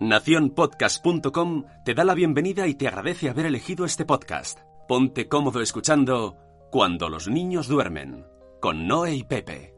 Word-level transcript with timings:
Naciónpodcast.com 0.00 1.64
te 1.84 1.92
da 1.92 2.04
la 2.04 2.14
bienvenida 2.14 2.66
y 2.66 2.74
te 2.74 2.88
agradece 2.88 3.28
haber 3.28 3.44
elegido 3.44 3.84
este 3.84 4.06
podcast. 4.06 4.60
Ponte 4.88 5.28
cómodo 5.28 5.60
escuchando 5.60 6.38
Cuando 6.70 7.10
los 7.10 7.28
niños 7.28 7.68
duermen, 7.68 8.24
con 8.62 8.88
Noé 8.88 9.16
y 9.16 9.24
Pepe. 9.24 9.74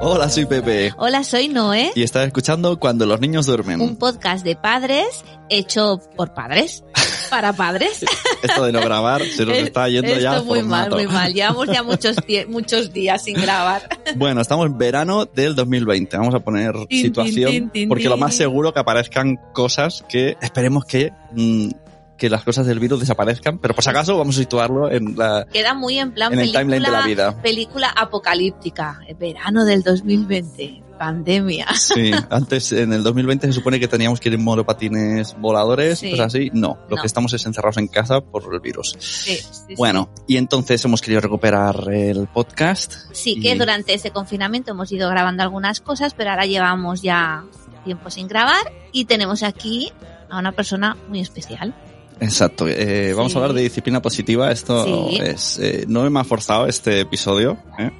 Hola, 0.00 0.30
soy 0.30 0.46
Pepe. 0.46 0.94
Hola, 0.96 1.24
soy 1.24 1.48
Noé. 1.48 1.90
Y 1.96 2.04
estás 2.04 2.28
escuchando 2.28 2.78
Cuando 2.78 3.04
los 3.04 3.18
niños 3.20 3.46
duermen. 3.46 3.80
Un 3.80 3.96
podcast 3.96 4.44
de 4.44 4.54
padres 4.54 5.24
hecho 5.48 6.00
por 6.16 6.34
padres. 6.34 6.84
Para 7.30 7.52
padres. 7.52 8.04
Esto 8.42 8.64
de 8.64 8.72
no 8.72 8.80
grabar 8.80 9.22
se 9.22 9.44
nos 9.44 9.56
está 9.58 9.88
yendo 9.88 10.08
Esto 10.08 10.20
ya. 10.20 10.42
muy 10.42 10.62
mal, 10.62 10.90
muy 10.90 11.06
mal. 11.06 11.32
Llevamos 11.32 11.66
ya 11.66 11.82
muchos, 11.82 12.16
muchos 12.48 12.92
días 12.92 13.22
sin 13.24 13.34
grabar. 13.34 13.88
Bueno, 14.16 14.40
estamos 14.40 14.66
en 14.66 14.78
verano 14.78 15.26
del 15.26 15.54
2020. 15.54 16.16
Vamos 16.16 16.34
a 16.34 16.40
poner 16.40 16.72
situación 16.88 17.70
porque 17.88 18.08
lo 18.08 18.16
más 18.16 18.34
seguro 18.34 18.72
que 18.72 18.80
aparezcan 18.80 19.38
cosas 19.52 20.02
que 20.08 20.36
esperemos 20.40 20.86
que 20.86 21.12
mm, 21.32 21.68
que 22.16 22.28
las 22.30 22.42
cosas 22.42 22.66
del 22.66 22.80
virus 22.80 23.00
desaparezcan, 23.00 23.58
pero 23.58 23.74
por 23.74 23.84
si 23.84 23.90
acaso 23.90 24.18
vamos 24.18 24.36
a 24.36 24.40
situarlo 24.40 24.90
en 24.90 25.16
la 25.16 25.46
Queda 25.52 25.74
muy 25.74 25.98
en 25.98 26.12
plan 26.12 26.32
en 26.32 26.40
el 26.40 26.52
timeline 26.52 26.82
de 26.82 26.90
la 26.90 27.02
película, 27.02 27.30
vida. 27.30 27.42
película 27.42 27.88
apocalíptica. 27.96 29.00
Verano 29.18 29.64
del 29.64 29.82
2020. 29.82 30.87
Pandemia. 30.98 31.66
Sí, 31.74 32.10
antes 32.30 32.72
en 32.72 32.92
el 32.92 33.02
2020 33.02 33.46
se 33.46 33.52
supone 33.52 33.78
que 33.80 33.88
teníamos 33.88 34.20
que 34.20 34.28
ir 34.28 34.34
en 34.34 34.42
monopatines 34.44 35.36
voladores 35.38 36.00
Sí. 36.00 36.18
así. 36.20 36.50
No, 36.52 36.78
lo 36.88 36.96
No. 36.96 37.02
que 37.02 37.06
estamos 37.06 37.32
es 37.32 37.46
encerrados 37.46 37.76
en 37.78 37.88
casa 37.88 38.20
por 38.20 38.52
el 38.52 38.60
virus. 38.60 38.96
Sí, 38.98 39.36
sí. 39.36 39.74
Bueno, 39.76 40.10
y 40.26 40.36
entonces 40.36 40.84
hemos 40.84 41.00
querido 41.00 41.20
recuperar 41.20 41.88
el 41.92 42.26
podcast. 42.28 42.94
Sí, 43.12 43.40
que 43.40 43.54
durante 43.56 43.94
ese 43.94 44.10
confinamiento 44.10 44.72
hemos 44.72 44.90
ido 44.92 45.08
grabando 45.08 45.42
algunas 45.42 45.80
cosas, 45.80 46.14
pero 46.14 46.30
ahora 46.30 46.46
llevamos 46.46 47.00
ya 47.02 47.44
tiempo 47.84 48.10
sin 48.10 48.26
grabar 48.28 48.72
y 48.92 49.04
tenemos 49.06 49.42
aquí 49.42 49.92
a 50.30 50.38
una 50.38 50.52
persona 50.52 50.96
muy 51.08 51.20
especial. 51.20 51.74
Exacto. 52.20 52.66
eh, 52.68 53.14
vamos 53.16 53.34
a 53.34 53.38
hablar 53.38 53.52
de 53.54 53.62
disciplina 53.62 54.02
positiva. 54.02 54.50
Esto 54.50 55.08
es. 55.10 55.58
eh, 55.60 55.84
no 55.86 56.08
me 56.10 56.18
ha 56.20 56.24
forzado 56.24 56.66
este 56.66 57.00
episodio. 57.00 57.56
¿eh? 57.78 57.92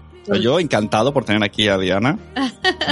Yo 0.42 0.58
encantado 0.60 1.12
por 1.12 1.24
tener 1.24 1.42
aquí 1.42 1.68
a 1.68 1.78
Diana. 1.78 2.18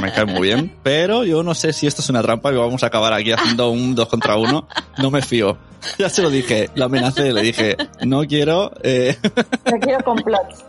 Me 0.00 0.12
cae 0.12 0.24
muy 0.26 0.48
bien. 0.48 0.74
Pero 0.82 1.24
yo 1.24 1.42
no 1.42 1.54
sé 1.54 1.72
si 1.72 1.86
esto 1.86 2.02
es 2.02 2.08
una 2.10 2.22
trampa 2.22 2.52
y 2.52 2.56
vamos 2.56 2.82
a 2.82 2.86
acabar 2.86 3.12
aquí 3.12 3.32
haciendo 3.32 3.70
un 3.70 3.94
dos 3.94 4.08
contra 4.08 4.36
uno. 4.36 4.66
No 4.98 5.10
me 5.10 5.22
fío. 5.22 5.58
Ya 5.98 6.08
se 6.08 6.20
lo 6.20 6.30
dije. 6.30 6.68
Lo 6.74 6.86
amenacé. 6.86 7.32
Le 7.32 7.42
dije, 7.42 7.76
no 8.04 8.22
quiero. 8.26 8.72
eh, 8.82 9.16
No 9.72 9.78
quiero 9.78 10.02
complots. 10.04 10.64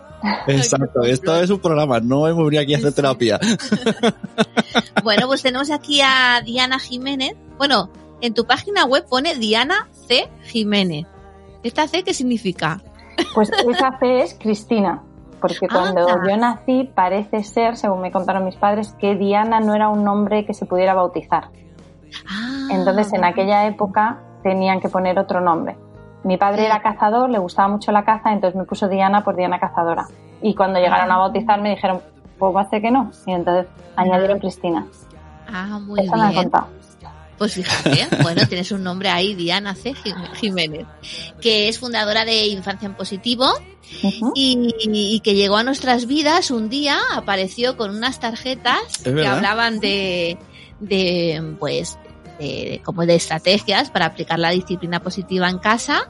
exacto. 0.47 1.03
Esto 1.03 1.39
es 1.41 1.49
un 1.49 1.59
programa. 1.59 1.99
No 1.99 2.27
hemos 2.27 2.43
venido 2.45 2.61
aquí 2.61 2.75
a 2.75 2.77
hacer 2.77 2.93
terapia. 2.93 3.39
Bueno, 5.03 5.27
pues 5.27 5.41
tenemos 5.41 5.71
aquí 5.71 6.01
a 6.03 6.41
Diana 6.45 6.79
Jiménez. 6.79 7.33
Bueno, 7.57 7.89
en 8.21 8.33
tu 8.33 8.45
página 8.45 8.85
web 8.85 9.05
pone 9.09 9.35
Diana 9.35 9.87
C. 10.07 10.27
Jiménez. 10.43 11.05
¿Esta 11.63 11.87
C 11.87 12.03
qué 12.03 12.13
significa? 12.13 12.81
Pues 13.33 13.49
esa 13.49 13.97
C 13.99 14.19
es 14.21 14.33
Cristina. 14.39 15.01
Porque 15.41 15.67
cuando 15.67 16.07
Anda. 16.09 16.27
yo 16.29 16.37
nací, 16.37 16.89
parece 16.95 17.43
ser, 17.43 17.77
según 17.77 18.01
me 18.01 18.11
contaron 18.11 18.43
mis 18.45 18.55
padres, 18.55 18.93
que 18.99 19.15
Diana 19.15 19.59
no 19.59 19.75
era 19.75 19.87
un 19.89 20.03
nombre 20.03 20.45
que 20.45 20.53
se 20.53 20.65
pudiera 20.65 20.93
bautizar. 20.95 21.49
Ah, 22.29 22.67
Entonces, 22.71 23.13
en 23.13 23.23
aquella 23.23 23.67
época 23.67 24.19
tenían 24.43 24.79
que 24.79 24.89
poner 24.89 25.19
otro 25.19 25.41
nombre. 25.41 25.77
Mi 26.23 26.37
padre 26.37 26.65
era 26.65 26.81
cazador, 26.81 27.29
le 27.29 27.37
gustaba 27.37 27.67
mucho 27.67 27.91
la 27.91 28.03
caza, 28.03 28.33
entonces 28.33 28.57
me 28.57 28.65
puso 28.65 28.87
Diana 28.87 29.23
por 29.23 29.35
Diana 29.35 29.59
Cazadora. 29.59 30.07
Y 30.41 30.55
cuando 30.55 30.79
llegaron 30.79 31.11
a 31.11 31.17
bautizar 31.17 31.61
me 31.61 31.69
dijeron, 31.69 32.01
pues 32.39 32.55
va 32.55 32.61
a 32.61 32.69
ser 32.69 32.81
que 32.81 32.91
no. 32.91 33.11
Y 33.25 33.31
entonces 33.31 33.67
añadieron 33.95 34.39
Cristina. 34.39 34.85
Ah, 35.47 35.79
muy 35.81 35.99
Eso 36.01 36.15
me 36.15 36.21
han 36.23 36.29
bien. 36.31 36.43
contado. 36.43 36.67
Pues 37.37 37.53
fíjate, 37.53 38.07
bueno, 38.23 38.41
tienes 38.49 38.71
un 38.71 38.83
nombre 38.83 39.09
ahí, 39.09 39.35
Diana 39.35 39.75
C. 39.75 39.93
Jim- 39.93 40.15
Jiménez, 40.33 40.87
que 41.39 41.69
es 41.69 41.79
fundadora 41.79 42.25
de 42.25 42.47
Infancia 42.47 42.87
en 42.87 42.95
Positivo 42.95 43.45
Y, 44.35 44.75
y 44.79 45.19
que 45.21 45.35
llegó 45.35 45.57
a 45.57 45.63
nuestras 45.63 46.07
vidas 46.07 46.51
un 46.51 46.69
día, 46.69 46.99
apareció 47.13 47.77
con 47.77 47.95
unas 47.95 48.19
tarjetas 48.19 48.79
que 49.03 49.25
hablaban 49.25 49.79
de, 49.79 50.37
de 50.79 51.55
pues, 51.59 51.97
de, 52.39 52.81
como 52.83 53.05
de 53.05 53.15
estrategias 53.15 53.89
para 53.89 54.05
aplicar 54.05 54.39
la 54.39 54.51
disciplina 54.51 55.01
positiva 55.01 55.49
en 55.49 55.59
casa. 55.59 56.09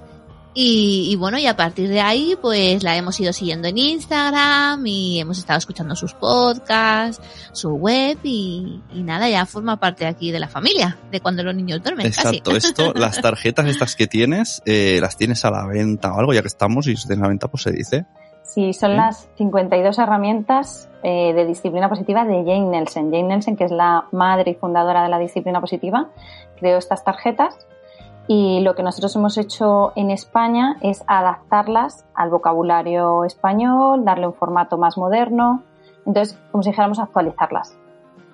Y, 0.59 1.09
y 1.11 1.15
bueno, 1.17 1.37
y 1.37 1.45
a 1.45 1.55
partir 1.55 1.87
de 1.87 2.01
ahí, 2.01 2.35
pues 2.41 2.81
la 2.81 2.95
hemos 2.97 3.19
ido 3.19 3.31
siguiendo 3.31 3.67
en 3.67 3.77
Instagram 3.77 4.83
y 4.87 5.19
hemos 5.19 5.37
estado 5.37 5.59
escuchando 5.59 5.95
sus 5.95 6.15
podcasts, 6.15 7.21
su 7.51 7.75
web 7.75 8.17
y, 8.23 8.81
y 8.91 9.03
nada, 9.03 9.29
ya 9.29 9.45
forma 9.45 9.77
parte 9.79 10.07
aquí 10.07 10.31
de 10.31 10.39
la 10.39 10.47
familia, 10.47 10.97
de 11.11 11.19
cuando 11.21 11.43
los 11.43 11.53
niños 11.53 11.83
duermen. 11.83 12.07
casi. 12.11 12.37
Exacto. 12.37 12.55
Esto, 12.55 12.93
las 12.95 13.21
tarjetas 13.21 13.67
estas 13.67 13.95
que 13.95 14.07
tienes, 14.07 14.63
eh, 14.65 14.97
las 14.99 15.15
tienes 15.15 15.45
a 15.45 15.51
la 15.51 15.63
venta 15.67 16.11
o 16.11 16.19
algo, 16.19 16.33
ya 16.33 16.41
que 16.41 16.47
estamos 16.47 16.87
y 16.87 16.97
si 16.97 17.05
tienes 17.05 17.19
a 17.21 17.25
la 17.25 17.29
venta, 17.29 17.47
pues 17.49 17.61
se 17.61 17.71
dice. 17.71 18.05
Sí, 18.41 18.73
son 18.73 18.91
Sí. 18.91 18.97
las 18.97 19.27
52 19.37 19.99
herramientas 19.99 20.89
eh, 21.03 21.33
de 21.35 21.45
disciplina 21.45 21.87
positiva 21.87 22.25
de 22.25 22.33
Jane 22.43 22.69
Nelson. 22.71 23.11
Jane 23.11 23.23
Nelson, 23.27 23.55
que 23.57 23.65
es 23.65 23.71
la 23.71 24.05
madre 24.11 24.49
y 24.51 24.55
fundadora 24.55 25.03
de 25.03 25.09
la 25.09 25.19
disciplina 25.19 25.61
positiva, 25.61 26.09
creó 26.59 26.79
estas 26.79 27.03
tarjetas 27.03 27.55
y 28.27 28.59
lo 28.61 28.75
que 28.75 28.83
nosotros 28.83 29.15
hemos 29.15 29.37
hecho 29.37 29.93
en 29.95 30.11
España 30.11 30.77
es 30.81 31.03
adaptarlas 31.07 32.05
al 32.13 32.29
vocabulario 32.29 33.23
español, 33.23 34.03
darle 34.03 34.27
un 34.27 34.33
formato 34.33 34.77
más 34.77 34.97
moderno, 34.97 35.63
entonces, 36.05 36.37
como 36.51 36.63
si 36.63 36.69
dijéramos 36.69 36.99
actualizarlas. 36.99 37.75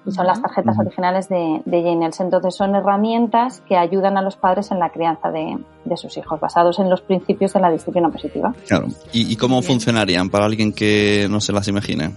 Y 0.06 0.12
son 0.12 0.28
las 0.28 0.42
tarjetas 0.42 0.78
originales 0.78 1.30
de, 1.30 1.62
de 1.64 1.82
Jane. 1.82 2.10
Entonces, 2.20 2.56
son 2.56 2.76
herramientas 2.76 3.62
que 3.62 3.78
ayudan 3.78 4.18
a 4.18 4.22
los 4.22 4.36
padres 4.36 4.70
en 4.72 4.80
la 4.80 4.90
crianza 4.90 5.32
de, 5.32 5.58
de 5.86 5.98
sus 5.98 6.18
hijos, 6.18 6.42
basados 6.42 6.78
en 6.80 6.90
los 6.90 7.02
principios 7.02 7.54
de 7.54 7.62
la 7.62 7.72
disciplina 7.72 8.10
positiva. 8.10 8.54
Claro. 8.68 8.88
¿Y, 9.14 9.32
y 9.32 9.38
cómo 9.38 9.62
bien. 9.62 9.64
funcionarían 9.72 10.30
para 10.30 10.46
alguien 10.46 10.74
que 10.74 11.28
no 11.30 11.40
se 11.40 11.54
las 11.54 11.70
imagine? 11.70 12.12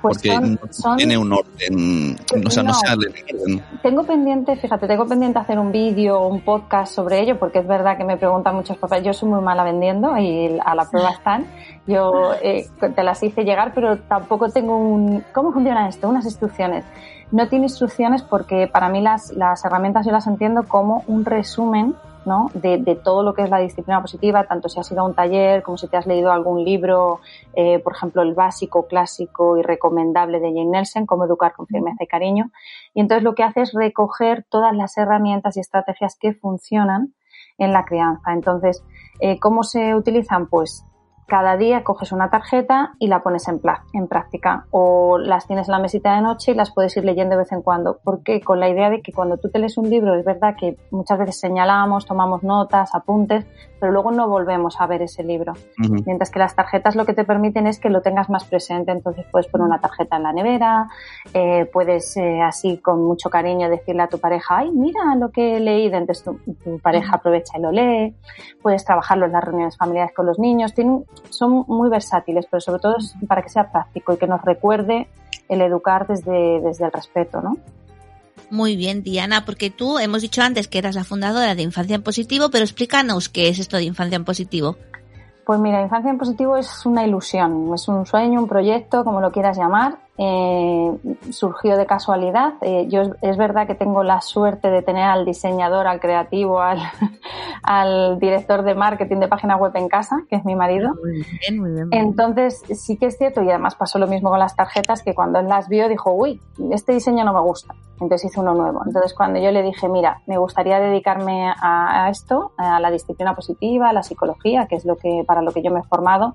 Pues 0.00 0.18
Porque 0.18 0.56
son- 0.70 0.96
tiene 0.96 1.18
un 1.18 1.32
orden, 1.32 2.16
o 2.46 2.50
sea, 2.50 2.62
no, 2.62 2.68
No. 2.70 2.74
se 2.74 2.96
leen. 2.96 3.62
Tengo 3.82 4.04
pendiente, 4.04 4.54
fíjate, 4.56 4.86
tengo 4.86 5.06
pendiente 5.06 5.38
hacer 5.38 5.58
un 5.58 5.72
vídeo 5.72 6.20
o 6.20 6.28
un 6.28 6.40
podcast 6.42 6.92
sobre 6.94 7.20
ello, 7.20 7.38
porque 7.38 7.58
es 7.58 7.66
verdad 7.66 7.96
que 7.96 8.04
me 8.04 8.16
preguntan 8.16 8.54
muchos 8.54 8.76
papás. 8.76 9.02
Yo 9.02 9.12
soy 9.12 9.28
muy 9.28 9.40
mala 9.40 9.64
vendiendo 9.64 10.16
y 10.18 10.58
a 10.64 10.74
la 10.74 10.88
prueba 10.88 11.10
están. 11.10 11.46
Yo 11.86 12.32
eh, 12.42 12.68
te 12.94 13.02
las 13.02 13.22
hice 13.22 13.44
llegar, 13.44 13.72
pero 13.74 13.98
tampoco 13.98 14.48
tengo 14.50 14.76
un. 14.76 15.24
¿Cómo 15.32 15.52
funciona 15.52 15.88
esto? 15.88 16.08
Unas 16.08 16.24
instrucciones. 16.26 16.84
No 17.30 17.48
tiene 17.48 17.66
instrucciones 17.66 18.22
porque 18.22 18.68
para 18.68 18.88
mí 18.88 19.00
las, 19.00 19.32
las 19.32 19.64
herramientas 19.64 20.06
yo 20.06 20.12
las 20.12 20.26
entiendo 20.26 20.64
como 20.64 21.04
un 21.06 21.24
resumen 21.24 21.94
¿no? 22.24 22.50
de, 22.54 22.94
todo 23.02 23.22
lo 23.22 23.34
que 23.34 23.42
es 23.42 23.50
la 23.50 23.58
disciplina 23.58 24.00
positiva, 24.00 24.44
tanto 24.44 24.68
si 24.68 24.78
has 24.78 24.90
ido 24.92 25.00
a 25.00 25.04
un 25.04 25.14
taller 25.14 25.62
como 25.62 25.78
si 25.78 25.88
te 25.88 25.96
has 25.96 26.06
leído 26.06 26.30
algún 26.30 26.64
libro, 26.64 27.20
eh, 27.54 27.78
por 27.80 27.94
ejemplo, 27.94 28.22
el 28.22 28.34
básico, 28.34 28.86
clásico 28.86 29.56
y 29.56 29.62
recomendable 29.62 30.40
de 30.40 30.48
Jane 30.48 30.66
Nelson, 30.66 31.06
Cómo 31.06 31.24
educar 31.24 31.54
con 31.54 31.66
firmeza 31.66 32.04
y 32.04 32.06
cariño. 32.06 32.50
Y 32.94 33.00
entonces 33.00 33.24
lo 33.24 33.34
que 33.34 33.42
hace 33.42 33.62
es 33.62 33.72
recoger 33.72 34.44
todas 34.48 34.74
las 34.74 34.96
herramientas 34.98 35.56
y 35.56 35.60
estrategias 35.60 36.16
que 36.18 36.34
funcionan 36.34 37.14
en 37.56 37.72
la 37.72 37.84
crianza. 37.84 38.32
Entonces, 38.32 38.84
eh, 39.20 39.38
¿cómo 39.38 39.62
se 39.62 39.94
utilizan? 39.94 40.46
Pues 40.48 40.84
cada 41.28 41.56
día 41.58 41.84
coges 41.84 42.10
una 42.10 42.30
tarjeta 42.30 42.94
y 42.98 43.06
la 43.06 43.22
pones 43.22 43.46
en, 43.48 43.60
en 43.92 44.08
práctica 44.08 44.66
o 44.70 45.18
las 45.18 45.46
tienes 45.46 45.68
en 45.68 45.72
la 45.72 45.78
mesita 45.78 46.16
de 46.16 46.22
noche 46.22 46.52
y 46.52 46.54
las 46.54 46.72
puedes 46.72 46.96
ir 46.96 47.04
leyendo 47.04 47.32
de 47.32 47.42
vez 47.42 47.52
en 47.52 47.62
cuando. 47.62 47.98
porque 48.02 48.40
Con 48.40 48.58
la 48.58 48.68
idea 48.68 48.88
de 48.88 49.02
que 49.02 49.12
cuando 49.12 49.36
tú 49.36 49.50
te 49.50 49.58
lees 49.58 49.76
un 49.76 49.90
libro 49.90 50.14
es 50.14 50.24
verdad 50.24 50.56
que 50.58 50.76
muchas 50.90 51.18
veces 51.18 51.38
señalamos, 51.38 52.06
tomamos 52.06 52.42
notas, 52.42 52.94
apuntes, 52.94 53.46
pero 53.80 53.92
luego 53.92 54.10
no 54.10 54.28
volvemos 54.28 54.80
a 54.80 54.86
ver 54.86 55.02
ese 55.02 55.22
libro. 55.22 55.52
Mientras 56.06 56.30
que 56.30 56.38
las 56.38 56.54
tarjetas 56.54 56.96
lo 56.96 57.04
que 57.06 57.14
te 57.14 57.24
permiten 57.24 57.66
es 57.66 57.78
que 57.78 57.90
lo 57.90 58.00
tengas 58.02 58.28
más 58.28 58.44
presente, 58.44 58.92
entonces 58.92 59.24
puedes 59.30 59.46
poner 59.48 59.66
una 59.66 59.80
tarjeta 59.80 60.16
en 60.16 60.22
la 60.24 60.32
nevera, 60.32 60.88
eh, 61.34 61.64
puedes 61.72 62.16
eh, 62.16 62.40
así 62.42 62.78
con 62.78 63.04
mucho 63.04 63.30
cariño 63.30 63.68
decirle 63.70 64.02
a 64.02 64.08
tu 64.08 64.18
pareja, 64.18 64.58
ay, 64.58 64.70
mira 64.72 65.14
lo 65.16 65.30
que 65.30 65.56
he 65.56 65.60
leído, 65.60 65.96
entonces 65.96 66.24
tu, 66.24 66.38
tu 66.64 66.78
pareja 66.78 67.16
aprovecha 67.16 67.58
y 67.58 67.60
lo 67.62 67.70
lee, 67.72 68.14
puedes 68.62 68.84
trabajarlo 68.84 69.26
en 69.26 69.32
las 69.32 69.44
reuniones 69.44 69.76
familiares 69.76 70.12
con 70.14 70.26
los 70.26 70.38
niños, 70.38 70.74
Tienen- 70.74 71.04
son 71.30 71.64
muy 71.68 71.88
versátiles, 71.88 72.46
pero 72.50 72.60
sobre 72.60 72.80
todo 72.80 72.96
es 72.98 73.14
para 73.28 73.42
que 73.42 73.48
sea 73.48 73.70
práctico 73.70 74.12
y 74.12 74.16
que 74.16 74.26
nos 74.26 74.42
recuerde 74.42 75.08
el 75.48 75.60
educar 75.62 76.06
desde, 76.06 76.60
desde 76.60 76.84
el 76.84 76.92
respeto, 76.92 77.40
¿no? 77.40 77.56
Muy 78.50 78.76
bien, 78.76 79.02
Diana, 79.02 79.44
porque 79.44 79.70
tú 79.70 79.98
hemos 79.98 80.22
dicho 80.22 80.40
antes 80.42 80.68
que 80.68 80.78
eras 80.78 80.94
la 80.94 81.04
fundadora 81.04 81.54
de 81.54 81.62
Infancia 81.62 81.96
en 81.96 82.02
Positivo, 82.02 82.50
pero 82.50 82.64
explícanos 82.64 83.28
qué 83.28 83.48
es 83.48 83.58
esto 83.58 83.76
de 83.76 83.84
Infancia 83.84 84.16
en 84.16 84.24
Positivo. 84.24 84.76
Pues 85.44 85.60
mira, 85.60 85.82
Infancia 85.82 86.10
en 86.10 86.18
Positivo 86.18 86.56
es 86.56 86.86
una 86.86 87.06
ilusión, 87.06 87.72
es 87.74 87.88
un 87.88 88.06
sueño, 88.06 88.40
un 88.40 88.48
proyecto, 88.48 89.04
como 89.04 89.20
lo 89.20 89.32
quieras 89.32 89.56
llamar, 89.56 89.98
eh, 90.20 90.98
surgió 91.30 91.76
de 91.76 91.86
casualidad. 91.86 92.54
Eh, 92.62 92.86
yo 92.88 93.02
es, 93.22 93.36
verdad 93.36 93.68
que 93.68 93.76
tengo 93.76 94.02
la 94.02 94.20
suerte 94.20 94.68
de 94.68 94.82
tener 94.82 95.04
al 95.04 95.24
diseñador, 95.24 95.86
al 95.86 96.00
creativo, 96.00 96.60
al, 96.60 96.80
al, 97.62 98.18
director 98.18 98.64
de 98.64 98.74
marketing 98.74 99.18
de 99.18 99.28
página 99.28 99.56
web 99.56 99.70
en 99.76 99.88
casa, 99.88 100.24
que 100.28 100.34
es 100.34 100.44
mi 100.44 100.56
marido. 100.56 100.92
Muy 100.96 101.22
bien, 101.22 101.60
muy 101.60 101.70
bien, 101.70 101.88
Entonces, 101.92 102.60
sí 102.74 102.96
que 102.96 103.06
es 103.06 103.16
cierto, 103.16 103.42
y 103.42 103.48
además 103.48 103.76
pasó 103.76 104.00
lo 104.00 104.08
mismo 104.08 104.30
con 104.30 104.40
las 104.40 104.56
tarjetas, 104.56 105.04
que 105.04 105.14
cuando 105.14 105.38
él 105.38 105.46
las 105.46 105.68
vio 105.68 105.88
dijo, 105.88 106.12
uy, 106.12 106.42
este 106.72 106.92
diseño 106.92 107.24
no 107.24 107.32
me 107.32 107.40
gusta. 107.40 107.74
Entonces 108.00 108.30
hice 108.30 108.40
uno 108.40 108.54
nuevo. 108.54 108.82
Entonces, 108.84 109.14
cuando 109.14 109.38
yo 109.40 109.52
le 109.52 109.62
dije, 109.62 109.88
mira, 109.88 110.22
me 110.26 110.36
gustaría 110.36 110.80
dedicarme 110.80 111.48
a, 111.48 112.06
a 112.06 112.10
esto, 112.10 112.52
a 112.56 112.80
la 112.80 112.90
disciplina 112.90 113.36
positiva, 113.36 113.90
a 113.90 113.92
la 113.92 114.02
psicología, 114.02 114.66
que 114.66 114.74
es 114.74 114.84
lo 114.84 114.96
que, 114.96 115.22
para 115.24 115.42
lo 115.42 115.52
que 115.52 115.62
yo 115.62 115.70
me 115.70 115.80
he 115.80 115.84
formado, 115.84 116.34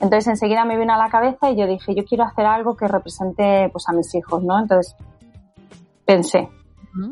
entonces 0.00 0.28
enseguida 0.28 0.64
me 0.64 0.78
vino 0.78 0.94
a 0.94 0.98
la 0.98 1.08
cabeza 1.08 1.50
y 1.50 1.56
yo 1.56 1.66
dije, 1.66 1.94
yo 1.94 2.04
quiero 2.04 2.24
hacer 2.24 2.46
algo 2.46 2.76
que 2.76 2.86
represente 2.88 3.68
pues 3.72 3.88
a 3.88 3.92
mis 3.92 4.14
hijos, 4.14 4.42
¿no? 4.44 4.58
Entonces 4.58 4.96
pensé, 6.04 6.48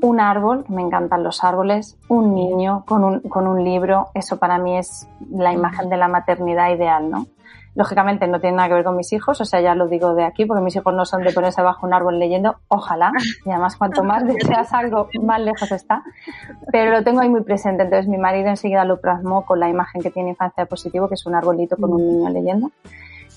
un 0.03 0.21
árbol, 0.21 0.65
que 0.65 0.73
me 0.73 0.83
encantan 0.83 1.23
los 1.23 1.45
árboles, 1.45 1.99
un 2.09 2.35
niño 2.35 2.85
con 2.87 3.05
un, 3.05 3.21
con 3.21 3.47
un 3.47 3.63
libro, 3.63 4.09
eso 4.15 4.39
para 4.39 4.59
mí 4.59 4.77
es 4.79 5.09
la 5.31 5.53
imagen 5.53 5.89
de 5.89 5.97
la 5.97 6.09
maternidad 6.09 6.71
ideal, 6.75 7.11
¿no? 7.11 7.27
Lógicamente 7.77 8.27
no 8.27 8.41
tiene 8.41 8.57
nada 8.57 8.69
que 8.69 8.75
ver 8.75 8.85
con 8.85 8.97
mis 8.97 9.13
hijos, 9.13 9.41
o 9.41 9.45
sea, 9.45 9.61
ya 9.61 9.75
lo 9.75 9.87
digo 9.87 10.15
de 10.15 10.25
aquí, 10.25 10.47
porque 10.47 10.63
mis 10.63 10.75
hijos 10.75 10.95
no 10.95 11.05
son 11.05 11.23
de 11.23 11.33
ponerse 11.33 11.63
bajo 11.63 11.87
un 11.87 11.95
árbol 11.95 12.19
leyendo, 12.19 12.57
ojalá, 12.69 13.13
y 13.45 13.51
además 13.51 13.77
cuanto 13.77 14.03
más 14.03 14.25
deseas 14.27 14.73
algo, 14.73 15.09
más 15.23 15.41
lejos 15.41 15.71
está, 15.71 16.03
pero 16.73 16.91
lo 16.91 17.05
tengo 17.05 17.21
ahí 17.21 17.29
muy 17.29 17.43
presente, 17.43 17.85
entonces 17.85 18.09
mi 18.09 18.19
marido 18.19 18.49
enseguida 18.49 18.85
lo 18.85 19.01
plasmó 19.01 19.45
con 19.45 19.61
la 19.61 19.69
imagen 19.69 20.03
que 20.03 20.11
tiene 20.11 20.31
Infancia 20.31 20.67
Positivo, 20.67 21.09
que 21.09 21.15
es 21.15 21.27
un 21.27 21.35
arbolito 21.35 21.77
con 21.77 21.93
un 21.93 22.07
niño 22.07 22.31
leyendo. 22.31 22.71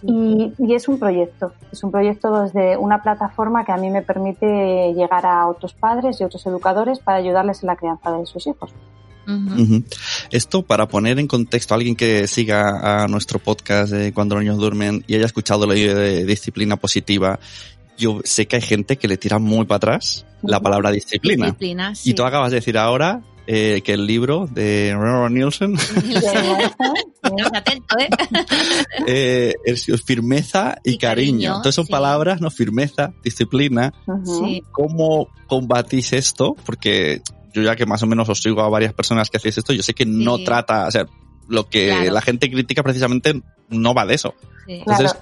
Y, 0.02 0.54
y, 0.58 0.76
es 0.76 0.88
un 0.88 0.98
proyecto, 0.98 1.52
es 1.74 1.84
un 1.84 1.92
proyecto 1.92 2.44
desde 2.44 2.78
una 2.78 3.04
plataforma 3.04 3.66
que 3.66 3.74
a 3.74 3.78
mí 3.78 3.90
me 3.90 4.02
permite 4.02 4.94
llegar 4.94 5.26
a 5.26 5.46
otros 5.48 5.74
padres 5.74 6.22
y 6.22 6.24
otros 6.24 6.46
educadores 6.48 7.00
para 7.00 7.18
ayudarles 7.18 7.64
en 7.64 7.68
la 7.68 7.76
crianza 7.76 8.10
de 8.14 8.26
sus 8.26 8.48
hijos. 8.48 8.74
Esto 10.31 10.64
para 10.64 10.88
poner 10.88 11.20
en 11.20 11.28
contexto 11.28 11.74
a 11.74 11.78
alguien 11.78 11.96
que 11.96 12.28
siga 12.28 13.04
a 13.04 13.08
nuestro 13.08 13.40
podcast 13.40 13.92
de 13.92 14.14
Cuando 14.14 14.36
los 14.36 14.44
niños 14.44 14.58
duermen 14.58 15.04
y 15.08 15.16
haya 15.16 15.26
escuchado 15.26 15.66
la 15.66 15.76
idea 15.76 15.96
de 15.96 16.26
disciplina 16.26 16.78
positiva, 16.78 17.40
yo 17.98 18.22
sé 18.24 18.48
que 18.48 18.56
hay 18.56 18.62
gente 18.62 18.98
que 18.98 19.08
le 19.08 19.18
tira 19.18 19.40
muy 19.40 19.66
para 19.66 19.78
atrás 19.78 20.26
la 20.42 20.60
palabra 20.60 20.92
disciplina. 20.92 21.56
Y 22.04 22.14
tú 22.14 22.24
acabas 22.24 22.52
de 22.52 22.58
decir 22.58 22.78
ahora 22.78 23.22
eh, 23.52 23.81
que 23.84 23.94
el 23.94 24.06
libro 24.06 24.48
de 24.48 24.94
Ronald 24.96 25.36
Nielsen 25.36 25.74
¿eh? 27.98 28.10
eh, 29.08 29.54
es 29.66 29.88
firmeza 30.04 30.78
y, 30.84 31.00
cariño. 31.00 31.56
Entonces 31.56 31.76
son 31.76 31.88
palabras, 31.88 32.42
¿no? 32.42 32.52
Firmeza, 32.52 33.12
disciplina. 33.24 33.92
¿Cómo 34.72 35.30
combatís 35.48 36.14
esto? 36.14 36.56
Porque 36.64 37.22
yo 37.54 37.62
ya 37.62 37.75
que 37.75 37.86
más 37.86 38.04
o 38.04 38.07
menos 38.07 38.30
os 38.30 38.42
sigo 38.42 38.62
a 38.62 38.69
varias 38.69 38.94
personas 38.94 39.30
que 39.30 39.38
hacéis 39.38 39.57
esto, 39.57 39.74
yo 39.74 39.84
sé 39.84 39.94
que 39.94 40.06
no 40.06 40.40
trata, 40.40 40.88
o 40.88 40.92
sea, 40.92 41.06
lo 41.48 41.68
que 41.68 42.10
la 42.12 42.22
gente 42.22 42.50
critica 42.50 42.84
precisamente 42.84 43.42
no 43.69 43.94
va 43.94 44.06
de 44.06 44.16
eso. 44.16 44.36
Entonces, 44.68 45.16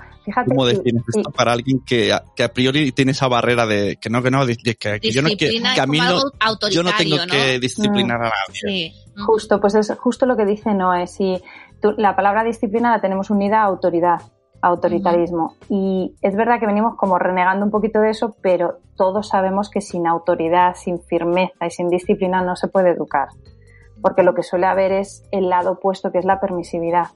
¿cómo 0.46 0.66
defines 0.66 1.04
esto 1.16 1.32
para 1.32 1.54
alguien 1.54 1.80
que, 1.86 2.16
que, 2.36 2.44
a 2.44 2.54
priori 2.54 2.92
tiene 2.92 3.12
esa 3.12 3.28
barrera 3.28 3.66
de 3.66 3.98
que 3.98 4.10
no, 4.10 4.22
que 4.22 4.30
no, 4.32 4.46
que, 4.46 4.76
que 4.76 5.12
yo 5.12 5.22
no, 5.22 5.30
que, 5.38 5.62
a 5.80 5.88
mí 5.88 6.00
no, 6.00 6.22
yo 6.70 6.84
no 6.84 6.92
tengo 6.98 7.18
que 7.30 7.60
disciplinar 7.60 8.18
a 8.22 8.32
nadie? 8.32 8.94
Justo, 9.26 9.60
pues 9.60 9.76
es 9.76 9.92
justo 9.98 10.26
lo 10.26 10.36
que 10.36 10.46
dice 10.46 10.74
Noé. 10.74 11.08
Si 11.08 11.42
la 11.98 12.16
palabra 12.16 12.44
disciplina 12.44 12.92
la 12.92 13.02
tenemos 13.02 13.30
unida 13.30 13.62
a 13.62 13.66
autoridad 13.66 14.20
autoritarismo. 14.62 15.56
Y 15.70 16.16
es 16.22 16.36
verdad 16.36 16.60
que 16.60 16.68
venimos 16.68 16.96
como 16.96 17.20
renegando 17.20 17.66
un 17.66 17.72
poquito 17.72 18.00
de 18.00 18.10
eso, 18.10 18.36
pero 18.42 18.80
todos 18.96 19.30
sabemos 19.30 19.70
que 19.70 19.82
sin 19.82 20.08
autoridad, 20.08 20.76
sin 20.76 21.00
firmeza 21.00 21.66
y 21.66 21.72
sin 21.72 21.90
disciplina 21.90 22.42
no 22.42 22.56
se 22.56 22.68
puede 22.68 22.92
educar. 22.92 23.30
Porque 24.02 24.24
lo 24.24 24.34
que 24.34 24.44
suele 24.44 24.68
haber 24.68 24.92
es 24.92 25.24
el 25.32 25.50
lado 25.50 25.74
opuesto, 25.74 26.12
que 26.12 26.20
es 26.20 26.26
la 26.26 26.40
permisividad. 26.40 27.08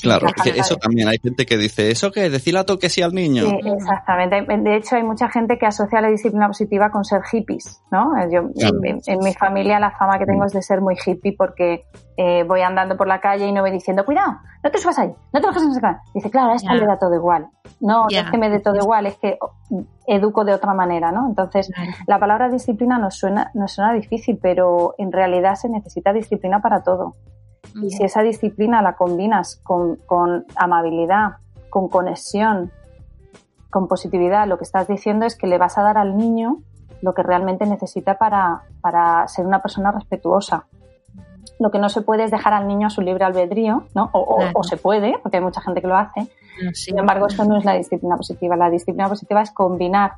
Claro, 0.00 0.26
eso 0.44 0.76
también 0.76 1.08
hay 1.08 1.18
gente 1.18 1.46
que 1.46 1.56
dice, 1.56 1.90
¿eso 1.90 2.10
qué? 2.10 2.28
Decirle 2.30 2.60
a 2.60 2.64
que 2.78 2.88
sí 2.88 3.02
al 3.02 3.12
niño. 3.12 3.44
exactamente. 3.64 4.42
De 4.42 4.76
hecho, 4.76 4.96
hay 4.96 5.02
mucha 5.02 5.28
gente 5.28 5.58
que 5.58 5.66
asocia 5.66 6.00
la 6.00 6.08
disciplina 6.08 6.46
positiva 6.46 6.90
con 6.90 7.04
ser 7.04 7.22
hippies, 7.22 7.82
¿no? 7.90 8.12
Yo, 8.30 8.50
en, 8.54 9.18
mi 9.20 9.34
familia 9.34 9.78
la 9.78 9.90
fama 9.92 10.18
que 10.18 10.26
tengo 10.26 10.44
es 10.44 10.52
de 10.52 10.62
ser 10.62 10.80
muy 10.80 10.96
hippie 11.04 11.34
porque 11.36 11.84
eh, 12.16 12.44
voy 12.44 12.60
andando 12.60 12.96
por 12.96 13.06
la 13.06 13.20
calle 13.20 13.46
y 13.46 13.52
no 13.52 13.62
voy 13.62 13.70
diciendo, 13.70 14.04
cuidado, 14.04 14.38
no 14.62 14.70
te 14.70 14.78
subas 14.78 14.98
ahí, 14.98 15.12
no 15.32 15.40
te 15.40 15.46
bajes 15.46 15.62
en 15.62 15.70
esa 15.70 16.02
Dice, 16.14 16.30
claro, 16.30 16.52
a 16.52 16.54
esta 16.56 16.74
le 16.74 16.86
da 16.86 16.98
todo 16.98 17.14
igual. 17.14 17.48
No, 17.80 18.06
no 18.06 18.08
es 18.08 18.30
que 18.30 18.38
me 18.38 18.50
dé 18.50 18.60
todo 18.60 18.76
igual, 18.76 19.06
es 19.06 19.16
que 19.18 19.38
educo 20.06 20.44
de 20.44 20.54
otra 20.54 20.74
manera, 20.74 21.12
¿no? 21.12 21.26
Entonces, 21.28 21.70
la 22.06 22.18
palabra 22.18 22.48
disciplina 22.48 22.98
nos 22.98 23.16
suena, 23.16 23.50
nos 23.54 23.72
suena 23.72 23.92
difícil, 23.92 24.38
pero 24.40 24.94
en 24.98 25.12
realidad 25.12 25.54
se 25.54 25.68
necesita 25.68 26.12
disciplina 26.12 26.60
para 26.60 26.82
todo. 26.82 27.16
Y 27.82 27.90
si 27.90 28.04
esa 28.04 28.22
disciplina 28.22 28.82
la 28.82 28.94
combinas 28.94 29.60
con, 29.62 29.98
amabilidad, 30.56 31.36
con 31.70 31.88
conexión, 31.88 32.70
con 33.70 33.88
positividad, 33.88 34.46
lo 34.46 34.58
que 34.58 34.64
estás 34.64 34.86
diciendo 34.86 35.26
es 35.26 35.36
que 35.36 35.46
le 35.46 35.58
vas 35.58 35.78
a 35.78 35.82
dar 35.82 35.98
al 35.98 36.16
niño 36.16 36.58
lo 37.02 37.14
que 37.14 37.22
realmente 37.22 37.66
necesita 37.66 38.16
para, 38.18 38.62
para 38.80 39.26
ser 39.28 39.46
una 39.46 39.60
persona 39.60 39.90
respetuosa. 39.92 40.66
Lo 41.58 41.70
que 41.70 41.78
no 41.78 41.88
se 41.88 42.02
puede 42.02 42.24
es 42.24 42.30
dejar 42.30 42.52
al 42.52 42.66
niño 42.66 42.86
a 42.86 42.90
su 42.90 43.00
libre 43.00 43.24
albedrío, 43.24 43.84
¿no? 43.94 44.10
O, 44.12 44.62
se 44.64 44.76
puede, 44.76 45.18
porque 45.22 45.36
hay 45.38 45.42
mucha 45.42 45.60
gente 45.60 45.80
que 45.80 45.86
lo 45.86 45.96
hace. 45.96 46.28
Sin 46.72 46.98
embargo, 46.98 47.26
esto 47.26 47.44
no 47.44 47.58
es 47.58 47.64
la 47.64 47.74
disciplina 47.74 48.16
positiva. 48.16 48.56
La 48.56 48.70
disciplina 48.70 49.08
positiva 49.08 49.42
es 49.42 49.50
combinar 49.50 50.14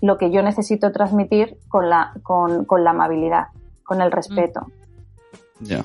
lo 0.00 0.18
que 0.18 0.30
yo 0.30 0.42
necesito 0.42 0.92
transmitir 0.92 1.58
con 1.68 1.88
la, 1.88 2.12
con, 2.22 2.64
con 2.64 2.84
la 2.84 2.90
amabilidad, 2.90 3.48
con 3.84 4.00
el 4.00 4.12
respeto. 4.12 4.66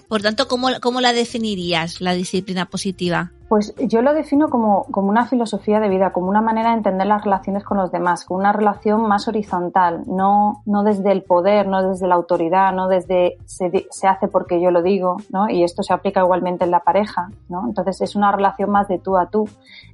Por 0.07 0.21
tanto, 0.21 0.47
¿cómo, 0.47 0.69
¿cómo, 0.81 1.01
la 1.01 1.11
definirías, 1.11 1.99
la 2.01 2.13
disciplina 2.13 2.65
positiva? 2.65 3.31
Pues 3.49 3.75
yo 3.77 4.01
lo 4.01 4.13
defino 4.13 4.49
como, 4.49 4.85
como, 4.85 5.09
una 5.09 5.27
filosofía 5.27 5.79
de 5.79 5.89
vida, 5.89 6.11
como 6.11 6.29
una 6.29 6.41
manera 6.41 6.71
de 6.71 6.77
entender 6.77 7.05
las 7.05 7.23
relaciones 7.23 7.63
con 7.63 7.77
los 7.77 7.91
demás, 7.91 8.25
como 8.25 8.39
una 8.39 8.53
relación 8.53 9.07
más 9.07 9.27
horizontal, 9.27 10.03
no, 10.07 10.63
no 10.65 10.83
desde 10.83 11.11
el 11.11 11.23
poder, 11.23 11.67
no 11.67 11.89
desde 11.89 12.07
la 12.07 12.15
autoridad, 12.15 12.73
no 12.73 12.87
desde 12.87 13.37
se, 13.45 13.87
se, 13.91 14.07
hace 14.07 14.27
porque 14.27 14.61
yo 14.61 14.71
lo 14.71 14.81
digo, 14.81 15.17
¿no? 15.29 15.49
Y 15.49 15.63
esto 15.63 15.83
se 15.83 15.93
aplica 15.93 16.21
igualmente 16.21 16.63
en 16.63 16.71
la 16.71 16.79
pareja, 16.79 17.29
¿no? 17.49 17.67
Entonces 17.67 18.01
es 18.01 18.15
una 18.15 18.31
relación 18.31 18.71
más 18.71 18.87
de 18.87 18.97
tú 18.97 19.17
a 19.17 19.29
tú, 19.29 19.47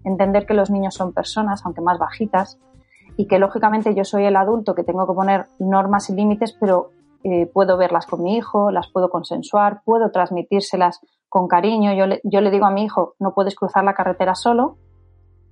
entender 0.05 0.45
que 0.45 0.53
los 0.53 0.69
niños 0.69 0.93
son 0.93 1.11
personas, 1.11 1.61
aunque 1.65 1.81
más 1.81 1.97
bajitas, 1.97 2.57
y 3.17 3.25
que 3.25 3.39
lógicamente 3.39 3.93
yo 3.93 4.05
soy 4.05 4.25
el 4.25 4.35
adulto 4.35 4.75
que 4.75 4.83
tengo 4.83 5.05
que 5.05 5.13
poner 5.13 5.47
normas 5.59 6.09
y 6.09 6.15
límites, 6.15 6.53
pero 6.53 6.91
eh, 7.23 7.45
puedo 7.47 7.77
verlas 7.77 8.05
con 8.05 8.23
mi 8.23 8.37
hijo, 8.37 8.71
las 8.71 8.89
puedo 8.89 9.09
consensuar, 9.09 9.81
puedo 9.85 10.11
transmitírselas 10.11 10.99
con 11.29 11.47
cariño. 11.47 11.93
Yo 11.93 12.07
le, 12.07 12.21
yo 12.23 12.41
le 12.41 12.51
digo 12.51 12.65
a 12.65 12.71
mi 12.71 12.83
hijo, 12.83 13.15
no 13.19 13.33
puedes 13.33 13.55
cruzar 13.55 13.83
la 13.83 13.93
carretera 13.93 14.35
solo, 14.35 14.77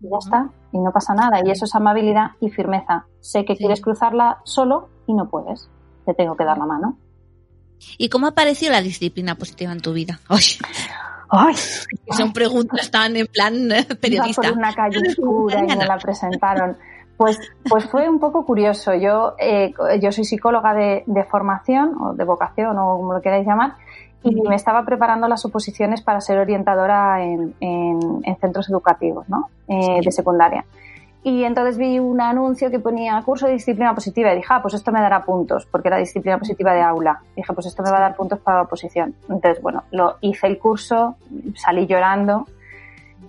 y 0.02 0.10
ya 0.10 0.18
está, 0.18 0.50
y 0.72 0.80
no 0.80 0.92
pasa 0.92 1.14
nada. 1.14 1.42
Y 1.46 1.52
eso 1.52 1.66
es 1.66 1.76
amabilidad 1.76 2.32
y 2.40 2.50
firmeza. 2.50 3.06
Sé 3.20 3.46
que 3.46 3.56
quieres 3.56 3.82
cruzarla 3.82 4.40
solo 4.44 4.90
y 5.08 5.14
no 5.14 5.30
puedes. 5.30 5.70
Te 6.06 6.14
tengo 6.14 6.36
que 6.36 6.46
dar 6.46 6.58
la 6.58 6.66
mano. 6.66 6.98
¿Y 7.98 8.10
cómo 8.10 8.28
apareció 8.28 8.72
la 8.72 8.82
disciplina 8.82 9.36
positiva 9.36 9.72
en 9.72 9.82
tu 9.82 9.94
vida? 9.94 10.20
¡Ay! 10.28 10.44
¡Ay! 11.30 11.56
Son 12.18 12.34
preguntas 12.34 12.90
tan 12.90 13.16
en 13.16 13.28
plan 13.28 13.70
periodista. 14.02 14.48
Iba 14.48 14.52
por 14.52 14.58
una 14.58 14.74
calle 14.74 15.00
oscura 15.10 15.64
y 15.64 15.78
me 15.78 15.86
la 15.86 15.98
presentaron. 15.98 16.78
Pues, 17.20 17.38
pues 17.68 17.84
fue 17.84 18.08
un 18.08 18.18
poco 18.18 18.46
curioso. 18.46 18.94
Yo, 18.94 19.36
eh, 19.38 19.74
yo 20.02 20.10
soy 20.14 20.24
psicóloga 20.24 20.74
de, 20.74 21.26
formación 21.30 22.02
o 22.02 22.14
de 22.14 22.24
vocación 22.24 22.78
o 22.78 22.96
como 22.96 23.12
lo 23.12 23.22
queráis 23.22 23.46
llamar 23.46 23.74
y 24.24 24.40
me 24.48 24.56
estaba 24.56 24.86
preparando 24.86 25.28
las 25.28 25.44
oposiciones 25.44 26.02
para 26.02 26.22
ser 26.22 26.38
orientadora 26.38 27.22
en, 27.22 27.54
centros 28.40 28.70
educativos 28.70 29.28
¿no? 29.28 29.50
Eh, 29.68 30.00
de 30.02 30.12
secundaria. 30.14 30.64
Y 31.22 31.44
entonces 31.44 31.78
vi 31.78 32.00
un 32.00 32.22
anuncio 32.22 32.72
que 32.72 32.80
ponía 32.80 33.22
curso 33.26 33.48
de 33.48 33.52
disciplina 33.52 33.94
positiva 33.94 34.32
y 34.32 34.38
dije, 34.38 34.48
ah, 34.52 34.62
pues 34.62 34.76
esto 34.76 34.94
me 34.94 35.02
dará 35.02 35.26
puntos, 35.26 35.68
porque 35.70 35.90
era 35.90 35.98
disciplina 35.98 36.38
positiva 36.38 36.74
de 36.74 36.84
aula. 36.84 37.22
dije, 37.36 37.52
pues 37.52 37.68
esto 37.68 37.84
me 37.84 37.92
va 37.92 37.98
a 37.98 38.02
dar 38.02 38.16
puntos 38.16 38.40
para 38.40 38.60
la 38.60 38.64
oposición. 38.64 39.14
Entonces, 39.28 39.62
bueno, 39.62 39.84
lo 39.92 40.16
hice 40.22 40.48
el 40.48 40.58
curso, 40.58 41.18
salí 41.56 41.86
llorando 41.86 42.48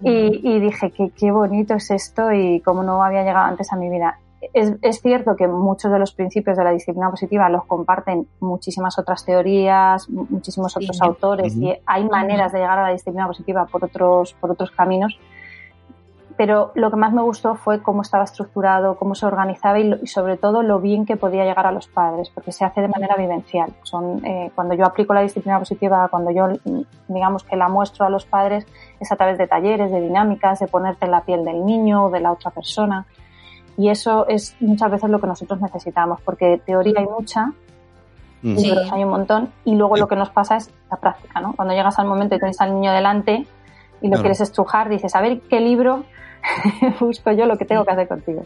y, 0.02 0.60
dije, 0.60 0.90
qué, 0.90 1.10
qué 1.10 1.30
bonito 1.30 1.74
es 1.74 1.90
esto 1.90 2.32
y 2.32 2.60
cómo 2.60 2.82
no 2.82 3.02
había 3.02 3.22
llegado 3.22 3.46
antes 3.46 3.72
a 3.72 3.76
mi 3.76 3.90
vida. 3.90 4.18
Es, 4.54 4.72
es, 4.80 5.00
cierto 5.02 5.36
que 5.36 5.46
muchos 5.46 5.92
de 5.92 5.98
los 5.98 6.12
principios 6.12 6.56
de 6.56 6.64
la 6.64 6.70
disciplina 6.70 7.10
positiva 7.10 7.50
los 7.50 7.64
comparten 7.66 8.26
muchísimas 8.40 8.98
otras 8.98 9.24
teorías, 9.24 10.08
muchísimos 10.08 10.74
otros 10.76 11.00
autores 11.02 11.54
y 11.56 11.76
hay 11.84 12.08
maneras 12.08 12.50
de 12.52 12.60
llegar 12.60 12.78
a 12.78 12.84
la 12.84 12.92
disciplina 12.92 13.26
positiva 13.26 13.66
por 13.66 13.84
otros, 13.84 14.32
por 14.40 14.50
otros 14.50 14.70
caminos 14.70 15.18
pero 16.40 16.72
lo 16.74 16.90
que 16.90 16.96
más 16.96 17.12
me 17.12 17.20
gustó 17.20 17.54
fue 17.54 17.82
cómo 17.82 18.00
estaba 18.00 18.24
estructurado, 18.24 18.96
cómo 18.96 19.14
se 19.14 19.26
organizaba 19.26 19.78
y, 19.78 20.06
sobre 20.06 20.38
todo 20.38 20.62
lo 20.62 20.80
bien 20.80 21.04
que 21.04 21.18
podía 21.18 21.44
llegar 21.44 21.66
a 21.66 21.70
los 21.70 21.86
padres, 21.86 22.30
porque 22.30 22.50
se 22.50 22.64
hace 22.64 22.80
de 22.80 22.88
manera 22.88 23.14
vivencial. 23.14 23.74
Son, 23.82 24.24
eh, 24.24 24.50
cuando 24.54 24.72
yo 24.72 24.86
aplico 24.86 25.12
la 25.12 25.20
disciplina 25.20 25.58
positiva, 25.58 26.08
cuando 26.08 26.30
yo 26.30 26.48
digamos 27.08 27.44
que 27.44 27.56
la 27.56 27.68
muestro 27.68 28.06
a 28.06 28.08
los 28.08 28.24
padres, 28.24 28.66
es 29.00 29.10
a 29.10 29.16
través 29.16 29.38
de 29.38 29.46
talleres, 29.46 29.90
de 29.90 30.00
dinámicas, 30.00 30.60
de 30.60 30.66
ponerte 30.68 31.06
en 31.06 31.10
la 31.10 31.22
piel 31.22 31.44
del 31.44 31.64
niño 31.64 32.04
o 32.06 32.10
de 32.10 32.20
la 32.20 32.32
otra 32.32 32.50
persona. 32.50 33.06
Y 33.76 33.88
eso 33.88 34.26
es 34.28 34.54
muchas 34.60 34.90
veces 34.90 35.08
lo 35.10 35.20
que 35.20 35.26
nosotros 35.26 35.60
necesitamos, 35.60 36.20
porque 36.22 36.60
teoría 36.64 36.94
hay 36.98 37.06
mucha, 37.06 37.52
Mm. 38.42 38.56
libros 38.56 38.90
hay 38.92 39.04
un 39.04 39.10
montón, 39.10 39.50
y 39.66 39.74
luego 39.74 39.96
lo 39.96 40.08
que 40.08 40.16
nos 40.16 40.30
pasa 40.30 40.56
es 40.56 40.70
la 40.90 40.96
práctica, 40.96 41.40
¿no? 41.42 41.52
Cuando 41.54 41.74
llegas 41.74 41.98
al 41.98 42.06
momento 42.06 42.34
y 42.34 42.38
tienes 42.38 42.58
al 42.60 42.72
niño 42.74 42.90
delante 42.92 43.46
y 44.00 44.06
lo 44.06 44.12
Claro. 44.12 44.22
quieres 44.22 44.40
estrujar, 44.40 44.88
dices, 44.88 45.14
a 45.14 45.20
ver 45.20 45.40
qué 45.42 45.60
libro 45.60 46.04
busco 47.00 47.32
yo 47.32 47.44
lo 47.44 47.58
que 47.58 47.66
tengo 47.66 47.84
que 47.84 47.90
hacer 47.90 48.08
contigo. 48.08 48.44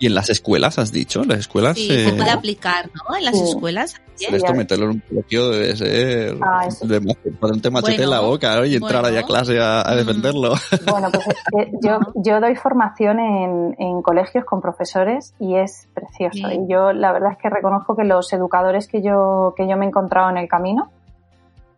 Y 0.00 0.06
en 0.06 0.14
las 0.14 0.28
escuelas, 0.30 0.78
has 0.78 0.90
dicho, 0.90 1.22
las 1.24 1.38
escuelas. 1.40 1.76
Sí, 1.76 1.88
eh, 1.90 2.06
se 2.06 2.12
puede 2.14 2.30
aplicar, 2.30 2.88
¿no? 3.08 3.16
En 3.16 3.24
las 3.26 3.36
Sí. 3.38 3.44
escuelas. 3.44 3.94
esto 4.18 4.54
meterlo 4.54 4.86
en 4.86 4.90
un 4.92 5.02
colegio 5.08 5.48
debe 5.50 5.76
ser 5.76 6.36
Ah, 6.42 6.64
eso. 6.66 6.86
de 6.86 7.00
machete 7.00 8.02
en 8.02 8.10
la 8.10 8.18
Bueno, 8.20 8.28
boca 8.32 8.56
¿no? 8.56 8.64
y 8.66 8.74
entrar 8.74 9.02
bueno. 9.02 9.16
ahí 9.16 9.22
a 9.22 9.26
clase 9.26 9.58
a, 9.60 9.80
a 9.82 9.92
Mm. 9.94 9.96
defenderlo. 9.96 10.54
Bueno, 10.90 11.08
pues 11.12 11.26
es 11.28 11.34
que 11.54 11.70
yo, 11.82 11.98
yo 12.16 12.40
doy 12.40 12.54
formación 12.56 13.18
en, 13.20 13.76
en 13.78 14.02
colegios 14.02 14.44
con 14.44 14.60
profesores 14.60 15.34
y 15.38 15.56
es 15.56 15.88
precioso. 15.94 16.32
Sí. 16.48 16.54
Y 16.66 16.70
yo 16.72 16.92
la 16.92 17.12
verdad 17.12 17.32
es 17.32 17.38
que 17.38 17.48
reconozco 17.50 17.94
que 17.96 18.04
los 18.04 18.32
educadores 18.32 18.88
que 18.88 19.02
yo, 19.02 19.54
que 19.56 19.68
yo 19.68 19.76
me 19.76 19.84
he 19.84 19.88
encontrado 19.88 20.28
en 20.30 20.36
el 20.38 20.48
camino, 20.48 20.90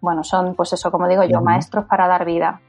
bueno, 0.01 0.25
son 0.25 0.55
pues 0.55 0.73
eso, 0.73 0.91
como 0.91 1.07
digo 1.09 1.23
yo, 1.25 1.41
maestros 1.41 1.85
para 1.87 2.07
dar 2.09 2.25
vida. 2.25 2.61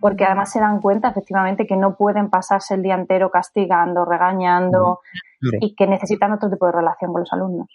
Porque 0.00 0.24
además 0.24 0.52
se 0.52 0.60
dan 0.60 0.80
cuenta 0.80 1.08
efectivamente 1.08 1.66
que 1.66 1.76
no 1.76 1.96
pueden 1.96 2.30
pasarse 2.30 2.74
el 2.74 2.82
día 2.82 2.94
entero 2.94 3.30
castigando, 3.30 4.04
regañando 4.04 5.00
Claro. 5.40 5.58
y 5.60 5.74
que 5.74 5.86
necesitan 5.86 6.32
otro 6.32 6.50
tipo 6.50 6.66
de 6.66 6.72
relación 6.72 7.12
con 7.12 7.22
los 7.22 7.32
alumnos. 7.32 7.68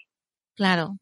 Claro. 0.56 0.96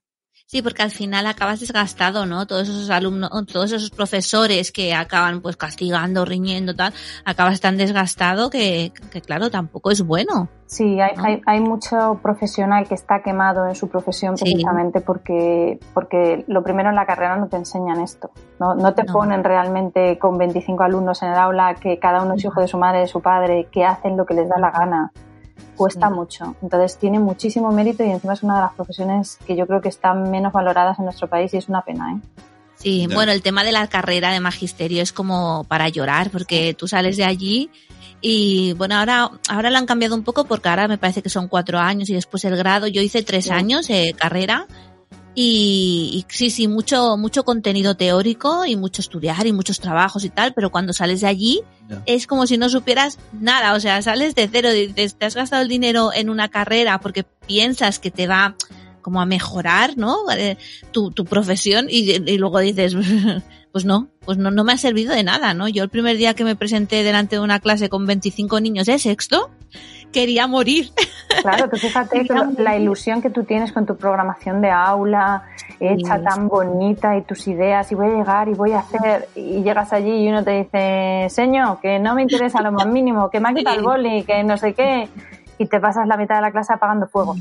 Sí, 0.52 0.60
porque 0.60 0.82
al 0.82 0.90
final 0.90 1.26
acabas 1.26 1.60
desgastado, 1.60 2.26
¿no? 2.26 2.46
Todos 2.46 2.68
esos 2.68 2.90
alumnos, 2.90 3.30
todos 3.50 3.72
esos 3.72 3.88
profesores 3.88 4.70
que 4.70 4.92
acaban 4.92 5.40
pues 5.40 5.56
castigando, 5.56 6.26
riñendo, 6.26 6.76
tal, 6.76 6.92
acabas 7.24 7.58
tan 7.62 7.78
desgastado 7.78 8.50
que, 8.50 8.92
que 9.10 9.22
claro, 9.22 9.50
tampoco 9.50 9.90
es 9.90 10.02
bueno. 10.02 10.50
Sí, 10.66 11.00
hay, 11.00 11.16
¿no? 11.16 11.24
hay, 11.24 11.40
hay 11.46 11.60
mucho 11.60 12.20
profesional 12.22 12.86
que 12.86 12.94
está 12.94 13.22
quemado 13.22 13.66
en 13.66 13.74
su 13.74 13.88
profesión 13.88 14.36
Sí. 14.36 14.44
precisamente 14.44 15.00
porque, 15.00 15.80
porque 15.94 16.44
lo 16.48 16.62
primero 16.62 16.90
en 16.90 16.96
la 16.96 17.06
carrera 17.06 17.36
no 17.36 17.48
te 17.48 17.56
enseñan 17.56 18.02
esto. 18.02 18.30
No, 18.60 18.74
no 18.74 18.92
te 18.92 19.04
No. 19.04 19.12
ponen 19.14 19.42
realmente 19.44 20.18
con 20.18 20.36
25 20.36 20.82
alumnos 20.82 21.22
en 21.22 21.30
el 21.30 21.38
aula 21.38 21.76
que 21.76 21.98
cada 21.98 22.22
uno 22.22 22.34
es 22.34 22.44
hijo 22.44 22.60
de 22.60 22.68
su 22.68 22.76
madre, 22.76 23.00
de 23.00 23.06
su 23.08 23.22
padre, 23.22 23.68
que 23.72 23.86
hacen 23.86 24.18
lo 24.18 24.26
que 24.26 24.34
les 24.34 24.50
da 24.50 24.58
la 24.58 24.70
gana. 24.70 25.12
Cuesta 25.76 26.08
Sí. 26.08 26.14
mucho. 26.14 26.56
Entonces 26.62 26.98
tiene 26.98 27.18
muchísimo 27.18 27.72
mérito 27.72 28.04
y 28.04 28.10
encima 28.10 28.34
es 28.34 28.42
una 28.42 28.56
de 28.56 28.60
las 28.62 28.72
profesiones 28.74 29.38
que 29.46 29.56
yo 29.56 29.66
creo 29.66 29.80
que 29.80 29.88
están 29.88 30.30
menos 30.30 30.52
valoradas 30.52 30.98
en 30.98 31.04
nuestro 31.06 31.28
país 31.28 31.52
y 31.54 31.56
es 31.56 31.68
una 31.68 31.82
pena, 31.82 32.12
¿eh? 32.12 32.20
Sí, 32.76 33.06
Ya. 33.08 33.14
bueno, 33.14 33.32
el 33.32 33.42
tema 33.42 33.62
de 33.64 33.72
la 33.72 33.86
carrera 33.86 34.30
de 34.32 34.40
magisterio 34.40 35.02
es 35.02 35.12
como 35.12 35.64
para 35.64 35.88
llorar, 35.88 36.30
porque 36.30 36.74
tú 36.74 36.88
sales 36.88 37.16
de 37.16 37.24
allí 37.24 37.70
y 38.20 38.72
bueno, 38.74 38.96
ahora, 38.96 39.30
ahora 39.48 39.70
lo 39.70 39.78
han 39.78 39.86
cambiado 39.86 40.14
un 40.14 40.22
poco 40.24 40.44
porque 40.44 40.68
ahora 40.68 40.88
me 40.88 40.98
parece 40.98 41.22
que 41.22 41.28
son 41.28 41.48
cuatro 41.48 41.78
años 41.78 42.08
y 42.10 42.14
después 42.14 42.44
el 42.44 42.56
grado. 42.56 42.86
Yo 42.88 43.00
hice 43.00 43.22
tres 43.22 43.44
Sí. 43.44 43.50
años 43.50 43.88
de 43.88 44.14
carrera 44.18 44.66
y, 45.34 46.10
y 46.12 46.32
sí, 46.32 46.50
sí, 46.50 46.68
mucho, 46.68 47.16
mucho 47.16 47.44
contenido 47.44 47.96
teórico 47.96 48.66
y 48.66 48.76
mucho 48.76 49.00
estudiar 49.00 49.46
y 49.46 49.52
muchos 49.52 49.80
trabajos 49.80 50.24
y 50.24 50.30
tal, 50.30 50.52
pero 50.52 50.70
cuando 50.70 50.92
sales 50.92 51.22
de 51.22 51.28
allí 51.28 51.62
es 52.06 52.26
como 52.26 52.46
si 52.46 52.58
no 52.58 52.68
supieras 52.68 53.18
nada, 53.32 53.74
o 53.74 53.80
sea, 53.80 54.02
sales 54.02 54.34
de 54.34 54.48
cero, 54.48 54.70
dices, 54.70 55.14
te 55.14 55.26
has 55.26 55.34
gastado 55.34 55.62
el 55.62 55.68
dinero 55.68 56.10
en 56.12 56.30
una 56.30 56.48
carrera 56.48 57.00
porque 57.00 57.24
piensas 57.46 57.98
que 57.98 58.10
te 58.10 58.26
va 58.26 58.56
como 59.00 59.20
a 59.20 59.26
mejorar, 59.26 59.96
¿no? 59.96 60.18
Eh, 60.30 60.56
tu, 60.92 61.10
tu 61.10 61.24
profesión 61.24 61.86
y, 61.88 62.12
y 62.12 62.38
luego 62.38 62.60
dices, 62.60 62.94
pues 63.72 63.84
no, 63.84 64.10
pues 64.24 64.38
no, 64.38 64.50
no 64.50 64.64
me 64.64 64.72
ha 64.72 64.78
servido 64.78 65.14
de 65.14 65.24
nada, 65.24 65.54
¿no? 65.54 65.66
Yo 65.68 65.82
el 65.82 65.88
primer 65.88 66.16
día 66.16 66.34
que 66.34 66.44
me 66.44 66.56
presenté 66.56 67.02
delante 67.02 67.36
de 67.36 67.42
una 67.42 67.58
clase 67.58 67.88
con 67.88 68.06
25 68.06 68.60
niños 68.60 68.86
de 68.86 68.98
sexto, 68.98 69.50
quería 70.12 70.46
morir. 70.46 70.90
Claro, 71.40 71.68
tú 71.68 71.76
fíjate 71.76 72.24
la 72.58 72.76
ilusión 72.76 73.20
que 73.22 73.30
tú 73.30 73.42
tienes 73.44 73.72
con 73.72 73.86
tu 73.86 73.96
programación 73.96 74.60
de 74.60 74.70
aula, 74.70 75.42
hecha 75.80 76.18
Sí. 76.18 76.24
tan 76.24 76.46
bonita 76.48 77.16
y 77.16 77.22
tus 77.22 77.48
ideas, 77.48 77.90
y 77.90 77.94
voy 77.96 78.06
a 78.06 78.16
llegar 78.18 78.48
y 78.48 78.52
voy 78.54 78.72
a 78.72 78.78
hacer, 78.80 79.28
y 79.34 79.62
llegas 79.62 79.92
allí 79.92 80.12
y 80.24 80.28
uno 80.28 80.44
te 80.44 80.50
dice, 80.62 81.26
señor, 81.30 81.80
que 81.80 81.98
no 81.98 82.14
me 82.14 82.22
interesa 82.22 82.60
lo 82.62 82.70
más 82.70 82.86
mínimo, 82.86 83.30
que 83.30 83.40
me 83.40 83.48
ha 83.48 83.54
quitado 83.54 83.76
el 83.76 83.82
boli, 83.82 84.22
que 84.24 84.44
no 84.44 84.56
sé 84.56 84.74
qué, 84.74 85.08
y 85.58 85.66
te 85.66 85.80
pasas 85.80 86.06
la 86.06 86.16
mitad 86.16 86.36
de 86.36 86.42
la 86.42 86.52
clase 86.52 86.72
apagando 86.72 87.08
fuego. 87.08 87.34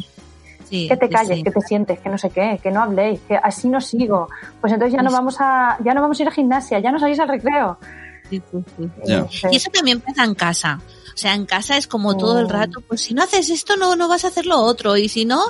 Sí, 0.69 0.87
Que 0.87 0.95
te 0.95 1.09
calles, 1.09 1.37
sí. 1.39 1.43
que 1.43 1.51
te 1.51 1.59
sientes, 1.61 1.99
que 1.99 2.07
no 2.07 2.17
sé 2.17 2.29
qué, 2.29 2.57
que 2.63 2.71
no 2.71 2.81
habléis, 2.81 3.19
que 3.27 3.35
así 3.35 3.67
no 3.67 3.81
sigo. 3.81 4.29
Pues 4.61 4.71
entonces 4.71 4.95
ya 4.95 5.03
no 5.03 5.11
vamos 5.11 5.35
a, 5.41 5.77
ya 5.83 5.93
no 5.93 6.01
vamos 6.01 6.17
a 6.17 6.23
ir 6.23 6.29
a 6.29 6.31
gimnasia, 6.31 6.79
ya 6.79 6.91
no 6.93 6.97
salís 6.99 7.19
al 7.19 7.27
recreo. 7.27 7.77
Sí, 8.29 8.41
sí, 8.49 8.63
sí. 8.77 8.89
Ya. 9.05 9.15
Entonces, 9.15 9.51
Y 9.51 9.55
eso 9.57 9.69
también 9.69 9.99
pasa 9.99 10.23
en 10.23 10.33
casa. 10.33 10.79
O 11.13 11.17
sea, 11.17 11.33
en 11.33 11.45
casa 11.45 11.77
es 11.77 11.87
como 11.87 12.17
todo 12.17 12.39
el 12.39 12.45
Oh. 12.45 12.49
rato, 12.49 12.81
pues 12.81 13.01
si 13.01 13.13
no 13.13 13.23
haces 13.23 13.49
esto, 13.49 13.77
no, 13.77 13.95
no 13.95 14.07
vas 14.07 14.25
a 14.25 14.29
hacer 14.29 14.45
lo 14.45 14.59
otro. 14.59 14.97
Y 14.97 15.09
si 15.09 15.25
no, 15.25 15.43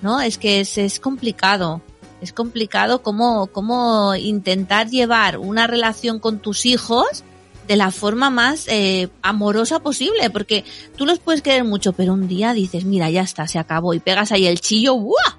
no, 0.00 0.20
es 0.20 0.38
que 0.38 0.60
es, 0.60 0.78
es 0.78 1.00
complicado. 1.00 1.80
Es 2.20 2.32
complicado 2.32 3.02
cómo, 3.02 3.48
cómo 3.48 4.14
intentar 4.14 4.88
llevar 4.88 5.38
una 5.38 5.66
relación 5.66 6.20
con 6.20 6.38
tus 6.38 6.66
hijos 6.66 7.24
de 7.66 7.76
la 7.76 7.90
forma 7.90 8.30
más 8.30 8.66
eh, 8.68 9.08
amorosa 9.22 9.80
posible, 9.80 10.30
porque 10.30 10.64
tú 10.96 11.06
los 11.06 11.18
puedes 11.20 11.42
querer 11.42 11.64
mucho, 11.64 11.92
pero 11.92 12.12
un 12.12 12.26
día 12.28 12.52
dices, 12.54 12.84
mira, 12.84 13.08
ya 13.10 13.22
está, 13.22 13.46
se 13.46 13.58
acabó, 13.58 13.94
y 13.94 14.00
pegas 14.00 14.32
ahí 14.32 14.46
el 14.46 14.60
chillo, 14.60 14.96
¡buah! 14.96 15.36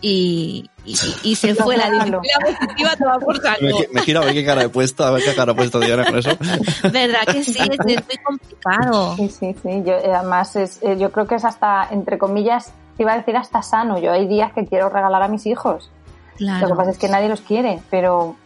Y, 0.00 0.68
y, 0.84 0.96
y 1.22 1.36
se 1.36 1.54
fue 1.54 1.76
la 1.76 1.90
disciplina 1.90 2.38
positiva 2.44 2.96
toda 2.96 3.18
por 3.20 3.40
Me, 3.40 3.48
saco. 3.48 3.78
me 3.92 4.02
giro 4.02 4.20
a 4.20 4.24
ver 4.24 4.34
qué 4.34 4.44
cara 4.44 4.62
he 4.64 4.68
puesto, 4.68 5.04
a 5.04 5.10
ver 5.12 5.22
qué 5.22 5.34
cara 5.34 5.52
ha 5.52 5.54
puesto 5.54 5.78
Diana 5.78 6.04
con 6.04 6.18
eso. 6.18 6.30
¿Verdad 6.92 7.20
que 7.30 7.44
sí? 7.44 7.58
Es, 7.58 7.78
es 7.86 8.04
muy 8.06 8.16
complicado. 8.24 9.16
Sí, 9.16 9.28
sí, 9.28 9.56
sí. 9.62 9.82
Yo, 9.84 9.92
eh, 9.92 10.12
además, 10.12 10.56
es, 10.56 10.82
eh, 10.82 10.96
yo 10.98 11.12
creo 11.12 11.26
que 11.26 11.36
es 11.36 11.44
hasta, 11.44 11.86
entre 11.90 12.18
comillas, 12.18 12.72
te 12.96 13.04
iba 13.04 13.12
a 13.12 13.16
decir 13.16 13.36
hasta 13.36 13.62
sano. 13.62 13.98
Yo 13.98 14.12
hay 14.12 14.26
días 14.26 14.52
que 14.52 14.66
quiero 14.66 14.88
regalar 14.88 15.22
a 15.22 15.28
mis 15.28 15.46
hijos. 15.46 15.90
Claro. 16.36 16.66
Lo 16.66 16.74
que 16.74 16.78
pasa 16.78 16.90
es 16.90 16.98
que 16.98 17.08
nadie 17.08 17.28
los 17.28 17.42
quiere, 17.42 17.80
pero 17.90 18.36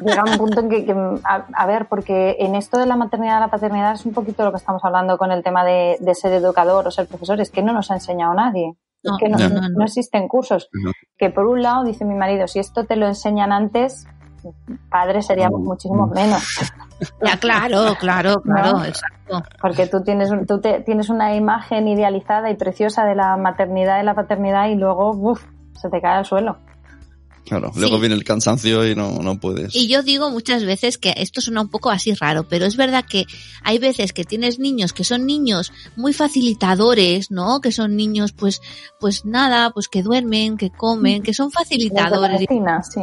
llega 0.00 0.24
un 0.24 0.36
punto 0.38 0.60
en 0.60 0.68
que, 0.68 0.84
que, 0.84 0.92
a, 0.92 1.46
a 1.52 1.66
ver, 1.66 1.86
porque 1.86 2.36
en 2.38 2.54
esto 2.54 2.78
de 2.78 2.86
la 2.86 2.96
maternidad 2.96 3.38
y 3.38 3.40
la 3.40 3.48
paternidad 3.48 3.94
es 3.94 4.04
un 4.06 4.12
poquito 4.12 4.44
lo 4.44 4.52
que 4.52 4.58
estamos 4.58 4.84
hablando 4.84 5.18
con 5.18 5.32
el 5.32 5.42
tema 5.42 5.64
de, 5.64 5.96
de 5.98 6.14
ser 6.14 6.32
educador 6.32 6.86
o 6.86 6.90
ser 6.90 7.06
profesor, 7.06 7.40
es 7.40 7.50
que 7.50 7.62
no 7.62 7.72
nos 7.72 7.90
ha 7.90 7.94
enseñado 7.94 8.34
nadie. 8.34 8.74
No, 9.06 9.16
es 9.16 9.18
que 9.20 9.28
no, 9.28 9.84
existen 9.84 10.28
cursos. 10.28 10.68
Que 11.18 11.30
por 11.30 11.46
un 11.46 11.62
lado, 11.62 11.84
dice 11.84 12.04
mi 12.04 12.14
marido, 12.14 12.46
si 12.48 12.58
esto 12.58 12.84
te 12.84 12.96
lo 12.96 13.06
enseñan 13.06 13.52
antes, 13.52 14.06
padres 14.90 15.26
seríamos 15.26 15.60
muchísimos 15.60 16.10
menos. 16.10 16.42
Ya, 17.22 17.36
claro, 17.36 17.94
claro, 18.00 18.40
claro, 18.40 18.82
exacto. 18.82 19.42
Porque 19.60 19.86
tú 19.86 20.02
tienes, 20.02 20.30
un- 20.30 20.46
tú 20.46 20.62
te- 20.62 20.80
tienes 20.80 21.10
una 21.10 21.34
imagen 21.34 21.86
idealizada 21.88 22.48
y 22.50 22.54
preciosa 22.56 23.04
de 23.04 23.14
la 23.14 23.36
maternidad 23.36 24.00
y 24.00 24.04
la 24.04 24.14
paternidad 24.14 24.68
y 24.68 24.76
luego, 24.76 25.10
uff, 25.10 25.44
se 25.74 25.90
te 25.90 26.00
cae 26.00 26.16
al 26.16 26.24
suelo. 26.24 26.56
Claro, 27.46 27.70
Sí. 27.72 27.80
luego 27.80 28.00
viene 28.00 28.14
el 28.16 28.24
cansancio 28.24 28.86
y 28.88 28.94
no, 28.96 29.18
no 29.22 29.38
puedes. 29.38 29.74
Y 29.74 29.86
yo 29.88 30.02
digo 30.02 30.30
muchas 30.30 30.64
veces 30.64 30.98
que 30.98 31.14
esto 31.16 31.40
suena 31.40 31.60
un 31.60 31.68
poco 31.68 31.90
así 31.90 32.12
raro, 32.12 32.48
pero 32.48 32.66
es 32.66 32.76
verdad 32.76 33.04
que 33.08 33.24
hay 33.62 33.78
veces 33.78 34.12
que 34.12 34.24
tienes 34.24 34.58
niños 34.58 34.92
que 34.92 35.04
son 35.04 35.26
niños 35.26 35.72
muy 35.94 36.12
facilitadores, 36.12 37.30
¿no? 37.30 37.60
Que 37.60 37.72
son 37.72 37.96
niños, 37.96 38.32
pues, 38.32 38.60
pues 38.98 39.24
nada, 39.24 39.70
pues 39.70 39.88
que 39.88 40.02
duermen, 40.02 40.56
que 40.56 40.70
comen, 40.70 41.22
que 41.22 41.34
son 41.34 41.50
facilitadores, 41.52 42.40
vecina, 42.40 42.82
sí. 42.82 43.00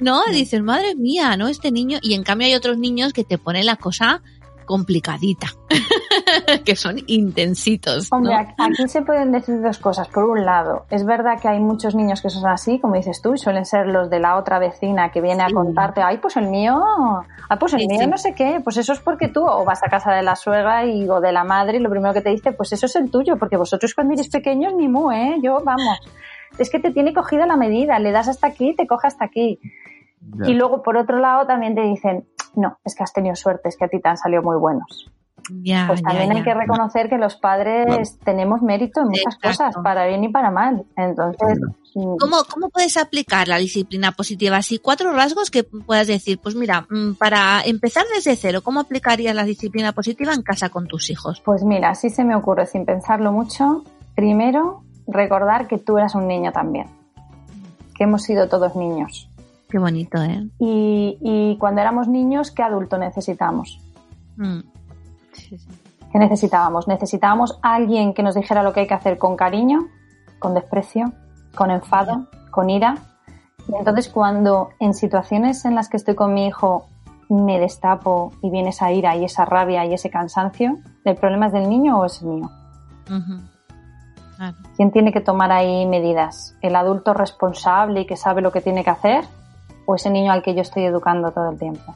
¿no? 0.00 0.22
Dices, 0.30 0.62
madre 0.62 0.94
mía, 0.94 1.36
¿no? 1.36 1.48
Este 1.48 1.70
niño, 1.70 1.98
y 2.02 2.14
en 2.14 2.24
cambio 2.24 2.46
hay 2.48 2.54
otros 2.54 2.76
niños 2.78 3.12
que 3.12 3.24
te 3.24 3.38
ponen 3.38 3.66
la 3.66 3.76
cosa 3.76 4.22
complicadita, 4.72 5.48
que 6.64 6.76
son 6.76 6.96
intensitos, 7.06 8.10
¿no? 8.10 8.18
Hombre, 8.18 8.34
aquí- 8.34 8.88
se 8.88 9.02
pueden 9.02 9.32
decir 9.32 9.60
dos 9.60 9.78
cosas. 9.78 10.08
Por 10.08 10.24
un 10.24 10.44
lado, 10.44 10.86
es 10.90 11.04
verdad 11.04 11.38
que 11.40 11.48
hay 11.48 11.60
muchos 11.60 11.94
niños 11.94 12.22
que 12.22 12.30
son 12.30 12.46
así, 12.48 12.78
como 12.80 12.94
dices 12.94 13.20
tú, 13.22 13.34
y 13.34 13.38
suelen 13.38 13.64
ser 13.66 13.86
los 13.86 14.08
de 14.10 14.18
la 14.20 14.36
otra 14.36 14.58
vecina 14.58 15.10
que 15.10 15.20
viene 15.20 15.42
a 15.42 15.48
Sí. 15.48 15.54
contarte, 15.54 16.00
ay, 16.02 16.18
pues 16.18 16.36
el 16.36 16.48
mío, 16.48 16.82
ay, 17.48 17.58
pues 17.58 17.74
el 17.74 17.80
Sí, 17.80 17.86
mío 17.88 18.00
sí. 18.00 18.06
no 18.06 18.16
sé 18.16 18.34
qué, 18.34 18.60
pues 18.64 18.76
eso 18.78 18.92
es 18.94 19.00
porque 19.00 19.28
tú, 19.28 19.44
o 19.46 19.64
vas 19.64 19.82
a 19.82 19.88
casa 19.88 20.12
de 20.12 20.22
la 20.22 20.36
suegra 20.36 20.84
y, 20.86 21.08
o 21.08 21.20
de 21.20 21.32
la 21.32 21.44
madre 21.44 21.76
y 21.76 21.80
lo 21.80 21.90
primero 21.90 22.14
que 22.14 22.22
te 22.22 22.30
dice, 22.30 22.52
pues 22.52 22.72
eso 22.72 22.86
es 22.86 22.96
el 22.96 23.10
tuyo, 23.10 23.36
porque 23.36 23.56
vosotros 23.56 23.94
cuando 23.94 24.14
eres 24.14 24.28
pequeños 24.28 24.72
ni 24.74 24.88
mu, 24.88 25.10
¿eh? 25.12 25.36
Yo, 25.42 25.58
vamos, 25.64 26.00
es 26.58 26.70
que 26.70 26.78
te 26.78 26.90
tiene 26.92 27.12
cogida 27.12 27.46
la 27.46 27.56
medida, 27.56 27.98
le 27.98 28.10
das 28.10 28.28
hasta 28.28 28.46
aquí, 28.46 28.74
te 28.74 28.86
coge 28.86 29.06
hasta 29.06 29.24
aquí. 29.26 29.58
Ya. 30.38 30.50
Y 30.50 30.54
luego, 30.54 30.82
por 30.84 30.96
otro 30.96 31.18
lado, 31.18 31.46
también 31.48 31.74
te 31.74 31.80
dicen, 31.82 32.28
no, 32.54 32.78
es 32.84 32.94
que 32.94 33.02
has 33.02 33.12
tenido 33.12 33.34
suerte, 33.34 33.68
es 33.68 33.76
que 33.76 33.84
a 33.84 33.88
ti 33.88 34.00
te 34.00 34.08
han 34.08 34.16
salido 34.16 34.42
muy 34.42 34.56
buenos. 34.56 35.10
Ya, 35.50 35.86
Pues 35.88 36.00
ya, 36.02 36.08
también 36.08 36.32
hay 36.32 36.42
que 36.42 36.54
reconocer 36.54 37.08
que 37.08 37.18
los 37.18 37.36
padres 37.36 38.18
tenemos 38.24 38.62
mérito 38.62 39.00
en 39.00 39.08
muchas 39.08 39.34
Exacto. 39.34 39.48
cosas, 39.48 39.82
para 39.82 40.06
bien 40.06 40.22
y 40.22 40.28
para 40.28 40.50
mal. 40.50 40.84
Entonces, 40.96 41.58
¿Cómo, 41.94 42.44
¿Cómo 42.50 42.70
puedes 42.70 42.96
aplicar 42.96 43.48
la 43.48 43.58
disciplina 43.58 44.12
positiva? 44.12 44.56
Así, 44.56 44.78
cuatro 44.78 45.12
rasgos 45.12 45.50
que 45.50 45.64
puedas 45.64 46.06
decir, 46.06 46.38
pues 46.42 46.54
mira, 46.54 46.86
mm, 46.88 47.14
para 47.14 47.60
empezar 47.64 48.04
desde 48.14 48.36
cero, 48.36 48.60
¿cómo 48.62 48.80
aplicarías 48.80 49.34
la 49.34 49.44
disciplina 49.44 49.92
positiva 49.92 50.32
en 50.32 50.42
casa 50.42 50.70
con 50.70 50.86
tus 50.86 51.10
hijos? 51.10 51.42
pues 51.44 51.64
mira, 51.64 51.90
así 51.90 52.08
se 52.08 52.24
me 52.24 52.34
ocurre, 52.34 52.66
sin 52.66 52.86
pensarlo 52.86 53.32
mucho. 53.32 53.84
Primero, 54.14 54.82
recordar 55.06 55.66
que 55.66 55.78
tú 55.78 55.98
eras 55.98 56.14
un 56.14 56.28
niño 56.28 56.52
también, 56.52 56.86
que 57.94 58.04
hemos 58.04 58.22
sido 58.22 58.48
todos 58.48 58.74
niños. 58.74 59.28
Qué 59.72 59.78
bonito, 59.78 60.22
¿eh? 60.22 60.50
Y, 60.58 61.16
y 61.22 61.56
cuando 61.56 61.80
éramos 61.80 62.06
niños, 62.06 62.50
¿qué 62.50 62.62
adulto 62.62 62.98
necesitamos? 62.98 63.80
Mm. 64.36 64.60
Sí, 65.32 65.56
sí. 65.56 65.68
¿Qué 66.12 66.18
necesitábamos? 66.18 66.88
Necesitábamos 66.88 67.58
alguien 67.62 68.12
que 68.12 68.22
nos 68.22 68.34
dijera 68.34 68.62
lo 68.62 68.74
que 68.74 68.80
hay 68.80 68.86
que 68.86 68.92
hacer 68.92 69.16
con 69.16 69.34
cariño, 69.34 69.88
con 70.40 70.52
desprecio, 70.52 71.14
con 71.54 71.70
enfado, 71.70 72.28
con 72.50 72.68
ira. 72.68 72.96
Y 73.66 73.74
entonces 73.74 74.10
cuando 74.10 74.68
en 74.78 74.92
situaciones 74.92 75.64
en 75.64 75.74
las 75.74 75.88
que 75.88 75.96
estoy 75.96 76.16
con 76.16 76.34
mi 76.34 76.48
hijo 76.48 76.84
me 77.30 77.58
destapo 77.58 78.32
y 78.42 78.50
viene 78.50 78.68
esa 78.68 78.92
ira 78.92 79.16
y 79.16 79.24
esa 79.24 79.46
rabia 79.46 79.86
y 79.86 79.94
ese 79.94 80.10
cansancio, 80.10 80.80
¿el 81.06 81.16
problema 81.16 81.46
es 81.46 81.54
del 81.54 81.70
niño 81.70 81.98
o 81.98 82.04
es 82.04 82.22
mío? 82.22 82.50
¿Quién 84.76 84.90
tiene 84.90 85.14
que 85.14 85.22
tomar 85.22 85.50
ahí 85.50 85.86
medidas? 85.86 86.58
¿El 86.60 86.76
adulto 86.76 87.14
responsable 87.14 88.02
y 88.02 88.06
que 88.06 88.16
sabe 88.18 88.42
lo 88.42 88.52
que 88.52 88.60
tiene 88.60 88.84
que 88.84 88.90
hacer? 88.90 89.24
¿O 89.86 89.94
ese 89.94 90.10
niño 90.10 90.32
al 90.32 90.42
que 90.42 90.54
yo 90.54 90.62
estoy 90.62 90.84
educando 90.84 91.30
todo 91.32 91.50
el 91.50 91.58
tiempo? 91.58 91.94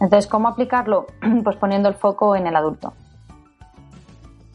Entonces, 0.00 0.26
¿cómo 0.26 0.48
aplicarlo? 0.48 1.06
Pues 1.44 1.56
poniendo 1.56 1.88
el 1.88 1.94
foco 1.94 2.36
en 2.36 2.46
el 2.46 2.56
adulto. 2.56 2.92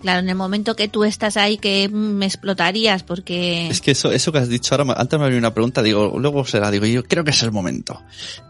Claro, 0.01 0.19
en 0.19 0.29
el 0.29 0.35
momento 0.35 0.75
que 0.75 0.87
tú 0.87 1.03
estás 1.03 1.35
ahí 1.37 1.57
que 1.57 1.89
me 1.89 2.25
explotarías 2.25 3.03
porque... 3.03 3.67
Es 3.67 3.81
que 3.81 3.91
eso, 3.91 4.11
eso 4.11 4.31
que 4.31 4.37
has 4.39 4.47
dicho 4.49 4.73
ahora, 4.75 4.93
antes 4.97 5.19
me 5.19 5.25
había 5.25 5.37
una 5.37 5.53
pregunta, 5.53 5.83
digo, 5.83 6.15
luego 6.17 6.45
será, 6.45 6.71
digo, 6.71 6.85
yo 6.85 7.03
creo 7.03 7.23
que 7.23 7.31
es 7.31 7.43
el 7.43 7.51
momento. 7.51 8.01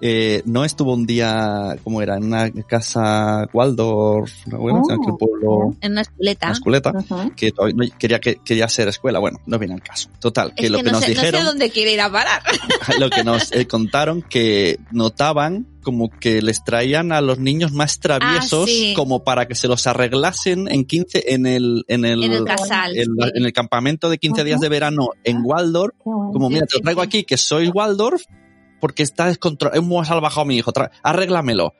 Eh, 0.01 0.43
¿No 0.45 0.63
estuvo 0.63 0.93
un 0.93 1.05
día, 1.07 1.75
como 1.83 2.01
era, 2.01 2.17
en 2.17 2.25
una 2.25 2.51
casa 2.67 3.47
Waldorf, 3.51 4.31
bueno, 4.47 4.83
en 4.87 4.93
aquel 4.93 5.13
Oh, 5.13 5.17
pueblo... 5.17 5.75
En 5.81 5.93
una 5.93 6.01
esculeta. 6.01 6.45
Una 6.47 6.53
esculeta, 6.53 6.93
que 7.35 7.51
todavía 7.51 7.75
no- 7.77 7.97
quería, 7.97 8.19
que 8.19 8.35
quería 8.45 8.67
ser 8.69 8.87
escuela, 8.89 9.19
bueno, 9.19 9.39
no 9.45 9.57
viene 9.57 9.73
al 9.73 9.81
caso. 9.81 10.09
Total, 10.19 10.53
que 10.53 10.65
Es 10.65 10.71
lo 10.71 10.77
que, 10.77 10.83
que, 10.83 10.91
no, 10.91 10.97
nos 10.97 11.03
sé, 11.05 11.15
no 11.15 11.19
sé 11.21 11.25
dijeron, 11.27 11.45
dónde 11.45 11.69
quiere 11.71 11.93
ir 11.93 12.01
a 12.01 12.11
parar. 12.11 12.43
lo 12.99 13.09
que 13.09 13.23
nos 13.23 13.51
eh, 13.51 13.65
contaron, 13.67 14.21
que 14.21 14.79
notaban 14.91 15.65
como 15.89 16.09
que 16.09 16.41
les 16.43 16.63
traían 16.63 17.11
a 17.11 17.19
los 17.21 17.39
niños 17.39 17.71
más 17.71 17.99
traviesos 17.99 18.63
Ah, 18.63 18.71
sí. 18.71 18.93
como 18.95 19.23
para 19.23 19.47
que 19.47 19.55
se 19.55 19.67
los 19.67 19.87
arreglasen 19.87 20.67
en 20.69 20.85
15 20.85 21.33
en 21.33 21.47
el 21.47 21.83
en 21.87 22.05
el, 22.05 22.23
En 22.23 22.33
el 22.33 22.45
casal, 22.45 22.95
en 22.95 23.15
la- 23.17 23.25
sí. 23.27 23.31
en 23.35 23.45
el 23.45 23.53
campamento 23.53 24.07
de 24.09 24.19
15 24.19 24.43
días 24.43 24.59
de 24.59 24.69
verano 24.69 25.09
en 25.23 25.41
Waldorf 25.43 25.95
Qué 25.95 26.01
bueno. 26.05 26.31
como 26.31 26.49
mira 26.49 26.65
te 26.67 26.77
lo 26.77 26.81
traigo 26.83 27.01
aquí 27.01 27.23
que 27.23 27.37
soy 27.37 27.69
Waldorf 27.69 28.21
porque 28.79 29.01
está 29.03 29.25
descontrolado 29.25 29.79
hemos 29.81 30.07
salvajado 30.07 30.41
a 30.41 30.45
mi 30.45 30.57
hijo 30.57 30.71
arréglamelo 31.01 31.73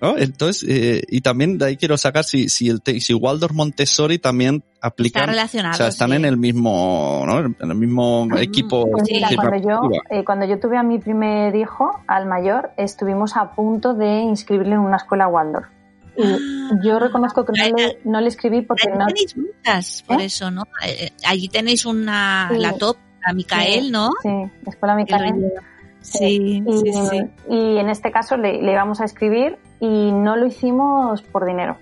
¿no? 0.00 0.18
Entonces, 0.18 0.64
eh, 0.68 1.02
y 1.08 1.20
también 1.20 1.56
de 1.58 1.66
ahí 1.66 1.76
quiero 1.76 1.96
sacar 1.96 2.24
si, 2.24 2.48
si 2.48 2.68
el 2.68 2.82
te- 2.82 3.00
si 3.00 3.14
Waldorf 3.14 3.54
Montessori 3.54 4.18
también 4.18 4.62
Está 4.74 4.88
aplican, 4.88 5.26
relacionado. 5.28 5.74
o 5.74 5.76
sea, 5.76 5.88
están 5.88 6.10
sí. 6.10 6.16
en 6.16 6.24
el 6.24 6.36
mismo, 6.36 7.24
¿no? 7.26 7.38
En 7.40 7.56
el 7.60 7.74
mismo 7.74 8.28
equipo. 8.36 8.90
Pues 8.90 9.04
mira, 9.10 9.28
cuando 9.34 9.56
yo, 9.68 9.80
eh, 10.10 10.24
cuando 10.24 10.46
yo 10.46 10.58
tuve 10.60 10.76
a 10.76 10.82
mi 10.82 10.98
primer 10.98 11.54
hijo, 11.56 12.00
al 12.06 12.26
mayor, 12.26 12.70
estuvimos 12.76 13.36
a 13.36 13.52
punto 13.54 13.94
de 13.94 14.20
inscribirle 14.20 14.74
en 14.74 14.80
una 14.80 14.96
escuela 14.98 15.26
Waldorf. 15.28 15.66
Y 16.16 16.22
Ah. 16.22 16.38
yo 16.84 16.98
reconozco 17.00 17.44
que 17.44 17.52
no 17.70 17.76
le, 17.76 17.98
no 18.04 18.20
le 18.20 18.28
escribí 18.28 18.62
porque 18.62 18.88
no... 18.88 19.06
tenéis 19.06 19.36
muchas, 19.36 20.02
por 20.06 20.20
¿Eh? 20.20 20.26
eso, 20.26 20.50
¿no? 20.50 20.62
Eh, 20.86 21.10
Allí 21.26 21.48
tenéis 21.48 21.86
una, 21.86 22.48
Sí. 22.52 22.58
la 22.58 22.72
top, 22.74 22.96
a 23.26 23.32
Micael, 23.32 23.90
¿no? 23.90 24.10
Sí, 24.22 24.28
escuela 24.66 24.94
Micael. 24.94 25.34
lleva. 25.34 25.62
Sí, 26.02 26.62
Y, 26.66 26.72
sí, 26.78 26.92
sí. 27.10 27.20
y 27.48 27.78
en 27.78 27.88
este 27.88 28.12
caso 28.12 28.36
le, 28.36 28.60
le 28.62 28.72
íbamos 28.72 29.00
a 29.00 29.06
escribir 29.06 29.56
y 29.80 30.12
no 30.12 30.36
lo 30.36 30.46
hicimos 30.46 31.22
por 31.22 31.44
dinero. 31.44 31.76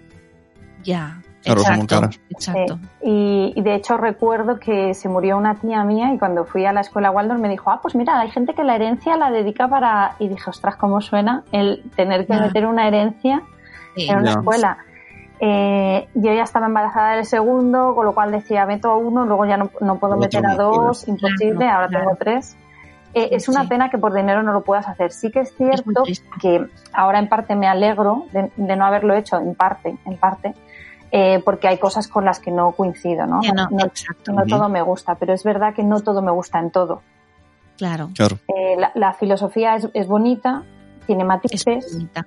Ya. 0.84 1.18
Claro, 1.44 1.60
son 1.62 1.74
muy 1.74 1.84
exacto, 1.84 2.00
caras. 2.06 2.20
exacto. 2.30 2.78
Y, 3.02 3.52
y 3.56 3.62
de 3.62 3.74
hecho 3.74 3.96
recuerdo 3.96 4.60
que 4.60 4.94
se 4.94 5.08
murió 5.08 5.36
una 5.36 5.56
tía 5.56 5.82
mía 5.82 6.12
y 6.14 6.18
cuando 6.18 6.44
fui 6.44 6.64
a 6.66 6.72
la 6.72 6.82
escuela 6.82 7.10
Waldorf 7.10 7.40
me 7.40 7.48
dijo, 7.48 7.68
ah, 7.70 7.80
pues 7.82 7.96
mira, 7.96 8.20
hay 8.20 8.30
gente 8.30 8.54
que 8.54 8.62
la 8.62 8.76
herencia 8.76 9.16
la 9.16 9.30
dedica 9.32 9.66
para... 9.66 10.14
Y 10.20 10.28
dije, 10.28 10.48
ostras, 10.48 10.76
¿cómo 10.76 11.00
suena 11.00 11.42
el 11.50 11.82
tener 11.96 12.26
que 12.28 12.34
Ya. 12.34 12.42
meter 12.42 12.64
una 12.66 12.86
herencia 12.86 13.42
Sí. 13.96 14.08
en 14.08 14.18
una 14.18 14.30
escuela? 14.30 14.78
Eh, 15.40 16.08
yo 16.14 16.32
ya 16.32 16.44
estaba 16.44 16.66
embarazada 16.66 17.16
del 17.16 17.24
segundo, 17.26 17.92
con 17.96 18.06
lo 18.06 18.14
cual 18.14 18.30
decía, 18.30 18.64
meto 18.64 18.92
a 18.92 18.96
uno, 18.96 19.26
luego 19.26 19.44
ya 19.44 19.56
no, 19.56 19.70
no 19.80 19.98
puedo 19.98 20.16
meter 20.16 20.46
a 20.46 20.54
dos, 20.54 21.08
imposible, 21.08 21.56
Claro, 21.56 21.74
ahora 21.74 21.88
claro. 21.88 22.04
tengo 22.04 22.16
tres. 22.20 22.56
Eh, 23.14 23.28
es 23.32 23.48
una 23.48 23.62
Sí. 23.62 23.68
pena 23.68 23.90
que 23.90 23.98
por 23.98 24.14
dinero 24.14 24.42
no 24.42 24.52
lo 24.52 24.62
puedas 24.62 24.88
hacer. 24.88 25.12
Sí 25.12 25.30
que 25.30 25.40
es 25.40 25.54
cierto 25.56 26.02
que 26.40 26.66
ahora 26.92 27.18
en 27.18 27.28
parte 27.28 27.54
me 27.54 27.66
alegro 27.68 28.24
de, 28.32 28.50
de 28.56 28.76
no 28.76 28.86
haberlo 28.86 29.14
hecho, 29.14 29.36
en 29.38 29.54
parte, 29.54 29.96
en 30.06 30.16
parte, 30.16 30.54
eh, 31.10 31.42
porque 31.44 31.68
hay 31.68 31.76
cosas 31.78 32.08
con 32.08 32.24
las 32.24 32.40
que 32.40 32.50
no 32.50 32.72
coincido, 32.72 33.26
¿no? 33.26 33.40
No, 33.42 34.44
todo 34.48 34.68
me 34.70 34.80
gusta, 34.80 35.14
pero 35.16 35.34
es 35.34 35.44
verdad 35.44 35.74
que 35.74 35.82
no 35.82 36.00
todo 36.00 36.22
me 36.22 36.30
gusta 36.32 36.58
en 36.58 36.70
todo. 36.70 37.02
claro. 37.76 38.08
Claro. 38.14 38.38
Eh, 38.48 38.76
la, 38.78 38.92
la 38.94 39.12
filosofía 39.12 39.74
es, 39.76 39.88
es 39.92 40.06
bonita, 40.06 40.62
tiene 41.06 41.22
Es 41.22 41.28
matices, 41.28 41.92
bonita. 41.92 42.26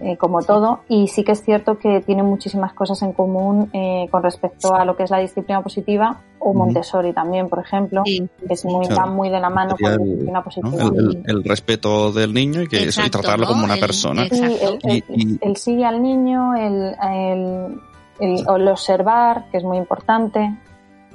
Eh, 0.00 0.16
como 0.16 0.42
todo, 0.42 0.80
y 0.88 1.06
sí 1.08 1.22
que 1.24 1.32
es 1.32 1.42
cierto 1.44 1.78
que 1.78 2.00
tiene 2.00 2.22
muchísimas 2.22 2.72
cosas 2.72 3.00
en 3.02 3.12
común 3.12 3.70
eh, 3.72 4.08
con 4.10 4.22
respecto 4.22 4.74
a 4.74 4.84
lo 4.84 4.96
que 4.96 5.04
es 5.04 5.10
la 5.10 5.18
disciplina 5.18 5.62
positiva 5.62 6.20
o. 6.40 6.52
Montessori 6.52 7.12
también, 7.12 7.48
por 7.48 7.60
ejemplo, 7.60 8.02
Sí, 8.04 8.28
que 8.46 8.54
es 8.54 8.64
muy, 8.64 8.86
Claro. 8.86 9.02
va 9.02 9.06
muy 9.14 9.30
de 9.30 9.40
la 9.40 9.50
mano 9.50 9.76
Sería 9.76 9.96
con 9.96 9.98
la 9.98 10.02
el- 10.04 10.10
disciplina 10.10 10.38
¿no? 10.38 10.44
positiva. 10.44 10.82
El, 10.84 10.98
el- 10.98 11.22
el 11.38 11.44
respeto 11.44 12.12
del 12.12 12.34
niño 12.34 12.62
y 12.62 12.66
que 12.68 12.84
eso, 12.84 13.02
y 13.06 13.10
tratarlo 13.10 13.46
¿no? 13.46 13.52
como 13.52 13.64
una 13.64 13.74
El- 13.74 13.80
persona. 13.80 14.22
el- 14.24 14.30
Sí, 14.30 14.42
el, 14.60 14.78
el- 14.82 14.96
Y- 14.96 15.04
y- 15.34 15.38
el 15.40 15.56
sí 15.56 15.82
al 15.84 16.02
niño, 16.02 16.54
el, 16.54 16.94
el, 17.02 17.80
el- 18.20 18.44
el 18.46 18.68
observar, 18.68 19.44
que 19.50 19.58
es 19.58 19.64
muy 19.64 19.78
importante. 19.78 20.54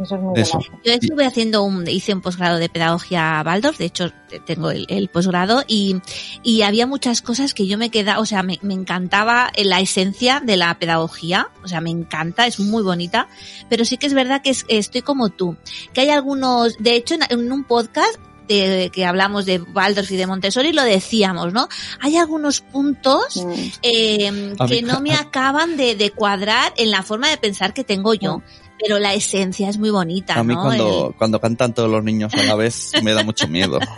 Eso 0.02 0.16
es 0.16 0.22
muy 0.22 0.40
Eso. 0.40 0.58
bueno. 0.60 0.80
Yo 0.86 0.94
estuve 0.94 1.26
haciendo 1.26 1.64
un, 1.64 1.88
hice 1.88 2.14
un 2.14 2.22
posgrado 2.22 2.58
de 2.58 2.70
pedagogía 2.70 3.44
Waldorf, 3.46 3.78
de 3.78 3.86
hecho 3.86 4.12
te- 4.30 4.40
tengo 4.40 4.72
el, 4.72 4.86
el 4.90 5.10
posgrado 5.10 5.64
y, 5.68 5.98
y 6.42 6.62
había 6.62 6.88
muchas 6.88 7.22
cosas 7.22 7.54
que 7.54 7.68
yo 7.68 7.78
me 7.78 7.90
quedaba, 7.90 8.20
o 8.22 8.26
sea, 8.26 8.42
me, 8.42 8.60
me 8.62 8.74
encantaba 8.74 9.52
la 9.58 9.80
esencia 9.82 10.40
de 10.40 10.56
la 10.58 10.80
pedagogía, 10.80 11.50
o 11.64 11.68
sea, 11.68 11.82
me 11.82 11.90
encanta, 11.90 12.48
es 12.48 12.60
muy 12.62 12.82
bonita, 12.82 13.28
pero 13.70 13.84
sí 13.84 13.98
que 13.98 14.08
es 14.08 14.14
verdad 14.14 14.42
que 14.42 14.52
es- 14.52 14.66
estoy 14.70 15.02
como 15.02 15.30
tú, 15.30 15.58
que 15.94 16.02
hay 16.02 16.10
algunos, 16.12 16.78
de 16.80 16.96
hecho 16.96 17.16
en, 17.16 17.22
en 17.30 17.52
un 17.52 17.64
podcast 17.66 18.16
de, 18.48 18.90
que 18.92 19.06
hablamos 19.06 19.46
de 19.46 19.60
Waldorf 19.60 20.10
y 20.12 20.16
de 20.18 20.26
Montessori 20.26 20.72
lo 20.74 20.84
decíamos, 20.84 21.54
¿no? 21.54 21.68
Hay 22.00 22.16
algunos 22.18 22.62
puntos 22.62 23.36
Mm. 23.36 23.54
eh, 23.84 24.54
A 24.58 24.66
que 24.66 24.76
mí- 24.76 24.82
no 24.82 25.02
me 25.02 25.14
acaban 25.14 25.78
de, 25.78 25.96
de 25.96 26.10
cuadrar 26.12 26.74
en 26.78 26.90
la 26.90 27.04
forma 27.04 27.30
de 27.30 27.38
pensar 27.38 27.74
que 27.76 27.84
tengo 27.84 28.14
yo. 28.16 28.42
Pero 28.82 28.98
la 29.00 29.14
esencia 29.14 29.70
es 29.70 29.78
muy 29.78 29.90
bonita, 29.90 30.36
A 30.36 30.44
mí 30.44 30.54
¿no? 30.56 30.62
cuando, 30.64 31.08
El- 31.10 31.16
cuando 31.16 31.40
cantan 31.42 31.74
todos 31.74 31.90
los 31.90 32.04
niños 32.04 32.34
a 32.34 32.44
la 32.44 32.56
vez 32.56 32.92
me 33.04 33.14
da 33.14 33.24
mucho 33.24 33.48
miedo. 33.48 33.80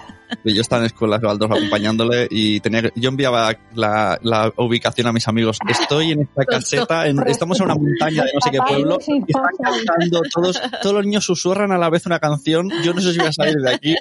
Yo 0.45 0.61
estaba 0.61 0.79
en 0.81 0.85
escuelas 0.85 1.19
de 1.19 1.27
Waldorf 1.27 1.51
acompañándole 1.51 2.25
y 2.31 2.61
tenía 2.61 2.81
que- 2.83 2.93
yo 2.95 3.09
enviaba 3.09 3.53
la, 3.73 4.17
la 4.23 4.49
ubicación 4.55 5.07
a 5.07 5.11
mis 5.11 5.27
amigos. 5.27 5.57
Estoy 5.67 6.11
en 6.13 6.21
esta 6.21 6.45
caseta, 6.45 7.05
en- 7.07 7.19
estamos 7.27 7.59
en 7.59 7.65
una 7.65 7.75
montaña 7.75 8.23
de 8.23 8.31
no 8.33 8.39
sé 8.39 8.49
qué 8.49 8.59
pueblo 8.65 8.97
y 9.05 9.17
están 9.27 9.43
cantando 9.61 10.21
todos, 10.33 10.61
todos 10.81 10.95
los 10.95 11.05
niños 11.05 11.25
susurran 11.25 11.73
a 11.73 11.77
la 11.77 11.89
vez 11.89 12.05
una 12.05 12.19
canción. 12.19 12.69
Yo 12.81 12.93
no 12.93 13.01
sé 13.01 13.11
si 13.11 13.17
voy 13.19 13.27
a 13.27 13.33
salir 13.33 13.57
de 13.57 13.73
aquí. 13.73 13.95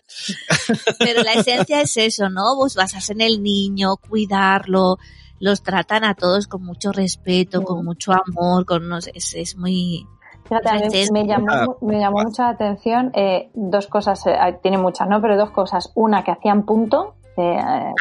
Pero 1.00 1.22
la 1.24 1.32
esencia 1.34 1.80
es 1.82 1.96
eso, 1.96 2.30
¿no? 2.30 2.54
Vos 2.54 2.76
basas 2.76 3.10
en 3.10 3.20
el 3.22 3.42
niño, 3.42 3.96
cuidarlo, 3.96 4.98
los 5.40 5.64
tratan 5.64 6.04
a 6.04 6.14
todos 6.14 6.46
con 6.46 6.62
mucho 6.64 6.92
respeto, 6.92 7.62
con 7.62 7.84
mucho 7.84 8.12
amor, 8.12 8.64
con 8.66 8.88
no 8.88 9.00
sé, 9.00 9.10
es, 9.14 9.34
es 9.34 9.56
muy... 9.56 10.06
Fíjate, 10.50 11.12
me 11.12 11.26
llamó, 11.26 11.46
ah, 11.48 11.66
me 11.80 12.00
llamó 12.00 12.22
mucha 12.24 12.48
atención 12.48 13.12
eh, 13.14 13.50
dos 13.54 13.86
cosas, 13.86 14.26
eh, 14.26 14.58
tiene 14.60 14.78
muchas, 14.78 15.08
¿no? 15.08 15.20
Pero 15.20 15.36
dos 15.36 15.50
cosas. 15.50 15.92
Una, 15.94 16.24
que 16.24 16.32
hacían 16.32 16.64
punto 16.64 17.14
eh, 17.36 17.56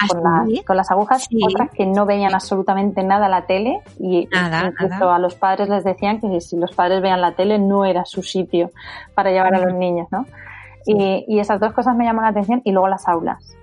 con, 0.10 0.26
¿Ah, 0.26 0.44
sí? 0.48 0.56
las, 0.56 0.66
con 0.66 0.78
las 0.78 0.90
agujas. 0.90 1.28
Sí. 1.30 1.38
Otra, 1.46 1.68
que 1.68 1.86
no 1.86 2.08
veían 2.08 2.34
absolutamente 2.34 3.04
nada 3.04 3.30
la 3.30 3.46
tele. 3.46 3.82
Y 4.00 4.28
Nada, 4.32 4.66
incluso 4.66 4.96
nada. 4.96 5.16
a 5.16 5.20
los 5.20 5.36
padres 5.36 5.70
les 5.70 5.84
decían 5.84 6.20
que 6.20 6.42
si 6.42 6.58
los 6.58 6.72
padres 6.72 7.04
veían 7.04 7.22
la 7.22 7.34
tele 7.34 7.60
no 7.60 7.86
era 7.86 8.04
su 8.06 8.24
sitio 8.24 8.72
para 9.14 9.30
llevar 9.30 9.54
a 9.54 9.60
los 9.60 9.76
niños, 9.76 10.08
¿no? 10.10 10.26
Y, 10.88 11.26
y 11.28 11.40
esas 11.40 11.60
dos 11.60 11.72
cosas 11.74 11.96
me 11.96 12.06
llaman 12.06 12.24
la 12.24 12.30
atención. 12.30 12.62
Y 12.64 12.72
luego 12.72 12.88
las 12.88 13.08
aulas. 13.08 13.56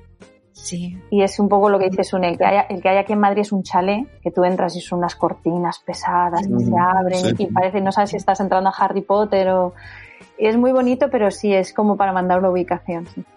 Sí, 0.56 0.98
Y 1.10 1.22
es 1.22 1.38
un 1.38 1.48
poco 1.48 1.68
lo 1.68 1.78
que 1.78 1.90
dice 1.90 2.02
Sune, 2.02 2.30
el 2.30 2.38
que, 2.38 2.44
hay, 2.44 2.64
el 2.70 2.80
que 2.80 2.88
hay 2.88 2.96
aquí 2.96 3.12
en 3.12 3.20
Madrid 3.20 3.42
es 3.42 3.52
un 3.52 3.62
chalet, 3.62 4.06
que 4.22 4.30
tú 4.30 4.42
entras 4.42 4.74
y 4.74 4.80
son 4.80 5.00
unas 5.00 5.14
cortinas 5.14 5.78
pesadas 5.80 6.46
que 6.46 6.64
se 6.64 6.72
abren 6.76 7.36
sí. 7.36 7.44
y 7.44 7.46
parece, 7.46 7.80
no 7.80 7.92
sabes 7.92 8.10
si 8.10 8.16
estás 8.16 8.40
entrando 8.40 8.70
a 8.70 8.72
Harry 8.72 9.02
Potter 9.02 9.48
o... 9.50 9.74
y 10.38 10.46
es 10.46 10.56
muy 10.56 10.72
bonito, 10.72 11.08
pero 11.10 11.30
sí 11.30 11.52
es 11.52 11.72
como 11.74 11.96
para 11.96 12.12
mandar 12.12 12.38
una 12.38 12.50
ubicación. 12.50 13.06
sí. 13.06 13.22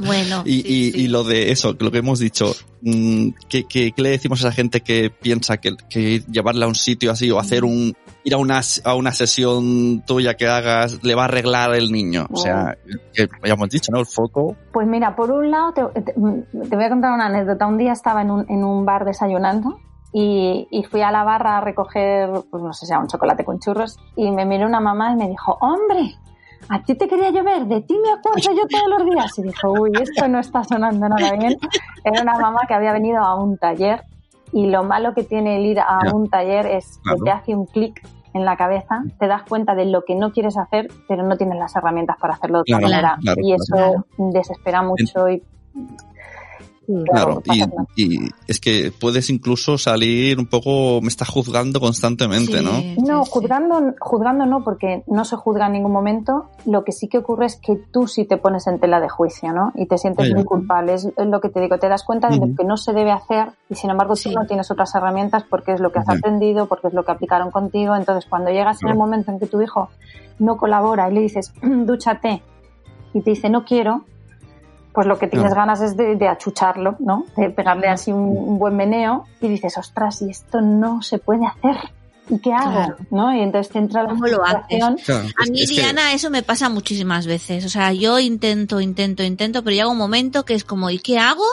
Bueno. 0.00 0.42
Y, 0.44 0.62
sí, 0.62 0.66
y, 0.66 0.92
sí. 0.92 1.00
y 1.02 1.08
lo 1.08 1.22
de 1.22 1.52
eso, 1.52 1.76
lo 1.78 1.90
que 1.90 1.98
hemos 1.98 2.18
dicho, 2.18 2.52
mm, 2.82 3.28
¿qué, 3.48 3.64
qué, 3.64 3.92
qué 3.92 4.02
le 4.02 4.10
decimos 4.10 4.44
a 4.44 4.48
esa 4.48 4.56
gente 4.56 4.80
que 4.80 5.10
piensa 5.10 5.58
que, 5.58 5.76
que 5.88 6.22
llevarla 6.30 6.64
a 6.64 6.68
un 6.68 6.74
sitio 6.74 7.10
así 7.10 7.30
o 7.30 7.38
hacer 7.38 7.64
un, 7.64 7.94
ir 8.26 8.34
a 8.34 8.38
una, 8.38 8.60
a 8.84 8.94
una 8.96 9.12
sesión 9.12 10.02
tuya 10.04 10.34
que 10.34 10.48
hagas 10.48 11.02
le 11.04 11.14
va 11.14 11.22
a 11.22 11.24
arreglar 11.26 11.74
el 11.74 11.92
niño? 11.92 12.26
O 12.32 12.36
sea, 12.36 12.76
que 13.14 13.28
ya 13.44 13.54
hemos 13.54 13.68
dicho, 13.68 13.92
¿no? 13.92 14.00
El 14.00 14.06
foco. 14.06 14.56
Pues 14.72 14.86
mira, 14.88 15.14
por 15.14 15.30
un 15.30 15.50
lado, 15.50 15.72
te, 15.72 16.02
te- 16.02 16.12
te 16.12 16.76
voy 16.76 16.84
a 16.84 16.88
contar 16.88 17.12
una 17.12 17.26
anécdota. 17.26 17.66
Un 17.66 17.78
día 17.78 17.92
estaba 17.92 18.22
en 18.22 18.30
un, 18.32 18.44
en 18.48 18.64
un 18.64 18.84
bar 18.84 19.04
desayunando 19.04 19.78
y, 20.12 20.66
y 20.70 20.82
fui 20.84 21.02
a 21.02 21.10
la 21.12 21.22
barra 21.22 21.58
a 21.58 21.60
recoger, 21.60 22.28
pues 22.50 22.62
no 22.62 22.72
sé 22.72 22.86
si 22.86 22.92
era 22.92 23.00
un 23.00 23.06
chocolate 23.06 23.44
con 23.44 23.60
churros, 23.60 23.96
y 24.16 24.30
me 24.32 24.44
miró 24.44 24.66
una 24.66 24.80
mamá 24.80 25.12
y 25.12 25.16
me 25.16 25.28
dijo, 25.28 25.56
hombre, 25.60 26.16
a 26.68 26.82
ti 26.82 26.96
te 26.96 27.06
quería 27.06 27.30
llover, 27.30 27.66
de 27.66 27.80
ti 27.82 27.94
me 28.02 28.10
acuerdo 28.10 28.40
yo 28.50 28.66
todos 28.68 28.88
los 28.98 29.08
días. 29.08 29.38
Y 29.38 29.42
dijo, 29.42 29.70
uy, 29.72 29.92
esto 30.02 30.26
no 30.26 30.40
está 30.40 30.64
sonando 30.64 31.08
nada 31.08 31.32
bien. 31.38 31.56
Era 32.02 32.22
una 32.22 32.36
mamá 32.38 32.62
que 32.66 32.74
había 32.74 32.92
venido 32.92 33.20
a 33.22 33.36
un 33.40 33.56
taller 33.56 34.02
Y 34.52 34.66
lo 34.70 34.84
malo 34.84 35.12
que 35.12 35.22
tiene 35.24 35.56
el 35.58 35.66
ir 35.66 35.80
a 35.80 35.98
un 36.14 36.28
taller 36.30 36.66
es 36.66 36.98
Claro. 37.02 37.18
que 37.18 37.24
te 37.24 37.30
hace 37.30 37.54
un 37.54 37.66
clic 37.66 38.00
en 38.36 38.44
la 38.44 38.56
cabeza, 38.56 39.02
te 39.18 39.26
das 39.26 39.42
cuenta 39.42 39.74
de 39.74 39.86
lo 39.86 40.02
que 40.04 40.14
no 40.14 40.30
quieres 40.32 40.56
hacer, 40.56 40.88
pero 41.08 41.22
no 41.24 41.36
tienes 41.36 41.58
las 41.58 41.74
herramientas 41.74 42.16
para 42.20 42.34
hacerlo 42.34 42.58
de 42.58 42.72
otra 42.74 42.78
Claro, 42.78 42.92
manera. 42.92 43.18
claro, 43.22 43.40
y 43.42 43.52
eso 43.54 44.06
desespera 44.18 44.82
mucho 44.82 45.28
y 45.28 45.42
Claro, 47.10 47.42
y, 47.96 48.30
es 48.46 48.60
que 48.60 48.92
puedes 48.98 49.28
incluso 49.30 49.76
salir 49.76 50.38
un 50.38 50.46
poco, 50.46 51.00
me 51.00 51.08
está 51.08 51.24
juzgando 51.24 51.80
constantemente, 51.80 52.62
¿no? 52.62 52.76
Sí, 52.76 52.96
No, 53.04 53.24
sí, 53.24 53.30
juzgando, 53.32 53.94
juzgando 53.98 54.46
no, 54.46 54.62
porque 54.62 55.02
no 55.06 55.24
se 55.24 55.36
juzga 55.36 55.66
en 55.66 55.72
ningún 55.72 55.92
momento. 55.92 56.50
Lo 56.64 56.84
que 56.84 56.92
sí 56.92 57.08
que 57.08 57.18
ocurre 57.18 57.46
es 57.46 57.56
que 57.56 57.76
tú 57.76 58.06
sí 58.06 58.24
te 58.24 58.36
pones 58.36 58.66
en 58.66 58.78
tela 58.78 59.00
de 59.00 59.08
juicio, 59.08 59.52
¿no? 59.52 59.72
Y 59.74 59.86
te 59.86 59.98
sientes 59.98 60.32
muy 60.32 60.44
culpable. 60.44 60.94
Es, 60.94 61.08
lo 61.16 61.40
que 61.40 61.48
te 61.48 61.60
digo, 61.60 61.78
te 61.78 61.88
das 61.88 62.04
cuenta 62.04 62.28
de 62.28 62.36
lo 62.36 62.54
que 62.54 62.64
no 62.64 62.76
se 62.76 62.92
debe 62.92 63.10
hacer 63.10 63.48
y 63.68 63.74
sin 63.74 63.90
embargo 63.90 64.14
Sí. 64.14 64.30
tú 64.30 64.38
no 64.38 64.46
tienes 64.46 64.70
otras 64.70 64.94
herramientas 64.94 65.44
porque 65.48 65.72
es 65.72 65.80
lo 65.80 65.90
que 65.90 65.98
has 65.98 66.08
aprendido, 66.08 66.66
porque 66.66 66.88
es 66.88 66.94
lo 66.94 67.04
que 67.04 67.12
aplicaron 67.12 67.50
contigo. 67.50 67.96
Entonces, 67.96 68.28
cuando 68.28 68.50
llegas 68.50 68.82
en 68.82 68.90
el 68.90 68.96
momento 68.96 69.30
en 69.32 69.40
que 69.40 69.46
tu 69.46 69.60
hijo 69.60 69.88
no 70.38 70.56
colabora 70.56 71.10
y 71.10 71.14
le 71.14 71.20
dices, 71.20 71.52
dúchate, 71.62 72.42
y 73.12 73.22
te 73.22 73.30
dice, 73.30 73.48
no 73.48 73.64
quiero, 73.64 74.04
pues 74.96 75.06
lo 75.06 75.18
que 75.18 75.26
tienes 75.26 75.52
ganas 75.52 75.82
es 75.82 75.94
de, 75.94 76.16
de 76.16 76.26
achucharlo, 76.26 76.96
¿no? 77.00 77.26
De 77.36 77.50
pegarle 77.50 77.86
así 77.86 78.12
un, 78.12 78.22
un 78.22 78.58
buen 78.58 78.74
meneo 78.74 79.26
y 79.42 79.48
dices, 79.48 79.76
ostras, 79.76 80.22
y 80.22 80.30
esto 80.30 80.62
no 80.62 81.02
se 81.02 81.18
puede 81.18 81.44
hacer. 81.44 81.76
¿Y 82.28 82.38
qué 82.40 82.52
hago? 82.52 82.72
Claro. 82.72 82.96
¿No? 83.10 83.34
Y 83.36 83.40
entonces 83.40 83.72
te 83.72 83.78
entra 83.78 84.02
la 84.02 84.08
¿Cómo 84.10 84.26
lo 84.26 84.44
haces? 84.44 84.64
Claro, 85.04 85.28
A 85.38 85.44
mí, 85.50 85.60
es 85.62 85.68
que- 85.70 85.76
Diana, 85.76 86.12
eso 86.12 86.28
me 86.30 86.42
pasa 86.42 86.68
muchísimas 86.68 87.26
veces. 87.26 87.64
O 87.64 87.68
sea, 87.68 87.92
yo 87.92 88.18
intento, 88.18 88.80
intento, 88.80 89.22
intento, 89.22 89.62
pero 89.62 89.74
llega 89.76 89.88
un 89.88 89.96
momento 89.98 90.44
que 90.44 90.54
es 90.54 90.64
como, 90.64 90.90
¿y 90.90 90.98
qué 90.98 91.18
hago 91.18 91.44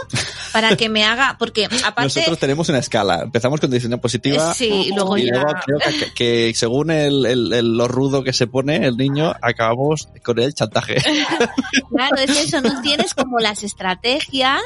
para 0.51 0.75
que 0.75 0.89
me 0.89 1.03
haga? 1.03 1.35
Porque 1.37 1.65
aparte, 1.85 2.03
nosotros 2.19 2.39
tenemos 2.39 2.69
una 2.69 2.79
escala. 2.79 3.21
Empezamos 3.23 3.59
con 3.59 3.69
disciplina 3.69 4.01
positiva. 4.01 4.51
eh, 4.51 4.55
sí, 4.55 4.65
y 4.87 4.95
luego 4.95 5.17
Y 5.17 5.27
ya, 5.27 5.33
luego 5.33 5.51
creo 5.65 5.79
que, 5.79 5.99
que- 5.99 6.13
que 6.13 6.53
según 6.55 6.89
el, 6.91 7.25
el- 7.25 7.53
el- 7.53 7.77
lo 7.77 7.87
rudo 7.87 8.23
que 8.23 8.33
se 8.33 8.47
pone 8.47 8.77
el 8.87 8.97
niño, 8.97 9.33
acabamos 9.41 10.09
con 10.23 10.39
el 10.39 10.53
chantaje. 10.53 10.95
claro, 11.89 12.15
es 12.17 12.29
eso, 12.31 12.61
no 12.61 12.81
tienes 12.81 13.13
como 13.13 13.39
las 13.39 13.63
estrategias 13.63 14.61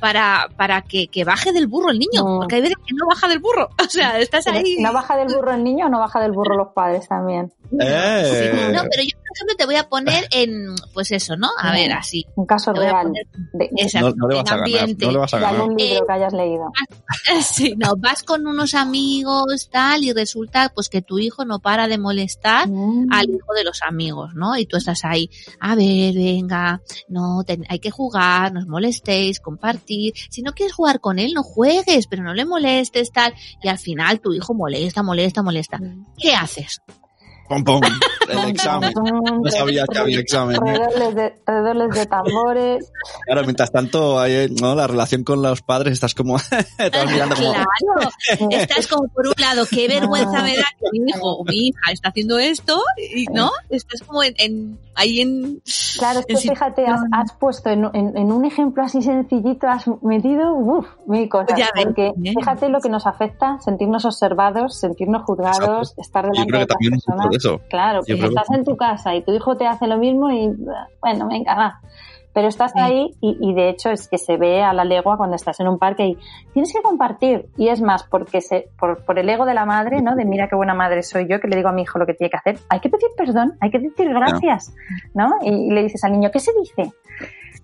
para, 0.00 0.48
para 0.56 0.82
que, 0.82 1.08
que 1.08 1.24
baje 1.24 1.52
del 1.52 1.66
burro 1.66 1.90
el 1.90 1.98
niño, 1.98 2.22
No. 2.24 2.38
porque 2.40 2.56
hay 2.56 2.62
veces 2.62 2.76
que 2.86 2.94
no 2.94 3.06
baja 3.06 3.28
del 3.28 3.38
burro. 3.38 3.68
O 3.82 3.90
sea, 3.94 4.18
estás 4.20 4.46
ahí. 4.46 4.76
¿No 4.78 4.92
baja 4.92 5.16
del 5.18 5.26
burro 5.28 5.41
el 5.50 5.64
niño 5.64 5.86
o 5.86 5.88
no 5.88 5.98
baja 5.98 6.20
del 6.20 6.32
burro 6.32 6.56
los 6.56 6.68
padres 6.68 7.08
también? 7.08 7.52
Eh. 7.80 8.52
Sí, 8.52 8.72
no, 8.72 8.82
pero 8.82 9.02
yo, 9.02 9.16
por 9.32 9.36
ejemplo, 9.36 9.56
te 9.56 9.66
voy 9.66 9.76
a 9.76 9.88
poner 9.88 10.26
en, 10.30 10.74
pues 10.92 11.10
eso, 11.12 11.36
¿no? 11.36 11.48
A 11.58 11.72
ver, 11.72 11.92
así. 11.92 12.26
Un 12.36 12.46
caso 12.46 12.72
real 12.72 13.06
poner 13.06 13.26
de, 13.52 13.70
Exacto, 13.82 14.10
No, 14.10 14.14
no 14.16 14.28
le 14.28 14.34
vas 14.36 14.50
a 14.50 14.56
ganar. 14.56 14.64
ambiente. 14.80 15.06
No 15.06 15.12
le 15.12 15.18
vas 15.18 15.34
a 15.34 15.36
de 15.38 15.42
ganar. 15.42 15.60
algún 15.60 15.76
libro 15.76 15.96
Eh, 15.96 16.06
que 16.06 16.12
hayas 16.12 16.32
leído. 16.32 16.64
Sí, 17.42 17.74
no, 17.76 17.94
vas 17.96 18.22
con 18.22 18.46
unos 18.46 18.74
amigos, 18.74 19.68
tal, 19.70 20.04
y 20.04 20.12
resulta 20.12 20.70
pues 20.74 20.88
que 20.88 21.02
tu 21.02 21.18
hijo 21.18 21.44
no 21.44 21.58
para 21.60 21.88
de 21.88 21.98
molestar 21.98 22.68
Mm. 22.68 23.12
al 23.12 23.30
hijo 23.30 23.52
de 23.54 23.64
los 23.64 23.80
amigos, 23.82 24.30
¿no? 24.34 24.56
Y 24.56 24.66
tú 24.66 24.76
estás 24.76 25.04
ahí, 25.04 25.28
a 25.60 25.74
ver, 25.74 26.14
venga, 26.14 26.80
no, 27.08 27.42
ten- 27.46 27.64
hay 27.68 27.78
que 27.78 27.90
jugar, 27.90 28.52
no 28.52 28.60
os 28.60 28.66
molestéis, 28.66 29.40
compartir. 29.40 30.12
Si 30.30 30.42
no 30.42 30.52
quieres 30.52 30.74
jugar 30.74 31.00
con 31.00 31.18
él, 31.18 31.32
no 31.34 31.42
juegues, 31.42 32.06
pero 32.06 32.22
no 32.22 32.34
le 32.34 32.44
molestes, 32.44 33.10
tal. 33.12 33.34
Y 33.62 33.68
al 33.68 33.78
final 33.78 34.20
tu 34.20 34.32
hijo 34.32 34.54
molesta, 34.54 35.02
molesta, 35.02 35.42
molesta. 35.42 35.78
¿Qué 36.18 36.34
haces? 36.34 36.80
Pum, 37.52 37.64
pum, 37.64 37.80
el 38.30 38.48
examen. 38.48 38.94
No 38.94 39.50
sabía 39.50 39.84
que 39.92 39.98
había 39.98 40.20
examen. 40.20 40.56
¿eh? 40.56 40.78
Redobles 40.78 41.14
de, 41.14 41.34
redobles 41.46 41.94
de 41.94 42.06
tambores. 42.06 42.92
Claro, 43.26 43.42
mientras 43.42 43.70
tanto, 43.70 44.18
hay, 44.18 44.48
¿no? 44.58 44.74
la 44.74 44.86
relación 44.86 45.22
con 45.22 45.42
los 45.42 45.60
padres 45.60 45.92
estás 45.92 46.14
como. 46.14 46.36
estás 46.78 47.10
mirando 47.10 47.36
como. 47.36 47.52
Claro, 47.52 48.10
estás 48.50 48.86
como 48.86 49.06
por 49.08 49.26
un 49.26 49.34
lado, 49.36 49.66
qué 49.66 49.86
vergüenza 49.86 50.42
me 50.42 50.56
da 50.56 50.64
que 50.78 50.98
mi 50.98 51.10
hijo 51.10 51.20
o 51.20 51.44
mi 51.44 51.68
hija 51.68 51.92
está 51.92 52.08
haciendo 52.08 52.38
esto, 52.38 52.82
y 53.14 53.26
no, 53.26 53.50
estás 53.68 54.00
como 54.06 54.22
en, 54.22 54.34
en- 54.38 54.78
ahí 54.94 55.20
en... 55.20 55.62
Claro, 55.98 56.20
es 56.20 56.26
que 56.26 56.32
en 56.34 56.38
fíjate, 56.40 56.86
has, 56.86 57.00
has 57.12 57.32
puesto 57.34 57.70
en, 57.70 57.84
en- 57.94 58.16
en 58.16 58.32
un 58.32 58.44
ejemplo 58.44 58.82
así 58.82 59.02
sencillito, 59.02 59.68
has 59.68 59.84
metido 60.02 60.54
uf, 60.54 60.86
mil 61.06 61.28
cosas. 61.28 61.58
Ya 61.58 61.68
ves, 61.74 61.84
porque 61.86 62.08
¿eh? 62.08 62.32
fíjate 62.36 62.68
lo 62.68 62.80
que 62.80 62.88
nos 62.88 63.06
afecta, 63.06 63.58
sentirnos 63.60 64.04
observados, 64.04 64.78
sentirnos 64.78 65.22
juzgados, 65.22 65.90
Exacto. 65.90 66.00
estar 66.00 66.24
Yo 66.26 66.30
delante 66.32 66.48
creo 66.50 66.60
de 66.60 66.60
que 66.60 66.64
otras 66.64 66.76
también 66.78 66.92
un 66.94 67.00
poco 67.00 67.30
personas. 67.30 67.30
de 67.30 67.36
eso. 67.36 67.60
Claro, 67.70 68.00
Yo 68.00 68.04
que 68.06 68.12
creo 68.20 68.30
que- 68.30 68.36
estás 68.40 68.56
en 68.56 68.64
tu 68.64 68.76
casa 68.76 69.14
y 69.14 69.22
tu 69.22 69.32
hijo 69.32 69.56
te 69.56 69.66
hace 69.66 69.86
lo 69.86 69.98
mismo 69.98 70.30
y 70.30 70.48
bueno, 71.00 71.28
venga, 71.28 71.54
va. 71.54 71.80
Pero 72.34 72.48
estás 72.48 72.72
Sí. 72.72 72.78
ahí 72.80 73.10
y, 73.20 73.36
y 73.40 73.54
de 73.54 73.68
hecho 73.68 73.90
es 73.90 74.08
que 74.08 74.16
se 74.18 74.36
ve 74.36 74.62
a 74.62 74.72
la 74.72 74.84
legua 74.84 75.16
cuando 75.16 75.36
estás 75.36 75.60
en 75.60 75.68
un 75.68 75.78
parque 75.78 76.06
y 76.06 76.18
tienes 76.52 76.72
que 76.72 76.80
compartir. 76.82 77.46
Y 77.56 77.68
es 77.68 77.82
más, 77.82 78.04
porque 78.04 78.40
se, 78.40 78.68
por, 78.78 79.04
por 79.04 79.18
el 79.18 79.28
ego 79.28 79.44
de 79.44 79.54
la 79.54 79.66
madre, 79.66 80.00
¿no? 80.00 80.14
De 80.16 80.24
mira 80.24 80.48
qué 80.48 80.56
buena 80.56 80.74
madre 80.74 81.02
soy 81.02 81.26
yo 81.28 81.40
que 81.40 81.48
le 81.48 81.56
digo 81.56 81.68
a 81.68 81.72
mi 81.72 81.82
hijo 81.82 81.98
lo 81.98 82.06
que 82.06 82.14
tiene 82.14 82.30
que 82.30 82.36
hacer. 82.38 82.58
Hay 82.70 82.80
que 82.80 82.88
pedir 82.88 83.08
perdón, 83.16 83.52
hay 83.60 83.70
que 83.70 83.78
decir 83.78 84.08
gracias, 84.08 84.74
¿no? 85.14 85.30
Y, 85.42 85.50
y 85.50 85.70
le 85.70 85.82
dices 85.82 86.02
al 86.04 86.12
niño, 86.12 86.30
¿qué 86.32 86.40
se 86.40 86.52
dice? 86.58 86.90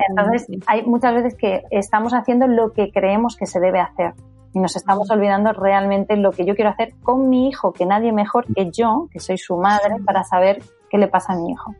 Entonces, 0.08 0.46
hay 0.66 0.84
muchas 0.84 1.14
veces 1.14 1.34
que 1.34 1.62
estamos 1.70 2.12
haciendo 2.14 2.46
lo 2.46 2.72
que 2.72 2.92
creemos 2.92 3.36
que 3.36 3.46
se 3.46 3.58
debe 3.58 3.80
hacer 3.80 4.12
y 4.54 4.60
nos 4.60 4.76
estamos 4.76 5.10
olvidando 5.10 5.52
realmente 5.52 6.16
lo 6.16 6.30
que 6.30 6.44
yo 6.44 6.54
quiero 6.54 6.70
hacer 6.70 6.94
con 7.02 7.28
mi 7.28 7.48
hijo, 7.48 7.72
que 7.72 7.84
nadie 7.84 8.12
mejor 8.12 8.46
que 8.54 8.70
yo, 8.70 9.08
que 9.10 9.18
soy 9.18 9.38
su 9.38 9.56
madre, 9.56 9.96
para 10.06 10.22
saber 10.24 10.62
qué 10.88 10.98
le 10.98 11.08
pasa 11.08 11.32
a 11.32 11.36
mi 11.36 11.50
hijo. 11.50 11.74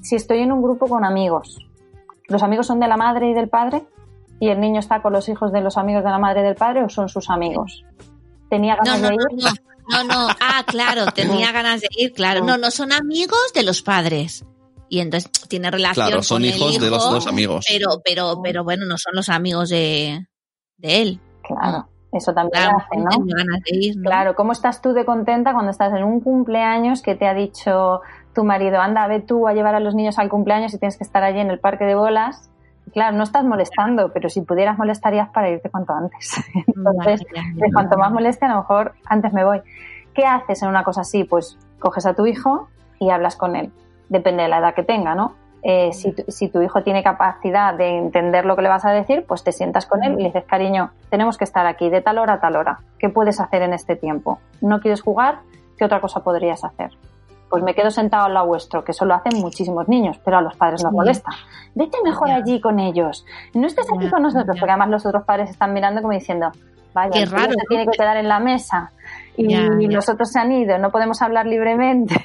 Si 0.00 0.16
estoy 0.16 0.40
en 0.40 0.52
un 0.52 0.62
grupo 0.62 0.86
con 0.86 1.04
amigos, 1.04 1.67
¿los 2.28 2.42
amigos 2.42 2.66
son 2.66 2.80
de 2.80 2.88
la 2.88 2.96
madre 2.96 3.30
y 3.30 3.34
del 3.34 3.48
padre? 3.48 3.86
¿Y 4.40 4.48
el 4.48 4.60
niño 4.60 4.78
está 4.78 5.02
con 5.02 5.12
los 5.12 5.28
hijos 5.28 5.52
de 5.52 5.60
los 5.60 5.76
amigos 5.76 6.04
de 6.04 6.10
la 6.10 6.18
madre 6.18 6.40
y 6.40 6.44
del 6.44 6.54
padre 6.54 6.84
o 6.84 6.88
son 6.88 7.08
sus 7.08 7.28
amigos? 7.28 7.84
¿Tenía 8.48 8.76
ganas 8.76 9.00
no, 9.00 9.08
de 9.08 9.14
ir? 9.14 9.20
no, 9.88 10.04
no, 10.04 10.04
no, 10.04 10.28
ah, 10.40 10.62
claro, 10.66 11.06
tenía 11.14 11.50
ganas 11.52 11.80
de 11.80 11.88
ir, 11.96 12.12
claro, 12.12 12.44
no, 12.44 12.56
no, 12.56 12.70
son 12.70 12.92
amigos 12.92 13.52
de 13.54 13.62
los 13.62 13.82
padres. 13.82 14.44
Y 14.90 15.00
entonces 15.00 15.30
tiene 15.48 15.70
relación 15.70 16.06
Claro, 16.06 16.22
son 16.22 16.36
con 16.36 16.44
el 16.44 16.56
hijos 16.56 16.80
de 16.80 16.90
los 16.90 17.10
dos 17.10 17.26
amigos. 17.26 17.66
Pero, 17.68 18.00
pero, 18.02 18.40
pero 18.42 18.64
bueno, 18.64 18.86
no 18.86 18.96
son 18.96 19.12
los 19.14 19.28
amigos 19.28 19.68
de, 19.68 20.26
de 20.78 21.02
él. 21.02 21.20
Claro, 21.42 21.88
eso 22.12 22.32
también 22.32 22.62
Claro, 22.62 22.78
hace, 22.78 22.98
¿no? 22.98 23.10
tenía 23.10 23.34
ganas 23.36 23.60
de 23.64 23.76
ir, 23.76 23.96
¿no? 23.96 24.02
Claro, 24.04 24.34
¿cómo 24.34 24.52
estás 24.52 24.80
tú 24.80 24.94
de 24.94 25.04
contenta 25.04 25.52
cuando 25.52 25.70
estás 25.70 25.92
en 25.92 26.04
un 26.04 26.20
cumpleaños 26.20 27.02
que 27.02 27.16
te 27.16 27.26
ha 27.26 27.34
dicho 27.34 28.00
tu 28.38 28.44
marido, 28.44 28.80
anda, 28.80 29.04
ve 29.08 29.18
tú 29.18 29.48
a 29.48 29.52
llevar 29.52 29.74
a 29.74 29.80
los 29.80 29.96
niños 29.96 30.16
al 30.20 30.28
cumpleaños 30.28 30.72
y 30.72 30.78
tienes 30.78 30.96
que 30.96 31.02
estar 31.02 31.24
allí 31.24 31.40
en 31.40 31.50
el 31.50 31.58
parque 31.58 31.84
de 31.84 31.96
bolas? 31.96 32.48
Claro, 32.92 33.16
no 33.16 33.24
estás 33.24 33.42
molestando, 33.42 34.12
pero 34.12 34.28
si 34.28 34.42
pudieras 34.42 34.78
molestarías 34.78 35.28
para 35.30 35.50
irte 35.50 35.68
cuanto 35.70 35.92
antes. 35.92 36.36
Entonces, 36.68 37.24
de 37.54 37.72
cuanto 37.72 37.98
más 37.98 38.12
moleste, 38.12 38.44
a 38.44 38.50
lo 38.50 38.58
mejor 38.58 38.92
antes 39.06 39.32
me 39.32 39.44
voy. 39.44 39.60
¿Qué 40.14 40.24
haces 40.24 40.62
en 40.62 40.68
una 40.68 40.84
cosa 40.84 41.00
así? 41.00 41.24
Pues 41.24 41.58
coges 41.80 42.06
a 42.06 42.14
tu 42.14 42.26
hijo 42.26 42.68
y 43.00 43.10
hablas 43.10 43.34
con 43.34 43.56
él. 43.56 43.72
Depende 44.08 44.44
de 44.44 44.48
la 44.48 44.58
edad 44.58 44.74
que 44.74 44.84
tenga, 44.84 45.16
¿no? 45.16 45.34
Eh, 45.64 45.92
si, 45.92 46.12
tu, 46.12 46.22
si 46.30 46.48
tu 46.48 46.62
hijo 46.62 46.84
tiene 46.84 47.02
capacidad 47.02 47.74
de 47.74 47.98
entender 47.98 48.46
lo 48.46 48.54
que 48.54 48.62
le 48.62 48.68
vas 48.68 48.84
a 48.84 48.92
decir, 48.92 49.24
pues 49.26 49.42
te 49.42 49.50
sientas 49.50 49.84
con 49.86 50.04
él 50.04 50.12
y 50.12 50.18
le 50.18 50.24
dices, 50.26 50.44
cariño, 50.44 50.92
tenemos 51.10 51.38
que 51.38 51.44
estar 51.44 51.66
aquí 51.66 51.90
de 51.90 52.02
tal 52.02 52.18
hora 52.18 52.34
a 52.34 52.40
tal 52.40 52.54
hora. 52.54 52.78
¿Qué 53.00 53.08
puedes 53.08 53.40
hacer 53.40 53.62
en 53.62 53.72
este 53.72 53.96
tiempo? 53.96 54.38
¿No 54.60 54.78
quieres 54.78 55.02
jugar? 55.02 55.40
¿Qué 55.76 55.84
otra 55.84 56.00
cosa 56.00 56.22
podrías 56.22 56.62
hacer? 56.62 56.92
Pues 57.48 57.62
me 57.62 57.74
quedo 57.74 57.90
sentado 57.90 58.24
al 58.26 58.34
lado 58.34 58.46
vuestro, 58.46 58.84
que 58.84 58.92
eso 58.92 59.04
lo 59.04 59.14
hacen 59.14 59.40
muchísimos 59.40 59.88
niños, 59.88 60.18
pero 60.24 60.38
a 60.38 60.42
los 60.42 60.54
padres 60.56 60.82
nos 60.84 60.92
molesta. 60.92 61.30
Vete 61.74 61.96
mejor 62.04 62.30
allí 62.30 62.60
con 62.60 62.78
ellos. 62.78 63.24
No 63.54 63.66
estés 63.66 63.86
aquí 63.96 64.08
con 64.10 64.22
nosotros, 64.22 64.56
porque 64.58 64.70
además 64.70 64.90
los 64.90 65.06
otros 65.06 65.24
padres 65.24 65.50
están 65.50 65.72
mirando 65.72 66.02
como 66.02 66.12
diciendo, 66.12 66.50
vaya, 66.92 67.10
Qué 67.12 67.24
raro, 67.26 67.52
se 67.52 67.66
tiene 67.68 67.86
que 67.86 67.96
quedar 67.96 68.16
en 68.18 68.28
la 68.28 68.38
mesa 68.40 68.92
y 69.36 69.48
Ya, 69.48 69.60
ya. 69.78 69.88
los 69.88 70.08
otros 70.08 70.30
se 70.30 70.38
han 70.40 70.52
ido, 70.52 70.76
no 70.78 70.90
podemos 70.90 71.22
hablar 71.22 71.46
libremente. 71.46 72.16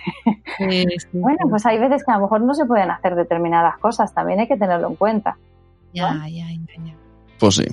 Sí, 0.58 0.86
sí, 0.98 1.08
Bueno, 1.14 1.40
pues 1.50 1.66
hay 1.66 1.78
veces 1.80 2.04
que 2.04 2.12
a 2.12 2.16
lo 2.16 2.24
mejor 2.24 2.42
no 2.42 2.54
se 2.54 2.66
pueden 2.66 2.90
hacer 2.92 3.16
determinadas 3.16 3.78
cosas, 3.78 4.14
también 4.14 4.40
hay 4.40 4.48
que 4.48 4.58
tenerlo 4.58 4.88
en 4.88 4.96
cuenta. 4.96 5.38
ya, 5.94 6.14
ya, 6.28 6.46
ya, 6.50 6.84
ya. 6.84 6.94
Pues 7.40 7.56
sí. 7.56 7.66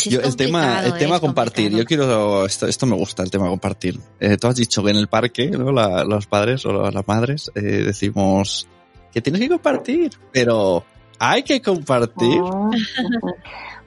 Sí, 0.00 0.10
Yo, 0.10 0.20
es 0.20 0.28
el 0.28 0.36
tema, 0.36 0.82
el 0.84 0.94
tema 0.94 1.16
es 1.16 1.20
compartir, 1.20 1.70
yo 1.72 1.84
quiero, 1.84 2.46
esto, 2.46 2.66
esto 2.66 2.86
me 2.86 2.96
gusta, 2.96 3.22
el 3.22 3.30
tema 3.30 3.48
compartir. 3.48 3.98
Eh, 4.18 4.36
tú 4.36 4.46
has 4.48 4.56
dicho 4.56 4.82
que 4.82 4.90
en 4.90 4.96
el 4.96 5.08
parque, 5.08 5.48
¿no? 5.50 5.72
La- 5.72 6.04
los 6.04 6.26
padres 6.26 6.64
o 6.66 6.72
las 6.90 7.06
madres 7.08 7.50
eh, 7.54 7.60
decimos 7.60 8.66
que 9.12 9.20
tienes 9.20 9.40
que 9.42 9.48
compartir, 9.48 10.10
pero 10.32 10.84
hay 11.18 11.42
que 11.42 11.60
compartir. 11.60 12.40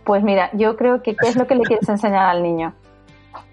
Pues 0.06 0.22
mira, 0.22 0.50
yo 0.54 0.76
creo 0.76 1.02
que 1.02 1.16
¿qué 1.16 1.30
es 1.30 1.38
lo 1.38 1.48
que 1.48 1.56
le 1.56 1.62
quieres 1.64 1.88
enseñar 1.88 2.26
al 2.26 2.44
niño? 2.44 2.74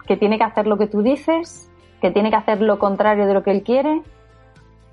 Que 0.09 0.17
tiene 0.17 0.37
que 0.37 0.43
hacer 0.43 0.67
lo 0.67 0.77
que 0.79 0.89
tú 0.89 1.01
dices, 1.01 1.71
que 2.01 2.11
tiene 2.11 2.29
que 2.31 2.35
hacer 2.37 2.61
lo 2.61 2.81
contrario 2.81 3.27
de 3.27 3.35
lo 3.35 3.45
que 3.45 3.53
él 3.53 3.63
quiere. 3.63 4.03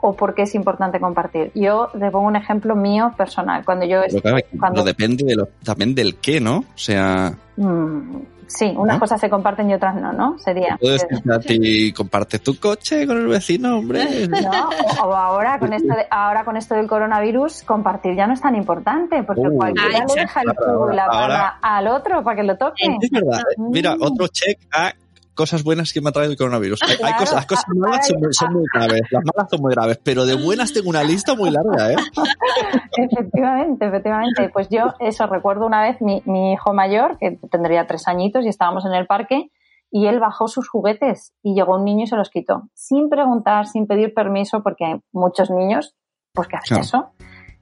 O 0.02 0.16
por 0.16 0.36
qué 0.36 0.44
es 0.44 0.54
importante 0.56 1.00
compartir. 1.00 1.52
Yo 1.56 1.90
te 1.98 2.12
pongo 2.12 2.28
un 2.28 2.36
ejemplo 2.36 2.76
mío 2.76 3.14
personal. 3.18 3.64
Cuando 3.66 3.86
yo 3.86 4.02
Pero 4.08 4.22
claro, 4.22 4.38
cuando, 4.60 4.84
depende 4.84 5.24
de 5.26 5.36
lo, 5.36 5.48
también 5.64 5.96
del 5.96 6.16
qué, 6.18 6.40
¿no? 6.40 6.58
O 6.60 6.66
sea, 6.78 7.34
mm, 7.56 8.18
sí, 8.46 8.74
unas 8.78 8.96
¿No? 8.98 9.00
cosas 9.00 9.20
se 9.20 9.30
comparten 9.30 9.70
y 9.70 9.74
otras 9.74 9.96
no, 9.96 10.14
¿no? 10.14 10.38
Sería. 10.40 10.78
puedes 10.80 11.06
decir 11.08 11.32
a 11.32 11.40
ti, 11.40 11.92
comparte 11.94 12.40
tu 12.40 12.60
coche 12.60 13.06
con 13.08 13.18
el 13.18 13.28
vecino, 13.28 13.80
hombre. 13.80 14.06
¿no? 14.30 14.70
O, 15.02 15.08
o 15.08 15.16
ahora 15.16 15.58
con 15.60 15.74
esto 15.74 15.94
de- 15.94 16.06
ahora 16.12 16.46
con 16.46 16.56
esto 16.58 16.76
del 16.76 16.88
coronavirus, 16.88 17.64
compartir 17.64 18.16
ya 18.16 18.28
no 18.28 18.34
es 18.34 18.42
tan 18.42 18.56
importante, 18.56 19.24
porque 19.24 19.42
Uh. 19.48 19.56
cualquiera 19.58 19.90
le 19.90 20.22
deja 20.22 20.42
el 20.42 20.50
exacto. 20.50 20.74
jugo 20.74 20.92
y 20.94 20.96
la 20.96 21.06
Ahora- 21.06 21.58
al 21.62 21.88
otro 21.88 22.24
para 22.24 22.36
que 22.38 22.44
lo 22.44 22.56
toque. 22.58 22.84
Es 23.02 23.10
verdad. 23.10 23.42
Mm. 23.58 23.72
Mira, 23.72 23.96
otro 24.00 24.28
check 24.28 24.60
a 24.72 24.94
cosas 25.38 25.64
buenas 25.64 25.94
que 25.94 26.02
me 26.02 26.10
ha 26.10 26.12
traído 26.12 26.34
el 26.34 26.38
coronavirus. 26.38 26.82
Hay, 26.84 27.14
cosas, 27.14 27.34
las 27.36 27.46
cosas 27.46 27.64
malas 27.74 28.06
son, 28.08 28.20
muy- 28.20 28.34
son 28.34 28.52
muy 28.54 28.64
graves. 28.74 29.02
Las 29.10 29.24
malas 29.24 29.50
son 29.50 29.62
muy 29.62 29.74
graves, 29.74 30.02
pero 30.04 30.26
de 30.26 30.36
buenas 30.36 30.74
tengo 30.74 30.90
una 30.90 31.04
lista 31.04 31.34
muy 31.36 31.50
larga, 31.50 31.94
¿eh? 31.94 31.96
Efectivamente, 32.98 33.86
efectivamente. 33.88 34.50
Pues 34.50 34.70
yo, 34.70 34.94
eso, 35.00 35.28
recuerdo 35.28 35.66
una 35.66 35.82
vez 35.84 36.02
mi, 36.02 36.22
mi 36.26 36.54
hijo 36.54 36.74
mayor, 36.74 37.18
que 37.18 37.40
tendría 37.50 37.88
tres 37.88 38.08
añitos, 38.08 38.44
y 38.46 38.50
estábamos 38.50 38.86
en 38.86 38.94
el 38.94 39.06
parque, 39.08 39.52
y 39.92 40.08
él 40.08 40.20
bajó 40.20 40.48
sus 40.48 40.68
juguetes 40.68 41.34
y 41.42 41.54
llegó 41.56 41.76
un 41.76 41.86
niño 41.86 42.04
y 42.04 42.08
se 42.08 42.18
los 42.18 42.30
quitó, 42.30 42.64
sin 42.74 43.10
preguntar, 43.10 43.68
sin 43.68 43.88
pedir 43.88 44.14
permiso, 44.14 44.62
porque 44.62 44.86
hay 44.86 44.96
muchos 45.14 45.50
niños, 45.50 45.96
pues 46.34 46.48
que 46.50 46.58
hacen 46.58 46.80
eso. 46.80 47.12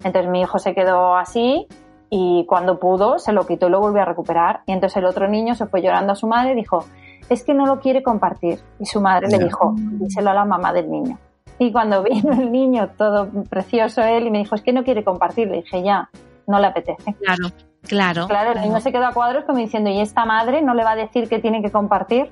Entonces 0.03 0.29
mi 0.31 0.41
hijo 0.41 0.57
se 0.57 0.73
quedó 0.73 1.15
así 1.17 1.67
y 2.09 2.45
cuando 2.47 2.79
pudo 2.79 3.19
se 3.19 3.31
lo 3.31 3.45
quitó 3.45 3.67
y 3.67 3.69
lo 3.69 3.79
volvió 3.79 4.01
a 4.01 4.05
recuperar. 4.05 4.61
Y 4.65 4.71
entonces 4.71 4.97
el 4.97 5.05
otro 5.05 5.27
niño 5.27 5.53
se 5.53 5.67
fue 5.67 5.81
llorando 5.83 6.13
a 6.13 6.15
su 6.15 6.25
madre 6.27 6.53
y 6.53 6.55
dijo, 6.55 6.83
es 7.29 7.43
que 7.43 7.53
no 7.53 7.65
lo 7.65 7.79
quiere 7.79 8.03
compartir. 8.03 8.59
Y 8.79 8.85
su 8.85 9.01
madre 9.01 9.27
le 9.27 9.39
dijo, 9.39 9.73
díselo 9.77 10.31
a 10.31 10.33
la 10.33 10.45
mamá 10.45 10.73
del 10.73 10.89
niño. 10.89 11.17
Y 11.59 11.71
cuando 11.71 12.03
vino 12.03 12.33
el 12.33 12.51
niño, 12.51 12.89
todo 12.97 13.29
precioso 13.49 14.01
él, 14.01 14.27
y 14.27 14.31
me 14.31 14.39
dijo, 14.39 14.55
es 14.55 14.61
que 14.61 14.73
no 14.73 14.83
quiere 14.83 15.03
compartir, 15.03 15.47
le 15.47 15.57
dije, 15.57 15.83
ya, 15.83 16.09
no 16.47 16.59
le 16.59 16.67
apetece. 16.67 17.13
Claro, 17.15 17.47
claro. 17.83 18.27
Claro, 18.27 18.51
el 18.51 18.61
niño 18.61 18.79
se 18.79 18.91
quedó 18.91 19.07
a 19.07 19.13
cuadros 19.13 19.45
como 19.45 19.59
diciendo, 19.59 19.89
¿y 19.89 19.99
esta 19.99 20.25
madre 20.25 20.61
no 20.61 20.73
le 20.73 20.83
va 20.83 20.91
a 20.91 20.95
decir 20.95 21.27
que 21.29 21.39
tiene 21.39 21.61
que 21.61 21.71
compartir? 21.71 22.31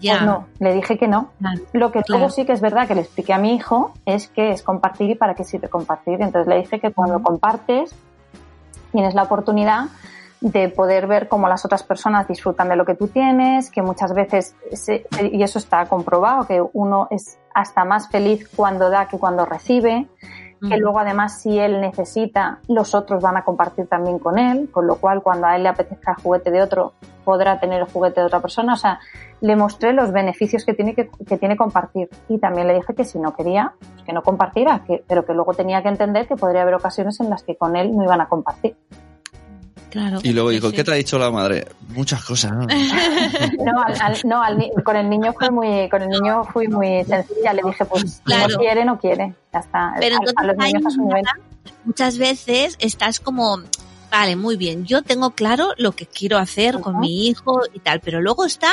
Ya. 0.00 0.14
Pues 0.14 0.22
no, 0.26 0.46
le 0.58 0.74
dije 0.74 0.98
que 0.98 1.08
no. 1.08 1.30
Claro. 1.38 1.60
Lo 1.72 1.92
que 1.92 2.02
Claro. 2.02 2.18
luego 2.18 2.30
sí 2.30 2.44
que 2.44 2.52
es 2.52 2.60
verdad 2.60 2.88
que 2.88 2.94
le 2.94 3.02
expliqué 3.02 3.32
a 3.32 3.38
mi 3.38 3.54
hijo 3.54 3.92
es 4.04 4.28
que 4.28 4.50
es 4.50 4.62
compartir 4.62 5.10
y 5.10 5.14
para 5.14 5.34
qué 5.34 5.44
sirve 5.44 5.68
compartir. 5.68 6.20
Entonces 6.20 6.46
le 6.48 6.58
dije 6.58 6.80
que 6.80 6.92
cuando 6.92 7.22
compartes 7.22 7.94
tienes 8.92 9.14
la 9.14 9.22
oportunidad 9.22 9.86
de 10.52 10.68
poder 10.68 11.06
ver 11.08 11.26
cómo 11.28 11.48
las 11.48 11.64
otras 11.64 11.82
personas 11.82 12.28
disfrutan 12.28 12.68
de 12.68 12.76
lo 12.76 12.84
que 12.84 12.94
tú 12.94 13.08
tienes, 13.08 13.68
que 13.70 13.82
muchas 13.82 14.14
veces, 14.14 14.54
se- 14.72 15.04
y 15.32 15.42
eso 15.42 15.58
está 15.58 15.86
comprobado, 15.86 16.46
que 16.46 16.62
uno 16.72 17.08
es 17.10 17.38
hasta 17.52 17.84
más 17.84 18.08
feliz 18.08 18.48
cuando 18.54 18.88
da 18.88 19.08
que 19.08 19.18
cuando 19.18 19.44
recibe, 19.44 20.06
que 20.60 20.76
Mm. 20.76 20.80
luego 20.80 21.00
además 21.00 21.40
si 21.40 21.58
él 21.58 21.80
necesita, 21.80 22.60
los 22.68 22.94
otros 22.94 23.22
van 23.22 23.36
a 23.36 23.44
compartir 23.44 23.88
también 23.88 24.18
con 24.20 24.38
él, 24.38 24.70
con 24.70 24.86
lo 24.86 24.96
cual 24.96 25.20
cuando 25.22 25.46
a 25.48 25.56
él 25.56 25.64
le 25.64 25.68
apetezca 25.68 26.12
el 26.12 26.22
juguete 26.22 26.50
de 26.50 26.62
otro, 26.62 26.92
podrá 27.24 27.58
tener 27.58 27.80
el 27.80 27.86
juguete 27.92 28.20
de 28.20 28.26
otra 28.26 28.40
persona. 28.40 28.74
O 28.74 28.76
sea, 28.76 29.00
le 29.40 29.56
mostré 29.56 29.92
los 29.92 30.12
beneficios 30.12 30.64
que 30.64 30.74
tiene 30.74 30.94
que, 30.94 31.10
que 31.26 31.36
tiene 31.38 31.56
compartir 31.56 32.08
y 32.28 32.38
también 32.38 32.68
le 32.68 32.74
dije 32.74 32.94
que 32.94 33.04
si 33.04 33.18
no 33.18 33.34
quería, 33.34 33.74
pues 33.80 34.04
que 34.04 34.12
no 34.12 34.22
compartiera, 34.22 34.84
que, 34.86 35.04
pero 35.08 35.26
que 35.26 35.34
luego 35.34 35.52
tenía 35.54 35.82
que 35.82 35.88
entender 35.88 36.26
que 36.28 36.36
podría 36.36 36.62
haber 36.62 36.74
ocasiones 36.74 37.18
en 37.20 37.30
las 37.30 37.42
que 37.42 37.56
con 37.56 37.74
él 37.76 37.94
no 37.96 38.04
iban 38.04 38.20
a 38.20 38.28
compartir. 38.28 38.76
Claro. 39.96 40.18
Y 40.22 40.32
luego 40.32 40.50
dijo, 40.50 40.68
sí. 40.70 40.76
¿qué 40.76 40.84
te 40.84 40.90
ha 40.90 40.94
dicho 40.94 41.18
la 41.18 41.30
madre? 41.30 41.66
Muchas 41.88 42.22
cosas. 42.24 42.52
¿no? 42.52 42.66
No, 43.64 43.82
al- 43.82 44.00
al- 44.00 44.20
no 44.24 44.42
al 44.42 44.58
ni- 44.58 44.70
con 44.84 44.94
el 44.96 45.08
niño 45.08 45.32
fue 45.32 45.50
muy, 45.50 45.88
con 45.88 46.02
el 46.02 46.08
niño 46.08 46.44
fui 46.44 46.68
muy 46.68 47.04
sencilla. 47.04 47.52
Le 47.54 47.62
dije, 47.64 47.84
pues 47.86 48.20
Claro. 48.24 48.48
no 48.48 48.58
quiere, 48.58 48.84
no 48.84 48.98
quiere. 48.98 49.34
Ya 49.52 49.60
está. 49.60 49.94
Pero 49.98 50.16
a, 50.16 50.18
entonces 50.18 50.34
a 50.36 50.44
los 50.44 50.56
niños 50.58 50.86
a 50.86 50.90
su 50.90 51.02
nivel. 51.02 51.24
muchas 51.84 52.18
veces 52.18 52.76
estás 52.78 53.20
como, 53.20 53.60
vale, 54.10 54.36
muy 54.36 54.56
bien, 54.56 54.84
yo 54.84 55.02
tengo 55.02 55.30
claro 55.30 55.72
lo 55.78 55.92
que 55.92 56.06
quiero 56.06 56.36
hacer 56.38 56.80
con 56.80 57.00
mi 57.00 57.26
hijo 57.28 57.62
y 57.72 57.78
tal, 57.80 58.00
pero 58.00 58.20
luego 58.20 58.44
está 58.44 58.70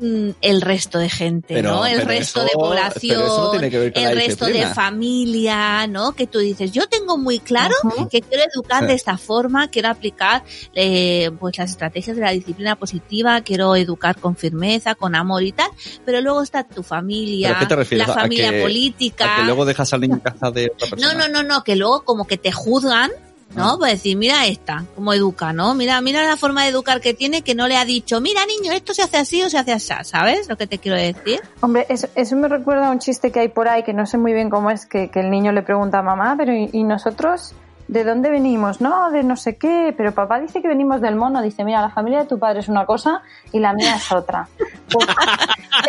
el 0.00 0.60
resto 0.60 0.98
de 0.98 1.08
gente, 1.10 1.54
Pero- 1.54 1.70
¿no? 1.72 1.86
El 1.86 2.02
resto 2.02 2.40
eso- 2.40 2.44
de 2.48 2.52
población, 2.54 3.20
no 3.20 3.52
el 3.54 4.16
resto 4.16 4.46
de 4.46 4.66
familia, 4.66 5.86
¿no? 5.86 6.12
Que 6.12 6.26
tú 6.26 6.38
dices, 6.38 6.72
yo 6.72 6.86
tengo 6.88 7.18
muy 7.18 7.38
claro 7.40 7.74
que 8.10 8.20
quiero 8.20 8.44
educar 8.54 8.86
de 8.86 8.94
esta 8.94 9.18
forma, 9.18 9.68
quiero 9.68 9.88
aplicar 9.88 10.44
eh, 10.74 11.30
pues 11.40 11.58
las 11.58 11.70
estrategias 11.70 12.16
de 12.16 12.22
la 12.22 12.30
disciplina 12.30 12.76
positiva, 12.76 13.40
quiero 13.40 13.74
educar 13.76 14.20
con 14.20 14.36
firmeza, 14.36 14.94
con 14.94 15.14
amor 15.14 15.42
y 15.42 15.52
tal, 15.52 15.70
pero 16.04 16.20
luego 16.20 16.42
está 16.42 16.64
tu 16.64 16.82
familia, 16.82 17.48
¿Pero 17.48 17.56
a 17.56 17.60
qué 17.60 17.66
te 17.66 17.76
refieres? 17.76 18.06
la 18.06 18.14
¿A 18.14 18.16
familia 18.16 18.50
que- 18.50 18.62
política. 18.62 19.34
A 19.34 19.36
que 19.38 19.44
luego 19.44 19.64
dejas 19.64 19.92
al 19.92 20.00
niño 20.00 20.14
en 20.14 20.20
casa 20.20 20.50
de 20.50 20.70
otra 20.74 20.96
No, 21.00 21.14
no, 21.14 21.28
no, 21.28 21.42
no, 21.42 21.64
que 21.64 21.76
luego 21.76 22.04
como 22.04 22.26
que 22.26 22.36
te 22.38 22.52
juzgan, 22.52 23.10
¿no? 23.54 23.70
Ah. 23.70 23.76
Pues 23.78 23.92
decir, 23.92 24.16
mira 24.16 24.46
esta, 24.46 24.84
cómo 24.94 25.12
educa, 25.12 25.52
¿no? 25.52 25.74
Mira, 25.74 26.00
mira 26.00 26.22
la 26.24 26.36
forma 26.36 26.62
de 26.64 26.70
educar 26.70 27.00
que 27.00 27.14
tiene 27.14 27.42
que 27.42 27.54
no 27.54 27.68
le 27.68 27.76
ha 27.76 27.84
dicho, 27.84 28.20
mira 28.20 28.40
niño, 28.46 28.72
esto 28.72 28.94
se 28.94 29.02
hace 29.02 29.16
así 29.18 29.42
o 29.42 29.50
se 29.50 29.58
hace 29.58 29.72
así, 29.72 29.92
¿sabes? 30.02 30.48
Lo 30.48 30.56
que 30.56 30.66
te 30.66 30.78
quiero 30.78 30.96
decir. 30.96 31.40
Hombre, 31.60 31.86
eso, 31.88 32.08
eso 32.14 32.36
me 32.36 32.48
recuerda 32.48 32.88
a 32.88 32.90
un 32.90 32.98
chiste 32.98 33.32
que 33.32 33.40
hay 33.40 33.48
por 33.48 33.68
ahí, 33.68 33.82
que 33.82 33.92
no 33.92 34.06
sé 34.06 34.18
muy 34.18 34.32
bien 34.32 34.50
cómo 34.50 34.70
es, 34.70 34.86
que, 34.86 35.10
que 35.10 35.20
el 35.20 35.30
niño 35.30 35.52
le 35.52 35.62
pregunta 35.62 35.98
a 35.98 36.02
mamá, 36.02 36.34
pero 36.36 36.52
¿y, 36.52 36.70
y 36.72 36.84
nosotros 36.84 37.54
de 37.88 38.04
dónde 38.04 38.30
venimos? 38.30 38.80
No, 38.80 39.10
de 39.10 39.22
no 39.24 39.36
sé 39.36 39.56
qué, 39.56 39.94
pero 39.96 40.12
papá 40.12 40.38
dice 40.38 40.62
que 40.62 40.68
venimos 40.68 41.00
del 41.00 41.16
mono. 41.16 41.42
Dice, 41.42 41.64
mira, 41.64 41.80
la 41.80 41.90
familia 41.90 42.20
de 42.20 42.26
tu 42.26 42.38
padre 42.38 42.60
es 42.60 42.68
una 42.68 42.86
cosa 42.86 43.22
y 43.50 43.58
la 43.58 43.72
mía 43.72 43.96
es 43.96 44.12
otra. 44.12 44.48
Pues, 44.90 45.06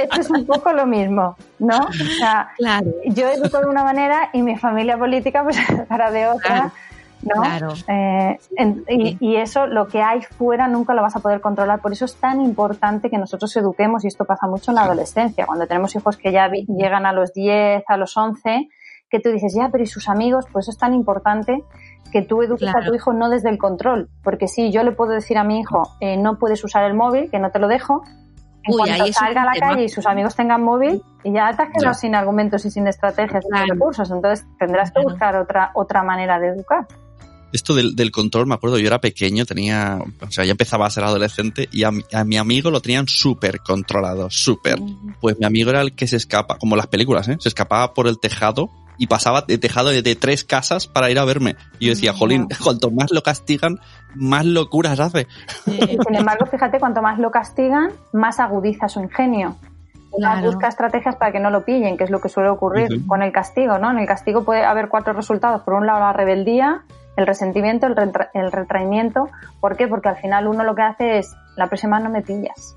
esto 0.03 0.19
es 0.19 0.29
un 0.29 0.45
poco 0.45 0.73
lo 0.73 0.85
mismo, 0.85 1.37
¿no? 1.57 1.77
O 1.77 2.17
sea, 2.19 2.49
Claro, 2.57 2.91
yo 3.05 3.29
educo 3.29 3.59
de 3.59 3.67
una 3.67 3.81
manera 3.81 4.29
y 4.33 4.41
mi 4.41 4.57
familia 4.57 4.97
política 4.97 5.41
pues 5.41 5.57
para 5.87 6.11
de 6.11 6.27
otra. 6.27 6.47
Claro, 6.47 6.71
¿no? 7.23 7.41
claro. 7.41 7.73
Eh, 7.87 8.37
en- 8.57 8.83
y, 8.87 9.17
y 9.19 9.35
eso, 9.37 9.67
lo 9.67 9.87
que 9.87 10.01
hay 10.01 10.21
fuera, 10.21 10.67
nunca 10.67 10.93
lo 10.93 11.01
vas 11.01 11.15
a 11.15 11.19
poder 11.19 11.41
controlar. 11.41 11.79
Por 11.81 11.91
eso 11.91 12.05
es 12.05 12.15
tan 12.15 12.41
importante 12.41 13.09
que 13.09 13.17
nosotros 13.17 13.55
eduquemos, 13.57 14.03
y 14.03 14.07
esto 14.07 14.25
pasa 14.25 14.47
mucho 14.47 14.71
en 14.71 14.75
la 14.75 14.83
adolescencia, 14.83 15.45
cuando 15.45 15.67
tenemos 15.67 15.95
hijos 15.95 16.17
que 16.17 16.31
ya 16.31 16.47
vi- 16.47 16.65
llegan 16.67 17.05
a 17.05 17.13
los 17.13 17.33
10, 17.33 17.83
a 17.87 17.97
los 17.97 18.15
11, 18.17 18.69
que 19.09 19.19
tú 19.19 19.29
dices, 19.29 19.53
ya, 19.55 19.69
pero 19.71 19.83
¿y 19.83 19.87
sus 19.87 20.07
amigos? 20.07 20.45
Pues 20.51 20.65
eso 20.65 20.71
es 20.71 20.77
tan 20.77 20.93
importante 20.93 21.63
que 22.11 22.21
tú 22.21 22.41
eduques 22.41 22.69
a 22.69 22.79
tu 22.85 22.93
hijo 22.93 23.13
no 23.13 23.29
desde 23.29 23.49
el 23.49 23.57
control. 23.57 24.09
Porque 24.23 24.47
sí, 24.47 24.71
yo 24.71 24.83
le 24.83 24.91
puedo 24.91 25.11
decir 25.11 25.37
a 25.37 25.43
mi 25.43 25.59
hijo, 25.59 25.83
eh, 25.99 26.17
no 26.17 26.37
puedes 26.39 26.63
usar 26.63 26.83
el 26.85 26.93
móvil, 26.95 27.29
que 27.29 27.39
no 27.39 27.51
te 27.51 27.59
lo 27.59 27.67
dejo. 27.67 28.01
En 28.63 28.73
Uy, 28.73 28.81
cuanto 28.83 29.13
salga 29.13 29.43
a 29.43 29.45
la 29.45 29.51
tema. 29.53 29.67
calle 29.69 29.83
y 29.85 29.89
sus 29.89 30.05
amigos 30.05 30.35
tengan 30.35 30.61
móvil, 30.63 31.01
y 31.23 31.31
ya 31.33 31.51
te 31.55 31.63
has 31.63 31.69
quedado 31.69 31.93
sin 31.93 32.13
argumentos 32.13 32.65
y 32.65 32.71
sin 32.71 32.87
estrategias, 32.87 33.43
sin 33.43 33.51
Claro. 33.51 33.73
recursos. 33.73 34.11
Entonces 34.11 34.45
tendrás 34.59 34.89
que 34.91 34.95
Claro. 35.01 35.09
buscar 35.09 35.35
otra, 35.37 35.71
otra 35.75 36.03
manera 36.03 36.39
de 36.39 36.49
educar. 36.49 36.85
Esto 37.51 37.73
del, 37.75 37.95
del 37.95 38.11
control, 38.11 38.45
me 38.47 38.55
acuerdo, 38.55 38.77
yo 38.77 38.87
era 38.87 38.99
pequeño, 38.99 39.45
tenía, 39.45 39.99
o 40.21 40.31
sea, 40.31 40.45
ya 40.45 40.51
empezaba 40.51 40.85
a 40.85 40.89
ser 40.89 41.03
adolescente 41.03 41.67
y 41.71 41.83
a, 41.83 41.91
mi- 41.91 42.03
a 42.13 42.23
mi 42.23 42.37
amigo 42.37 42.69
lo 42.71 42.81
tenían 42.81 43.07
súper 43.07 43.59
controlado, 43.61 44.29
súper. 44.29 44.77
Pues 45.19 45.39
mi 45.39 45.45
amigo 45.45 45.69
era 45.71 45.81
el 45.81 45.93
que 45.95 46.07
se 46.07 46.17
escapa, 46.17 46.57
como 46.57 46.75
las 46.75 46.87
películas, 46.87 47.27
¿eh? 47.27 47.37
Se 47.39 47.49
escapaba 47.49 47.93
por 47.93 48.07
el 48.07 48.19
tejado 48.19 48.69
y 48.97 49.07
pasaba 49.07 49.43
de 49.47 49.57
tejado 49.57 49.89
de, 49.89 50.01
de 50.01 50.15
tres 50.15 50.43
casas 50.43 50.87
para 50.87 51.09
ir 51.09 51.17
a 51.19 51.25
verme. 51.25 51.55
Y 51.79 51.85
yo 51.87 51.93
decía, 51.93 52.13
jolín, 52.13 52.47
cuanto 52.63 52.91
más 52.91 53.11
lo 53.11 53.23
castigan, 53.23 53.79
más 54.13 54.45
locuras 54.45 54.99
hace. 54.99 55.25
Y 55.67 55.79
sin 56.05 56.15
embargo, 56.15 56.45
fíjate, 56.45 56.79
cuanto 56.79 57.01
más 57.01 57.17
lo 57.17 57.31
castigan, 57.31 57.91
más 58.13 58.39
agudiza 58.39 58.89
su 58.89 58.99
ingenio. 58.99 59.55
Claro. 60.17 60.47
busca 60.51 60.67
estrategias 60.67 61.15
para 61.17 61.31
que 61.31 61.39
no 61.39 61.51
lo 61.51 61.63
pillen, 61.63 61.95
que 61.95 62.03
es 62.03 62.09
lo 62.09 62.19
que 62.19 62.29
suele 62.29 62.49
ocurrir 62.49 63.05
con 63.05 63.21
el 63.21 63.31
castigo, 63.31 63.77
¿no? 63.77 63.91
En 63.91 63.99
el 63.99 64.07
castigo 64.07 64.43
puede 64.43 64.65
haber 64.65 64.89
cuatro 64.89 65.13
resultados. 65.13 65.61
Por 65.61 65.75
un 65.75 65.85
lado, 65.85 65.99
la 65.99 66.11
rebeldía, 66.13 66.81
el 67.19 67.27
resentimiento, 67.27 67.85
el, 67.87 67.95
retra- 67.95 68.29
el 68.33 68.51
retraimiento. 68.51 69.29
¿Por 69.59 69.77
qué? 69.77 69.87
Porque 69.87 70.09
al 70.09 70.17
final 70.17 70.47
uno 70.47 70.63
lo 70.63 70.73
que 70.75 70.81
hace 70.81 71.17
es, 71.19 71.35
la 71.55 71.67
próxima 71.67 71.99
no 71.99 72.09
me 72.09 72.21
pillas. 72.21 72.75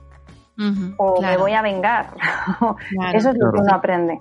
O 0.99 1.21
me 1.23 1.37
voy 1.39 1.53
a 1.53 1.63
vengar. 1.63 2.11
claro. 2.19 2.77
Eso 3.19 3.31
es 3.31 3.37
lo 3.39 3.53
que 3.53 3.61
uno 3.61 3.75
aprende. 3.75 4.21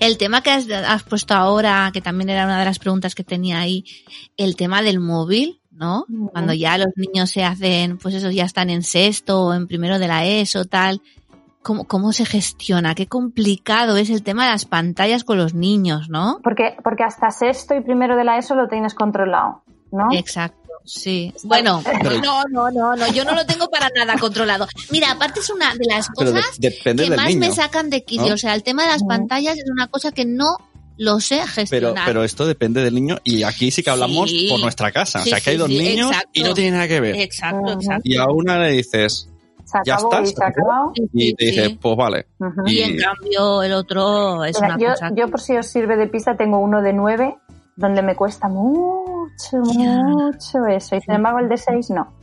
El 0.00 0.18
tema 0.18 0.40
que 0.42 0.50
has, 0.50 0.68
has 0.70 1.02
puesto 1.02 1.34
ahora, 1.34 1.90
que 1.92 2.00
también 2.00 2.30
era 2.30 2.44
una 2.44 2.58
de 2.58 2.64
las 2.64 2.78
preguntas 2.78 3.14
que 3.14 3.24
tenía 3.24 3.60
ahí, 3.60 3.84
el 4.36 4.56
tema 4.56 4.82
del 4.82 5.00
móvil, 5.00 5.60
¿no? 5.70 6.06
Cuando 6.32 6.52
ya 6.54 6.78
los 6.78 6.88
niños 6.96 7.30
se 7.30 7.44
hacen, 7.44 7.98
pues 7.98 8.14
eso, 8.14 8.30
ya 8.30 8.44
están 8.44 8.70
en 8.70 8.82
sexto 8.82 9.44
o 9.44 9.54
en 9.54 9.66
primero 9.66 9.98
de 9.98 10.08
la 10.08 10.24
ESO, 10.24 10.64
tal. 10.64 11.00
¿Cómo, 11.66 11.84
¿Cómo 11.84 12.12
se 12.12 12.24
gestiona? 12.24 12.94
Qué 12.94 13.08
complicado 13.08 13.96
es 13.96 14.08
el 14.08 14.22
tema 14.22 14.44
de 14.44 14.52
las 14.52 14.66
pantallas 14.66 15.24
con 15.24 15.36
los 15.36 15.52
niños, 15.52 16.08
¿no? 16.08 16.38
Porque, 16.44 16.76
porque 16.84 17.02
hasta 17.02 17.32
sexto 17.32 17.74
y 17.74 17.80
primero 17.80 18.16
de 18.16 18.22
la 18.22 18.38
ESO 18.38 18.54
lo 18.54 18.68
tienes 18.68 18.94
controlado, 18.94 19.64
¿no? 19.90 20.06
Exacto. 20.12 20.60
Sí. 20.84 21.34
Bueno, 21.42 21.82
Pero- 21.84 22.20
no, 22.20 22.44
no, 22.48 22.70
no, 22.70 22.94
no, 22.94 23.12
yo 23.12 23.24
no 23.24 23.34
lo 23.34 23.44
tengo 23.46 23.68
para 23.68 23.88
nada 23.96 24.16
controlado. 24.16 24.68
Mira, 24.92 25.10
aparte 25.10 25.40
es 25.40 25.50
una 25.50 25.74
de 25.74 25.84
las 25.88 26.06
Pero 26.16 26.30
de- 26.30 26.40
cosas 26.40 26.58
que 26.60 27.10
más 27.16 27.26
niño. 27.26 27.40
me 27.40 27.50
sacan 27.50 27.90
de 27.90 28.04
quicio. 28.04 28.28
¿no? 28.28 28.34
O 28.34 28.38
sea, 28.38 28.54
el 28.54 28.62
tema 28.62 28.84
de 28.84 28.90
las 28.90 29.00
Ujú. 29.02 29.08
pantallas 29.08 29.56
es 29.58 29.68
una 29.68 29.88
cosa 29.88 30.12
que 30.12 30.24
no 30.24 30.56
lo 30.98 31.18
sé 31.18 31.38
Pero, 31.40 31.46
gestionar. 31.48 32.06
pero 32.06 32.22
esto 32.22 32.46
depende 32.46 32.84
del 32.84 32.94
niño 32.94 33.18
y 33.24 33.42
aquí 33.42 33.72
sí 33.72 33.82
que 33.82 33.90
hablamos 33.90 34.30
Sí. 34.30 34.46
por 34.48 34.60
nuestra 34.60 34.92
casa. 34.92 35.18
Sí, 35.24 35.30
o 35.30 35.32
sea, 35.32 35.40
que 35.40 35.50
hay 35.50 35.56
dos 35.56 35.66
sí, 35.68 35.78
niños 35.80 36.10
exacto. 36.12 36.30
y 36.32 36.42
no 36.44 36.54
tiene 36.54 36.70
nada 36.70 36.86
que 36.86 37.00
ver. 37.00 37.16
Exacto, 37.16 37.72
exacto. 37.72 38.02
Y 38.04 38.16
a 38.16 38.26
una 38.26 38.56
le 38.60 38.70
dices, 38.70 39.28
Se 39.66 39.78
ya 39.84 39.94
acabó 39.94 40.08
está, 40.12 40.22
y 40.22 40.26
se 40.28 40.34
se 40.36 40.44
acabó. 40.44 40.92
Y 40.94 41.34
te 41.34 41.44
Sí, 41.44 41.50
dice, 41.50 41.66
sí. 41.66 41.78
pues 41.82 41.96
vale. 41.96 42.26
Ujú. 42.38 42.62
Y 42.66 42.78
Y- 42.78 42.82
en 42.82 42.96
cambio 42.98 43.62
el 43.62 43.72
otro 43.72 44.44
es 44.44 44.60
Mira, 44.60 44.74
una 44.76 44.82
yo, 44.84 44.88
cosa. 44.90 45.10
yo 45.14 45.28
por 45.28 45.40
si 45.40 45.56
os 45.56 45.66
sirve 45.66 45.96
de 45.96 46.06
pista 46.06 46.36
tengo 46.36 46.58
uno 46.60 46.80
de 46.82 46.92
9 46.92 47.36
donde 47.74 48.00
me 48.00 48.14
cuesta 48.16 48.48
mucho, 48.48 49.62
Ya. 49.76 50.02
mucho 50.02 50.64
eso. 50.66 50.96
Y 50.96 51.00
sin 51.02 51.14
embargo 51.14 51.40
el 51.40 51.48
de 51.48 51.56
6 51.58 51.90
no. 51.90 52.15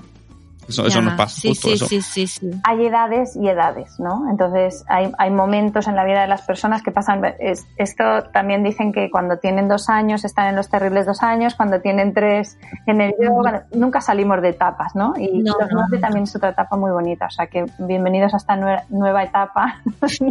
Eso, 0.67 0.86
eso 0.88 1.02
nos 1.02 1.13
pasa, 1.15 1.41
Sí, 1.41 1.49
justo 1.49 1.67
sí, 1.67 1.73
eso. 1.73 1.86
sí, 1.88 2.02
sí, 2.02 2.28
sí. 2.28 2.52
Hay 2.63 2.86
edades 2.86 3.36
y 3.36 3.47
edades, 3.47 3.99
¿no? 3.99 4.30
Entonces 4.30 4.84
hay, 4.88 5.12
hay 5.17 5.30
momentos 5.32 5.88
en 5.88 5.95
la 5.95 6.04
vida 6.06 6.21
de 6.21 6.28
las 6.28 6.41
personas 6.43 6.82
que 6.82 6.91
pasan. 6.91 7.23
es- 7.39 7.65
esto 7.78 8.04
también 8.32 8.63
dicen 8.63 8.91
que 8.93 9.10
cuando 9.12 9.38
tienen 9.38 9.67
dos 9.67 9.89
años 9.89 10.23
están 10.26 10.47
en 10.47 10.56
los 10.56 10.69
terribles 10.69 11.06
dos 11.06 11.21
años, 11.23 11.56
cuando 11.56 11.82
tienen 11.82 12.13
tres 12.13 12.58
en 12.86 13.02
el 13.02 13.13
yoga, 13.21 13.65
nunca 13.73 14.02
salimos 14.02 14.41
de 14.41 14.49
etapas, 14.49 14.95
¿no? 14.95 15.13
Y 15.17 15.39
No, 15.41 15.54
los 15.60 15.69
no, 15.71 15.78
nueve 15.80 15.97
no. 15.97 15.99
también 15.99 16.23
es 16.23 16.36
otra 16.36 16.49
etapa 16.49 16.76
muy 16.78 16.91
bonita. 16.91 17.28
O 17.28 17.32
sea 17.32 17.47
que 17.47 17.65
bienvenidos 17.80 18.34
a 18.34 18.38
esta 18.38 18.56
nue- 18.56 18.84
nueva 18.89 19.23
etapa. 19.23 19.82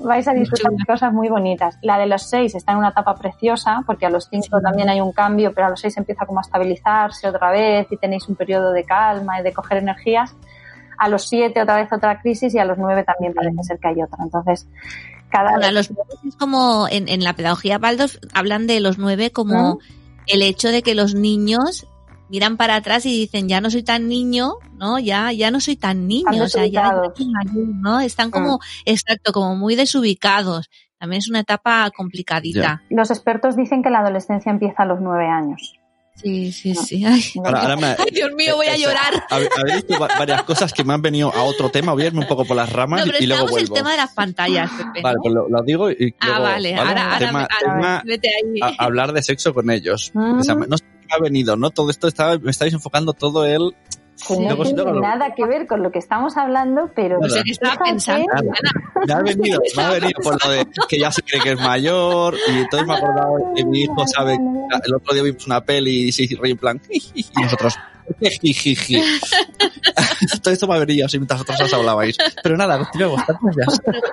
Vais 0.00 0.26
a 0.28 0.32
disfrutar 0.32 0.72
de 0.72 0.84
cosas 0.84 1.12
muy 1.12 1.28
bonitas. 1.28 1.78
La 1.82 1.98
de 1.98 2.06
los 2.06 2.22
seis 2.28 2.54
está 2.54 2.72
en 2.72 2.78
una 2.78 2.88
etapa 2.90 3.14
preciosa, 3.14 3.82
porque 3.86 4.06
a 4.06 4.10
los 4.10 4.28
cinco 4.28 4.58
Sí. 4.58 4.62
también 4.62 4.88
hay 4.88 5.00
un 5.00 5.12
cambio, 5.12 5.52
pero 5.52 5.66
a 5.66 5.70
los 5.70 5.80
seis 5.80 5.96
empieza 5.96 6.26
como 6.26 6.38
a 6.40 6.42
estabilizarse 6.42 7.28
otra 7.28 7.50
vez 7.50 7.86
y 7.90 7.96
tenéis 7.96 8.28
un 8.28 8.36
periodo 8.36 8.72
de 8.72 8.84
calma 8.84 9.37
y 9.40 9.42
de 9.42 9.52
coger 9.52 9.78
energías. 9.78 10.34
A 10.98 11.08
los 11.08 11.28
siete 11.28 11.62
otra 11.62 11.76
vez 11.76 11.92
otra 11.92 12.20
crisis 12.20 12.54
y 12.54 12.58
a 12.58 12.64
los 12.64 12.76
nueve 12.78 13.04
también 13.04 13.32
parece 13.32 13.62
ser 13.62 13.78
que 13.78 13.88
hay 13.88 14.02
otra. 14.02 14.18
Entonces, 14.22 14.66
cada 15.30 15.50
Ahora, 15.50 15.70
los 15.70 15.90
nueve 15.90 16.14
es 16.26 16.36
como 16.36 16.88
en, 16.90 17.08
en 17.08 17.22
la 17.22 17.34
pedagogía 17.34 17.78
Baldorf 17.78 18.16
hablan 18.34 18.66
de 18.66 18.80
los 18.80 18.98
nueve 18.98 19.30
como 19.30 19.74
Ujú. 19.74 19.80
el 20.26 20.42
hecho 20.42 20.68
de 20.70 20.82
que 20.82 20.94
los 20.94 21.14
niños 21.14 21.86
miran 22.28 22.56
para 22.56 22.76
atrás 22.76 23.06
y 23.06 23.10
dicen 23.10 23.48
ya 23.48 23.60
no 23.60 23.70
soy 23.70 23.82
tan 23.82 24.08
niño, 24.08 24.54
¿no? 24.76 24.98
Ya, 24.98 25.32
ya 25.32 25.50
no 25.50 25.60
soy 25.60 25.76
tan 25.76 26.06
niño, 26.06 26.30
Están 26.30 26.42
o 26.42 26.48
sea, 26.48 26.66
ya, 26.66 26.92
¿no? 27.80 28.00
Están 28.00 28.30
como, 28.30 28.58
exacto, 28.84 29.32
como 29.32 29.56
muy 29.56 29.76
desubicados. 29.76 30.68
También 30.98 31.18
es 31.20 31.30
una 31.30 31.40
etapa 31.40 31.90
complicadita. 31.96 32.82
los 32.90 33.10
expertos 33.10 33.56
dicen 33.56 33.82
que 33.82 33.90
la 33.90 34.00
adolescencia 34.00 34.50
empieza 34.50 34.82
a 34.82 34.86
los 34.86 35.00
nueve 35.00 35.26
años. 35.28 35.77
Sí, 36.22 36.52
sí, 36.52 36.74
sí. 36.74 37.04
Ay, 37.06 37.22
Ahora, 37.44 37.60
ahora 37.62 37.76
me- 37.76 37.86
Ay, 37.86 38.10
Dios 38.12 38.30
mío, 38.36 38.56
voy 38.56 38.66
a 38.66 38.74
Eso, 38.74 38.84
llorar. 38.88 39.24
Habéis 39.30 39.50
visto 39.86 39.98
va- 40.00 40.08
varias 40.18 40.42
cosas 40.42 40.72
que 40.72 40.82
me 40.84 40.92
han 40.94 41.02
venido 41.02 41.32
a 41.34 41.42
otro 41.44 41.70
tema. 41.70 41.92
Voy 41.92 42.02
a 42.02 42.06
irme 42.06 42.20
un 42.20 42.26
poco 42.28 42.44
por 42.44 42.56
las 42.56 42.70
ramas 42.72 43.00
No, 43.00 43.06
pero 43.12 43.22
y 43.22 43.26
luego 43.26 43.44
estamos 43.44 43.60
el 43.62 43.66
vuelvo. 43.68 43.74
tema 43.76 43.90
de 43.92 43.96
las 43.98 44.12
pantallas, 44.14 44.70
Pepe. 44.70 45.02
Vale, 45.02 45.16
¿no? 45.16 45.22
pues 45.22 45.34
lo, 45.34 45.48
lo 45.48 45.62
digo 45.62 45.90
y 45.90 46.14
ah, 46.20 46.26
luego, 46.26 46.42
vale, 46.42 46.76
ahora, 46.76 47.04
ahora, 47.14 47.18
tema, 47.18 47.40
ahora, 47.40 47.74
tema 47.74 48.02
vete 48.04 48.28
ahí. 48.28 48.60
a- 48.78 48.84
hablar 48.84 49.12
de 49.12 49.22
sexo 49.22 49.54
con 49.54 49.70
ellos. 49.70 50.10
Mm. 50.14 50.38
O 50.40 50.42
sea, 50.42 50.54
no 50.54 50.76
sé 50.76 50.84
qué 50.84 51.06
me 51.08 51.14
ha 51.14 51.18
venido, 51.20 51.56
¿no? 51.56 51.70
Todo 51.70 51.90
esto 51.90 52.08
estaba, 52.08 52.36
me 52.38 52.50
estáis 52.50 52.72
enfocando 52.74 53.12
todo 53.12 53.44
el... 53.46 53.74
Que 54.26 54.34
no 54.34 54.40
Luego- 54.40 54.62
tiene 54.64 55.00
nada 55.00 55.34
que 55.34 55.46
ver 55.46 55.66
con 55.66 55.82
lo 55.82 55.90
que 55.92 55.98
estamos 56.00 56.36
hablando, 56.36 56.90
pero 56.94 57.18
Nada. 57.20 57.28
No 57.28 57.34
sé 57.34 57.42
qué 57.44 57.50
estaba 57.52 57.76
pensando. 57.84 58.26
Me 59.06 59.12
ha 59.12 59.22
venido, 59.22 59.60
me 59.76 59.82
ha 59.82 59.90
venido 59.90 60.20
por 60.22 60.44
lo 60.44 60.50
de 60.52 60.66
que 60.88 60.98
ya 60.98 61.10
se 61.12 61.22
cree 61.22 61.40
que 61.40 61.52
es 61.52 61.60
mayor 61.60 62.34
y 62.48 62.58
entonces 62.58 62.86
me 62.88 62.94
he 62.94 62.96
acordado 62.96 63.52
que 63.54 63.64
mi 63.64 63.82
hijo 63.82 64.06
sabe 64.06 64.34
el 64.34 64.94
otro 64.94 65.14
día 65.14 65.22
vimos 65.22 65.46
una 65.46 65.60
peli 65.60 66.08
y 66.08 66.12
se 66.12 66.26
reí 66.40 66.52
en 66.52 66.58
plan 66.58 66.80
y 66.90 67.24
nosotros 67.40 67.78
todo 70.42 70.54
esto 70.54 70.66
me 70.66 70.74
ha 70.76 70.78
venido 70.78 71.04
así 71.06 71.18
mientras 71.18 71.40
vosotros 71.40 71.60
os 71.70 71.74
hablabais 71.78 72.16
pero 72.42 72.56
nada 72.56 72.78
continuemos. 72.78 73.22
Pero 73.26 73.38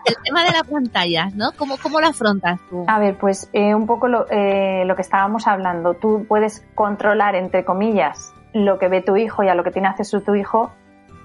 El 0.05 0.15
tema 0.23 0.43
de 0.43 0.51
las 0.51 0.63
pantallas, 0.63 1.33
¿no? 1.33 1.51
¿Cómo, 1.53 1.77
cómo 1.77 1.99
lo 2.01 2.07
afrontas 2.07 2.59
tú? 2.69 2.83
A 2.87 2.99
ver, 2.99 3.17
pues 3.17 3.49
eh, 3.53 3.73
un 3.73 3.87
poco 3.87 4.07
lo, 4.07 4.27
eh, 4.29 4.83
lo 4.85 4.95
que 4.95 5.01
estábamos 5.01 5.47
hablando. 5.47 5.93
Tú 5.95 6.25
puedes 6.27 6.63
controlar, 6.75 7.35
entre 7.35 7.63
comillas, 7.63 8.33
lo 8.55 8.79
que 8.79 8.87
ve 8.87 9.01
tu 9.01 9.17
hijo 9.17 9.43
y 9.43 9.49
a 9.49 9.53
lo 9.53 9.63
que 9.65 9.71
tiene 9.71 9.89
acceso 9.89 10.21
tu 10.21 10.33
hijo 10.33 10.71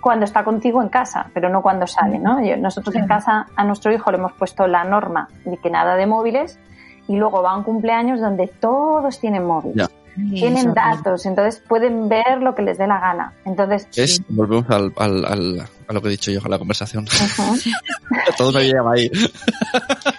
cuando 0.00 0.24
está 0.24 0.42
contigo 0.42 0.82
en 0.82 0.88
casa, 0.88 1.30
pero 1.32 1.48
no 1.48 1.62
cuando 1.62 1.86
sale, 1.86 2.18
¿no? 2.18 2.40
Nosotros 2.56 2.96
en 2.96 3.06
casa 3.06 3.46
a 3.54 3.64
nuestro 3.64 3.92
hijo 3.92 4.10
le 4.10 4.18
hemos 4.18 4.32
puesto 4.32 4.66
la 4.66 4.82
norma 4.82 5.28
de 5.44 5.56
que 5.58 5.70
nada 5.70 5.94
de 5.94 6.06
móviles 6.06 6.58
y 7.06 7.16
luego 7.16 7.40
va 7.40 7.52
a 7.52 7.56
un 7.56 7.62
cumpleaños 7.62 8.20
donde 8.20 8.48
todos 8.48 9.20
tienen 9.20 9.46
móvil. 9.46 9.80
Ya. 10.16 10.34
Tienen 10.34 10.58
Eso, 10.58 10.72
datos, 10.74 11.26
entonces 11.26 11.62
pueden 11.66 12.08
ver 12.08 12.38
lo 12.40 12.54
que 12.54 12.62
les 12.62 12.78
dé 12.78 12.86
la 12.86 12.98
gana. 13.00 13.32
Entonces, 13.44 13.86
es 13.96 14.22
volvemos 14.28 14.68
al, 14.70 14.92
al, 14.96 15.24
al- 15.24 15.68
a 15.88 15.92
lo 15.92 16.00
que 16.02 16.08
he 16.08 16.10
dicho 16.12 16.30
yo 16.30 16.40
a 16.44 16.48
la 16.48 16.58
conversación 16.58 17.04
ujú, 17.04 17.58
todo 18.38 18.52
me 18.52 18.64
lleva 18.64 18.92
ahí 18.92 19.10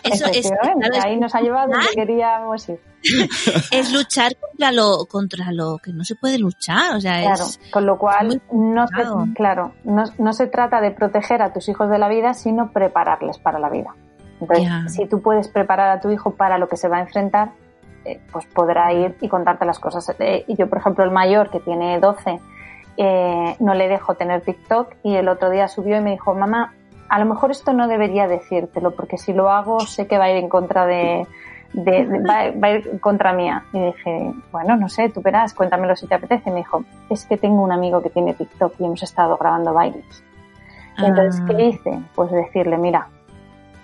Eso 0.03 0.25
es, 0.33 0.51
ahí 1.01 1.17
nos 1.19 1.33
ha 1.35 1.41
llevado 1.41 1.71
donde 1.71 1.87
queríamos 1.95 2.67
ir. 2.69 2.79
es 3.71 3.91
luchar 3.93 4.35
contra 4.37 4.71
lo, 4.71 5.05
contra 5.05 5.51
lo 5.51 5.77
que 5.79 5.91
no 5.93 6.03
se 6.03 6.15
puede 6.15 6.37
luchar. 6.39 6.95
O 6.95 7.01
sea, 7.01 7.19
Claro, 7.21 7.43
es, 7.45 7.59
con 7.71 7.85
lo 7.85 7.97
cual 7.97 8.41
no 8.51 8.87
se, 8.87 9.33
claro, 9.33 9.73
no, 9.83 10.03
no 10.17 10.33
se 10.33 10.47
trata 10.47 10.81
de 10.81 10.91
proteger 10.91 11.41
a 11.41 11.53
tus 11.53 11.67
hijos 11.69 11.89
de 11.89 11.97
la 11.97 12.09
vida, 12.09 12.33
sino 12.33 12.71
prepararles 12.71 13.37
para 13.39 13.57
la 13.59 13.69
vida. 13.69 13.95
Entonces, 14.39 14.65
Ya. 14.65 14.87
si 14.89 15.05
tú 15.07 15.21
puedes 15.21 15.47
preparar 15.47 15.89
a 15.89 16.01
tu 16.01 16.09
hijo 16.11 16.31
para 16.35 16.57
lo 16.57 16.67
que 16.67 16.77
se 16.77 16.87
va 16.87 16.97
a 16.97 17.01
enfrentar, 17.01 17.51
eh, 18.05 18.19
pues 18.31 18.45
podrá 18.47 18.91
ir 18.93 19.15
y 19.21 19.27
contarte 19.29 19.65
las 19.65 19.79
cosas. 19.79 20.15
Eh, 20.19 20.43
y 20.47 20.55
yo, 20.55 20.67
por 20.69 20.79
ejemplo, 20.79 21.03
el 21.03 21.11
mayor, 21.11 21.49
que 21.49 21.59
tiene 21.59 21.99
12, 21.99 22.39
eh, 22.97 23.55
no 23.59 23.73
le 23.73 23.87
dejo 23.87 24.15
tener 24.15 24.41
TikTok 24.41 24.95
y 25.03 25.15
el 25.15 25.27
otro 25.29 25.49
día 25.49 25.67
subió 25.67 25.97
y 25.97 26.01
me 26.01 26.11
dijo, 26.11 26.33
mamá, 26.33 26.73
a 27.09 27.19
lo 27.19 27.25
mejor 27.25 27.51
esto 27.51 27.73
no 27.73 27.87
debería 27.87 28.27
decírtelo, 28.27 28.91
porque 28.91 29.17
si 29.17 29.33
lo 29.33 29.49
hago 29.49 29.79
sé 29.81 30.07
que 30.07 30.17
va 30.17 30.25
a 30.25 30.31
ir 30.31 30.37
en 30.37 30.49
contra 30.49 30.85
de... 30.85 31.27
de- 31.73 32.05
de- 32.05 32.19
va, 32.19 32.51
va 32.61 32.67
a 32.67 32.71
ir 32.71 32.99
contra 32.99 33.33
mía. 33.33 33.63
Y 33.73 33.79
dije, 33.79 34.33
bueno, 34.51 34.75
no 34.77 34.87
sé, 34.89 35.09
tú 35.09 35.21
verás, 35.21 35.53
cuéntamelo 35.53 35.95
si 35.95 36.07
te 36.07 36.15
apetece. 36.15 36.49
Y 36.49 36.53
me 36.53 36.59
dijo, 36.59 36.83
es 37.09 37.25
que 37.25 37.37
tengo 37.37 37.61
un 37.63 37.71
amigo 37.71 38.01
que 38.01 38.09
tiene 38.09 38.33
TikTok 38.33 38.75
y 38.79 38.85
hemos 38.85 39.03
estado 39.03 39.37
grabando 39.37 39.73
bailes. 39.73 40.23
Y 40.97 41.05
entonces, 41.05 41.41
Ah. 41.41 41.45
¿qué 41.47 41.63
hice? 41.65 41.99
Pues 42.15 42.31
decirle, 42.31 42.77
mira, 42.77 43.07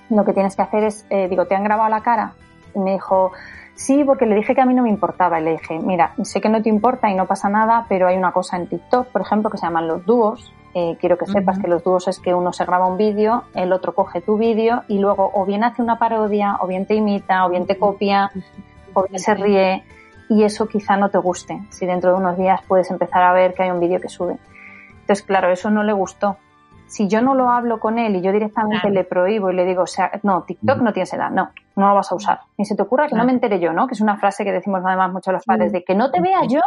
lo 0.09 0.23
que 0.25 0.33
tienes 0.33 0.55
que 0.55 0.61
hacer 0.61 0.83
es, 0.83 1.05
eh, 1.09 1.27
digo, 1.29 1.45
¿te 1.45 1.55
han 1.55 1.63
grabado 1.63 1.89
la 1.89 2.01
cara? 2.01 2.33
Y 2.75 2.79
me 2.79 2.91
dijo, 2.93 3.31
sí, 3.77 4.03
porque 4.03 4.25
le 4.25 4.35
dije 4.35 4.53
que 4.53 4.59
a 4.61 4.65
mí 4.65 4.73
no 4.73 4.83
me 4.83 4.89
importaba. 4.89 5.39
Y 5.39 5.43
le 5.45 5.51
dije, 5.51 5.79
mira, 5.79 6.13
sé 6.23 6.41
que 6.41 6.49
no 6.49 6.61
te 6.61 6.67
importa 6.69 7.09
y 7.09 7.15
no 7.15 7.25
pasa 7.25 7.47
nada, 7.47 7.85
pero 7.87 8.07
hay 8.07 8.17
una 8.17 8.33
cosa 8.33 8.57
en 8.57 8.67
TikTok, 8.67 9.07
por 9.07 9.21
ejemplo, 9.21 9.49
que 9.49 9.57
se 9.57 9.65
llaman 9.65 9.87
los 9.87 10.05
dúos. 10.05 10.53
Eh, 10.73 10.97
quiero 10.99 11.17
que 11.17 11.25
sepas 11.25 11.57
que 11.59 11.67
los 11.67 11.83
dúos 11.83 12.07
es 12.07 12.19
que 12.19 12.33
uno 12.35 12.51
se 12.53 12.65
graba 12.65 12.85
un 12.85 12.97
vídeo, 12.97 13.45
el 13.55 13.71
otro 13.73 13.95
coge 13.95 14.21
tu 14.21 14.37
vídeo 14.37 14.83
y 14.87 14.99
luego 14.99 15.31
o 15.33 15.45
bien 15.45 15.63
hace 15.63 15.81
una 15.81 15.97
parodia, 15.97 16.57
o 16.59 16.67
bien 16.67 16.85
te 16.85 16.93
imita, 16.93 17.45
o 17.45 17.49
bien 17.49 17.65
te 17.65 17.77
copia, 17.79 18.29
o 18.93 19.03
bien 19.07 19.19
se 19.19 19.33
ríe. 19.33 19.83
Y 20.29 20.43
eso 20.43 20.67
quizá 20.67 20.97
no 20.97 21.09
te 21.09 21.17
guste. 21.17 21.61
Si 21.69 21.85
dentro 21.85 22.11
de 22.11 22.17
unos 22.17 22.37
días 22.37 22.59
puedes 22.67 22.91
empezar 22.91 23.23
a 23.23 23.31
ver 23.33 23.53
que 23.53 23.63
hay 23.63 23.71
un 23.71 23.79
vídeo 23.79 24.01
que 24.01 24.09
sube. 24.09 24.37
Entonces, 25.01 25.23
claro, 25.25 25.49
eso 25.51 25.69
no 25.69 25.83
le 25.83 25.93
gustó. 25.93 26.37
Si 26.87 27.07
yo 27.07 27.21
no 27.21 27.33
lo 27.33 27.49
hablo 27.49 27.79
con 27.79 27.97
él 27.97 28.15
y 28.17 28.21
yo 28.21 28.31
directamente 28.31 28.81
Claro. 28.81 28.93
le 28.93 29.03
prohíbo 29.03 29.51
y 29.51 29.55
le 29.55 29.65
digo, 29.65 29.83
o 29.83 29.87
sea, 29.87 30.11
no, 30.23 30.43
TikTok 30.43 30.79
no 30.81 30.91
tienes 30.93 31.11
edad, 31.13 31.31
no, 31.31 31.49
no 31.77 31.87
lo 31.87 31.95
vas 31.95 32.11
a 32.11 32.15
usar. 32.15 32.39
Ni 32.57 32.65
se 32.65 32.75
te 32.75 32.81
ocurra 32.81 33.07
que 33.07 33.15
no 33.15 33.23
me 33.23 33.31
entere 33.31 33.59
yo, 33.59 33.71
¿no? 33.73 33.87
Que 33.87 33.93
es 33.93 34.01
una 34.01 34.17
frase 34.17 34.43
que 34.43 34.51
decimos 34.51 34.81
además 34.85 35.11
mucho 35.13 35.31
los 35.31 35.45
padres, 35.45 35.71
de 35.71 35.83
que 35.83 35.95
no 35.95 36.11
te 36.11 36.19
vea 36.21 36.41
yo. 36.47 36.59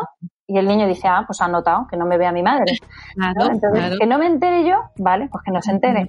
Y 0.47 0.59
el 0.59 0.67
niño 0.67 0.87
dice, 0.87 1.07
ah, 1.09 1.25
pues 1.27 1.41
ha 1.41 1.49
notado, 1.49 1.87
que 1.89 1.97
no 1.97 2.07
me 2.07 2.17
vea 2.19 2.33
mi 2.33 2.43
madre. 2.43 2.73
¿no? 3.17 3.33
Claro, 3.35 3.53
Entonces, 3.53 3.81
claro. 3.81 3.97
que 4.01 4.07
no 4.07 4.19
me 4.19 4.27
entere 4.27 4.65
yo, 4.65 4.77
vale, 4.99 5.29
pues 5.31 5.45
que 5.45 5.53
no 5.53 5.61
se 5.63 5.73
entere. 5.73 6.07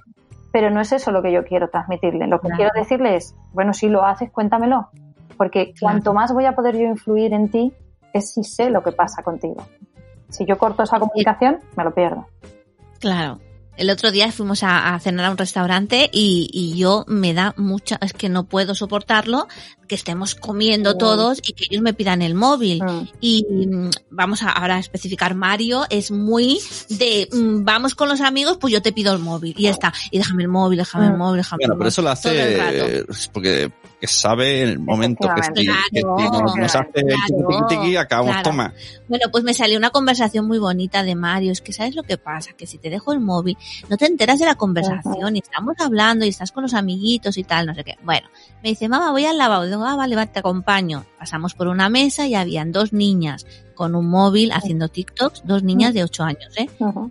Pero 0.52 0.70
no 0.70 0.80
es 0.80 0.92
eso 0.92 1.10
lo 1.12 1.22
que 1.22 1.32
yo 1.32 1.44
quiero 1.44 1.68
transmitirle. 1.68 2.26
Lo 2.26 2.38
que 2.40 2.48
Claro. 2.48 2.56
quiero 2.56 2.70
decirle 2.74 3.16
es, 3.16 3.34
bueno, 3.52 3.72
si 3.72 3.88
lo 3.88 4.04
haces, 4.04 4.30
cuéntamelo. 4.30 4.88
Porque 5.36 5.72
cuanto 5.80 6.12
más 6.12 6.32
voy 6.32 6.44
a 6.46 6.52
poder 6.54 6.76
yo 6.76 6.84
influir 6.86 7.32
en 7.32 7.50
ti, 7.50 7.72
es 8.12 8.34
si 8.34 8.44
sé 8.44 8.70
lo 8.70 8.82
que 8.82 8.92
pasa 8.92 9.22
contigo. 9.22 9.64
Si 10.28 10.44
yo 10.44 10.58
corto 10.58 10.82
esa 10.82 10.98
comunicación, 11.00 11.58
me 11.76 11.84
lo 11.84 11.94
pierdo. 11.94 12.26
Claro. 13.00 13.38
El 13.76 13.88
otro 13.90 14.10
día 14.10 14.30
fuimos 14.30 14.62
a, 14.62 14.94
a 14.94 15.00
cenar 15.00 15.24
a 15.26 15.30
un 15.30 15.38
restaurante 15.38 16.10
y, 16.12 16.48
y 16.52 16.76
yo 16.76 17.04
me 17.08 17.32
da 17.32 17.54
mucha, 17.56 17.98
es 18.02 18.12
que 18.12 18.28
no 18.28 18.44
puedo 18.44 18.74
soportarlo, 18.74 19.48
que 19.88 19.94
estemos 19.94 20.34
comiendo 20.34 20.96
todos 20.98 21.38
y 21.42 21.54
que 21.54 21.64
ellos 21.70 21.82
me 21.82 21.94
pidan 21.94 22.20
el 22.20 22.34
móvil. 22.34 22.82
Mm. 22.82 23.08
Y 23.20 23.46
mm, 23.48 23.90
vamos 24.10 24.42
a 24.42 24.50
ahora 24.50 24.76
a 24.76 24.78
especificar, 24.78 25.34
Mario 25.34 25.84
es 25.88 26.10
muy 26.10 26.60
de, 26.90 27.28
mm, 27.32 27.64
vamos 27.64 27.94
con 27.94 28.08
los 28.10 28.20
amigos, 28.20 28.58
pues 28.60 28.72
yo 28.74 28.82
te 28.82 28.92
pido 28.92 29.12
el 29.14 29.20
móvil 29.20 29.54
y 29.56 29.62
ya 29.62 29.70
está. 29.70 29.92
Y 30.10 30.18
déjame 30.18 30.42
el 30.42 30.48
móvil, 30.50 30.78
déjame 30.78 31.06
el 31.06 31.12
Mm. 31.14 31.18
móvil, 31.18 31.38
déjame 31.38 31.60
bueno 31.62 31.74
el 31.74 31.78
pero 31.78 31.78
móvil. 31.78 31.88
eso 31.88 32.02
lo 32.02 32.10
hace 32.10 33.04
es 33.08 33.28
porque 33.28 33.72
que 34.02 34.08
sabe 34.08 34.62
en 34.62 34.68
el 34.68 34.78
momento 34.80 35.28
que, 35.32 35.42
si 35.44 35.64
Claro, 35.64 36.42
nos, 36.42 36.56
nos 36.56 36.74
hace 36.74 37.04
claro, 37.04 37.66
tiqui, 37.68 37.76
tiqui, 37.76 37.96
acabamos 37.96 38.32
claro. 38.32 38.50
toma 38.50 38.74
Bueno, 39.06 39.26
pues 39.30 39.44
me 39.44 39.54
salió 39.54 39.78
una 39.78 39.90
conversación 39.90 40.48
muy 40.48 40.58
bonita 40.58 41.04
de 41.04 41.14
Mario. 41.14 41.52
Es 41.52 41.60
que 41.60 41.72
sabes 41.72 41.94
lo 41.94 42.02
que 42.02 42.18
pasa, 42.18 42.50
que 42.52 42.66
si 42.66 42.78
te 42.78 42.90
dejo 42.90 43.12
el 43.12 43.20
móvil, 43.20 43.56
no 43.88 43.96
te 43.96 44.06
enteras 44.06 44.40
de 44.40 44.46
la 44.46 44.56
conversación 44.56 45.36
y 45.36 45.38
estamos 45.38 45.76
hablando 45.78 46.24
y 46.24 46.30
estás 46.30 46.50
con 46.50 46.64
los 46.64 46.74
amiguitos 46.74 47.38
y 47.38 47.44
tal, 47.44 47.64
no 47.64 47.76
sé 47.76 47.84
qué. 47.84 47.94
Bueno, 48.02 48.26
me 48.60 48.70
dice, 48.70 48.88
mamá, 48.88 49.12
voy 49.12 49.24
al 49.24 49.38
lavabo. 49.38 49.66
Digo, 49.66 49.84
ah, 49.84 49.94
vale, 49.94 50.16
va, 50.16 50.26
te 50.26 50.40
acompaño. 50.40 51.04
Pasamos 51.16 51.54
por 51.54 51.68
una 51.68 51.88
mesa 51.88 52.26
y 52.26 52.34
habían 52.34 52.72
dos 52.72 52.92
niñas 52.92 53.46
con 53.76 53.94
un 53.94 54.10
móvil 54.10 54.50
haciendo 54.50 54.88
TikToks, 54.88 55.42
dos 55.44 55.62
niñas 55.62 55.94
de 55.94 56.02
ocho 56.02 56.24
años, 56.24 56.52
¿eh? 56.56 56.68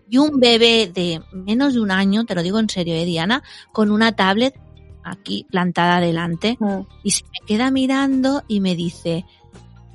Y 0.09 0.17
un 0.17 0.41
bebé 0.41 0.91
de 0.93 1.21
menos 1.31 1.73
de 1.73 1.79
un 1.79 1.91
año, 1.91 2.25
te 2.25 2.35
lo 2.35 2.43
digo 2.43 2.59
en 2.59 2.67
serio, 2.67 2.95
¿eh, 2.95 3.05
Diana? 3.05 3.43
Con 3.71 3.91
una 3.91 4.11
tablet 4.11 4.59
aquí 5.03 5.45
plantada 5.49 5.99
delante 5.99 6.57
Mm. 6.59 6.81
y 7.03 7.11
se 7.11 7.23
me 7.25 7.45
queda 7.47 7.71
mirando 7.71 8.43
y 8.47 8.59
me 8.59 8.75
dice, 8.75 9.25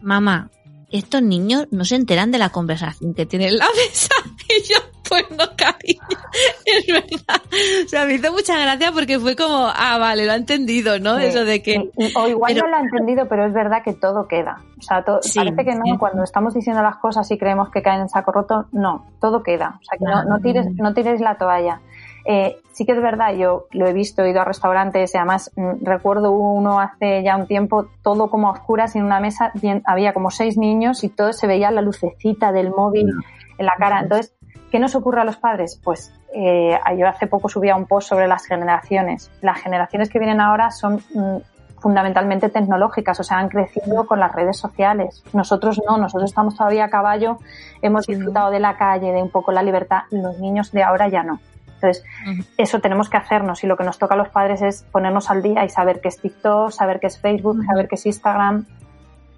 mamá, 0.03 0.51
estos 0.90 1.23
niños 1.23 1.66
no 1.71 1.85
se 1.85 1.97
enteran 1.97 2.31
de 2.31 2.38
la 2.38 2.50
conversación 2.50 3.15
que 3.15 3.27
tienen 3.27 3.48
en 3.48 3.59
la 3.59 3.67
mesa. 3.88 4.15
Y 4.48 4.63
yo, 4.73 4.79
Pues 5.09 5.25
no, 5.31 5.44
cariño, 5.57 6.00
es 6.65 6.87
verdad. 6.87 7.40
O 7.85 7.88
sea, 7.88 8.04
me 8.07 8.15
hizo 8.15 8.33
mucha 8.33 8.59
gracia 8.59 8.90
porque 8.92 9.19
fue 9.21 9.37
como, 9.37 9.69
ah, 9.73 9.98
vale, 9.98 10.27
lo 10.27 10.33
ha 10.33 10.37
entendido, 10.37 10.98
¿no? 10.98 11.19
Eso 11.19 11.44
de 11.44 11.63
que... 11.63 11.90
O 12.17 12.29
igual 12.29 12.57
no 12.57 12.67
lo 12.69 12.77
ha 12.77 12.81
entendido, 12.81 13.29
pero 13.29 13.46
es 13.46 13.52
verdad 13.52 13.83
que 13.85 13.92
todo 13.94 14.27
queda. 14.27 14.63
O 14.79 14.83
sea, 14.83 15.04
parece 15.04 15.65
que 15.65 15.75
no, 15.75 15.98
cuando 15.98 16.25
estamos 16.25 16.54
diciendo 16.54 16.83
las 16.83 16.96
cosas 16.96 17.31
y 17.31 17.38
creemos 17.38 17.71
que 17.71 17.83
caen 17.83 18.02
en 18.02 18.09
saco 18.09 18.33
roto, 18.33 18.67
no, 18.73 19.07
todo 19.21 19.42
queda. 19.44 19.79
O 19.81 19.85
sea, 19.85 19.98
que 19.98 20.04
no, 20.04 20.25
no, 20.25 20.40
tires, 20.40 20.67
no 20.75 20.92
tires 20.92 21.21
la 21.21 21.37
toalla. 21.38 21.81
Eh, 22.29 22.58
sí 22.72 22.85
que 22.85 22.92
es 22.92 23.00
verdad, 23.00 23.35
yo 23.35 23.66
lo 23.70 23.87
he 23.87 23.92
visto, 23.92 24.22
he 24.22 24.31
ido 24.31 24.40
a 24.40 24.44
restaurantes 24.44 25.14
y 25.14 25.16
además 25.16 25.52
mm, 25.54 25.85
recuerdo 25.85 26.33
uno 26.33 26.81
hace 26.81 27.22
ya 27.22 27.37
un 27.37 27.46
tiempo, 27.46 27.87
todo 28.02 28.31
como 28.31 28.48
a 28.48 28.50
oscuras 28.50 28.96
en 28.96 29.04
una 29.04 29.20
mesa, 29.20 29.52
había 29.85 30.12
como 30.12 30.31
seis 30.31 30.58
niños 30.58 31.04
y 31.04 31.08
todo 31.08 31.33
se 31.33 31.46
veía 31.46 31.70
la 31.70 31.83
lucecita 31.83 32.50
del 32.50 32.70
móvil 32.70 33.12
en 33.58 33.66
la 33.66 33.74
cara. 33.79 34.00
Entonces, 34.00 34.35
¿qué 34.72 34.81
nos 34.81 34.96
ocurre 34.96 35.20
a 35.20 35.24
los 35.24 35.37
padres? 35.37 35.81
Pues 35.85 36.12
eh, 36.35 36.77
yo 36.98 37.06
hace 37.06 37.29
poco 37.29 37.48
subía 37.48 37.77
un 37.77 37.87
post 37.87 38.08
sobre 38.08 38.27
las 38.27 38.44
generaciones. 38.44 39.31
Las 39.40 39.60
generaciones 39.60 40.10
que 40.10 40.18
vienen 40.18 40.40
ahora 40.40 40.72
son 40.72 40.96
mm, 41.14 41.37
fundamentalmente 41.79 42.48
tecnológicas, 42.48 43.20
o 43.20 43.22
sea, 43.22 43.38
han 43.38 43.48
crecido 43.48 44.04
con 44.04 44.18
las 44.18 44.35
redes 44.35 44.56
sociales. 44.56 45.22
Nosotros 45.33 45.81
no, 45.87 45.96
nosotros 45.96 46.29
estamos 46.29 46.56
todavía 46.56 46.87
a 46.87 46.90
caballo, 46.90 47.38
hemos 47.83 48.04
disfrutado 48.04 48.50
de 48.50 48.58
la 48.58 48.77
calle, 48.77 49.12
de 49.12 49.22
un 49.22 49.31
poco 49.31 49.52
la 49.52 49.62
libertad. 49.62 50.02
Los 50.10 50.40
niños 50.40 50.72
de 50.72 50.83
ahora 50.83 51.08
ya 51.08 51.22
no. 51.22 51.38
Entonces, 51.77 52.04
eso 52.56 52.81
tenemos 52.81 53.08
que 53.08 53.16
hacernos 53.16 53.62
y 53.62 53.66
lo 53.66 53.77
que 53.77 53.85
nos 53.85 53.98
toca 53.98 54.14
a 54.14 54.16
los 54.18 54.29
padres 54.29 54.62
es 54.62 54.83
ponernos 54.90 55.31
al 55.31 55.42
día 55.42 55.64
y 55.64 55.68
saber 55.68 56.00
qué 56.00 56.08
es 56.08 56.20
TikTok, 56.20 56.70
saber 56.70 57.00
qué 57.00 57.06
es 57.06 57.20
Facebook, 57.20 57.62
saber 57.64 57.88
qué 57.88 57.96
es 57.96 58.06
Instagram, 58.06 58.66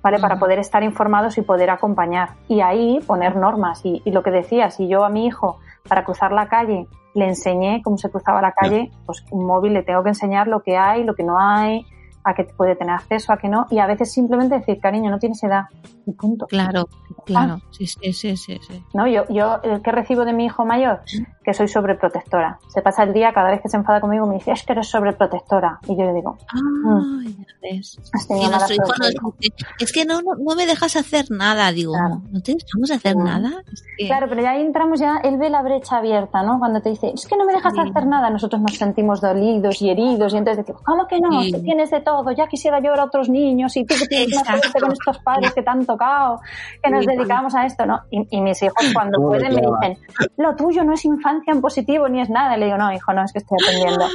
¿vale? 0.03 0.18
Para 0.18 0.39
poder 0.39 0.59
estar 0.59 0.82
informados 0.82 1.36
y 1.39 1.43
poder 1.43 1.70
acompañar. 1.70 2.30
Y 2.49 2.61
ahí 2.61 3.01
poner 3.07 3.36
normas. 3.36 3.80
Y, 3.84 4.03
lo 4.11 4.22
que 4.22 4.30
decía, 4.30 4.70
si 4.70 4.89
yo 4.89 5.05
a 5.05 5.09
mi 5.09 5.26
hijo, 5.26 5.59
para 5.89 6.05
cruzar 6.05 6.32
la 6.32 6.49
calle, 6.49 6.86
le 7.14 7.26
enseñé 7.26 7.82
cómo 7.82 7.99
se 7.99 8.11
cruzaba 8.11 8.41
la 8.41 8.53
calle, 8.53 8.91
pues 9.07 9.24
un 9.30 9.45
móvil 9.45 9.74
le 9.74 9.82
tengo 9.82 10.03
que 10.03 10.11
enseñar 10.11 10.47
lo 10.47 10.61
que 10.61 10.76
hay, 10.76 11.03
lo 11.03 11.14
que 11.14 11.24
no 11.24 11.41
hay, 11.41 11.86
a 12.29 12.35
que 12.35 12.45
puede 12.45 12.76
tener 12.76 12.95
acceso, 12.95 13.33
a 13.33 13.39
que 13.39 13.49
no, 13.49 13.66
y 13.70 13.79
a 13.79 13.87
veces 13.87 14.12
simplemente 14.12 14.57
decir, 14.57 14.81
cariño, 14.81 15.11
no 15.11 15.18
tienes 15.18 15.43
edad, 15.43 15.64
y 16.07 16.12
punto. 16.12 16.47
Claro, 16.47 16.89
claro, 17.24 17.61
sí, 17.70 17.87
sí, 17.87 18.12
sí, 18.12 18.37
sí, 18.37 18.61
No, 18.95 19.07
yo, 19.07 19.24
yo, 19.29 19.61
el 19.62 19.83
que 19.83 19.93
recibo 19.93 20.24
de 20.24 20.33
mi 20.33 20.47
hijo 20.47 20.64
mayor, 20.64 21.01
que 21.45 21.55
soy 21.55 21.68
sobreprotectora. 21.68 22.59
Se 22.68 22.83
pasa 22.83 23.05
el 23.05 23.12
día, 23.12 23.33
cada 23.33 23.51
vez 23.51 23.62
que 23.62 23.68
se 23.68 23.76
enfada 23.76 24.01
conmigo, 24.01 24.26
me 24.26 24.35
dice, 24.35 24.53
es 24.53 24.62
que 24.64 24.72
eres 24.72 24.89
sobreprotectora. 24.89 25.79
Y 25.87 25.97
yo 25.97 26.05
le 26.05 26.12
digo, 26.12 26.37
ah, 26.53 27.20
ya 27.24 27.55
ves. 27.62 27.99
Y 28.29 28.49
nuestro 28.49 28.74
hijo 28.74 28.93
nos 28.99 29.39
dice, 29.39 29.55
es 29.79 29.93
que 29.93 30.05
no, 30.05 30.20
no, 30.20 30.55
me 30.55 30.66
dejas 30.66 30.97
hacer 30.97 31.31
nada. 31.31 31.72
Digo, 31.72 31.95
¿no 32.31 32.41
te 32.43 32.55
dejamos 32.55 32.91
hacer 32.91 33.16
nada? 33.16 33.62
Claro, 33.97 34.26
pero 34.29 34.43
ya 34.43 34.51
ahí 34.51 34.62
entramos, 34.62 35.01
ya 35.01 35.18
él 35.24 35.39
ve 35.39 35.49
la 35.49 35.62
brecha 35.62 35.99
abierta, 35.99 36.43
¿no? 36.43 36.59
Cuando 36.59 36.83
te 36.83 36.91
dice, 36.91 37.12
es 37.14 37.26
que 37.26 37.37
no 37.37 37.47
me 37.47 37.55
dejas 37.55 37.72
hacer 37.79 38.07
nada, 38.07 38.31
nosotros 38.31 38.61
nos 38.61 38.76
sentimos 38.76 39.20
dolidos 39.20 39.81
y 39.81 39.91
heridos, 39.91 40.35
y 40.35 40.37
entonces 40.37 40.66
decimos, 40.66 40.83
¿cómo 40.85 41.07
que 41.07 41.18
no? 41.18 41.41
Tienes 41.62 41.91
de 41.91 42.01
todo, 42.01 42.18
ya 42.37 42.47
quisiera 42.47 42.81
yo 42.81 42.95
a 42.95 43.05
otros 43.05 43.29
niños, 43.29 43.77
y 43.77 43.85
tú 43.85 43.95
que 43.99 44.07
tienes 44.07 44.35
más 44.37 44.47
suerte 44.47 44.81
con 44.81 44.93
estos 44.93 45.19
padres 45.19 45.53
que 45.53 45.62
te 45.62 45.71
han 45.71 45.85
tocado, 45.85 46.41
que 46.83 46.91
nos 46.91 47.07
dedicamos 47.07 47.55
a 47.55 47.64
esto, 47.64 47.87
¿no? 47.87 48.01
Y, 48.11 48.41
mis 48.41 48.62
hijos 48.62 48.93
cuando 48.95 49.21
pueden 49.21 49.55
me 49.55 49.61
dicen, 49.61 49.99
lo 50.37 50.55
tuyo 50.55 50.85
no 50.85 50.95
es 50.95 51.05
infancia 51.05 51.53
en 51.53 51.61
positivo 51.61 52.09
ni 52.09 52.21
es 52.21 52.31
nada. 52.31 52.57
Y 52.57 52.61
le 52.61 52.66
digo, 52.66 52.79
no, 52.79 52.93
hijo, 52.93 53.12
no, 53.12 53.25
es 53.25 53.33
que 53.33 53.41
estoy 53.41 53.59
aprendiendo. 53.62 54.07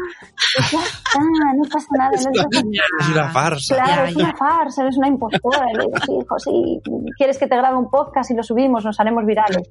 no 1.56 1.64
pasa 1.70 1.88
nada. 1.97 2.12
es 2.99 3.10
una 3.10 3.30
farsa. 3.30 3.76
Claro, 3.76 4.06
es 4.06 4.16
una 4.16 4.36
farsa, 4.36 4.84
eres 4.84 4.97
una 4.97 5.08
impostora. 5.08 5.66
le 5.74 5.86
digo, 5.86 5.97
sí, 6.06 6.12
hijo, 6.22 6.39
sí, 6.39 6.82
quieres 7.18 7.38
que 7.38 7.47
te 7.47 7.58
grabe 7.58 7.78
un 7.78 7.89
podcast 7.89 8.32
y 8.32 8.36
lo 8.36 8.43
subimos, 8.43 8.86
nos 8.86 8.99
haremos 8.99 9.26
virales. 9.26 9.70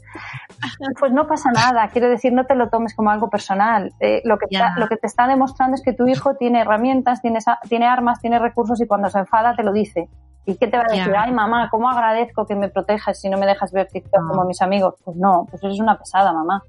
Pues 0.99 1.13
no 1.13 1.27
pasa 1.27 1.51
nada, 1.51 1.89
quiero 1.89 2.09
decir, 2.09 2.33
no 2.33 2.45
te 2.45 2.55
lo 2.55 2.69
tomes 2.69 2.95
como 2.95 3.11
algo 3.11 3.29
personal. 3.31 3.93
Eh, 4.01 4.21
lo, 4.25 4.39
que 4.39 4.47
lo 4.77 4.89
que 4.89 4.97
te 4.97 5.07
está 5.07 5.27
demostrando 5.27 5.75
es 5.75 5.83
que 5.83 5.93
tu 5.93 6.07
hijo 6.07 6.37
tiene 6.37 6.61
herramientas, 6.61 7.23
tiene, 7.23 7.39
tiene 7.69 7.87
armas, 7.87 8.21
tiene 8.23 8.39
recursos 8.39 8.81
y 8.81 8.87
cuando 8.87 9.11
se 9.11 9.19
enfada 9.19 9.55
te 9.55 9.63
lo 9.63 9.73
dice. 9.73 10.09
¿Y 10.47 10.57
qué 10.57 10.67
te 10.67 10.77
va 10.77 10.85
a 10.89 10.93
decir? 10.93 11.15
Ay, 11.17 11.31
mamá, 11.31 11.69
¿cómo 11.71 11.89
agradezco 11.89 12.47
que 12.47 12.57
me 12.57 12.69
protejas 12.69 13.21
si 13.21 13.29
no 13.29 13.39
me 13.39 13.47
dejas 13.47 13.71
ver 13.71 13.89
TikTok 13.89 14.27
como 14.29 14.45
mis 14.45 14.61
amigos? 14.63 14.95
Pues 15.05 15.17
no, 15.17 15.47
pues 15.51 15.63
eres 15.63 15.79
una 15.79 15.99
pesada, 15.99 16.33
mamá. 16.33 16.63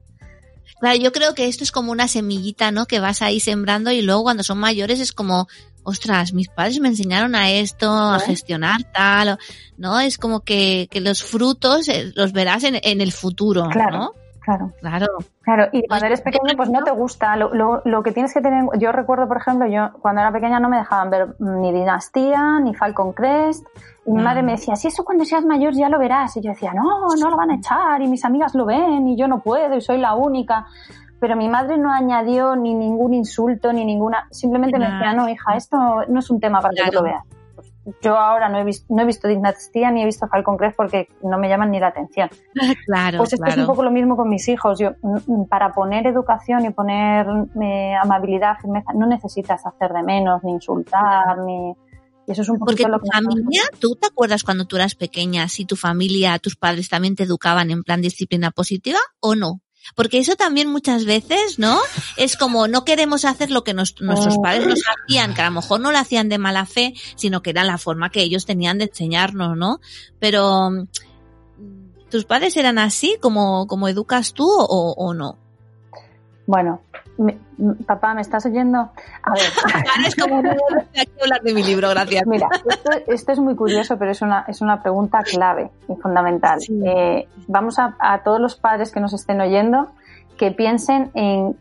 Claro, 0.80 0.97
yo 0.97 1.12
creo 1.12 1.34
que 1.34 1.47
esto 1.47 1.64
es 1.64 1.72
como 1.72 1.91
una 1.91 2.08
semillita, 2.08 2.72
¿no? 2.72 2.86
Que 2.86 2.99
vas 2.99 3.22
ahí 3.22 3.39
sembrando 3.39 3.91
y 3.91 4.01
luego 4.01 4.24
cuando 4.24 4.43
son 4.43 4.60
mayores 4.60 4.99
es 4.99 5.12
como, 5.12 5.47
ostras, 5.84 6.34
mis 6.34 6.49
padres 6.49 6.80
me 6.80 6.89
enseñaron 6.89 7.36
a 7.36 7.49
esto, 7.51 7.91
a 7.91 8.20
gestionar 8.20 8.84
tal, 8.93 9.39
¿no? 9.78 9.99
Es 9.99 10.18
como 10.18 10.41
que, 10.41 10.88
que 10.91 11.01
los 11.01 11.24
frutos 11.24 11.88
eh, 11.88 12.12
los 12.16 12.32
verás 12.32 12.64
en, 12.64 12.80
en 12.82 13.01
el 13.01 13.12
futuro, 13.12 13.70
¿no? 13.91 14.14
Claro. 14.44 14.72
Claro. 14.82 15.08
Claro, 15.41 15.68
y 15.72 15.88
cuando 15.88 16.06
eres 16.06 16.22
pequeño 16.22 16.56
pues 16.58 16.70
no 16.70 16.84
te 16.84 16.91
gusta. 16.91 17.36
Lo, 17.38 17.54
lo, 17.54 17.82
lo, 17.86 18.04
que 18.04 18.12
tienes 18.12 18.34
que 18.34 18.41
tener, 18.41 18.66
yo 18.78 18.91
recuerdo, 18.91 19.28
por 19.28 19.38
ejemplo, 19.38 19.68
yo 19.68 19.91
cuando 20.02 20.22
era 20.22 20.32
pequeña 20.32 20.60
no 20.60 20.70
me 20.70 20.78
dejaban 20.78 21.10
ver 21.10 21.36
ni 21.39 21.72
Dinastía, 21.72 22.60
ni 22.60 22.76
Falcon 22.76 23.14
Crest, 23.14 23.66
y 24.06 24.12
mi 24.12 24.22
madre 24.22 24.44
me 24.44 24.54
mm. 24.54 24.56
decía, 24.56 24.76
si 24.76 24.89
eso 24.89 25.06
cuando 25.06 25.24
seas 25.24 25.46
mayor 25.46 25.74
ya 25.74 25.89
lo 25.89 25.98
verás. 25.98 26.36
Y 26.38 26.41
yo 26.41 26.52
decía, 26.52 26.74
no, 26.74 27.08
no 27.20 27.30
lo 27.30 27.38
van 27.38 27.52
a 27.52 27.56
echar, 27.56 28.02
y 28.02 28.08
mis 28.08 28.26
amigas 28.26 28.54
lo 28.54 28.66
ven, 28.66 29.08
y 29.08 29.18
yo 29.18 29.28
no 29.28 29.39
puedo, 29.39 29.76
y 29.76 29.82
soy 29.82 29.98
la 29.98 30.14
única. 30.14 30.66
Pero 31.20 31.38
mi 31.38 31.48
madre 31.48 31.78
no 31.78 31.91
añadió 31.91 32.56
ni 32.58 32.74
ningún 32.74 33.14
insulto, 33.14 33.72
ni 33.72 33.86
ninguna, 33.86 34.28
simplemente 34.30 34.78
me 34.78 34.91
decía, 34.91 35.14
no, 35.14 35.30
hija, 35.30 35.56
esto 35.56 35.78
no 36.10 36.20
es 36.20 36.30
un 36.30 36.41
tema 36.41 36.60
para 36.60 36.74
que 36.74 36.91
lo 36.91 37.04
veas 37.04 37.24
yo 38.01 38.17
ahora 38.17 38.49
no 38.49 38.59
he 38.59 38.63
visto, 38.63 38.86
no 38.93 39.01
he 39.01 39.05
visto 39.05 39.27
Dinastía 39.27 39.91
ni 39.91 40.01
he 40.01 40.05
visto 40.05 40.27
Falcon 40.27 40.57
Crest 40.57 40.75
porque 40.77 41.09
no 41.21 41.38
me 41.38 41.49
llaman 41.49 41.71
ni 41.71 41.79
la 41.79 41.88
atención. 41.88 42.29
Claro. 42.86 43.19
Pues 43.19 43.34
esto 43.34 43.45
es 43.45 43.57
un 43.57 43.65
poco 43.65 43.84
lo 43.84 43.91
mismo 43.91 44.15
con 44.15 44.29
mis 44.29 44.47
hijos. 44.47 44.79
Yo, 44.79 44.91
mm, 45.01 45.45
para 45.45 45.73
poner 45.73 46.05
educación 46.07 46.65
y 46.65 46.69
poner 46.71 47.25
eh, 47.61 47.93
amabilidad, 48.01 48.57
firmeza, 48.61 48.93
no 48.93 49.07
necesitas 49.07 49.65
hacer 49.65 49.91
de 49.91 50.03
menos, 50.03 50.43
ni 50.43 50.51
insultar, 50.51 51.38
ni. 51.39 51.73
Y 52.25 52.31
eso 52.31 52.41
es 52.41 52.49
un 52.49 52.59
Porque 52.59 52.84
tu 52.84 53.11
familia, 53.11 53.63
¿tú 53.79 53.95
te 53.95 54.07
acuerdas 54.07 54.43
cuando 54.43 54.65
tú 54.65 54.77
eras 54.77 54.95
pequeña 54.95 55.47
si 55.49 55.65
tu 55.65 55.75
familia, 55.75 56.39
tus 56.39 56.55
padres 56.55 56.88
también 56.88 57.15
te 57.15 57.23
educaban 57.23 57.69
en 57.69 57.84
plan 57.84 58.01
disciplina 58.01 58.51
positiva 58.51 58.99
o 59.19 59.36
no? 59.36 59.62
Porque 59.95 60.19
eso 60.19 60.36
también 60.36 60.69
muchas 60.69 61.05
veces, 61.05 61.59
¿no? 61.59 61.79
Es 62.17 62.38
como 62.38 62.67
no 62.67 62.86
queremos 62.86 63.25
hacer 63.25 63.51
lo 63.51 63.63
que 63.63 63.73
nuestros 63.73 64.38
padres 64.41 64.67
nos 64.67 64.81
hacían, 64.81 65.34
que 65.34 65.41
a 65.41 65.49
lo 65.49 65.55
mejor 65.55 65.79
no 65.79 65.91
lo 65.91 65.97
hacían 65.97 66.29
de 66.29 66.38
mala 66.38 66.65
fe, 66.65 66.93
sino 67.15 67.41
que 67.41 67.51
era 67.51 67.63
la 67.63 67.77
forma 67.77 68.09
que 68.09 68.21
ellos 68.21 68.45
tenían 68.45 68.77
de 68.77 68.86
enseñarnos, 68.86 69.57
¿no? 69.57 69.79
Pero, 70.19 70.69
¿tus 72.09 72.25
padres 72.25 72.55
eran 72.57 72.77
así 72.77 73.17
como, 73.21 73.67
como 73.67 73.88
educas 73.88 74.34
tú 74.34 74.47
o, 74.49 74.93
o 74.97 75.13
no? 75.13 75.43
Bueno, 76.46 76.82
papá, 77.86 78.14
¿me 78.14 78.22
estás 78.22 78.46
oyendo? 78.46 78.78
A 78.78 79.32
ver. 79.34 79.44
es 80.08 80.16
como 80.16 80.38
hablar 80.38 81.41
de 81.41 81.54
mi 81.54 81.64
libro, 81.64 81.89
gracias. 81.89 82.26
Mira, 82.28 82.50
esto, 83.08 83.32
es 83.32 83.39
muy 83.39 83.56
curioso, 83.56 83.98
pero 83.98 84.12
es 84.12 84.22
una, 84.22 84.46
es 84.48 84.62
una 84.62 84.82
pregunta 84.82 85.20
clave 85.24 85.72
y 85.88 85.96
fundamental. 85.96 86.60
Eh, 86.86 87.28
vamos 87.48 87.78
a, 87.80 88.22
todos 88.24 88.41
los 88.41 88.56
padres 88.56 88.91
que 88.91 89.00
nos 89.00 89.14
estén 89.14 89.39
oyendo 89.39 89.91
que 90.38 90.52
piensen 90.52 91.12
en 91.14 91.56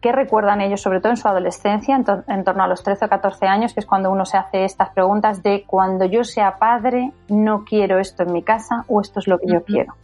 qué 0.00 0.12
recuerdan 0.12 0.60
ellos, 0.60 0.80
sobre 0.80 1.00
todo 1.00 1.10
en 1.10 1.16
su 1.16 1.28
adolescencia, 1.28 1.96
en, 1.96 2.44
torno 2.44 2.62
a 2.62 2.68
los 2.68 2.82
13 2.82 3.06
o 3.06 3.08
14 3.08 3.46
años, 3.46 3.74
que 3.74 3.80
es 3.80 3.86
cuando 3.86 4.10
uno 4.10 4.24
se 4.24 4.38
hace 4.38 4.64
estas 4.64 4.90
preguntas 4.90 5.42
de 5.42 5.64
cuando 5.66 6.04
yo 6.04 6.24
sea 6.24 6.56
padre, 6.58 7.12
no 7.28 7.64
quiero 7.64 7.98
esto 7.98 8.22
en 8.22 8.32
mi 8.32 8.42
casa 8.42 8.84
o 8.88 9.00
esto 9.00 9.20
es 9.20 9.26
lo 9.26 9.38
que 9.38 9.48
yo 9.48 9.64
quiero. 9.64 9.94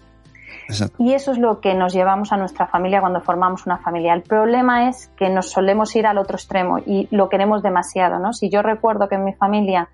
Y 0.99 1.13
eso 1.13 1.33
es 1.33 1.39
lo 1.39 1.61
que 1.61 1.75
nos 1.75 1.93
llevamos 1.93 2.33
a 2.33 2.37
nuestra 2.37 2.67
familia 2.67 3.01
cuando 3.01 3.21
formamos 3.21 3.67
una 3.67 3.79
familia. 3.79 4.15
El 4.15 4.23
problema 4.23 4.89
es 4.89 5.09
que 5.17 5.29
nos 5.29 5.51
solemos 5.51 5.95
ir 5.97 6.07
al 6.07 6.19
otro 6.19 6.37
extremo 6.37 6.79
y 6.79 7.09
lo 7.11 7.29
queremos 7.29 7.63
demasiado, 7.63 8.19
¿no? 8.19 8.33
Si 8.33 8.49
yo 8.49 8.63
recuerdo 8.63 9.09
que 9.09 9.17
en 9.17 9.25
mi 9.25 9.35
familia 9.35 9.89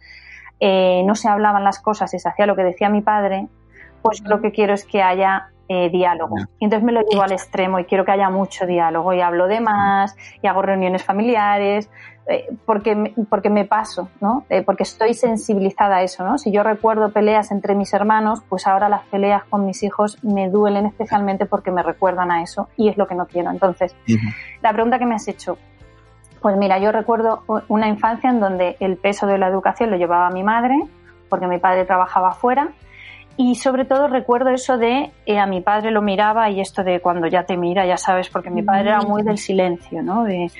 eh, 0.60 1.02
no 1.04 1.14
se 1.14 1.28
hablaban 1.28 1.64
las 1.64 1.80
cosas 1.80 2.12
y 2.14 2.18
se 2.18 2.28
hacía 2.28 2.46
lo 2.46 2.56
que 2.56 2.64
decía 2.64 2.88
mi 2.88 3.00
padre, 3.00 3.48
pues 4.02 4.22
lo 4.22 4.40
que 4.40 4.52
quiero 4.52 4.74
es 4.74 4.84
que 4.84 5.02
haya 5.02 5.48
eh, 5.68 5.90
diálogo. 5.90 6.36
Y 6.58 6.64
entonces 6.64 6.84
me 6.84 6.92
lo 6.92 7.02
llevo 7.02 7.22
al 7.22 7.32
extremo 7.32 7.78
y 7.78 7.84
quiero 7.84 8.04
que 8.04 8.12
haya 8.12 8.30
mucho 8.30 8.66
diálogo 8.66 9.12
y 9.12 9.20
hablo 9.20 9.48
de 9.48 9.60
más 9.60 10.16
y 10.42 10.46
hago 10.46 10.62
reuniones 10.62 11.04
familiares 11.04 11.90
eh, 12.30 12.46
porque, 12.66 12.94
me, 12.94 13.14
porque 13.30 13.48
me 13.48 13.64
paso, 13.64 14.10
¿no? 14.20 14.44
Eh, 14.50 14.62
porque 14.62 14.82
estoy 14.82 15.14
sensibilizada 15.14 15.96
a 15.96 16.02
eso, 16.02 16.24
¿no? 16.24 16.36
Si 16.36 16.52
yo 16.52 16.62
recuerdo 16.62 17.10
peleas 17.10 17.50
entre 17.50 17.74
mis 17.74 17.94
hermanos, 17.94 18.42
pues 18.50 18.66
ahora 18.66 18.90
las 18.90 19.02
peleas 19.06 19.44
con 19.44 19.64
mis 19.64 19.82
hijos 19.82 20.22
me 20.22 20.50
duelen 20.50 20.84
especialmente 20.84 21.46
porque 21.46 21.70
me 21.70 21.82
recuerdan 21.82 22.30
a 22.30 22.42
eso 22.42 22.68
y 22.76 22.90
es 22.90 22.98
lo 22.98 23.08
que 23.08 23.14
no 23.14 23.26
quiero. 23.26 23.50
Entonces, 23.50 23.96
la 24.60 24.74
pregunta 24.74 24.98
que 24.98 25.06
me 25.06 25.14
has 25.14 25.26
hecho, 25.26 25.56
pues 26.42 26.54
mira, 26.58 26.78
yo 26.78 26.92
recuerdo 26.92 27.44
una 27.68 27.88
infancia 27.88 28.28
en 28.28 28.40
donde 28.40 28.76
el 28.80 28.98
peso 28.98 29.26
de 29.26 29.38
la 29.38 29.48
educación 29.48 29.90
lo 29.90 29.96
llevaba 29.96 30.28
mi 30.28 30.42
madre, 30.42 30.78
porque 31.30 31.46
mi 31.46 31.58
padre 31.58 31.86
trabajaba 31.86 32.28
afuera, 32.30 32.68
y 33.40 33.54
sobre 33.54 33.84
todo 33.84 34.08
recuerdo 34.08 34.50
eso 34.50 34.78
de 34.78 35.12
eh, 35.24 35.38
a 35.38 35.46
mi 35.46 35.60
padre 35.60 35.92
lo 35.92 36.02
miraba 36.02 36.50
y 36.50 36.60
esto 36.60 36.82
de 36.82 36.98
cuando 36.98 37.28
ya 37.28 37.44
te 37.44 37.56
mira, 37.56 37.86
ya 37.86 37.96
sabes, 37.96 38.28
porque 38.28 38.50
mi 38.50 38.62
padre 38.62 38.88
era 38.88 39.02
muy 39.02 39.22
del 39.22 39.38
silencio, 39.38 40.02
¿no? 40.02 40.24
De, 40.24 40.50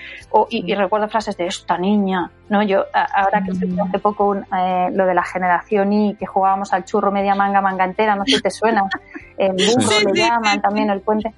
y, 0.49 0.75
recuerdo 0.77 1.09
frases 1.09 1.37
de 1.37 1.47
esta 1.49 1.77
niña, 1.77 2.31
¿no? 2.49 2.63
Yo, 2.63 2.85
ahora 2.95 3.43
que 3.43 3.51
hace 3.51 3.99
poco 3.99 4.37
eh, 4.37 4.91
lo 4.93 5.07
de 5.07 5.15
la 5.15 5.25
generación 5.25 5.93
y 5.93 6.15
que 6.15 6.25
jugábamos 6.25 6.73
al 6.73 6.85
churro 6.85 7.11
media 7.11 7.35
manga, 7.35 7.61
manga 7.61 7.85
entera, 7.85 8.15
no 8.15 8.25
sé 8.25 8.37
si 8.37 8.43
te 8.43 8.51
suena. 8.51 8.85
el 9.37 9.55
burro 9.55 10.13
le 10.13 10.21
llaman 10.21 10.63
también 10.63 10.89
el 10.91 11.01
puente. 11.01 11.35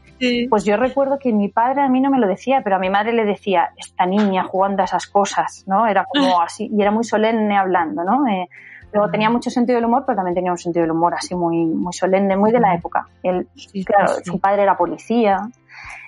Pues 0.51 0.66
yo 0.66 0.76
recuerdo 0.76 1.18
que 1.18 1.32
mi 1.32 1.49
padre 1.49 1.80
a 1.80 1.88
mí 1.88 2.03
no 2.03 2.11
me 2.11 2.18
lo 2.18 2.26
decía, 2.26 2.61
pero 2.62 2.76
a 2.76 2.78
mi 2.78 2.91
madre 2.91 3.14
le 3.14 3.24
decía, 3.24 3.70
esta 3.78 4.05
niña 4.05 4.45
jugando 4.45 4.82
a 4.82 4.84
esas 4.84 5.07
cosas, 5.07 5.64
¿no? 5.66 5.86
Era 5.86 6.05
como 6.05 6.43
así, 6.43 6.70
y 6.70 6.82
era 6.82 6.91
muy 6.91 7.05
solemne 7.05 7.57
hablando, 7.57 8.05
¿no? 8.05 8.28
Eh, 8.28 8.47
luego 8.93 9.11
tenía 9.11 9.30
mucho 9.30 9.51
sentido 9.51 9.76
del 9.76 9.84
humor, 9.84 10.05
pero 10.07 10.16
también 10.16 10.34
tenía 10.34 10.53
un 10.53 10.59
sentido 10.59 10.82
del 10.82 10.93
humor 10.93 11.14
así 11.14 11.34
muy, 11.34 11.64
muy 11.66 11.93
solemne, 11.93 12.36
muy 12.36 12.53
de 12.53 12.61
la 12.61 12.74
época. 12.74 13.09
Él, 13.22 13.49
claro, 13.84 14.14
su 14.24 14.41
padre 14.41 14.62
era 14.62 14.76
policía, 14.76 15.49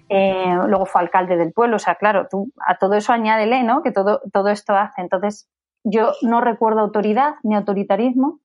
eh, 0.08 0.58
luego 0.66 0.86
fue 0.86 1.00
alcalde 1.00 1.36
del 1.36 1.52
pueblo, 1.52 1.76
o 1.76 1.78
sea, 1.78 1.94
claro, 1.94 2.26
tú 2.30 2.50
a 2.66 2.76
todo 2.76 2.94
eso 2.94 3.12
añádele, 3.12 3.62
¿no? 3.62 3.82
Que 3.82 3.92
todo, 3.92 4.20
todo 4.32 4.48
esto 4.48 4.74
hace. 4.74 5.00
Entonces, 5.00 5.48
yo 5.84 6.12
no 6.22 6.40
recuerdo 6.40 6.80
autoridad 6.80 7.34
ni 7.42 7.54
autoritarismo, 7.54 8.40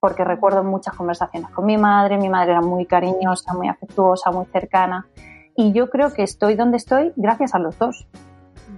porque 0.00 0.24
recuerdo 0.24 0.64
muchas 0.64 0.94
conversaciones 0.94 1.50
con 1.50 1.64
mi 1.64 1.76
madre, 1.76 2.18
mi 2.18 2.28
madre 2.28 2.52
era 2.52 2.60
muy 2.60 2.86
cariñosa, 2.86 3.54
muy 3.54 3.68
afectuosa, 3.68 4.32
muy 4.32 4.46
cercana, 4.46 5.06
y 5.54 5.72
yo 5.72 5.90
creo 5.90 6.12
que 6.12 6.22
estoy 6.22 6.56
donde 6.56 6.78
estoy 6.78 7.12
gracias 7.16 7.54
a 7.54 7.58
los 7.58 7.78
dos. 7.78 8.08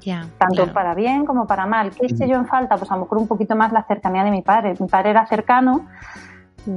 Ya, 0.01 0.27
Tanto 0.39 0.73
para 0.73 0.95
bien 0.95 1.25
como 1.25 1.47
para 1.47 1.67
mal. 1.67 1.91
¿Qué 1.91 2.07
hice 2.07 2.29
yo 2.29 2.37
en 2.37 2.47
falta? 2.47 2.77
Pues 2.77 2.91
a 2.91 2.95
lo 2.95 3.03
mejor 3.03 3.19
un 3.19 3.29
poquito 3.29 3.57
más 3.57 3.73
la 3.73 3.85
cercanía 3.85 4.25
de 4.25 4.31
mi 4.31 4.43
padre. 4.43 4.75
Mi 4.79 4.89
padre 4.89 5.11
era 5.11 5.27
cercano, 5.27 5.87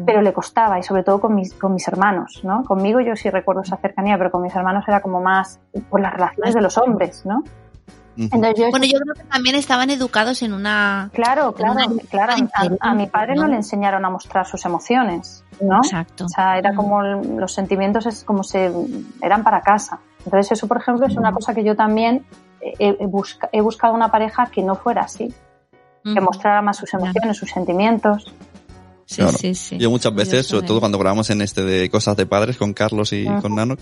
pero 0.06 0.22
le 0.22 0.34
costaba 0.34 0.80
y 0.80 0.84
sobre 0.84 1.04
todo 1.04 1.20
con 1.20 1.36
mis, 1.36 1.54
con 1.54 1.74
mis 1.74 1.88
hermanos, 1.88 2.42
¿no? 2.44 2.64
Conmigo 2.64 3.00
yo 3.00 3.16
sí 3.16 3.30
recuerdo 3.30 3.62
esa 3.62 3.78
cercanía, 3.78 4.18
pero 4.18 4.32
con 4.32 4.42
mis 4.42 4.56
hermanos 4.56 4.84
era 4.88 5.02
como 5.02 5.22
más 5.22 5.60
por 5.90 6.02
las 6.02 6.14
relaciones 6.14 6.54
de 6.54 6.62
los 6.62 6.78
hombres, 6.78 7.26
¿no? 7.26 7.44
Entonces 8.18 8.56
yo, 8.58 8.70
bueno, 8.72 8.86
yo 8.86 8.98
creo 9.00 9.14
que 9.14 9.24
también 9.30 9.56
estaban 9.56 9.92
educados 9.92 10.42
en 10.42 10.52
una... 10.52 11.12
Claro, 11.14 11.54
claro, 11.54 11.76
claro. 12.10 12.34
A, 12.82 12.94
mi 12.96 13.06
padre 13.06 13.36
¿no? 13.36 13.48
le 13.48 13.58
enseñaron 13.58 14.04
a 14.06 14.10
mostrar 14.10 14.48
sus 14.48 14.66
emociones, 14.66 15.44
¿no? 15.62 15.78
Exacto. 15.78 16.26
O 16.26 16.30
sea, 16.30 16.58
era 16.58 16.74
como 16.74 17.04
los 17.04 17.54
sentimientos 17.54 18.08
es 18.08 18.24
como 18.24 18.44
se 18.44 18.72
eran 19.22 19.44
para 19.44 19.62
casa. 19.62 20.00
Entonces 20.26 20.54
eso, 20.54 20.68
por 20.68 20.78
ejemplo, 20.78 21.06
es 21.06 21.16
una 21.16 21.32
cosa 21.32 21.54
que 21.54 21.64
yo 21.64 21.76
también 21.76 22.26
he, 22.62 23.06
busca, 23.06 23.50
he 23.52 23.62
buscado 23.62 23.94
una 23.94 24.12
pareja 24.12 24.48
que 24.48 24.62
no 24.62 24.76
fuera 24.76 25.02
así, 25.02 25.34
que 26.04 26.22
mostrara 26.22 26.62
más 26.62 26.78
sus 26.78 26.94
emociones, 26.94 27.38
sus 27.38 27.50
sentimientos. 27.50 28.34
Sí, 29.06 29.24
sí, 29.38 29.56
sí. 29.56 29.78
Yo 29.78 29.90
muchas 29.90 30.14
veces, 30.14 30.48
sobre 30.48 30.68
todo 30.68 30.80
cuando 30.80 30.98
grabamos 30.98 31.30
en 31.30 31.42
este 31.42 31.64
de 31.64 31.90
cosas 31.90 32.16
de 32.18 32.26
padres 32.26 32.58
con 32.58 32.74
Carlos 32.74 33.14
y 33.14 33.26
con 33.42 33.56
Nanok, 33.56 33.82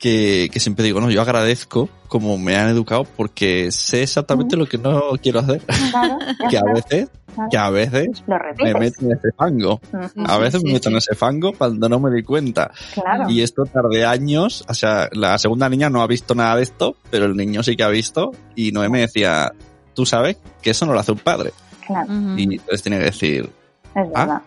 que, 0.00 0.48
que, 0.50 0.60
siempre 0.60 0.84
digo, 0.84 1.00
no, 1.00 1.10
yo 1.10 1.20
agradezco 1.20 1.90
como 2.08 2.38
me 2.38 2.56
han 2.56 2.70
educado 2.70 3.04
porque 3.04 3.70
sé 3.70 4.02
exactamente 4.02 4.56
lo 4.56 4.66
que 4.66 4.78
no 4.78 5.12
quiero 5.22 5.40
hacer. 5.40 5.60
Claro, 5.90 6.18
que 6.50 6.56
a 6.56 6.62
veces, 6.62 7.08
que 7.50 7.58
a 7.58 7.70
veces 7.70 8.24
me 8.26 8.74
meto 8.74 9.04
en 9.04 9.12
ese 9.12 9.30
fango. 9.36 9.80
A 10.26 10.38
veces 10.38 10.64
me 10.64 10.72
meto 10.72 10.88
en 10.88 10.96
ese 10.96 11.14
fango 11.14 11.52
cuando 11.52 11.88
no 11.88 12.00
me 12.00 12.10
di 12.10 12.22
cuenta. 12.22 12.70
Claro. 12.94 13.28
Y 13.28 13.42
esto 13.42 13.64
tardé 13.64 14.06
años, 14.06 14.64
o 14.66 14.74
sea, 14.74 15.10
la 15.12 15.36
segunda 15.36 15.68
niña 15.68 15.90
no 15.90 16.00
ha 16.00 16.06
visto 16.06 16.34
nada 16.34 16.56
de 16.56 16.62
esto, 16.62 16.96
pero 17.10 17.26
el 17.26 17.36
niño 17.36 17.62
sí 17.62 17.76
que 17.76 17.82
ha 17.82 17.88
visto 17.88 18.32
y 18.56 18.72
Noé 18.72 18.88
me 18.88 19.00
decía, 19.00 19.52
tú 19.94 20.06
sabes 20.06 20.38
que 20.62 20.70
eso 20.70 20.86
no 20.86 20.94
lo 20.94 21.00
hace 21.00 21.12
un 21.12 21.18
padre. 21.18 21.52
Claro. 21.86 22.10
Y 22.38 22.54
entonces 22.54 22.82
tiene 22.82 22.98
que 22.98 23.04
decir, 23.04 23.50
es 23.94 24.08
ah, 24.14 24.24
verdad. 24.24 24.42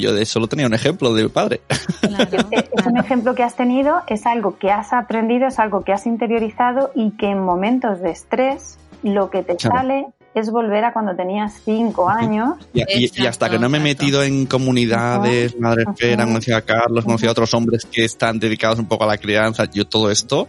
Yo 0.00 0.12
de 0.14 0.24
solo 0.26 0.46
tenía 0.48 0.66
un 0.66 0.74
ejemplo 0.74 1.14
de 1.14 1.28
padre. 1.28 1.60
Claro, 2.00 2.48
es 2.52 2.86
un 2.86 2.96
ejemplo 2.98 3.34
que 3.34 3.42
has 3.42 3.56
tenido, 3.56 4.02
es 4.06 4.26
algo 4.26 4.58
que 4.58 4.70
has 4.70 4.92
aprendido, 4.92 5.46
es 5.48 5.58
algo 5.58 5.84
que 5.84 5.92
has 5.92 6.06
interiorizado 6.06 6.90
y 6.94 7.12
que 7.12 7.26
en 7.30 7.40
momentos 7.40 8.00
de 8.00 8.10
estrés 8.10 8.78
lo 9.02 9.30
que 9.30 9.42
te 9.42 9.56
Claro. 9.56 9.76
sale 9.76 10.06
es 10.34 10.50
volver 10.50 10.84
a 10.84 10.92
cuando 10.92 11.16
tenías 11.16 11.60
cinco 11.64 12.08
años. 12.08 12.54
Y, 12.72 12.80
y- 13.06 13.10
y 13.14 13.26
hasta 13.26 13.48
que 13.50 13.58
no 13.58 13.68
me 13.68 13.78
he 13.78 13.80
Exacto. 13.80 14.04
metido 14.04 14.22
en 14.22 14.46
comunidades, 14.46 15.58
Madre 15.58 15.82
Ajá. 15.82 15.92
Esfera, 15.92 16.24
conocido 16.26 16.56
a 16.56 16.60
Carlos, 16.62 17.04
conocido 17.04 17.30
a 17.30 17.32
otros 17.32 17.52
hombres 17.54 17.86
que 17.90 18.04
están 18.04 18.38
dedicados 18.38 18.78
un 18.78 18.86
poco 18.86 19.04
a 19.04 19.06
la 19.06 19.18
crianza, 19.18 19.64
yo 19.72 19.86
todo 19.86 20.10
esto, 20.10 20.46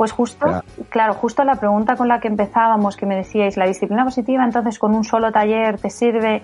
Pues 0.00 0.12
justo, 0.12 0.46
claro, 0.88 1.12
justo 1.12 1.44
la 1.44 1.56
pregunta 1.56 1.94
con 1.94 2.08
la 2.08 2.20
que 2.20 2.28
empezábamos, 2.28 2.96
que 2.96 3.04
me 3.04 3.16
decíais, 3.16 3.58
la 3.58 3.66
disciplina 3.66 4.02
positiva, 4.02 4.42
entonces 4.42 4.78
con 4.78 4.94
un 4.94 5.04
solo 5.04 5.30
taller 5.30 5.76
te 5.78 5.90
sirve. 5.90 6.42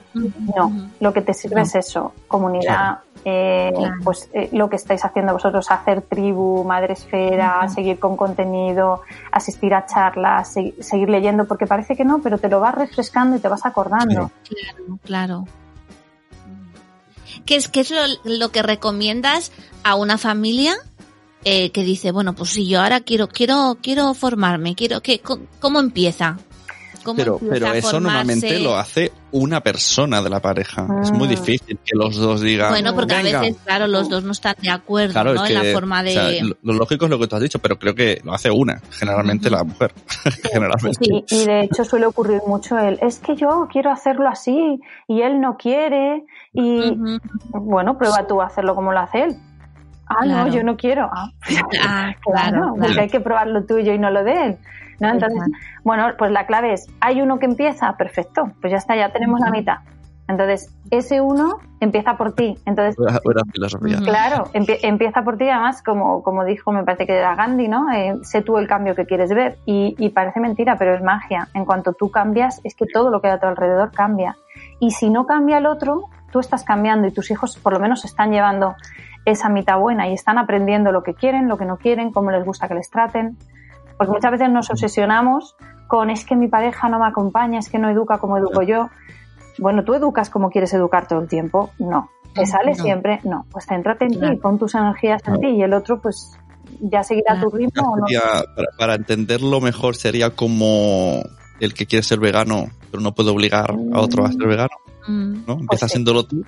No, 0.54 0.90
lo 1.00 1.12
que 1.14 1.22
te 1.22 1.32
sirve 1.32 1.56
No. 1.56 1.62
es 1.62 1.74
eso, 1.74 2.12
comunidad, 2.28 2.98
eh, 3.24 3.72
Claro. 3.74 3.94
pues 4.04 4.28
eh, 4.34 4.50
lo 4.52 4.68
que 4.68 4.76
estáis 4.76 5.02
haciendo 5.06 5.32
vosotros, 5.32 5.70
hacer 5.70 6.02
tribu, 6.02 6.64
madre 6.64 6.92
esfera, 6.92 7.60
Ujú. 7.64 7.72
seguir 7.76 7.98
con 7.98 8.14
contenido, 8.18 9.00
asistir 9.32 9.72
a 9.72 9.86
charlas, 9.86 10.52
se- 10.52 10.74
seguir 10.82 11.08
leyendo, 11.08 11.46
porque 11.46 11.66
parece 11.66 11.96
que 11.96 12.04
no, 12.04 12.18
pero 12.18 12.36
te 12.36 12.50
lo 12.50 12.60
vas 12.60 12.74
refrescando 12.74 13.38
y 13.38 13.40
te 13.40 13.48
vas 13.48 13.64
acordando. 13.64 14.30
Claro, 14.46 14.98
claro. 15.02 15.44
¿Qué 17.46 17.56
es, 17.56 17.68
qué 17.68 17.80
es 17.80 17.90
lo, 17.90 18.02
lo 18.24 18.50
que 18.50 18.62
recomiendas 18.62 19.50
a 19.82 19.94
una 19.94 20.18
familia 20.18 20.74
eh, 21.48 21.70
que 21.70 21.84
dice, 21.84 22.10
bueno, 22.10 22.34
pues 22.34 22.50
si 22.50 22.66
yo 22.66 22.80
ahora 22.82 23.00
quiero, 23.00 23.28
quiero, 23.28 23.78
quiero 23.80 24.12
formarme, 24.14 24.74
quiero 24.74 25.00
que, 25.00 25.20
¿cómo 25.60 25.78
empieza? 25.78 26.38
¿Cómo 27.04 27.18
pero, 27.18 27.34
empieza 27.34 27.54
pero 27.54 27.72
eso 27.74 28.00
normalmente 28.00 28.58
lo 28.58 28.76
hace 28.76 29.12
una 29.30 29.60
persona 29.60 30.20
de 30.22 30.28
la 30.28 30.40
pareja. 30.40 30.88
Es 31.04 31.12
muy 31.12 31.28
Ah. 31.28 31.30
difícil 31.30 31.78
que 31.84 31.94
los 31.96 32.16
dos 32.16 32.40
digan, 32.40 32.70
Bueno, 32.70 32.96
porque 32.96 33.14
"Venga". 33.14 33.38
a 33.38 33.42
veces, 33.42 33.56
claro, 33.64 33.86
los 33.86 34.08
dos 34.08 34.24
no 34.24 34.32
están 34.32 34.56
de 34.60 34.70
acuerdo, 34.70 35.12
Claro, 35.12 35.34
¿no? 35.34 35.44
es 35.44 35.50
en 35.50 35.54
la 35.68 35.72
forma 35.72 36.02
de... 36.02 36.10
o 36.10 36.12
sea, 36.12 36.44
lo, 36.62 36.72
lógico 36.72 37.04
es 37.04 37.10
lo 37.12 37.18
que 37.20 37.28
tú 37.28 37.36
has 37.36 37.42
dicho, 37.42 37.60
pero 37.60 37.78
creo 37.78 37.94
que 37.94 38.20
lo 38.24 38.34
hace 38.34 38.50
una, 38.50 38.82
generalmente 38.90 39.48
la 39.50 39.62
mujer. 39.62 39.92
generalmente. 40.52 40.98
Sí, 41.04 41.24
y 41.30 41.44
de 41.46 41.60
hecho 41.60 41.84
suele 41.84 42.06
ocurrir 42.06 42.40
mucho 42.44 42.76
el, 42.76 42.98
es 43.00 43.18
que 43.20 43.36
yo 43.36 43.68
quiero 43.70 43.92
hacerlo 43.92 44.28
así 44.28 44.80
y 45.06 45.20
él 45.20 45.40
no 45.40 45.56
quiere 45.56 46.24
y 46.54 46.92
bueno, 47.52 47.96
prueba 47.98 48.26
tú 48.26 48.40
a 48.42 48.46
hacerlo 48.46 48.74
como 48.74 48.90
lo 48.92 48.98
hace 48.98 49.22
él. 49.22 49.36
Ah, 50.08 50.20
Claro. 50.22 50.46
no, 50.46 50.54
yo 50.54 50.62
no 50.62 50.76
quiero. 50.76 51.10
Ah, 51.12 51.28
Ah, 51.86 52.12
claro, 52.22 52.74
claro, 52.74 52.74
porque 52.78 53.00
hay 53.00 53.08
que 53.08 53.20
probar 53.20 53.46
lo 53.48 53.64
tuyo 53.64 53.92
y 53.92 53.98
no 53.98 54.10
lo 54.10 54.24
de 54.24 54.44
él. 54.46 54.58
¿no? 55.00 55.08
Entonces, 55.10 55.36
Exacto. 55.38 55.58
bueno, 55.84 56.06
pues 56.16 56.30
la 56.30 56.46
clave 56.46 56.72
es, 56.72 56.86
hay 57.00 57.20
uno 57.20 57.38
que 57.38 57.44
empieza, 57.46 57.94
perfecto, 57.96 58.50
pues 58.60 58.70
ya 58.70 58.78
está, 58.78 58.96
ya 58.96 59.10
tenemos 59.12 59.40
la 59.40 59.50
mitad. 59.50 59.78
Entonces, 60.28 60.74
ese 60.90 61.20
uno 61.20 61.58
empieza 61.78 62.16
por 62.16 62.34
ti. 62.34 62.58
Entonces, 62.66 62.96
Buena, 62.96 63.20
buena 63.22 63.42
filosofía. 63.52 63.98
Claro, 63.98 64.46
empie- 64.54 64.78
empieza 64.82 65.22
por 65.22 65.36
ti, 65.36 65.48
además, 65.48 65.82
como, 65.84 66.22
como 66.24 66.44
dijo, 66.44 66.72
me 66.72 66.82
parece 66.82 67.06
que 67.06 67.12
era 67.16 67.36
Gandhi, 67.36 67.68
¿no? 67.68 67.92
Eh, 67.92 68.16
sé 68.22 68.42
tú 68.42 68.58
el 68.58 68.66
cambio 68.66 68.96
que 68.96 69.06
quieres 69.06 69.30
ver. 69.32 69.58
Y, 69.66 69.94
y 69.98 70.08
parece 70.08 70.40
mentira, 70.40 70.76
pero 70.78 70.94
es 70.96 71.02
magia. 71.02 71.46
En 71.54 71.64
cuanto 71.64 71.92
tú 71.92 72.10
cambias, 72.10 72.60
es 72.64 72.74
que 72.74 72.86
todo 72.92 73.10
lo 73.10 73.20
que 73.20 73.28
hay 73.28 73.34
a 73.34 73.38
tu 73.38 73.46
alrededor 73.46 73.92
cambia. 73.92 74.36
Y 74.80 74.90
si 74.90 75.10
no 75.10 75.26
cambia 75.26 75.58
el 75.58 75.66
otro, 75.66 76.06
tú 76.32 76.40
estás 76.40 76.64
cambiando 76.64 77.06
y 77.06 77.12
tus 77.12 77.30
hijos 77.30 77.56
por 77.58 77.72
lo 77.74 77.78
menos 77.78 78.04
están 78.04 78.32
llevando 78.32 78.74
esa 79.26 79.48
mitad 79.50 79.78
buena 79.78 80.08
y 80.08 80.14
están 80.14 80.38
aprendiendo 80.38 80.92
lo 80.92 81.02
que 81.02 81.12
quieren, 81.12 81.48
lo 81.48 81.58
que 81.58 81.66
no 81.66 81.76
quieren, 81.76 82.10
cómo 82.12 82.30
les 82.30 82.44
gusta 82.44 82.68
que 82.68 82.74
les 82.74 82.88
traten. 82.88 83.36
Porque 83.98 84.12
muchas 84.12 84.30
veces 84.30 84.48
nos 84.50 84.70
obsesionamos 84.70 85.56
con 85.88 86.10
es 86.10 86.24
que 86.24 86.36
mi 86.36 86.48
pareja 86.48 86.88
no 86.88 86.98
me 86.98 87.06
acompaña, 87.06 87.58
es 87.58 87.68
que 87.68 87.78
no 87.78 87.90
educa 87.90 88.18
como 88.18 88.38
educo 88.38 88.62
yo. 88.62 88.88
Bueno, 89.58 89.84
tú 89.84 89.94
educas 89.94 90.30
como 90.30 90.50
quieres 90.50 90.72
educar 90.74 91.06
todo 91.08 91.20
el 91.20 91.28
tiempo. 91.28 91.70
No. 91.78 92.10
¿Te 92.34 92.46
sale 92.46 92.72
no. 92.76 92.82
siempre? 92.82 93.20
No. 93.24 93.46
Pues 93.50 93.66
céntrate 93.66 94.04
en 94.04 94.12
Claro. 94.12 94.34
ti, 94.34 94.40
pon 94.40 94.58
tus 94.58 94.74
energías 94.74 95.22
en 95.26 95.40
ti 95.40 95.46
y 95.48 95.62
el 95.62 95.72
otro, 95.72 96.00
pues 96.00 96.38
ya 96.80 97.02
seguirá 97.02 97.32
Claro. 97.34 97.50
tu 97.50 97.56
ritmo 97.56 97.92
o 97.92 97.96
no. 97.96 98.04
Para, 98.54 98.68
para 98.78 98.94
entenderlo 98.94 99.60
mejor 99.60 99.96
sería 99.96 100.30
como 100.30 101.22
el 101.58 101.72
que 101.72 101.86
quiere 101.86 102.02
ser 102.02 102.20
vegano, 102.20 102.66
pero 102.90 103.02
no 103.02 103.12
puede 103.14 103.30
obligar 103.30 103.70
a 103.92 104.00
otro 104.00 104.24
a 104.26 104.30
ser 104.30 104.46
vegano, 104.46 104.68
Mm, 105.06 105.46
¿no? 105.46 105.52
Empieza 105.60 105.88
sí. 105.88 105.92
siéndolo 105.92 106.24
tú 106.24 106.44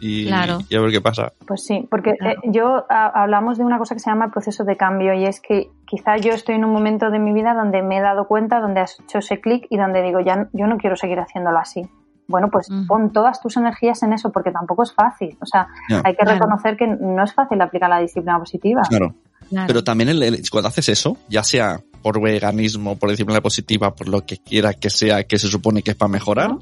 y, 0.00 0.26
Claro. 0.26 0.58
y 0.68 0.74
a 0.76 0.80
ver 0.80 0.90
qué 0.90 1.00
pasa. 1.00 1.32
Pues 1.46 1.64
sí, 1.64 1.86
porque 1.90 2.14
Claro. 2.18 2.40
eh, 2.42 2.50
yo 2.50 2.84
a- 2.88 3.22
hablamos 3.22 3.56
de 3.58 3.64
una 3.64 3.78
cosa 3.78 3.94
que 3.94 4.00
se 4.00 4.10
llama 4.10 4.24
el 4.26 4.30
proceso 4.32 4.64
de 4.64 4.76
cambio 4.76 5.14
y 5.14 5.24
es 5.26 5.40
que 5.40 5.70
quizá 5.86 6.16
yo 6.16 6.32
estoy 6.32 6.56
en 6.56 6.64
un 6.64 6.72
momento 6.72 7.10
de 7.10 7.18
mi 7.18 7.32
vida 7.32 7.54
donde 7.54 7.82
me 7.82 7.98
he 7.98 8.00
dado 8.00 8.26
cuenta, 8.26 8.60
donde 8.60 8.80
has 8.80 8.98
hecho 9.00 9.18
ese 9.18 9.40
clic 9.40 9.66
y 9.70 9.76
donde 9.76 10.02
digo, 10.02 10.20
ya 10.20 10.48
yo 10.52 10.66
no 10.66 10.76
quiero 10.76 10.96
seguir 10.96 11.18
haciéndolo 11.20 11.58
así. 11.58 11.82
Bueno, 12.28 12.48
pues 12.50 12.70
Ujú. 12.70 12.86
pon 12.86 13.12
todas 13.12 13.40
tus 13.40 13.56
energías 13.56 14.02
en 14.02 14.12
eso 14.12 14.30
porque 14.32 14.50
tampoco 14.52 14.84
es 14.84 14.92
fácil. 14.94 15.36
O 15.40 15.46
sea, 15.46 15.66
hay 16.04 16.14
que 16.14 16.22
Claro. 16.24 16.32
reconocer 16.38 16.76
que 16.76 16.86
no 16.86 17.22
es 17.22 17.34
fácil 17.34 17.60
aplicar 17.60 17.90
la 17.90 17.98
disciplina 18.00 18.38
positiva. 18.38 18.82
Claro. 18.88 19.14
claro. 19.50 19.66
Pero 19.66 19.84
también 19.84 20.08
el- 20.08 20.22
el- 20.22 20.42
cuando 20.50 20.68
haces 20.68 20.88
eso, 20.88 21.16
ya 21.28 21.42
sea 21.42 21.80
por 22.02 22.20
veganismo, 22.22 22.96
por 22.96 23.10
disciplina 23.10 23.40
positiva, 23.40 23.94
por 23.94 24.08
lo 24.08 24.24
que 24.24 24.38
quiera 24.38 24.72
que 24.72 24.88
sea, 24.88 25.24
que 25.24 25.38
se 25.38 25.46
supone 25.48 25.82
que 25.82 25.90
es 25.90 25.96
para 25.96 26.08
mejorar, 26.10 26.50
¿no? 26.50 26.60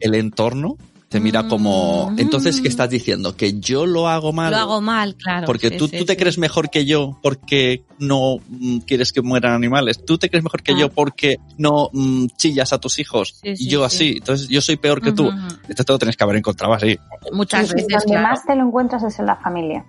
El 0.00 0.14
entorno 0.14 0.76
te 1.08 1.20
mira 1.20 1.48
como, 1.48 2.10
Mm. 2.10 2.18
entonces, 2.18 2.60
¿qué 2.60 2.68
estás 2.68 2.90
diciendo? 2.90 3.34
¿Que 3.34 3.58
yo 3.58 3.86
lo 3.86 4.08
hago 4.08 4.34
mal? 4.34 4.50
Lo 4.50 4.58
hago 4.58 4.80
mal, 4.82 5.14
claro. 5.16 5.46
Porque 5.46 5.70
sí, 5.70 5.78
tú, 5.78 5.88
sí, 5.88 5.96
tú 5.96 6.04
te 6.04 6.12
sí. 6.12 6.18
crees 6.18 6.36
mejor 6.36 6.68
que 6.68 6.84
yo 6.84 7.18
porque 7.22 7.82
no 7.98 8.36
mm, 8.46 8.80
quieres 8.80 9.10
que 9.14 9.22
mueran 9.22 9.54
animales. 9.54 10.04
Tú 10.04 10.18
te 10.18 10.28
crees 10.28 10.44
mejor 10.44 10.62
que 10.62 10.72
Ah. 10.72 10.76
yo 10.80 10.90
porque 10.90 11.38
no 11.56 11.88
mm, 11.94 12.26
chillas 12.36 12.74
a 12.74 12.78
tus 12.78 12.98
hijos. 12.98 13.38
Sí, 13.42 13.54
y 13.56 13.68
yo 13.70 13.80
sí. 13.80 13.84
así. 13.86 14.14
Entonces 14.18 14.48
yo 14.48 14.60
soy 14.60 14.76
peor 14.76 15.00
que 15.00 15.12
tú. 15.12 15.30
Esto 15.66 15.82
te 15.84 15.92
lo 15.94 15.98
tienes 15.98 16.14
que 16.14 16.24
haber 16.24 16.36
encontrado 16.36 16.74
así. 16.74 16.98
Muchas 17.32 17.72
veces, 17.72 17.88
donde 17.88 18.04
claro. 18.06 18.28
más 18.28 18.44
te 18.44 18.54
lo 18.54 18.66
encuentras 18.66 19.02
es 19.02 19.18
en 19.18 19.24
la 19.26 19.36
familia. 19.36 19.86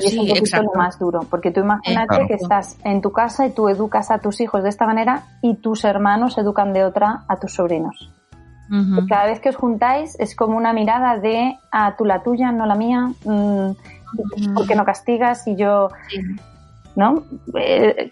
Y 0.00 0.06
es 0.06 0.12
un 0.14 0.20
poquito 0.26 0.38
exacto. 0.46 0.70
lo 0.74 0.78
más 0.80 0.98
duro, 0.98 1.20
porque 1.30 1.52
tú 1.52 1.60
imagínate 1.60 2.08
Claro. 2.08 2.26
que 2.26 2.34
estás 2.34 2.76
en 2.82 3.00
tu 3.02 3.12
casa 3.12 3.46
y 3.46 3.50
tú 3.52 3.68
educas 3.68 4.10
a 4.10 4.18
tus 4.18 4.40
hijos 4.40 4.64
de 4.64 4.70
esta 4.70 4.84
manera 4.86 5.26
y 5.42 5.54
tus 5.56 5.84
hermanos 5.84 6.38
educan 6.38 6.72
de 6.72 6.82
otra 6.84 7.24
a 7.28 7.38
tus 7.38 7.52
sobrinos. 7.54 8.10
Ujú. 8.70 9.06
Cada 9.08 9.26
vez 9.26 9.40
que 9.40 9.48
os 9.48 9.56
juntáis 9.56 10.18
es 10.20 10.36
como 10.36 10.56
una 10.56 10.72
mirada 10.72 11.18
de 11.18 11.58
a 11.72 11.96
tú 11.96 12.04
la 12.04 12.22
tuya, 12.22 12.52
no 12.52 12.66
la 12.66 12.76
mía. 12.76 13.12
mm, 13.24 13.70
¿por 14.54 14.66
qué 14.66 14.74
no 14.74 14.84
castigas? 14.84 15.46
Y 15.46 15.56
yo, 15.56 15.88
¿no? 16.96 17.24
Eh, 17.54 18.10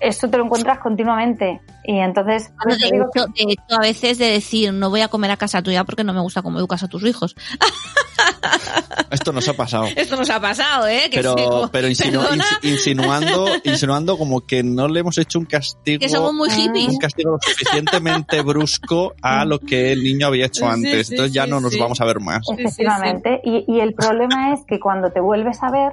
esto 0.00 0.28
te 0.28 0.36
lo 0.36 0.44
encuentras 0.44 0.78
continuamente. 0.78 1.60
Y 1.84 1.98
entonces. 1.98 2.50
Bueno, 2.64 2.78
de, 2.78 2.86
hecho, 2.88 3.26
de, 3.34 3.52
hecho, 3.52 3.76
a 3.76 3.80
veces 3.80 4.18
de 4.18 4.26
decir, 4.26 4.72
no 4.72 4.90
voy 4.90 5.00
a 5.00 5.08
comer 5.08 5.30
a 5.30 5.36
casa 5.36 5.62
tuya 5.62 5.84
porque 5.84 6.04
no 6.04 6.12
me 6.12 6.20
gusta 6.20 6.42
cómo 6.42 6.58
educas 6.58 6.82
a 6.82 6.88
tus 6.88 7.02
hijos. 7.04 7.36
Esto 9.10 9.32
nos 9.32 9.48
ha 9.48 9.54
pasado. 9.54 9.86
Esto 9.94 10.16
nos 10.16 10.28
ha 10.30 10.40
pasado, 10.40 10.88
¿eh? 10.88 11.08
Que 11.10 11.18
pero 11.18 11.68
pero 11.70 11.88
insinu 11.88 12.20
insinuando, 12.62 13.46
insinuando 13.64 14.18
como 14.18 14.46
que 14.46 14.62
no 14.62 14.88
le 14.88 15.00
hemos 15.00 15.16
hecho 15.18 15.38
un 15.38 15.46
castigo. 15.46 16.00
Que 16.00 16.08
somos 16.08 16.34
muy 16.34 16.50
hippies. 16.50 16.88
Un 16.88 16.98
castigo 16.98 17.32
lo 17.32 17.38
suficientemente 17.40 18.42
brusco 18.42 19.14
a 19.22 19.44
lo 19.44 19.60
que 19.60 19.92
el 19.92 20.02
niño 20.02 20.26
había 20.26 20.46
hecho 20.46 20.68
antes. 20.68 21.10
Entonces 21.10 21.32
ya 21.32 21.46
no 21.46 21.60
nos 21.60 21.78
vamos 21.78 22.00
a 22.00 22.04
ver 22.04 22.20
más. 22.20 22.46
Efectivamente. 22.56 23.40
Y, 23.44 23.64
y 23.68 23.80
el 23.80 23.94
problema 23.94 24.52
es 24.52 24.60
que 24.66 24.80
cuando 24.80 25.10
te 25.12 25.20
vuelves 25.20 25.62
a 25.62 25.70
ver, 25.70 25.92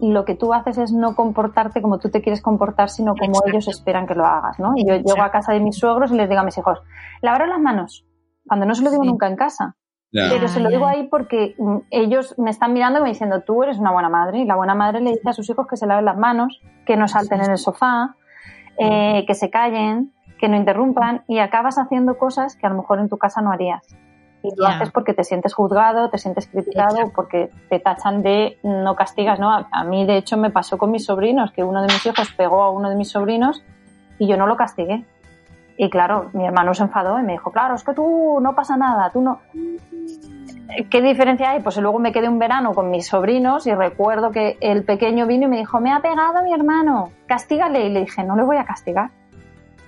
lo 0.00 0.24
que 0.24 0.34
tú 0.34 0.52
haces 0.52 0.78
es 0.78 0.92
no 0.92 1.14
comportarte 1.14 1.80
como 1.80 1.98
tú 1.98 2.10
te 2.10 2.20
quieres 2.20 2.42
comportar, 2.42 2.90
sino 2.90 3.14
como 3.14 3.40
ellos 3.46 3.68
esperan 3.68 4.06
que 4.06 4.14
lo 4.14 4.26
hagas, 4.26 4.58
¿no? 4.58 4.72
Y 4.76 4.86
yo 4.86 4.94
llego 4.96 5.22
a 5.22 5.30
casa 5.30 5.52
de 5.52 5.60
mis 5.60 5.78
suegros 5.78 6.12
y 6.12 6.16
les 6.16 6.28
digo 6.28 6.40
a 6.40 6.44
mis 6.44 6.58
hijos, 6.58 6.80
lavaros 7.22 7.48
las 7.48 7.60
manos, 7.60 8.06
cuando 8.46 8.66
no 8.66 8.74
se 8.74 8.82
lo 8.82 8.90
digo 8.90 9.04
nunca 9.04 9.26
en 9.26 9.36
casa. 9.36 9.76
Pero 10.12 10.48
se 10.48 10.60
lo 10.60 10.70
digo 10.70 10.86
ahí 10.86 11.08
porque 11.08 11.54
mm, 11.58 11.76
ellos 11.90 12.34
me 12.38 12.50
están 12.50 12.72
mirando 12.72 13.00
y 13.00 13.02
me 13.02 13.08
diciendo, 13.10 13.42
tú 13.42 13.62
eres 13.62 13.78
una 13.78 13.92
buena 13.92 14.08
madre. 14.08 14.38
Y 14.38 14.44
la 14.46 14.56
buena 14.56 14.74
madre 14.74 15.00
le 15.00 15.10
dice 15.10 15.28
a 15.28 15.32
sus 15.34 15.50
hijos 15.50 15.66
que 15.66 15.76
se 15.76 15.86
laven 15.86 16.06
las 16.06 16.16
manos, 16.16 16.62
que 16.86 16.96
no 16.96 17.06
salten 17.06 17.42
en 17.42 17.50
el 17.50 17.58
sofá, 17.58 18.16
eh, 18.78 19.24
que 19.26 19.34
se 19.34 19.50
callen, 19.50 20.14
que 20.38 20.48
no 20.48 20.56
interrumpan 20.56 21.24
y 21.28 21.38
acabas 21.38 21.78
haciendo 21.78 22.16
cosas 22.16 22.56
que 22.56 22.66
a 22.66 22.70
lo 22.70 22.76
mejor 22.76 23.00
en 23.00 23.08
tu 23.08 23.18
casa 23.18 23.42
no 23.42 23.52
harías. 23.52 23.86
Y 24.46 24.60
lo 24.60 24.66
haces 24.66 24.90
porque 24.90 25.12
te 25.12 25.24
sientes 25.24 25.54
juzgado, 25.54 26.08
te 26.08 26.18
sientes 26.18 26.46
criticado, 26.46 27.10
porque 27.14 27.50
te 27.68 27.80
tachan 27.80 28.22
de 28.22 28.58
no 28.62 28.94
castigas, 28.94 29.40
¿no? 29.40 29.50
A, 29.50 29.84
mí, 29.84 30.06
de 30.06 30.18
hecho, 30.18 30.36
me 30.36 30.50
pasó 30.50 30.78
con 30.78 30.92
mis 30.92 31.04
sobrinos, 31.04 31.50
que 31.50 31.64
uno 31.64 31.80
de 31.80 31.88
mis 31.88 32.06
hijos 32.06 32.32
pegó 32.36 32.62
a 32.62 32.70
uno 32.70 32.88
de 32.88 32.94
mis 32.94 33.10
sobrinos 33.10 33.64
y 34.18 34.28
yo 34.28 34.36
no 34.36 34.46
lo 34.46 34.56
castigué. 34.56 35.04
Y 35.76 35.90
claro, 35.90 36.30
mi 36.32 36.46
hermano 36.46 36.74
se 36.74 36.84
enfadó 36.84 37.18
y 37.18 37.22
me 37.22 37.32
dijo, 37.32 37.50
claro, 37.50 37.74
es 37.74 37.82
que 37.82 37.92
tú 37.92 38.38
no 38.40 38.54
pasa 38.54 38.76
nada, 38.76 39.10
tú 39.10 39.20
no... 39.20 39.40
¿Qué 40.90 41.00
diferencia 41.00 41.50
hay? 41.50 41.60
Pues 41.60 41.76
luego 41.78 41.98
me 41.98 42.12
quedé 42.12 42.28
un 42.28 42.38
verano 42.38 42.72
con 42.72 42.90
mis 42.90 43.06
sobrinos 43.06 43.66
y 43.66 43.74
recuerdo 43.74 44.30
que 44.30 44.58
el 44.60 44.84
pequeño 44.84 45.26
vino 45.26 45.46
y 45.46 45.48
me 45.48 45.58
dijo, 45.58 45.80
me 45.80 45.92
ha 45.92 46.00
pegado 46.00 46.42
mi 46.42 46.52
hermano, 46.52 47.10
castígale. 47.26 47.86
Y 47.86 47.92
le 47.92 48.00
dije, 48.00 48.24
no 48.24 48.36
le 48.36 48.42
voy 48.42 48.56
a 48.56 48.64
castigar. 48.64 49.10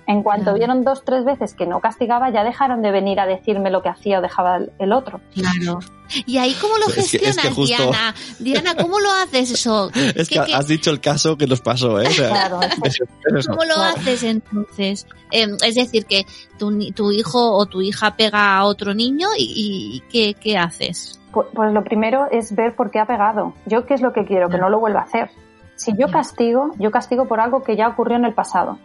En 0.09 0.23
cuanto 0.23 0.55
vieron 0.55 0.83
dos, 0.83 1.03
tres 1.05 1.23
veces 1.23 1.53
que 1.53 1.67
no 1.67 1.81
castigaba, 1.81 2.31
ya 2.31 2.43
dejaron 2.43 2.81
de 2.81 2.89
venir 2.89 3.19
a 3.19 3.27
decirme 3.27 3.69
lo 3.69 3.83
que 3.83 3.89
hacía 3.89 4.17
o 4.17 4.21
dejaba 4.23 4.57
el 4.79 4.91
otro. 4.91 5.21
Claro. 5.35 5.81
¿Y 6.25 6.39
ahí 6.39 6.55
cómo 6.59 6.79
lo 6.79 6.87
gestionas, 6.87 7.55
Diana? 7.55 8.15
Diana, 8.39 8.73
¿cómo 8.73 8.99
lo 8.99 9.11
haces 9.11 9.51
eso? 9.51 9.91
Es 10.15 10.27
que, 10.27 10.39
has 10.39 10.65
dicho 10.65 10.89
el 10.89 10.99
caso 10.99 11.37
que 11.37 11.45
nos 11.45 11.61
pasó, 11.61 12.01
¿eh? 12.01 12.09
claro. 12.09 12.59
¿Cómo 13.49 13.63
lo 13.65 13.75
haces 13.75 14.23
entonces? 14.23 15.05
Em, 15.29 15.55
es 15.63 15.75
decir, 15.75 16.07
que 16.07 16.25
tu, 16.57 16.75
tu, 16.93 17.11
hijo 17.11 17.51
o 17.55 17.67
tu 17.67 17.83
hija 17.83 18.15
pega 18.15 18.57
a 18.57 18.65
otro 18.65 18.95
niño 18.95 19.27
y, 19.37 20.01
¿qué, 20.11 20.33
¿qué, 20.33 20.57
haces? 20.57 21.21
Pues, 21.31 21.49
pues, 21.53 21.71
lo 21.71 21.83
primero 21.83 22.25
es 22.31 22.55
ver 22.55 22.75
por 22.75 22.89
qué 22.89 22.97
ha 22.97 23.05
pegado. 23.05 23.53
Yo 23.67 23.85
qué 23.85 23.93
es 23.93 24.01
lo 24.01 24.11
que 24.11 24.25
quiero, 24.25 24.49
que 24.49 24.57
no 24.57 24.71
lo 24.71 24.79
vuelva 24.79 25.01
a 25.01 25.03
hacer. 25.03 25.29
Si 25.75 25.95
yo 25.95 26.09
castigo, 26.09 26.71
yo 26.79 26.89
castigo 26.89 27.27
por 27.27 27.39
algo 27.39 27.61
que 27.61 27.75
ya 27.75 27.89
ocurrió 27.89 28.17
en 28.17 28.25
el 28.25 28.33
pasado. 28.33 28.79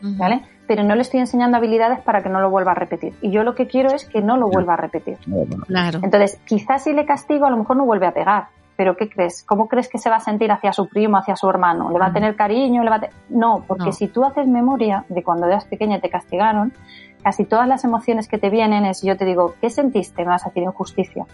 ¿Vale? 0.00 0.42
Pero 0.66 0.82
no 0.82 0.94
le 0.94 1.02
estoy 1.02 1.20
enseñando 1.20 1.56
habilidades 1.56 2.00
para 2.00 2.22
que 2.22 2.28
no 2.28 2.40
lo 2.40 2.50
vuelva 2.50 2.72
a 2.72 2.74
repetir. 2.74 3.14
Y 3.22 3.30
yo 3.30 3.44
lo 3.44 3.54
que 3.54 3.66
quiero 3.66 3.94
es 3.94 4.04
que 4.04 4.20
no 4.20 4.36
lo 4.36 4.48
vuelva 4.48 4.74
a 4.74 4.76
repetir. 4.76 5.18
Claro. 5.66 6.00
Entonces, 6.02 6.40
quizás 6.44 6.84
si 6.84 6.92
le 6.92 7.04
castigo, 7.06 7.46
a 7.46 7.50
lo 7.50 7.56
mejor 7.56 7.76
no 7.76 7.84
vuelve 7.84 8.06
a 8.06 8.12
pegar. 8.12 8.48
Pero 8.76 8.94
¿qué 8.96 9.08
crees? 9.08 9.42
¿Cómo 9.42 9.68
crees 9.68 9.88
que 9.88 9.98
se 9.98 10.10
va 10.10 10.16
a 10.16 10.20
sentir 10.20 10.52
hacia 10.52 10.72
su 10.72 10.86
primo, 10.86 11.16
hacia 11.16 11.34
su 11.34 11.48
hermano? 11.48 11.90
¿Le 11.90 11.98
va 11.98 12.06
a 12.06 12.12
tener 12.12 12.36
cariño? 12.36 12.82
¿Le 12.84 12.90
va 12.90 13.00
No, 13.30 13.64
porque 13.66 13.92
si 13.92 14.08
tú 14.08 14.22
haces 14.24 14.46
memoria 14.46 15.04
de 15.08 15.22
cuando 15.22 15.46
eras 15.46 15.64
pequeña 15.64 15.96
y 15.96 16.00
te 16.00 16.10
castigaron, 16.10 16.74
casi 17.22 17.44
todas 17.44 17.66
las 17.66 17.84
emociones 17.84 18.28
que 18.28 18.36
te 18.36 18.50
vienen 18.50 18.84
es, 18.84 19.02
yo 19.02 19.16
te 19.16 19.24
digo, 19.24 19.54
¿qué 19.60 19.70
sentiste? 19.70 20.22
Me 20.22 20.28
vas 20.28 20.44
a 20.44 20.50
decir 20.50 20.62
injusticia. 20.62 21.24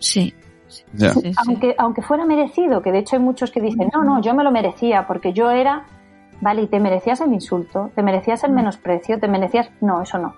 Sí. 0.00 0.34
aunque, 1.36 1.74
aunque 1.78 2.02
fuera 2.02 2.26
merecido, 2.26 2.82
que 2.82 2.90
de 2.90 2.98
hecho 2.98 3.16
hay 3.16 3.22
muchos 3.22 3.52
que 3.52 3.60
dicen, 3.60 3.88
no, 3.94 4.02
no, 4.02 4.20
yo 4.20 4.34
me 4.34 4.42
lo 4.42 4.50
merecía 4.50 5.06
porque 5.06 5.32
yo 5.32 5.50
era 5.50 5.84
Vale, 6.40 6.62
y 6.62 6.66
te 6.68 6.78
merecías 6.78 7.20
el 7.20 7.32
insulto, 7.32 7.90
te 7.94 8.02
merecías 8.02 8.44
el 8.44 8.52
mm. 8.52 8.54
menosprecio, 8.54 9.18
te 9.18 9.28
merecías... 9.28 9.70
No, 9.80 10.02
eso 10.02 10.18
no. 10.18 10.34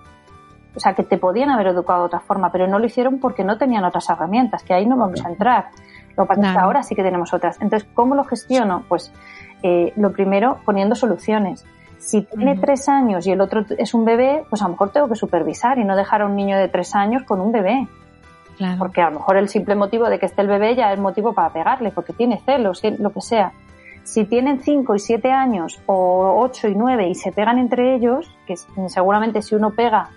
O 0.75 0.79
sea, 0.79 0.93
que 0.93 1.03
te 1.03 1.17
podían 1.17 1.49
haber 1.49 1.67
educado 1.67 2.01
de 2.01 2.05
otra 2.05 2.19
forma, 2.19 2.51
pero 2.51 2.67
no 2.67 2.79
lo 2.79 2.85
hicieron 2.85 3.19
porque 3.19 3.43
no 3.43 3.57
tenían 3.57 3.83
otras 3.83 4.09
herramientas, 4.09 4.63
que 4.63 4.73
ahí 4.73 4.85
no 4.85 4.97
vamos 4.97 5.23
a 5.25 5.29
entrar. 5.29 5.67
Lo 6.17 6.27
que 6.27 6.39
que 6.39 6.47
ahora 6.47 6.83
sí 6.83 6.95
que 6.95 7.03
tenemos 7.03 7.33
otras. 7.33 7.61
Entonces, 7.61 7.87
¿cómo 7.93 8.15
lo 8.15 8.23
gestiono? 8.23 8.83
Pues 8.87 9.11
eh, 9.63 9.93
lo 9.95 10.11
primero, 10.11 10.59
poniendo 10.65 10.95
soluciones. 10.95 11.65
Si 11.97 12.23
tiene 12.23 12.57
tres 12.57 12.89
años 12.89 13.27
y 13.27 13.31
el 13.31 13.41
otro 13.41 13.63
es 13.77 13.93
un 13.93 14.05
bebé, 14.05 14.43
pues 14.49 14.61
a 14.61 14.65
lo 14.65 14.71
mejor 14.71 14.89
tengo 14.91 15.07
que 15.07 15.15
supervisar 15.15 15.77
y 15.77 15.83
no 15.83 15.95
dejar 15.95 16.21
a 16.21 16.25
un 16.25 16.35
niño 16.35 16.57
de 16.57 16.67
tres 16.67 16.95
años 16.95 17.23
con 17.23 17.39
un 17.39 17.51
bebé. 17.51 17.87
Claro. 18.57 18.77
Porque 18.79 19.01
a 19.01 19.09
lo 19.09 19.19
mejor 19.19 19.37
el 19.37 19.49
simple 19.49 19.75
motivo 19.75 20.09
de 20.09 20.19
que 20.19 20.25
esté 20.25 20.41
el 20.41 20.47
bebé 20.47 20.75
ya 20.75 20.91
es 20.91 20.99
motivo 20.99 21.33
para 21.33 21.49
pegarle, 21.53 21.91
porque 21.91 22.13
tiene 22.13 22.41
celos, 22.43 22.81
lo 22.83 23.11
que 23.11 23.21
sea. 23.21 23.53
Si 24.11 24.25
tienen 24.25 24.59
5 24.61 24.93
y 24.93 24.99
7 24.99 25.31
años 25.31 25.81
o 25.85 26.35
8 26.43 26.67
y 26.67 26.75
9 26.75 27.07
y 27.07 27.15
se 27.15 27.31
pegan 27.31 27.57
entre 27.57 27.95
ellos, 27.95 28.29
que 28.45 28.57
seguramente 28.89 29.41
si 29.41 29.55
uno 29.55 29.71
pega, 29.71 30.09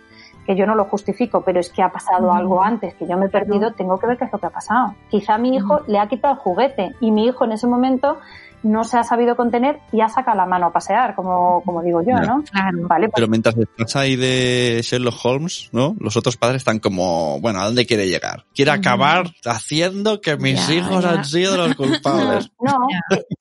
que 0.44 0.56
yo 0.56 0.66
no 0.66 0.74
lo 0.74 0.86
justifico, 0.86 1.42
pero 1.42 1.60
es 1.60 1.70
que 1.70 1.80
ha 1.80 1.92
pasado 1.92 2.32
algo 2.32 2.60
antes, 2.60 2.96
que 2.96 3.06
yo 3.06 3.16
me 3.16 3.26
he 3.26 3.28
perdido, 3.28 3.72
tengo 3.74 3.96
que 4.00 4.08
ver 4.08 4.18
qué 4.18 4.24
es 4.24 4.32
lo 4.32 4.40
que 4.40 4.46
ha 4.46 4.50
pasado. 4.50 4.96
Quizá 5.10 5.38
mi 5.38 5.54
hijo 5.54 5.82
le 5.86 6.00
ha 6.00 6.08
quitado 6.08 6.34
el 6.34 6.40
juguete 6.40 6.96
y 6.98 7.12
mi 7.12 7.26
hijo 7.26 7.44
en 7.44 7.52
ese 7.52 7.68
momento 7.68 8.18
no 8.64 8.82
se 8.82 8.98
ha 8.98 9.04
sabido 9.04 9.36
contener 9.36 9.78
y 9.92 10.00
ha 10.00 10.08
sacado 10.08 10.36
la 10.36 10.46
mano 10.46 10.66
a 10.66 10.72
pasear, 10.72 11.14
como, 11.14 11.62
como 11.64 11.82
digo 11.82 12.02
yo, 12.02 12.16
¿no? 12.16 12.42
Vale, 12.88 13.08
Pero 13.14 13.28
mientras 13.28 13.56
estás 13.56 13.96
ahí 13.96 14.16
de 14.16 14.80
Sherlock 14.82 15.14
Holmes, 15.22 15.68
¿no? 15.72 15.94
Los 16.00 16.16
otros 16.16 16.36
padres 16.36 16.56
están 16.56 16.78
como, 16.78 17.40
bueno, 17.40 17.60
¿a 17.60 17.66
dónde 17.66 17.86
quiere 17.86 18.08
llegar? 18.08 18.44
Quiere 18.54 18.72
acabar 18.72 19.26
haciendo 19.44 20.20
que 20.20 20.36
mis 20.36 20.68
hijos 20.70 21.04
han 21.04 21.24
sido 21.24 21.56
los 21.56 21.74
culpables. 21.76 22.50
No, 22.60 22.88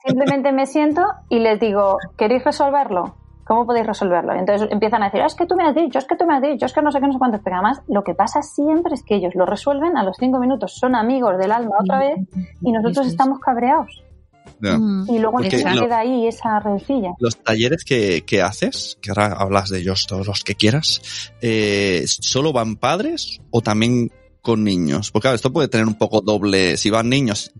simplemente 0.06 0.52
me 0.52 0.66
siento 0.66 1.02
y 1.30 1.40
les 1.40 1.60
digo, 1.60 1.98
¿queréis 2.18 2.44
resolverlo? 2.44 3.16
¿Cómo 3.46 3.66
podéis 3.66 3.86
resolverlo? 3.86 4.34
entonces 4.34 4.70
empiezan 4.72 5.04
a 5.04 5.08
decir, 5.08 5.22
es 5.22 5.36
que 5.36 5.46
tú 5.46 5.56
me 5.56 5.66
has 5.66 5.76
dicho, 5.76 6.00
es 6.00 6.06
que 6.06 6.16
tú 6.16 6.26
me 6.26 6.36
has 6.36 6.42
dicho, 6.42 6.66
es 6.66 6.74
que 6.74 6.82
no 6.82 6.92
sé 6.92 7.00
qué, 7.00 7.08
no 7.08 7.14
sé 7.14 7.20
cuántos. 7.20 7.42
Pero 7.44 7.58
además, 7.58 7.82
lo 7.88 8.04
que 8.04 8.14
pasa 8.14 8.42
siempre 8.42 8.94
es 8.94 9.04
que 9.04 9.16
ellos 9.16 9.36
lo 9.36 9.46
resuelven 9.46 9.98
a 9.98 10.04
los 10.04 10.16
cinco 10.18 10.40
minutos, 10.40 10.76
son 10.76 10.96
amigos 10.96 11.38
del 11.38 11.52
alma 11.52 11.76
otra 11.80 12.00
vez 12.00 12.20
y 12.62 12.72
nosotros 12.72 13.08
estamos 13.08 13.40
cabreados. 13.40 14.03
Mm. 14.60 15.06
Y 15.10 15.20
luego 15.20 15.42
se 15.42 15.50
queda 15.50 16.00
ahí 16.00 16.28
esa 16.28 16.60
rencilla. 16.60 17.12
Los 17.20 17.38
talleres 17.38 17.84
que, 17.84 18.24
que, 18.26 18.42
haces, 18.42 18.98
que 19.02 19.12
ahora 19.12 19.34
hablas 19.38 19.70
de 19.70 19.80
ellos 19.80 20.06
todos 20.08 20.28
los 20.28 20.44
que 20.44 20.56
quieras, 20.56 21.02
eh, 21.42 22.04
¿solo 22.08 22.54
van 22.54 22.76
padres 22.76 23.42
o 23.52 23.62
también 23.62 24.12
con 24.42 24.64
niños? 24.64 25.12
Porque 25.12 25.24
claro, 25.24 25.36
esto 25.36 25.54
puede 25.54 25.68
tener 25.68 25.88
un 25.88 25.96
poco 25.96 26.22
doble, 26.22 26.78
si 26.78 26.90
van 26.90 27.10
niños, 27.10 27.52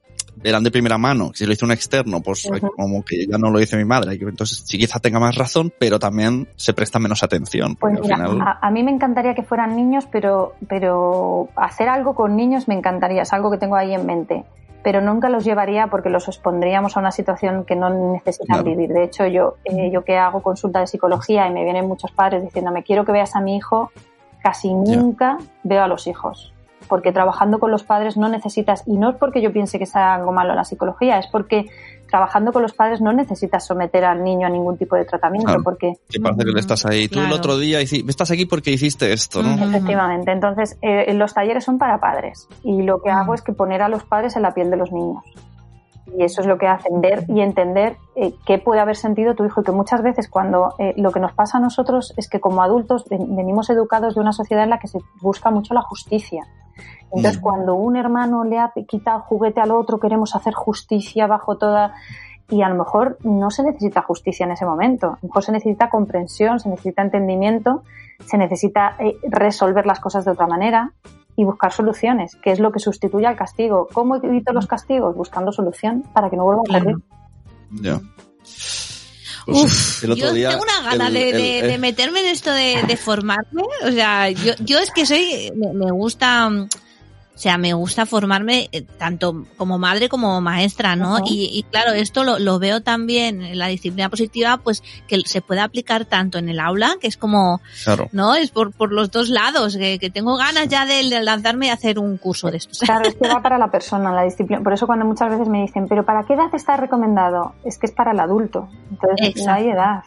eran 0.44 0.64
de 0.64 0.72
primera 0.72 0.98
mano, 0.98 1.32
si 1.34 1.46
lo 1.46 1.54
hizo 1.54 1.66
un 1.66 1.72
externo, 1.72 2.22
pues 2.22 2.50
como 2.76 3.04
que 3.04 3.26
ya 3.28 3.38
no 3.38 3.50
lo 3.50 3.60
dice 3.60 3.78
mi 3.78 3.86
madre, 3.86 4.18
entonces 4.20 4.64
sí 4.66 4.78
quizá 4.78 5.00
tenga 5.00 5.20
más 5.20 5.36
razón, 5.36 5.72
pero 5.78 6.00
también 6.00 6.48
se 6.56 6.74
presta 6.74 7.00
menos 7.00 7.24
atención. 7.24 7.76
Pues 7.76 8.00
a, 8.10 8.60
a, 8.62 8.72
mí 8.72 8.84
me 8.84 8.92
encantaría 8.92 9.36
que 9.36 9.44
fueran 9.44 9.76
niños, 9.76 10.06
pero, 10.12 10.56
pero 10.68 11.50
hacer 11.56 11.88
algo 11.90 12.16
con 12.16 12.36
niños 12.36 12.68
me 12.68 12.76
encantaría, 12.76 13.22
es 13.22 13.34
algo 13.34 13.52
que 13.52 13.58
tengo 13.58 13.76
ahí 13.76 13.94
en 13.94 14.06
mente 14.06 14.44
pero 14.84 15.00
nunca 15.02 15.30
los 15.30 15.46
llevaría 15.46 15.88
porque 15.88 16.10
los 16.10 16.28
expondríamos 16.28 16.98
a 16.98 17.00
una 17.00 17.12
situación 17.12 17.64
que 17.64 17.76
no 17.76 17.90
necesitan 17.90 18.64
vivir. 18.64 18.90
De 18.90 19.04
hecho, 19.04 19.26
yo, 19.26 19.56
eh, 19.64 19.90
yo 19.92 20.04
que 20.04 20.18
hago 20.18 20.44
consulta 20.44 20.82
de 20.82 20.88
psicología 20.88 21.48
y 21.48 21.54
me 21.54 21.64
vienen 21.64 21.88
muchos 21.88 22.12
padres 22.12 22.44
diciéndome, 22.44 22.84
quiero 22.84 23.06
que 23.06 23.14
veas 23.14 23.36
a 23.36 23.42
mi 23.42 23.56
hijo, 23.56 23.92
casi 24.42 24.74
nunca 24.74 25.38
veo 25.64 25.84
a 25.84 25.88
los 25.88 26.06
hijos. 26.06 26.54
Porque 26.90 27.14
trabajando 27.14 27.60
con 27.60 27.72
los 27.72 27.84
padres 27.84 28.18
no 28.18 28.28
necesitas, 28.28 28.84
y 28.86 28.98
no 28.98 29.12
es 29.12 29.16
porque 29.16 29.42
yo 29.42 29.54
piense 29.54 29.80
que 29.80 29.86
sea 29.86 30.16
algo 30.16 30.34
malo 30.34 30.54
la 30.54 30.66
psicología, 30.66 31.18
es 31.18 31.28
porque 31.28 31.70
trabajando 32.14 32.52
con 32.52 32.62
los 32.62 32.74
padres 32.74 33.02
no 33.02 33.12
necesitas 33.12 33.66
someter 33.66 34.06
al 34.06 34.24
niño 34.24 34.46
a 34.46 34.50
ningún 34.52 34.78
tipo 34.78 34.96
de 34.96 35.04
tratamiento 35.04 35.52
porque... 35.64 35.94
Que 36.08 36.20
parece 36.20 36.46
que 36.46 36.52
le 36.52 36.60
estás 36.60 36.86
ahí. 36.86 37.08
Tú 37.08 37.20
el 37.20 37.34
otro 37.34 37.58
día 37.58 37.82
estás 37.82 38.30
aquí 38.30 38.46
porque 38.46 38.70
hiciste 38.70 39.12
esto, 39.12 39.42
¿no? 39.42 39.56
Efectivamente. 39.66 40.32
Entonces, 40.32 40.78
eh, 40.84 41.12
los 41.16 41.34
talleres 41.34 41.64
son 41.64 41.80
para 41.80 42.00
padres 42.00 42.48
y 42.64 42.84
lo 42.84 43.02
que 43.02 43.10
hago 43.10 43.34
es 43.34 43.42
que 43.42 43.52
poner 43.52 43.82
a 43.82 43.90
los 43.90 44.04
padres 44.04 44.36
en 44.36 44.44
la 44.44 44.54
piel 44.54 44.70
de 44.70 44.78
los 44.78 44.92
niños. 44.92 45.24
Y 46.16 46.24
eso 46.24 46.42
es 46.42 46.46
lo 46.46 46.60
que 46.60 46.68
hace 46.68 46.88
ver 46.92 47.26
y 47.28 47.42
entender 47.42 47.98
eh, 48.16 48.36
qué 48.46 48.60
puede 48.60 48.80
haber 48.80 48.96
sentido 48.96 49.34
tu 49.34 49.44
hijo 49.44 49.62
y 49.62 49.64
que 49.64 49.72
muchas 49.72 50.04
veces 50.04 50.30
cuando 50.30 50.76
eh, 50.78 50.94
lo 50.96 51.10
que 51.10 51.20
nos 51.20 51.34
pasa 51.34 51.58
a 51.58 51.62
nosotros 51.62 52.14
es 52.16 52.30
que 52.30 52.40
como 52.40 52.62
adultos 52.62 53.06
venimos 53.10 53.72
educados 53.72 54.14
de 54.14 54.22
una 54.22 54.34
sociedad 54.34 54.66
en 54.66 54.70
la 54.70 54.78
que 54.78 54.88
se 54.88 55.00
busca 55.20 55.50
mucho 55.50 55.74
la 55.74 55.82
justicia. 55.82 56.44
Entonces, 57.06 57.40
mm. 57.40 57.42
cuando 57.42 57.76
un 57.76 57.96
hermano 57.96 58.44
le 58.44 58.60
ha 58.60 58.74
quitado 58.88 59.22
juguete 59.22 59.62
al 59.62 59.72
otro, 59.72 60.00
queremos 60.00 60.36
hacer 60.36 60.54
justicia 60.54 61.28
bajo 61.28 61.58
toda. 61.58 61.94
Y 62.50 62.62
a 62.62 62.70
lo 62.70 62.76
mejor 62.76 63.18
no 63.24 63.50
se 63.52 63.64
necesita 63.64 64.02
justicia 64.02 64.46
en 64.46 64.52
ese 64.52 64.66
momento. 64.66 65.08
A 65.08 65.20
lo 65.22 65.28
mejor 65.30 65.44
se 65.44 65.52
necesita 65.52 65.90
comprensión, 65.90 66.60
se 66.60 66.70
necesita 66.70 67.02
entendimiento, 67.02 67.84
se 68.26 68.38
necesita 68.38 68.96
eh, 69.00 69.16
resolver 69.24 69.86
las 69.86 70.00
cosas 70.00 70.26
de 70.26 70.32
otra 70.32 70.48
manera. 70.48 70.94
y 71.36 71.46
buscar 71.46 71.72
soluciones, 71.72 72.36
que 72.36 72.52
es 72.52 72.60
lo 72.60 72.72
que 72.72 72.78
sustituye 72.78 73.26
al 73.26 73.36
castigo. 73.36 73.88
¿Cómo 73.92 74.18
evito 74.18 74.54
los 74.54 74.68
castigos? 74.68 75.16
Buscando 75.16 75.52
solución 75.52 76.04
para 76.14 76.30
que 76.30 76.38
no 76.38 76.44
vuelva 76.44 76.62
a 76.62 76.78
ocurrir. 76.78 76.98
Ya. 77.72 78.00
Uf, 79.48 80.04
yo 80.04 80.16
tengo 80.16 80.62
una 80.62 80.82
gana 80.84 81.10
de, 81.10 81.78
meterme 81.80 82.22
en 82.22 82.28
esto 82.28 82.52
de, 82.52 82.98
formarme. 82.98 83.64
O 83.86 83.92
sea, 83.92 84.30
yo, 84.30 84.54
yo 84.60 84.80
es 84.80 84.92
que 84.92 85.06
soy, 85.06 85.52
me 85.56 85.92
gusta 85.92 86.50
o 87.36 87.38
sea, 87.38 87.58
me 87.58 87.74
gusta 87.74 88.06
formarme 88.06 88.70
eh, 88.72 88.84
tanto 88.84 89.46
como 89.58 89.80
madre 89.80 90.08
como 90.08 90.40
maestra, 90.40 90.96
¿no? 90.96 91.18
y, 91.26 91.66
claro, 91.72 91.92
esto 91.94 92.24
lo, 92.24 92.38
lo, 92.38 92.60
veo 92.60 92.82
también 92.82 93.42
en 93.42 93.58
la 93.58 93.68
disciplina 93.68 94.10
positiva, 94.10 94.58
pues 94.58 94.84
que 95.08 95.22
se 95.26 95.42
puede 95.42 95.62
aplicar 95.62 96.06
tanto 96.06 96.38
en 96.38 96.48
el 96.48 96.60
aula, 96.60 96.96
que 97.02 97.08
es 97.08 97.18
como, 97.18 97.60
¿no? 98.12 98.36
Es 98.36 98.52
por, 98.52 98.72
por 98.72 98.92
los 98.92 99.10
dos 99.10 99.30
lados, 99.30 99.76
que, 99.78 99.98
que 99.98 100.12
tengo 100.12 100.38
ganas 100.38 100.68
ya 100.68 100.86
de 100.86 101.04
lanzarme 101.04 101.68
y 101.68 101.70
hacer 101.70 101.98
un 101.98 102.18
curso 102.18 102.52
de 102.52 102.58
esto. 102.58 102.86
Claro, 102.86 103.08
es 103.08 103.16
que 103.16 103.28
va 103.28 103.42
para 103.44 103.58
la 103.58 103.72
persona, 103.72 104.14
la 104.14 104.24
disciplina. 104.24 104.62
Por 104.62 104.74
eso 104.74 104.86
cuando 104.86 105.06
muchas 105.06 105.32
veces 105.32 105.48
me 105.48 105.62
dicen, 105.62 105.88
pero 105.88 106.06
¿para 106.06 106.24
qué 106.26 106.34
edad 106.34 106.54
está 106.54 106.78
recomendado? 106.78 107.56
Es 107.66 107.80
que 107.80 107.88
es 107.88 107.92
para 107.92 108.12
el 108.12 108.20
adulto. 108.20 108.70
Entonces 108.92 109.44
no 109.44 109.54
hay 109.54 109.70
edad 109.70 110.04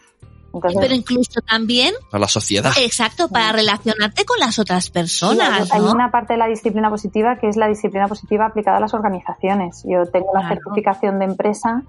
pero 0.61 0.95
incluso 0.95 1.41
también 1.41 1.95
a 2.13 2.19
la 2.19 2.29
sociedad. 2.29 2.73
Exacto, 2.81 3.29
para 3.29 3.53
relacionarte 3.53 4.25
con 4.25 4.39
las 4.39 4.59
otras 4.59 4.91
personas. 4.91 5.73
Hay 5.73 5.81
una 5.81 6.11
parte 6.11 6.35
de 6.35 6.39
la 6.39 6.47
disciplina 6.47 6.91
positiva 6.91 7.37
que 7.39 7.49
es 7.49 7.57
la 7.57 7.69
disciplina 7.69 8.09
positiva 8.09 8.47
aplicada 8.47 8.79
a 8.79 8.81
las 8.81 8.95
organizaciones. 8.95 9.85
Yo 9.87 10.07
tengo 10.07 10.33
la 10.35 10.49
certificación 10.49 11.19
de 11.19 11.27
empresa 11.27 11.83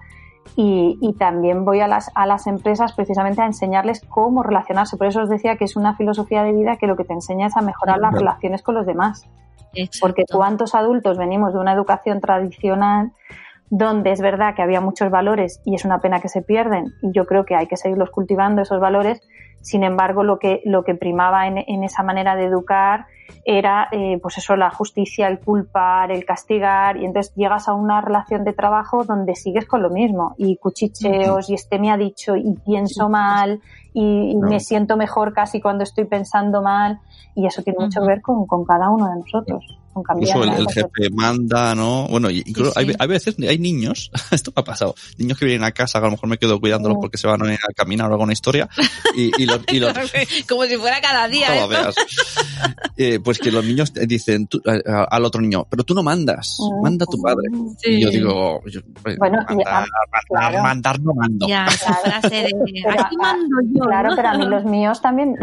y, 0.56 0.98
y, 1.02 1.14
también 1.14 1.66
voy 1.66 1.82
a 1.82 1.88
las, 1.88 2.10
a 2.16 2.26
las 2.26 2.48
empresas 2.48 2.94
precisamente 2.94 3.42
a 3.42 3.46
enseñarles 3.46 4.02
cómo 4.08 4.44
relacionarse. 4.44 4.98
Por 4.98 5.08
eso 5.08 5.22
os 5.22 5.30
decía 5.30 5.58
que 5.58 5.66
es 5.66 5.76
una 5.76 5.96
filosofía 5.96 6.44
de 6.44 6.54
vida 6.54 6.78
que 6.78 6.88
lo 6.88 6.96
que 6.96 7.04
te 7.04 7.14
enseña 7.14 7.48
es 7.48 7.58
a 7.58 7.62
mejorar 7.62 8.00
las 8.00 8.14
relaciones 8.14 8.62
con 8.62 8.76
los 8.76 8.86
demás. 8.86 9.28
Porque 10.00 10.24
cuántos 10.32 10.74
adultos 10.74 11.18
venimos 11.18 11.54
de 11.54 11.60
una 11.60 11.74
educación 11.74 12.22
tradicional 12.22 13.12
donde 13.70 14.12
es 14.12 14.22
verdad 14.22 14.56
que 14.56 14.62
había 14.62 14.82
muchos 14.82 15.10
valores 15.10 15.62
y 15.66 15.76
es 15.76 15.86
una 15.86 16.00
pena 16.00 16.22
que 16.22 16.30
se 16.30 16.42
pierden 16.42 16.94
y 17.02 17.12
yo 17.12 17.26
creo 17.26 17.46
que 17.46 17.56
hay 17.56 17.68
que 17.68 17.78
seguirlos 17.78 18.10
cultivando 18.12 18.62
esos 18.62 18.80
valores. 18.80 19.22
Sin 19.62 19.84
embargo, 19.84 20.24
lo 20.24 20.40
que, 20.40 20.62
lo 20.66 20.84
que 20.84 20.96
primaba 20.96 21.48
en, 21.48 21.58
en 21.58 21.84
esa 21.84 22.04
manera 22.04 22.36
de 22.36 22.46
educar 22.46 23.08
era, 23.46 23.88
eh, 23.92 24.20
pues 24.22 24.38
eso, 24.38 24.56
la 24.56 24.72
justicia, 24.72 25.28
el 25.28 25.40
culpar, 25.40 26.12
el 26.12 26.26
castigar 26.26 26.98
y 26.98 27.06
entonces 27.06 27.34
llegas 27.36 27.68
a 27.68 27.74
una 27.74 28.02
relación 28.02 28.44
de 28.44 28.54
trabajo 28.54 29.04
donde 29.04 29.36
sigues 29.36 29.66
con 29.66 29.82
lo 29.82 29.90
mismo 29.90 30.36
y 30.38 30.58
cuchicheos 30.58 31.50
y 31.50 31.54
este 31.54 31.80
me 31.80 31.92
ha 31.92 31.98
dicho 31.98 32.36
y 32.36 32.56
pienso 32.66 33.10
mal 33.10 33.62
y, 33.94 34.36
me 34.38 34.60
siento 34.60 34.98
mejor 34.98 35.34
casi 35.34 35.62
cuando 35.62 35.84
estoy 35.84 36.06
pensando 36.06 36.62
mal 36.62 37.00
y 37.36 37.48
eso 37.48 37.64
tiene 37.64 37.80
mucho 37.80 38.02
que 38.02 38.08
ver 38.08 38.22
con, 38.22 38.46
con 38.46 38.66
cada 38.66 38.90
uno 38.90 39.10
de 39.10 39.20
nosotros. 39.20 39.80
Incluso 40.00 40.44
el, 40.44 40.68
jefe 40.68 41.10
manda, 41.12 41.76
¿no? 41.76 42.08
Bueno, 42.08 42.30
incluso 42.30 42.74
Hay, 42.76 42.94
hay, 42.98 43.08
veces, 43.08 43.36
hay 43.40 43.58
niños, 43.60 44.12
esto 44.32 44.52
me 44.56 44.62
ha 44.62 44.64
pasado, 44.64 44.96
niños 45.18 45.38
que 45.38 45.46
vienen 45.46 45.64
a 45.64 45.72
casa, 45.72 46.00
que 46.00 46.06
a 46.06 46.08
lo 46.08 46.12
mejor 46.12 46.30
me 46.30 46.38
quedo 46.38 46.60
cuidándolos 46.60 46.98
porque 47.02 47.18
se 47.18 47.28
van 47.28 47.42
a 47.42 47.58
caminar 47.76 48.10
o 48.10 48.14
alguna 48.14 48.34
historia, 48.34 48.70
y, 49.16 49.32
y, 49.42 49.46
los, 49.46 49.62
y 49.72 49.80
Como 50.48 50.64
si 50.66 50.78
fuera 50.78 51.02
cada 51.02 51.28
día. 51.28 51.48
Eh, 52.98 53.20
pues 53.20 53.40
que 53.40 53.52
los 53.52 53.64
niños 53.64 53.94
dicen 53.94 54.48
al 54.86 55.26
otro 55.26 55.42
niño, 55.42 55.66
pero 55.70 55.84
tú 55.84 55.94
no 55.94 56.04
mandas, 56.04 56.58
mm, 56.60 56.84
manda 56.84 57.06
tu 57.06 57.22
padre. 57.22 57.48
Y 57.84 58.02
yo 58.02 58.10
digo, 58.10 58.62
pues, 59.04 59.18
bueno, 59.18 59.40
mandar, 59.48 60.62
mandar, 60.62 61.00
no 61.00 61.14
mando. 61.14 61.48
Ya, 61.48 61.68
frase 61.70 62.48
aquí 63.00 63.18
mando 63.18 63.58
yo. 63.74 63.84
Claro, 63.84 64.12
pero 64.16 64.30
a 64.30 64.34
mí 64.38 64.46
los 64.46 64.66
míos 64.66 65.02
también, 65.02 65.36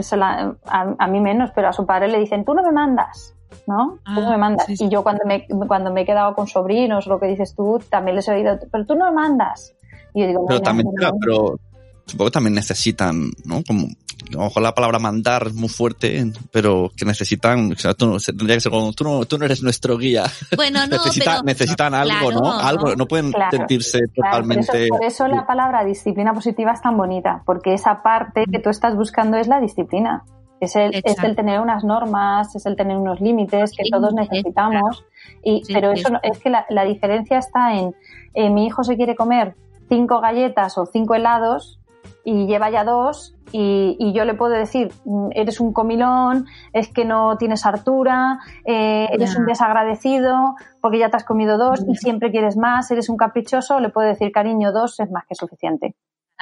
a 0.68 1.06
mí 1.08 1.20
menos, 1.20 1.50
pero 1.54 1.68
a 1.68 1.72
su 1.72 1.86
padre 1.86 2.08
le 2.08 2.18
dicen, 2.18 2.44
tú 2.44 2.54
no 2.54 2.62
me 2.62 2.72
mandas. 2.72 3.34
¿No? 3.66 3.98
tú 4.04 4.20
me 4.20 4.34
ah, 4.34 4.38
mandas. 4.38 4.68
Y 4.68 4.88
yo 4.88 5.02
cuando 5.02 5.24
me, 5.24 5.46
cuando 5.66 5.92
me 5.92 6.02
he 6.02 6.06
quedado 6.06 6.34
con 6.34 6.46
sobrinos, 6.46 7.06
lo 7.06 7.18
que 7.18 7.26
dices 7.26 7.54
tú, 7.54 7.80
también 7.88 8.16
les 8.16 8.28
he 8.28 8.32
oído, 8.32 8.58
pero 8.70 8.86
tú 8.86 8.94
no 8.94 9.06
me 9.06 9.12
mandas. 9.12 9.74
Y 10.14 10.20
yo 10.22 10.26
digo, 10.28 10.46
pero 10.46 10.60
también, 10.60 10.88
pero 11.20 11.58
supongo 12.06 12.30
que 12.30 12.34
también 12.34 12.54
necesitan, 12.54 13.30
¿no? 13.44 13.62
Como, 13.66 13.86
a 13.86 14.36
lo 14.36 14.44
mejor 14.44 14.62
la 14.62 14.74
palabra 14.74 14.98
mandar 14.98 15.48
es 15.48 15.54
muy 15.54 15.68
fuerte, 15.68 16.32
pero 16.50 16.90
que 16.96 17.04
necesitan, 17.04 17.72
o 17.72 17.76
sea, 17.76 17.94
tú 17.94 18.06
no, 18.06 18.18
tendría 18.18 18.56
que 18.56 18.60
ser 18.60 18.72
como, 18.72 18.92
tú 18.92 19.04
no, 19.04 19.24
tú 19.24 19.38
no 19.38 19.44
eres 19.44 19.62
nuestro 19.62 19.98
guía. 19.98 20.24
Bueno, 20.56 20.80
no, 20.86 20.96
necesitan 21.44 21.94
algo, 21.94 22.32
¿no? 22.32 22.52
Algo, 22.52 22.94
no 22.96 23.06
pueden 23.06 23.32
sentirse 23.50 24.00
totalmente. 24.14 24.88
Por 24.88 25.04
eso, 25.04 25.26
la 25.26 25.46
palabra 25.46 25.84
disciplina 25.84 26.32
positiva 26.32 26.72
es 26.72 26.80
tan 26.80 26.96
bonita, 26.96 27.42
porque 27.44 27.74
esa 27.74 28.02
parte 28.02 28.44
que 28.50 28.58
tú 28.60 28.70
estás 28.70 28.94
buscando 28.94 29.36
es 29.36 29.48
la 29.48 29.60
disciplina. 29.60 30.24
Es 30.64 30.76
el, 30.76 30.94
es 30.94 31.22
el 31.22 31.36
tener 31.36 31.60
unas 31.60 31.84
normas, 31.84 32.54
es 32.56 32.66
el 32.66 32.76
tener 32.76 32.96
unos 32.96 33.20
límites 33.20 33.72
que 33.76 33.84
todos 33.90 34.12
necesitamos. 34.14 35.04
Y, 35.42 35.62
pero 35.72 35.92
eso 35.92 36.08
es 36.22 36.38
que 36.38 36.50
la, 36.50 36.66
la 36.68 36.84
diferencia 36.84 37.38
está 37.38 37.74
en 37.74 37.94
eh, 38.34 38.50
mi 38.50 38.66
hijo 38.66 38.82
se 38.82 38.96
quiere 38.96 39.14
comer 39.14 39.54
cinco 39.88 40.20
galletas 40.20 40.76
o 40.76 40.86
cinco 40.86 41.14
helados 41.14 41.78
y 42.24 42.46
lleva 42.46 42.70
ya 42.70 42.84
dos 42.84 43.34
y, 43.52 43.96
y, 44.00 44.12
yo 44.12 44.24
le 44.24 44.34
puedo 44.34 44.52
decir, 44.52 44.92
mm, 45.04 45.28
eres 45.32 45.60
un 45.60 45.72
comilón, 45.72 46.46
es 46.72 46.88
que 46.88 47.04
no 47.04 47.36
tienes 47.38 47.64
hartura, 47.64 48.40
eh, 48.64 49.06
eres 49.12 49.36
un 49.36 49.46
desagradecido 49.46 50.56
porque 50.80 50.98
ya 50.98 51.10
te 51.10 51.18
has 51.18 51.24
comido 51.24 51.56
dos 51.56 51.84
y 51.86 51.94
siempre 51.94 52.30
quieres 52.32 52.56
más, 52.56 52.90
eres 52.90 53.08
un 53.08 53.16
caprichoso, 53.16 53.78
le 53.78 53.90
puedo 53.90 54.08
decir, 54.08 54.32
cariño, 54.32 54.72
dos 54.72 54.98
es 54.98 55.10
más 55.10 55.24
que 55.26 55.36
suficiente. 55.36 55.94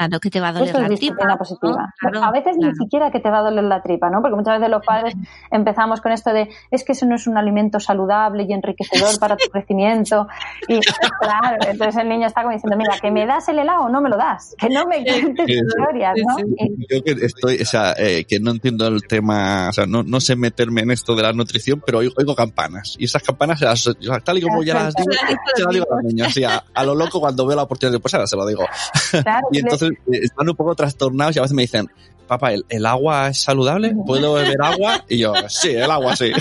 Claro, 0.09 0.21
que 0.21 0.31
te 0.31 0.41
va 0.41 0.49
a 0.49 0.53
doler 0.53 0.75
la 0.75 0.89
tripa. 0.89 1.37
Positiva. 1.37 1.95
a 2.23 2.31
veces 2.33 2.57
ni 2.59 2.75
siquiera 2.75 3.11
que 3.11 3.21
te 3.21 3.31
va 3.31 3.39
a 3.39 3.43
doler 3.43 3.65
la 3.65 3.83
tripa, 3.83 4.11
¿no? 4.11 4.21
Porque 4.21 4.37
muchas 4.37 4.59
veces 4.59 4.71
los 4.71 4.85
padres 4.85 5.15
empezamos 5.51 6.01
con 6.01 6.13
esto 6.13 6.33
de 6.33 6.49
es 6.71 6.85
que 6.85 6.93
eso 6.93 7.07
no 7.07 7.15
es 7.15 7.27
un 7.27 7.37
alimento 7.37 7.79
saludable 7.81 8.45
y 8.49 8.53
enriquecedor 8.53 9.19
para 9.21 9.37
tu 9.37 9.49
crecimiento. 9.51 10.27
Y 10.69 10.81
claro, 11.21 11.59
entonces 11.69 11.97
el 12.03 12.09
niño 12.09 12.27
está 12.27 12.43
como 12.43 12.55
diciendo, 12.55 12.77
mira, 12.77 12.99
que 13.01 13.11
me 13.11 13.27
das 13.27 13.49
el 13.49 13.59
helado 13.59 13.85
o 13.85 13.89
no 13.89 14.01
me 14.01 14.09
lo 14.09 14.17
das, 14.17 14.55
que 14.59 14.69
no 14.69 14.87
me 14.87 15.05
cuentes 15.05 15.49
historias, 15.49 16.15
¿no? 16.27 16.37
Yo 16.91 17.03
que 17.03 17.13
estoy, 17.25 17.63
o 17.63 17.65
sea, 17.65 17.95
eh, 17.97 18.25
que 18.25 18.41
no 18.41 18.51
entiendo 18.51 18.87
el 18.89 19.03
tema, 19.07 19.69
o 19.69 19.73
sea, 19.73 19.87
no, 19.87 20.03
no 20.03 20.21
sé 20.21 20.37
meterme 20.37 20.83
en 20.83 20.91
esto 20.91 21.15
de 21.15 21.23
la 21.23 21.33
nutrición, 21.33 21.83
pero 21.85 21.99
oigo, 21.99 22.15
oigo 22.19 22.35
campanas. 22.35 22.97
Y 22.99 23.05
esas 23.05 23.23
campanas, 23.23 23.61
tal 24.25 24.39
y 24.39 24.43
como 24.43 24.63
ya 24.63 24.75
las 24.75 24.95
digo, 24.95 25.13
se 25.55 25.63
las 25.63 25.75
digo 25.75 25.87
a 25.91 25.97
los 25.97 26.05
niños. 26.05 26.35
a, 26.75 26.85
lo 26.85 26.95
loco 26.95 27.21
cuando 27.21 27.47
veo 27.47 27.57
la 27.57 27.63
oportunidad 27.63 27.93
de 27.93 28.01
pues 28.01 28.15
ahora 28.15 28.27
se 28.27 28.37
lo 28.37 28.47
digo. 28.47 28.65
Claro, 29.11 29.49
y 29.53 29.59
entonces 29.59 29.92
están 30.11 30.49
un 30.49 30.57
poco 30.57 30.75
trastornados 30.75 31.37
y 31.37 31.39
a 31.39 31.43
veces 31.43 31.55
me 31.55 31.63
dicen, 31.63 31.89
papá, 32.27 32.53
¿el, 32.53 32.87
agua 32.87 33.29
es 33.29 33.43
saludable? 33.43 33.95
¿Puedo 34.07 34.35
beber 34.35 34.57
agua? 34.63 35.05
Y 35.09 35.19
yo, 35.19 35.35
sí, 35.49 35.71
el 35.71 35.91
agua 35.91 36.17
sí. 36.17 36.33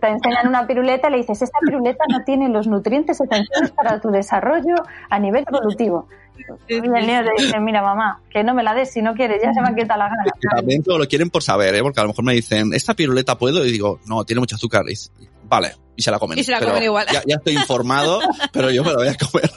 te, 0.00 0.08
enseñan 0.08 0.48
una 0.48 0.66
piruleta 0.66 1.08
y 1.08 1.12
le 1.12 1.16
dices, 1.18 1.42
esta 1.42 1.58
piruleta 1.64 2.04
no 2.08 2.24
tiene 2.24 2.48
los 2.48 2.66
nutrientes 2.66 3.20
esenciales 3.20 3.70
para 3.72 4.00
tu 4.00 4.10
desarrollo 4.10 4.74
a 5.10 5.18
nivel 5.18 5.44
evolutivo. 5.46 6.08
Y 6.68 6.74
el 6.74 6.82
niño 6.90 7.20
te 7.24 7.42
dice, 7.42 7.60
mira 7.60 7.82
mamá, 7.82 8.20
que 8.30 8.42
no 8.42 8.54
me 8.54 8.62
la 8.62 8.74
des 8.74 8.90
si 8.90 9.02
no 9.02 9.14
quieres, 9.14 9.42
ya 9.42 9.52
se 9.52 9.60
me 9.60 9.68
ha 9.68 9.74
quitado 9.74 9.98
la 9.98 10.08
gana. 10.08 10.24
también 10.56 10.82
lo 10.86 11.06
quieren 11.06 11.30
por 11.30 11.42
saber, 11.42 11.74
¿eh? 11.74 11.82
porque 11.82 12.00
a 12.00 12.04
lo 12.04 12.08
mejor 12.08 12.24
me 12.24 12.32
dicen, 12.32 12.72
¿esta 12.72 12.94
piruleta 12.94 13.36
puedo? 13.36 13.64
Y 13.64 13.72
digo, 13.72 14.00
no, 14.06 14.24
tiene 14.24 14.40
mucho 14.40 14.56
azúcar. 14.56 14.84
Y 14.88 14.94
vale, 15.52 15.72
y 15.94 16.00
se 16.00 16.10
la 16.10 16.18
comen. 16.18 16.38
Y 16.38 16.44
se 16.44 16.50
la 16.50 16.60
comen 16.60 16.82
igual. 16.82 17.06
Ya, 17.12 17.36
estoy 17.36 17.54
informado, 17.54 18.20
pero 18.52 18.70
yo 18.70 18.82
me 18.82 18.90
la 18.90 18.96
voy 18.96 19.08
a 19.08 19.16
comer. 19.16 19.50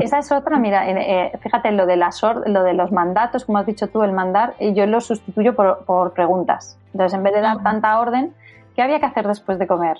esa 0.00 0.18
es 0.18 0.30
otra, 0.30 0.58
mira, 0.58 0.88
eh, 0.88 1.32
fíjate, 1.42 1.72
lo 1.72 1.86
de, 1.86 1.96
las 1.96 2.22
lo 2.22 2.62
de 2.62 2.72
los 2.74 2.92
mandatos, 2.92 3.44
como 3.44 3.58
has 3.58 3.66
dicho 3.66 3.88
tú, 3.88 4.04
el 4.04 4.12
mandar, 4.12 4.54
yo 4.60 4.86
lo 4.86 5.00
sustituyo 5.00 5.56
por, 5.56 5.84
por 5.84 6.12
preguntas. 6.12 6.78
Entonces, 6.92 7.18
en 7.18 7.24
vez 7.24 7.34
de 7.34 7.40
dar 7.40 7.64
tanta 7.64 7.98
orden, 7.98 8.32
¿qué 8.76 8.82
había 8.82 9.00
que 9.00 9.06
hacer 9.06 9.26
después 9.26 9.58
de 9.58 9.66
comer? 9.66 9.98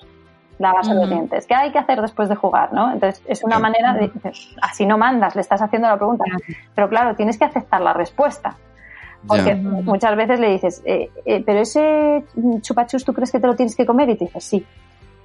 la 0.57 0.73
base 0.73 0.93
de 0.93 1.07
dientes. 1.07 1.47
¿Qué 1.47 1.55
hay 1.55 1.71
que 1.71 1.79
hacer 1.79 2.01
después 2.01 2.27
de 2.27 2.35
jugar? 2.35 2.73
¿no? 2.73 2.91
Entonces, 2.91 3.23
es 3.27 3.45
una 3.45 3.59
manera 3.59 3.93
de. 3.93 4.11
Así 4.61 4.85
no 4.85 4.97
mandas, 4.97 5.33
le 5.33 5.39
estás 5.39 5.61
haciendo 5.61 5.87
la 5.87 5.95
pregunta. 5.95 6.25
Pero 6.75 6.89
claro, 6.89 7.15
tienes 7.15 7.37
que 7.37 7.45
aceptar 7.45 7.79
la 7.79 7.93
respuesta. 7.93 8.57
Porque 9.25 9.55
muchas 9.55 10.17
veces 10.17 10.37
le 10.37 10.51
dices, 10.51 10.81
eh, 10.85 11.09
eh, 11.25 11.41
pero 11.45 11.61
ese 11.61 12.25
chupachus, 12.59 13.05
¿tú 13.05 13.13
crees 13.13 13.31
que 13.31 13.39
te 13.39 13.47
lo 13.47 13.55
tienes 13.55 13.75
que 13.75 13.85
comer? 13.85 14.09
Y 14.09 14.17
te 14.17 14.25
dices, 14.25 14.43
sí. 14.43 14.65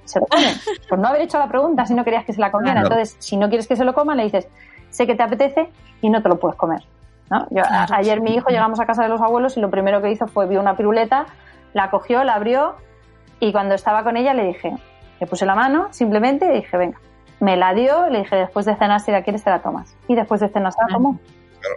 Se 0.05 0.19
lo 0.19 0.25
come. 0.27 0.53
Por 0.89 0.99
no 0.99 1.07
haber 1.07 1.21
hecho 1.21 1.37
la 1.37 1.47
pregunta 1.47 1.85
si 1.85 1.93
no 1.93 2.03
querías 2.03 2.25
que 2.25 2.33
se 2.33 2.39
la 2.39 2.51
comiera. 2.51 2.81
Entonces, 2.81 3.17
si 3.19 3.37
no 3.37 3.49
quieres 3.49 3.67
que 3.67 3.75
se 3.75 3.83
lo 3.83 3.93
coma, 3.93 4.15
le 4.15 4.23
dices, 4.23 4.47
sé 4.89 5.05
que 5.05 5.15
te 5.15 5.23
apetece 5.23 5.69
y 6.01 6.09
no 6.09 6.21
te 6.21 6.29
lo 6.29 6.39
puedes 6.39 6.57
comer. 6.57 6.83
¿no? 7.29 7.47
Yo, 7.49 7.63
ayer 7.91 8.21
mi 8.21 8.35
hijo 8.35 8.49
llegamos 8.49 8.79
a 8.79 8.85
casa 8.85 9.03
de 9.03 9.09
los 9.09 9.21
abuelos 9.21 9.57
y 9.57 9.59
lo 9.59 9.69
primero 9.69 10.01
que 10.01 10.11
hizo 10.11 10.27
fue 10.27 10.47
vio 10.47 10.59
una 10.59 10.77
piruleta, 10.77 11.25
la 11.73 11.89
cogió, 11.89 12.23
la 12.23 12.35
abrió 12.35 12.75
y 13.39 13.51
cuando 13.51 13.75
estaba 13.75 14.03
con 14.03 14.15
ella 14.15 14.33
le 14.33 14.45
dije, 14.45 14.77
le 15.19 15.27
puse 15.27 15.45
la 15.45 15.55
mano 15.55 15.87
simplemente 15.91 16.45
y 16.47 16.57
dije, 16.57 16.77
venga. 16.77 16.99
Me 17.39 17.57
la 17.57 17.73
dio, 17.73 18.07
le 18.09 18.19
dije, 18.19 18.35
después 18.37 18.65
de 18.65 18.75
cenar, 18.75 19.01
si 19.01 19.11
la 19.11 19.21
quieres, 19.21 19.43
te 19.43 19.49
la 19.49 19.61
tomas. 19.61 19.93
Y 20.07 20.15
después 20.15 20.39
de 20.39 20.47
cenar, 20.47 20.71
se 20.71 20.79
la 20.81 20.87
tomó. 20.87 21.19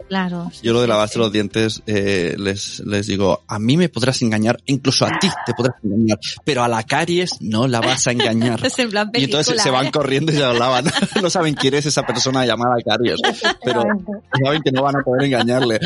Claro. 0.08 0.50
Yo 0.62 0.72
lo 0.72 0.80
de 0.80 0.86
lavarse 0.88 1.18
los 1.18 1.32
dientes 1.32 1.82
eh, 1.86 2.34
les, 2.38 2.80
les 2.80 3.06
digo, 3.06 3.42
a 3.46 3.58
mí 3.58 3.76
me 3.76 3.88
podrás 3.88 4.22
engañar, 4.22 4.58
incluso 4.66 5.04
a 5.06 5.18
ti 5.18 5.28
te 5.46 5.54
podrás 5.54 5.76
engañar, 5.82 6.18
pero 6.44 6.62
a 6.62 6.68
la 6.68 6.82
caries 6.82 7.40
no 7.40 7.66
la 7.68 7.80
vas 7.80 8.06
a 8.06 8.12
engañar. 8.12 8.60
Es 8.64 8.78
en 8.78 8.90
plan 8.90 9.10
y 9.14 9.24
entonces 9.24 9.62
se 9.62 9.70
van 9.70 9.86
¿eh? 9.86 9.90
corriendo 9.90 10.32
y 10.32 10.36
se 10.36 10.40
lo 10.42 10.52
lavan. 10.54 10.84
no 11.22 11.30
saben 11.30 11.54
quién 11.54 11.74
es 11.74 11.86
esa 11.86 12.02
persona 12.04 12.44
llamada 12.46 12.74
caries, 12.84 13.20
pero 13.64 13.82
saben 14.44 14.62
que 14.62 14.72
no 14.72 14.82
van 14.82 14.96
a 14.96 15.00
poder 15.02 15.24
engañarle. 15.24 15.78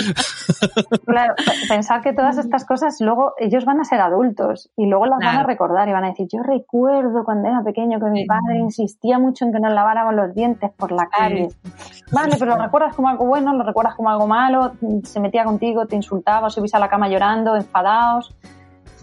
Claro, 1.06 1.34
pe- 1.36 1.68
pensar 1.68 2.02
que 2.02 2.12
todas 2.12 2.38
estas 2.38 2.64
cosas 2.64 2.96
luego 3.00 3.34
ellos 3.38 3.64
van 3.64 3.80
a 3.80 3.84
ser 3.84 4.00
adultos 4.00 4.70
y 4.76 4.86
luego 4.86 5.06
las 5.06 5.18
van 5.20 5.36
a 5.38 5.42
recordar 5.44 5.88
y 5.88 5.92
van 5.92 6.04
a 6.04 6.08
decir, 6.08 6.26
yo 6.32 6.42
recuerdo 6.42 7.24
cuando 7.24 7.48
era 7.48 7.62
pequeño 7.62 7.98
que 8.00 8.10
mi 8.10 8.26
padre 8.26 8.58
insistía 8.60 9.18
mucho 9.18 9.44
en 9.44 9.52
que 9.52 9.60
nos 9.60 9.72
laváramos 9.72 10.14
los 10.14 10.34
dientes 10.34 10.70
por 10.76 10.92
la 10.92 11.06
caries. 11.08 11.56
Vale, 12.10 12.36
pero 12.38 12.56
lo 12.56 12.62
recuerdas 12.62 12.94
como 12.94 13.08
algo 13.08 13.26
bueno, 13.26 13.54
lo 13.54 13.64
recuerdas 13.64 13.91
como 13.94 14.10
algo 14.10 14.26
malo, 14.26 14.72
se 15.04 15.20
metía 15.20 15.44
contigo, 15.44 15.86
te 15.86 15.96
insultaba, 15.96 16.46
os 16.48 16.54
subís 16.54 16.74
a 16.74 16.78
la 16.78 16.88
cama 16.88 17.08
llorando, 17.08 17.56
enfadados. 17.56 18.34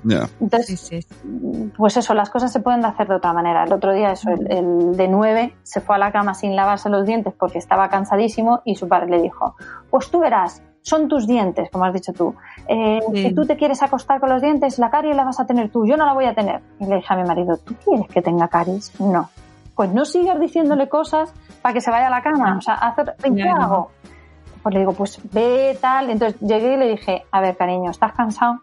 Ya. 0.06 0.30
Entonces, 0.40 0.80
Sí, 0.80 1.02
sí. 1.02 1.72
pues 1.78 1.98
eso, 1.98 2.14
las 2.14 2.30
cosas 2.30 2.52
se 2.54 2.62
pueden 2.62 2.86
hacer 2.86 3.08
de 3.10 3.16
otra 3.16 3.34
manera. 3.34 3.66
El 3.66 3.74
otro 3.74 3.92
día, 3.94 4.12
eso, 4.14 4.30
el, 4.30 4.50
el 4.50 4.96
de 4.96 5.08
nueve 5.10 5.56
se 5.64 5.82
fue 5.82 5.96
a 5.96 6.00
la 6.00 6.12
cama 6.14 6.34
sin 6.34 6.56
lavarse 6.56 6.90
los 6.90 7.06
dientes 7.06 7.34
porque 7.38 7.58
estaba 7.58 7.90
cansadísimo 7.90 8.62
y 8.64 8.76
su 8.76 8.88
padre 8.88 9.08
le 9.10 9.22
dijo, 9.22 9.56
pues 9.90 10.10
tú 10.10 10.20
verás, 10.20 10.64
son 10.82 11.10
tus 11.10 11.28
dientes, 11.28 11.70
como 11.70 11.84
has 11.84 11.94
dicho 11.94 12.14
tú. 12.14 12.34
Eh, 12.68 13.00
Sí. 13.14 13.24
Si 13.24 13.36
tú 13.36 13.46
te 13.46 13.58
quieres 13.58 13.84
acostar 13.84 14.22
con 14.22 14.30
los 14.30 14.42
dientes, 14.42 14.80
la 14.80 14.90
caries 14.90 15.16
la 15.18 15.26
vas 15.26 15.40
a 15.42 15.46
tener 15.46 15.70
tú, 15.70 15.86
yo 15.86 15.98
no 15.98 16.06
la 16.06 16.14
voy 16.14 16.26
a 16.26 16.34
tener. 16.34 16.62
Y 16.80 16.86
le 16.86 16.96
dije 16.96 17.14
a 17.14 17.18
mi 17.18 17.24
marido, 17.26 17.58
¿tú 17.58 17.76
quieres 17.84 18.08
que 18.08 18.22
tenga 18.22 18.48
caries? 18.48 18.98
No. 19.02 19.30
Pues 19.76 19.94
no 19.94 20.06
sigas 20.06 20.40
diciéndole 20.40 20.88
cosas 20.88 21.34
para 21.62 21.74
que 21.74 21.82
se 21.82 21.92
vaya 21.92 22.08
a 22.08 22.10
la 22.10 22.22
cama. 22.22 22.56
O 22.58 22.62
sea, 22.62 22.76
hacer, 22.76 23.16
¿qué 23.36 23.44
hago? 23.50 23.92
Pues 24.62 24.74
le 24.74 24.80
digo, 24.82 24.94
pues 24.94 25.20
ve 25.34 25.78
tal. 25.82 26.10
Entonces 26.10 26.40
llegué 26.42 26.74
y 26.74 26.78
le 26.78 26.88
dije, 26.90 27.26
a 27.32 27.42
ver, 27.42 27.56
cariño, 27.58 27.92
¿estás 27.92 28.14
cansado? 28.14 28.62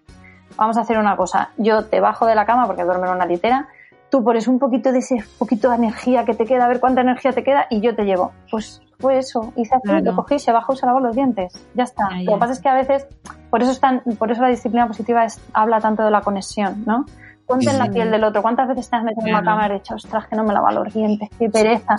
Vamos 0.57 0.77
a 0.77 0.81
hacer 0.81 0.99
una 0.99 1.17
cosa. 1.17 1.51
Yo 1.57 1.85
te 1.87 2.01
bajo 2.01 2.27
de 2.27 2.35
la 2.35 2.47
cama 2.47 2.67
porque 2.67 2.85
duermo 2.85 3.07
en 3.07 3.13
una 3.13 3.27
litera. 3.27 3.69
Tú 4.11 4.23
pones 4.23 4.47
un 4.49 4.59
poquito 4.59 4.93
de 4.93 4.99
ese 5.01 5.17
poquito 5.39 5.69
de 5.71 5.77
energía 5.77 6.25
que 6.25 6.35
te 6.35 6.45
queda, 6.45 6.65
a 6.65 6.69
ver 6.69 6.81
cuánta 6.81 7.01
energía 7.01 7.33
te 7.33 7.43
queda 7.43 7.67
y 7.71 7.81
yo 7.81 7.95
te 7.97 8.05
llevo. 8.05 8.33
Pues 8.51 8.81
fue 9.01 9.19
eso. 9.19 9.53
Hice 9.57 9.75
así, 9.75 9.83
Claro. 9.83 10.05
lo 10.05 10.17
cogí, 10.17 10.39
se 10.39 10.53
bajó 10.53 10.73
y 10.73 10.77
se 10.77 10.87
lavó 10.87 11.01
los 11.01 11.15
dientes. 11.15 11.53
Ya 11.75 11.85
está. 11.85 12.09
Ya, 12.11 12.23
Lo 12.25 12.35
que 12.35 12.39
pasa 12.39 12.53
es 12.53 12.61
que 12.61 12.69
a 12.69 12.75
veces, 12.75 13.07
por 13.51 13.63
eso, 13.63 13.73
están, 13.73 14.03
por 14.19 14.31
eso 14.31 14.43
la 14.43 14.49
disciplina 14.49 14.87
positiva 14.87 15.25
es, 15.25 15.41
habla 15.53 15.81
tanto 15.81 16.05
de 16.05 16.11
la 16.11 16.21
conexión, 16.21 16.85
¿no? 16.87 17.05
Ponte 17.47 17.71
en 17.71 17.79
la 17.79 17.87
piel 17.91 18.11
del 18.11 18.25
otro. 18.25 18.43
¿Cuántas 18.43 18.67
veces 18.69 18.91
te 18.91 18.97
has 18.97 19.05
metido 19.05 19.27
en 19.27 19.33
la 19.33 19.41
Claro. 19.43 19.59
cama 19.61 19.69
y 19.75 19.79
dicho, 19.79 19.95
ostras, 19.95 20.27
que 20.27 20.35
no 20.35 20.43
me 20.45 20.53
lava 20.53 20.73
los 20.73 20.93
dientes, 20.93 21.29
qué 21.39 21.49
pereza? 21.49 21.95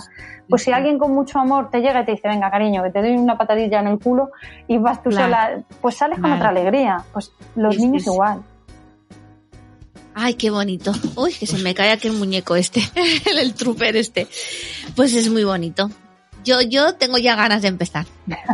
Pues 0.48 0.62
si 0.62 0.72
alguien 0.72 0.98
con 0.98 1.12
mucho 1.14 1.38
amor 1.38 1.70
te 1.70 1.80
llega 1.80 2.02
y 2.02 2.04
te 2.04 2.12
dice, 2.12 2.28
venga, 2.28 2.50
cariño, 2.50 2.82
que 2.82 2.90
te 2.90 3.00
doy 3.00 3.12
una 3.16 3.38
patadilla 3.38 3.80
en 3.80 3.86
el 3.88 3.98
culo 3.98 4.30
y 4.66 4.76
vas 4.78 5.02
tú 5.02 5.08
Claro. 5.10 5.24
sola, 5.24 5.62
pues 5.80 5.96
sales 5.96 6.16
con 6.16 6.24
Claro. 6.24 6.36
otra 6.36 6.48
alegría. 6.50 7.02
Pues 7.12 7.32
los 7.56 7.76
sí, 7.76 7.82
niños 7.82 8.02
sí. 8.04 8.10
igual. 8.10 8.42
Ay, 10.14 10.34
qué 10.34 10.50
bonito. 10.50 10.92
Uy, 11.16 11.32
que 11.32 11.46
se 11.46 11.58
me 11.58 11.74
cae 11.74 11.92
aquel 11.92 12.12
muñeco 12.12 12.54
este, 12.56 12.80
el, 13.30 13.38
el 13.38 13.54
trooper 13.54 13.96
este. 13.96 14.26
Pues 14.96 15.14
es 15.14 15.30
muy 15.30 15.44
bonito. 15.44 15.90
Yo, 16.44 16.60
yo 16.60 16.94
tengo 16.94 17.18
ya 17.18 17.34
ganas 17.36 17.62
de 17.62 17.68
empezar. 17.68 18.06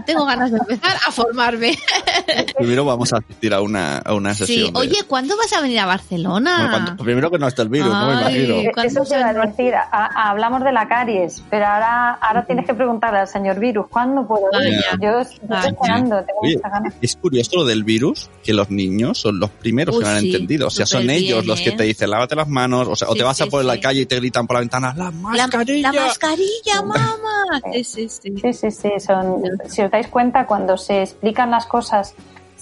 Tengo 0.06 0.24
ganas 0.26 0.50
de 0.50 0.58
empezar 0.58 0.96
a 1.06 1.10
formarme. 1.12 1.76
Primero 2.58 2.84
vamos 2.84 3.12
a 3.12 3.18
asistir 3.18 3.52
a 3.54 3.60
una, 3.60 3.98
a 3.98 4.14
una 4.14 4.34
Sí, 4.34 4.46
sesión. 4.46 4.72
de- 4.72 4.80
oye, 4.80 5.02
¿cuándo 5.06 5.36
vas 5.36 5.52
a 5.52 5.60
venir 5.60 5.78
a 5.80 5.86
Barcelona? 5.86 6.56
Bueno, 6.56 6.70
cuando- 6.70 7.04
primero 7.04 7.30
que 7.30 7.38
no 7.38 7.48
esté 7.48 7.62
el 7.62 7.68
virus, 7.68 7.88
no 7.92 8.06
me 8.06 8.12
imagino. 8.14 8.54
¿Cuándo 8.72 8.82
Eso 9.00 9.04
se 9.04 9.18
va 9.18 9.28
a 9.30 9.32
decir, 9.46 9.74
a- 9.74 9.88
a- 9.90 10.30
hablamos 10.30 10.62
de 10.64 10.72
la 10.72 10.88
caries, 10.88 11.42
pero 11.50 11.66
ahora, 11.66 12.12
ahora 12.14 12.44
tienes 12.46 12.66
que 12.66 12.74
preguntarle 12.74 13.18
al 13.20 13.28
señor 13.28 13.58
Virus, 13.58 13.86
¿cuándo 13.88 14.26
puedo 14.26 14.44
ir? 14.62 14.76
Vaya. 14.76 14.98
Yo 15.00 15.20
estoy 15.20 15.70
esperando, 15.70 16.16
tengo 16.24 16.40
Oye, 16.42 16.56
muchas 16.56 16.72
ganas. 16.72 16.94
es 17.00 17.16
curioso 17.16 17.50
lo 17.56 17.64
del 17.64 17.84
virus, 17.84 18.30
que 18.42 18.52
los 18.54 18.70
niños 18.70 19.18
son 19.18 19.38
los 19.38 19.50
primeros 19.50 19.96
Uy, 19.96 20.02
que 20.02 20.08
lo 20.10 20.14
han 20.16 20.20
sí, 20.20 20.32
entendido. 20.32 20.66
O 20.68 20.70
sea, 20.70 20.86
son 20.86 21.10
ellos 21.10 21.46
los 21.46 21.60
que 21.60 21.70
¿eh? 21.70 21.76
te 21.76 21.84
dicen, 21.84 22.10
lávate 22.10 22.34
las 22.36 22.48
manos, 22.48 22.88
o 22.88 22.96
sea, 22.96 23.08
o 23.08 23.14
te 23.14 23.22
vas 23.22 23.40
a 23.40 23.44
sí, 23.44 23.50
por 23.50 23.64
la 23.64 23.78
calle 23.80 24.02
y 24.02 24.06
te 24.06 24.16
gritan 24.16 24.46
por 24.46 24.54
la 24.54 24.60
ventana, 24.60 24.94
la 24.96 25.04
La, 25.04 25.10
mascarilla. 25.10 25.92
la 25.92 26.00
mascarilla, 26.06 26.82
mamá. 26.82 27.60
Sí, 27.72 27.84
sí, 27.84 28.08
sí. 28.08 28.34
Sí, 28.40 28.52
sí, 28.52 28.70
sí. 28.70 28.90
Son, 28.98 29.42
si 29.68 29.82
os 29.82 29.90
dais 29.90 30.08
cuenta, 30.08 30.46
cuando 30.46 30.76
se 30.76 31.02
explican 31.02 31.50
las 31.50 31.66
cosas 31.66 32.13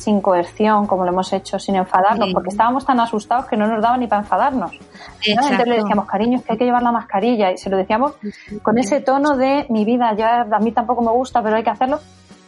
sin 0.03 0.21
coerción, 0.21 0.87
como 0.87 1.05
lo 1.05 1.11
hemos 1.13 1.33
hecho, 1.33 1.59
sin 1.59 1.75
enfadarnos, 1.77 2.29
Sí. 2.29 2.35
porque 2.35 2.49
estábamos 2.51 2.85
tan 2.85 2.99
asustados 3.01 3.47
que 3.47 3.57
no 3.57 3.67
nos 3.67 3.81
daba 3.83 3.97
ni 3.97 4.07
para 4.07 4.23
enfadarnos. 4.23 4.73
¿no? 4.73 4.79
Entonces 5.27 5.67
le 5.67 5.77
decíamos, 5.77 6.07
cariño, 6.07 6.39
es 6.39 6.45
que 6.45 6.53
hay 6.53 6.59
que 6.59 6.65
llevar 6.65 6.83
la 6.83 6.93
mascarilla. 6.93 7.51
Y 7.53 7.59
se 7.59 7.71
lo 7.71 7.77
decíamos 7.77 8.15
con 8.63 8.79
ese 8.79 9.01
tono 9.01 9.37
de 9.37 9.67
mi 9.69 9.85
vida, 9.85 10.15
ya 10.17 10.43
a 10.51 10.59
mí 10.59 10.73
tampoco 10.73 11.03
me 11.03 11.11
gusta, 11.13 11.43
pero 11.43 11.57
hay 11.57 11.63
que 11.63 11.71
hacerlo, 11.71 12.01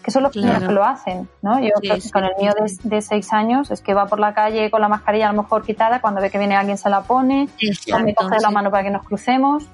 que 0.03 0.11
son 0.11 0.23
los 0.23 0.33
primeros 0.33 0.59
Claro. 0.59 0.69
que 0.69 0.75
lo 0.75 0.85
hacen. 0.85 1.29
¿no? 1.43 1.59
Yo 1.61 1.67
Sí, 1.67 1.73
creo 1.81 1.95
que 1.95 2.01
sí, 2.03 2.11
con 2.11 2.25
el 2.25 2.33
mío 2.41 2.53
de, 2.61 2.73
de 2.97 3.01
seis 3.03 3.33
años 3.33 3.71
es 3.71 3.81
que 3.81 3.95
va 3.95 4.07
por 4.07 4.19
la 4.21 4.35
calle 4.35 4.71
con 4.71 4.81
la 4.81 4.89
mascarilla 4.89 5.29
a 5.31 5.33
lo 5.33 5.43
mejor 5.43 5.63
quitada, 5.65 6.01
cuando 6.01 6.21
ve 6.21 6.31
que 6.31 6.39
viene 6.39 6.57
alguien 6.57 6.77
se 6.77 6.91
la 6.91 7.03
pone, 7.03 7.49
me 8.03 8.15
coge 8.15 8.35
de 8.37 8.41
la 8.43 8.51
mano 8.51 8.71
para 8.71 8.83
que 8.83 8.91
nos 8.91 9.03
crucemos. 9.05 9.65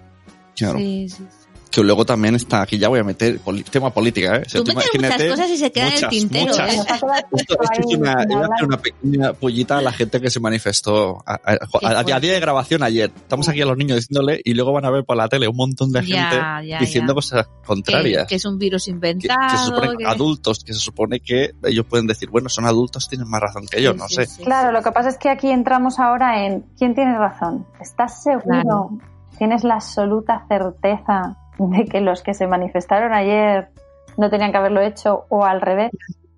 Claro. 0.57 0.77
Sí, 0.79 1.09
sí, 1.09 1.27
sí. 1.31 1.40
Que 1.71 1.83
luego 1.85 2.05
también 2.05 2.35
está, 2.35 2.63
aquí 2.63 2.79
ya 2.79 2.89
voy 2.89 2.99
a 2.99 3.05
meter 3.05 3.39
tema 3.71 3.91
política, 3.95 4.37
¿eh? 4.37 4.43
O 4.45 4.49
sea, 4.49 4.61
Tú 4.61 4.67
metes 4.67 4.75
muchas 4.75 4.95
imagínate- 4.97 5.31
cosas 5.31 5.51
y 5.51 5.57
se 5.57 5.71
quedan 5.71 5.87
en 5.89 5.93
el 5.95 5.99
muchas, 6.01 6.11
tintero, 6.11 6.47
muchas. 6.47 6.75
¿eh? 6.75 6.81
Esto, 6.81 7.07
esto 7.37 7.57
es 7.89 7.97
una, 7.97 8.77
pequeña 8.77 9.33
pollita 9.35 9.79
a 9.79 9.81
la 9.83 9.93
gente 9.93 10.21
que 10.21 10.31
se 10.31 10.41
manifestó 10.41 11.23
a, 11.25 11.35
a- 11.35 11.35
a- 11.35 11.53
a- 11.53 11.55
a 11.55 11.67
fuerte. 11.69 12.21
día 12.21 12.33
de 12.35 12.41
grabación 12.41 12.83
ayer. 12.83 13.13
Estamos 13.15 13.49
aquí 13.49 13.63
a 13.63 13.67
los 13.67 13.77
niños 13.77 13.97
diciéndole 13.99 14.41
y 14.45 14.55
luego 14.55 14.73
van 14.73 14.85
a 14.85 14.91
ver 14.91 15.05
por 15.05 15.17
la 15.17 15.29
tele 15.29 15.47
un 15.47 15.57
montón 15.57 15.93
de 15.93 16.03
gente 16.03 16.37
ya, 16.65 16.79
diciendo 16.81 17.13
ya. 17.13 17.15
cosas 17.15 17.49
contrarias. 17.65 18.27
que 18.27 18.35
es 18.35 18.45
un 18.45 18.59
virus 18.59 18.89
inventado. 18.89 19.39
que 19.53 19.57
se 19.57 19.65
supone 19.67 19.97
que- 19.97 20.07
adultos, 20.07 20.65
que 20.65 20.73
se 20.75 20.81
supone 20.81 21.21
que 21.21 21.53
ellos 21.65 21.87
pueden 21.87 22.07
decir, 22.09 22.31
bueno, 22.31 22.49
son 22.49 22.67
adultos, 22.67 23.09
tienen 23.09 23.29
más 23.29 23.41
razón 23.41 23.67
que 23.71 23.81
yo, 23.81 23.93
Sí, 23.93 23.99
no 23.99 24.09
sí, 24.09 24.15
sé. 24.17 24.27
sí, 24.27 24.43
Claro, 24.45 24.73
lo 24.73 24.83
que 24.83 24.91
pasa 24.91 25.09
es 25.09 25.19
que 25.19 25.29
aquí 25.29 25.49
entramos 25.51 25.99
ahora 26.01 26.45
en 26.47 26.63
quién 26.77 26.95
tiene 26.97 27.17
razón. 27.17 27.65
¿Estás 27.81 28.23
seguro? 28.25 28.43
Claro. 28.45 28.91
¿Tienes 29.39 29.65
la 29.65 29.75
absoluta 29.77 30.45
certeza 30.49 31.37
de 31.77 31.85
que 31.85 32.01
los 32.01 32.23
que 32.23 32.35
se 32.35 32.47
manifestaron 32.47 33.13
ayer 33.13 33.69
no 34.17 34.31
tenían 34.31 34.51
que 34.53 34.59
haberlo 34.59 34.81
hecho 34.81 35.25
o 35.29 35.45
al 35.45 35.61
revés? 35.61 35.91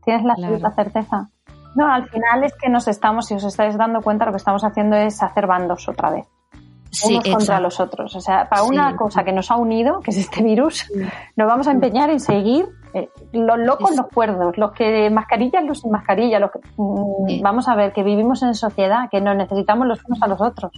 ¿Tienes 0.04 0.24
la 0.24 0.34
Claro. 0.34 0.54
absoluta 0.54 0.74
certeza? 0.82 1.28
No, 1.74 1.86
al 1.90 2.08
final 2.08 2.44
es 2.44 2.52
que 2.54 2.68
nos 2.68 2.86
estamos, 2.88 3.26
si 3.26 3.34
os 3.34 3.44
estáis 3.44 3.78
dando 3.78 4.02
cuenta, 4.02 4.26
lo 4.26 4.32
que 4.32 4.36
estamos 4.38 4.62
haciendo 4.64 4.96
es 4.96 5.22
hacer 5.22 5.46
bandos 5.46 5.88
otra 5.88 6.10
vez, 6.10 6.26
Sí, 6.90 7.14
unos 7.14 7.28
contra 7.36 7.60
los 7.60 7.80
otros. 7.80 8.14
O 8.14 8.20
sea, 8.20 8.46
para 8.50 8.62
Sí. 8.62 8.68
una 8.70 8.94
cosa 8.96 9.24
que 9.24 9.32
nos 9.32 9.50
ha 9.50 9.56
unido, 9.56 10.00
que 10.00 10.10
es 10.10 10.18
este 10.18 10.42
virus, 10.42 10.84
nos 11.36 11.48
vamos 11.48 11.66
a 11.68 11.70
empeñar 11.70 12.10
en 12.10 12.20
seguir 12.20 12.68
eh, 12.92 13.08
los 13.32 13.58
locos, 13.58 13.96
los 13.96 14.06
cuerdos, 14.12 14.58
los 14.58 14.72
que 14.72 15.08
mascarillas, 15.08 15.64
los 15.64 15.80
sin 15.80 15.90
mascarilla, 15.92 16.38
los 16.38 16.50
que, 16.50 16.58
mm, 16.76 17.40
vamos 17.42 17.66
a 17.68 17.74
ver 17.74 17.94
que 17.94 18.02
vivimos 18.02 18.42
en 18.42 18.54
sociedad, 18.54 19.08
que 19.10 19.22
nos 19.22 19.34
necesitamos 19.34 19.86
los 19.86 20.04
unos 20.04 20.20
a 20.22 20.26
los 20.26 20.42
otros. 20.42 20.72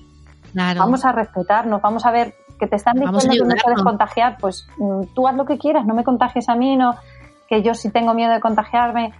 Claro. 0.52 0.78
Vamos 0.78 1.04
a 1.04 1.10
respetarnos, 1.10 1.82
vamos 1.82 2.06
a 2.06 2.12
ver 2.12 2.34
que 2.58 2.66
te 2.66 2.76
están 2.76 2.94
diciendo 2.94 3.18
que 3.18 3.44
me 3.44 3.60
puedes 3.62 3.82
contagiar, 3.82 4.36
pues 4.40 4.66
mm, 4.78 5.14
tú 5.14 5.26
haz 5.26 5.34
lo 5.34 5.44
que 5.44 5.58
quieras, 5.58 5.86
no 5.86 5.94
me 5.94 6.04
contagies 6.04 6.48
a 6.48 6.54
mí, 6.54 6.76
no, 6.76 6.94
que 7.48 7.62
yo 7.62 7.74
si 7.74 7.90
tengo 7.90 8.14
miedo 8.14 8.32
de 8.32 8.40
contagiarme, 8.40 9.12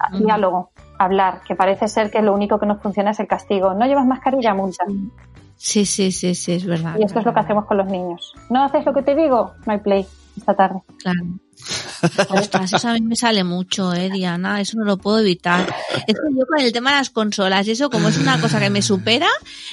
Ah, 0.00 0.16
diálogo, 0.16 0.70
hablar, 0.98 1.42
que 1.46 1.54
parece 1.54 1.86
ser 1.86 2.10
que 2.10 2.22
lo 2.22 2.32
único 2.32 2.58
que 2.58 2.64
nos 2.64 2.80
funciona 2.80 3.10
es 3.10 3.20
el 3.20 3.26
castigo. 3.26 3.74
No 3.74 3.86
llevas 3.86 4.06
mascarilla, 4.06 4.54
multa. 4.54 4.86
Sí, 5.56 5.84
sí, 5.84 6.10
sí, 6.10 6.34
sí, 6.34 6.52
es 6.52 6.64
verdad. 6.64 6.96
Y 6.98 7.04
esto 7.04 7.18
es 7.18 7.26
lo 7.26 7.34
que 7.34 7.40
hacemos 7.40 7.66
con 7.66 7.76
los 7.76 7.86
niños. 7.86 8.34
¿No 8.48 8.64
haces 8.64 8.86
lo 8.86 8.94
que 8.94 9.02
te 9.02 9.14
digo? 9.14 9.52
No 9.66 9.72
hay 9.74 9.78
play 9.80 10.06
esta 10.38 10.54
tarde. 10.54 10.80
Claro. 11.02 11.20
Ostras, 12.30 12.72
eso 12.72 12.88
a 12.88 12.94
mí 12.94 13.00
me 13.02 13.16
sale 13.16 13.44
mucho, 13.44 13.92
eh, 13.92 14.10
Diana. 14.10 14.60
Eso 14.60 14.78
no 14.78 14.84
lo 14.84 14.96
puedo 14.96 15.18
evitar. 15.20 15.72
Es 16.06 16.14
que 16.14 16.34
yo 16.38 16.46
con 16.46 16.60
el 16.60 16.72
tema 16.72 16.90
de 16.92 16.96
las 16.98 17.10
consolas 17.10 17.66
y 17.68 17.72
eso, 17.72 17.90
como 17.90 18.08
es 18.08 18.18
una 18.18 18.40
cosa 18.40 18.58
que 18.60 18.70
me 18.70 18.82
supera, 18.82 19.28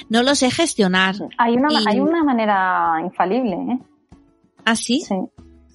no 0.08 0.22
lo 0.22 0.34
sé 0.34 0.50
gestionar. 0.50 1.16
Hay 1.38 1.54
una, 1.54 1.68
Y- 1.72 1.84
hay 1.86 2.00
una 2.00 2.22
manera 2.22 2.94
infalible, 3.02 3.54
¿eh? 3.56 3.78
¿Así? 4.64 5.00
Sí. 5.00 5.14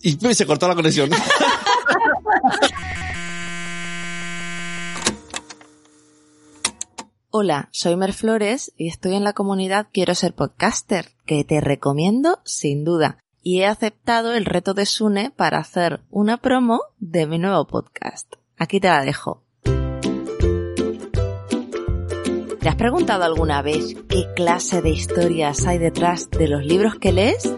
Y 0.04 0.26
uy, 0.26 0.36
se 0.36 0.46
cortó 0.46 0.68
la 0.68 0.76
conexión. 0.76 1.10
Hola, 7.30 7.70
soy 7.72 7.96
Mer 7.96 8.14
Flores 8.14 8.72
y 8.78 8.88
estoy 8.88 9.16
en 9.16 9.24
la 9.24 9.34
comunidad 9.34 9.88
Quiero 9.92 10.14
ser 10.14 10.36
podcaster, 10.36 11.10
que 11.26 11.44
te 11.44 11.62
recomiendo 11.62 12.40
sin 12.46 12.84
duda. 12.86 13.18
Y 13.46 13.60
he 13.60 13.66
aceptado 13.66 14.32
el 14.34 14.46
reto 14.46 14.74
de 14.74 14.86
Sune 14.86 15.30
para 15.30 15.58
hacer 15.58 16.00
una 16.10 16.38
promo 16.38 16.80
de 17.00 17.28
mi 17.28 17.38
nuevo 17.38 17.68
podcast. 17.68 18.36
Aquí 18.58 18.80
te 18.80 18.88
la 18.88 19.04
dejo. 19.04 19.44
¿Te 22.62 22.70
has 22.70 22.76
preguntado 22.76 23.26
alguna 23.26 23.62
vez 23.62 23.98
qué 24.08 24.26
clase 24.34 24.82
de 24.82 24.92
historias 24.92 25.66
hay 25.66 25.78
detrás 25.78 26.30
de 26.32 26.48
los 26.48 26.66
libros 26.66 26.96
que 26.96 27.12
lees? 27.12 27.54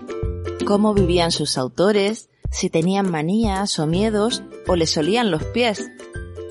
¿Cómo 0.65 0.95
vivían 0.95 1.29
sus 1.29 1.59
autores? 1.59 2.31
¿Si 2.49 2.71
tenían 2.71 3.11
manías 3.11 3.77
o 3.77 3.85
miedos 3.85 4.41
o 4.67 4.75
les 4.75 4.97
olían 4.97 5.29
los 5.29 5.43
pies? 5.43 5.91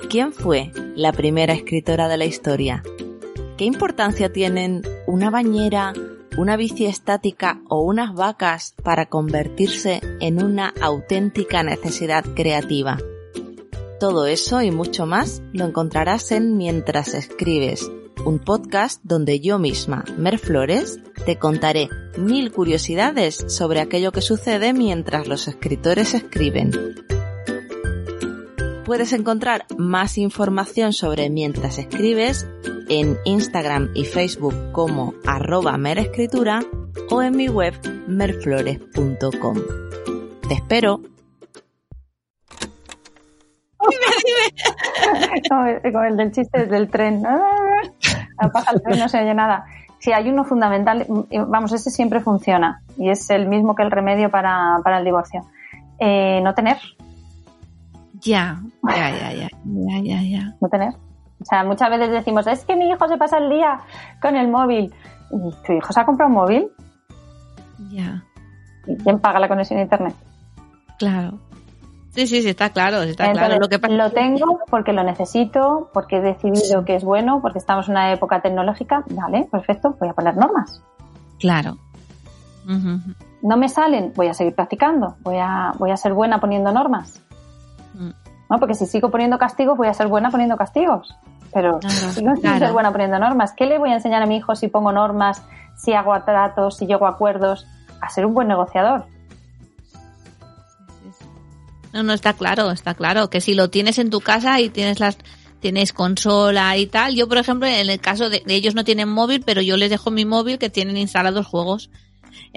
¿Quién 0.09 0.31
fue 0.31 0.71
la 0.95 1.11
primera 1.11 1.53
escritora 1.53 2.07
de 2.07 2.15
la 2.15 2.23
historia? 2.23 2.83
¿Qué 3.57 3.65
importancia 3.65 4.31
tienen 4.31 4.83
una 5.05 5.29
bañera, 5.29 5.91
una 6.37 6.57
bici 6.57 6.85
estática 6.85 7.61
o 7.69 7.81
unas 7.81 8.13
vacas 8.13 8.75
para 8.83 9.07
convertirse 9.07 10.01
en 10.19 10.43
una 10.43 10.73
auténtica 10.81 11.63
necesidad 11.63 12.23
creativa? 12.35 12.97
Todo 13.99 14.25
eso 14.25 14.61
y 14.61 14.71
mucho 14.71 15.05
más 15.05 15.41
lo 15.53 15.65
encontrarás 15.65 16.31
en 16.31 16.57
Mientras 16.57 17.13
Escribes, 17.13 17.89
un 18.25 18.39
podcast 18.39 19.01
donde 19.03 19.39
yo 19.39 19.59
misma, 19.59 20.03
Mer 20.17 20.37
Flores, 20.37 20.99
te 21.25 21.37
contaré 21.37 21.89
mil 22.17 22.51
curiosidades 22.51 23.45
sobre 23.47 23.79
aquello 23.79 24.11
que 24.11 24.21
sucede 24.21 24.73
mientras 24.73 25.27
los 25.27 25.47
escritores 25.47 26.13
escriben. 26.13 26.71
Puedes 28.85 29.13
encontrar 29.13 29.65
más 29.79 30.19
información 30.19 30.93
sobre 30.93 31.31
Mientras 31.31 31.79
Escribes 31.79 32.47
en 32.87 33.17
Instagram 33.25 33.89
y 33.95 34.05
Facebook 34.05 34.53
como 34.73 35.15
arroba 35.25 35.75
merescritura 35.79 36.59
o 37.09 37.23
en 37.23 37.35
mi 37.35 37.47
web 37.47 37.73
merflores.com. 38.07 39.57
Te 40.47 40.53
espero. 40.53 41.01
como, 45.91 46.03
el, 46.03 46.15
del 46.15 46.31
chiste 46.31 46.67
del 46.67 46.87
tren. 46.91 47.23
La 47.23 48.51
paja 48.53 48.71
del 48.71 48.83
tren 48.83 48.99
no 48.99 49.09
se 49.09 49.19
oye 49.19 49.33
nada. 49.33 49.65
Si 49.97 50.11
hay 50.11 50.29
uno 50.29 50.43
fundamental, 50.43 51.07
vamos, 51.47 51.73
ese 51.73 51.89
siempre 51.89 52.19
funciona 52.19 52.83
y 52.97 53.09
es 53.09 53.31
el 53.31 53.47
mismo 53.47 53.73
que 53.73 53.81
el 53.81 53.89
remedio 53.89 54.29
para, 54.29 54.79
para 54.83 54.99
el 54.99 55.05
divorcio. 55.05 55.43
Eh, 55.97 56.39
no 56.43 56.53
tener. 56.53 56.77
Ya, 58.25 58.59
ya, 58.83 59.11
ya, 59.11 59.33
ya, 59.33 59.49
ya, 59.63 60.01
ya, 60.01 60.21
ya. 60.21 60.55
No 60.59 60.67
tener. 60.67 60.93
O 61.39 61.45
sea, 61.45 61.63
muchas 61.63 61.89
veces 61.89 62.11
decimos, 62.11 62.47
es 62.47 62.65
que 62.65 62.75
mi 62.75 62.89
hijo 62.89 63.07
se 63.07 63.17
pasa 63.17 63.37
el 63.37 63.49
día 63.49 63.79
con 64.21 64.35
el 64.35 64.49
móvil. 64.49 64.93
¿Y 65.31 65.65
¿Tu 65.65 65.73
hijo 65.73 65.93
se 65.93 65.99
ha 65.99 66.05
comprado 66.05 66.29
un 66.29 66.35
móvil? 66.35 66.67
Ya, 67.91 68.23
¿Y 68.87 68.95
quién 68.97 69.19
paga 69.19 69.39
la 69.39 69.47
conexión 69.47 69.79
a 69.79 69.83
internet? 69.83 70.15
claro. 70.97 71.39
Sí, 72.11 72.27
sí, 72.27 72.41
sí, 72.41 72.47
está 72.47 72.69
claro, 72.69 73.01
está 73.01 73.25
Entonces, 73.25 73.45
claro. 73.45 73.59
Lo 73.59 73.67
que 73.67 73.77
pasa 73.77 73.93
lo 73.93 74.09
tengo 74.11 74.59
porque 74.69 74.93
lo 74.93 75.03
necesito, 75.03 75.89
porque 75.93 76.15
he 76.15 76.21
decidido 76.21 76.85
que 76.85 76.95
es 76.95 77.03
bueno, 77.03 77.41
porque 77.41 77.59
estamos 77.59 77.89
en 77.89 77.91
una 77.91 78.13
época 78.13 78.41
tecnológica. 78.41 79.03
Vale, 79.09 79.49
perfecto, 79.51 79.97
voy 79.99 80.07
a 80.07 80.13
poner 80.13 80.37
normas. 80.37 80.81
Claro. 81.41 81.77
No 83.41 83.57
me 83.57 83.67
salen, 83.67 84.13
voy 84.15 84.27
a 84.27 84.33
seguir 84.33 84.55
practicando, 84.55 85.17
voy 85.23 85.39
a, 85.39 85.73
voy 85.77 85.91
a 85.91 85.97
ser 85.97 86.13
buena 86.13 86.39
poniendo 86.39 86.71
normas. 86.71 87.21
¿No? 88.49 88.59
Porque 88.59 88.75
si 88.75 88.85
sigo 88.85 89.09
poniendo 89.09 89.37
castigos, 89.37 89.77
voy 89.77 89.87
a 89.87 89.93
ser 89.93 90.07
buena 90.07 90.29
poniendo 90.29 90.57
castigos. 90.57 91.15
Pero 91.53 91.79
Claro, 91.79 92.11
sigo 92.11 92.33
sin 92.33 92.41
claro. 92.41 92.59
ser 92.59 92.73
buena 92.73 92.91
poniendo 92.91 93.19
normas. 93.19 93.53
¿Qué 93.53 93.65
le 93.65 93.77
voy 93.77 93.91
a 93.91 93.95
enseñar 93.95 94.21
a 94.21 94.25
mi 94.25 94.37
hijo 94.37 94.55
si 94.55 94.67
pongo 94.67 94.91
normas, 94.91 95.41
si 95.75 95.93
hago 95.93 96.13
tratos, 96.23 96.77
si 96.77 96.85
llego 96.85 97.05
a 97.05 97.11
acuerdos? 97.11 97.65
A 98.01 98.09
ser 98.09 98.25
un 98.25 98.33
buen 98.33 98.47
negociador. 98.47 99.05
No, 101.93 102.03
no, 102.03 102.13
está 102.13 102.33
claro, 102.33 102.71
está 102.71 102.93
claro. 102.93 103.29
Que 103.29 103.39
si 103.39 103.53
lo 103.53 103.69
tienes 103.69 103.99
en 103.99 104.09
tu 104.09 104.19
casa 104.19 104.59
y 104.59 104.69
tienes 104.69 104.99
las 104.99 105.17
tienes 105.61 105.93
consola 105.93 106.77
y 106.77 106.85
tal. 106.87 107.15
Yo, 107.15 107.27
por 107.27 107.37
ejemplo, 107.37 107.67
en 107.67 107.89
el 107.89 107.99
caso 107.99 108.29
de, 108.29 108.43
de 108.45 108.53
ellos 108.53 108.75
no 108.75 108.83
tienen 108.83 109.09
móvil, 109.09 109.41
pero 109.43 109.61
yo 109.61 109.77
les 109.77 109.89
dejo 109.89 110.11
mi 110.11 110.25
móvil 110.25 110.59
que 110.59 110.69
tienen 110.69 110.97
instalados 110.97 111.47
juegos. 111.47 111.89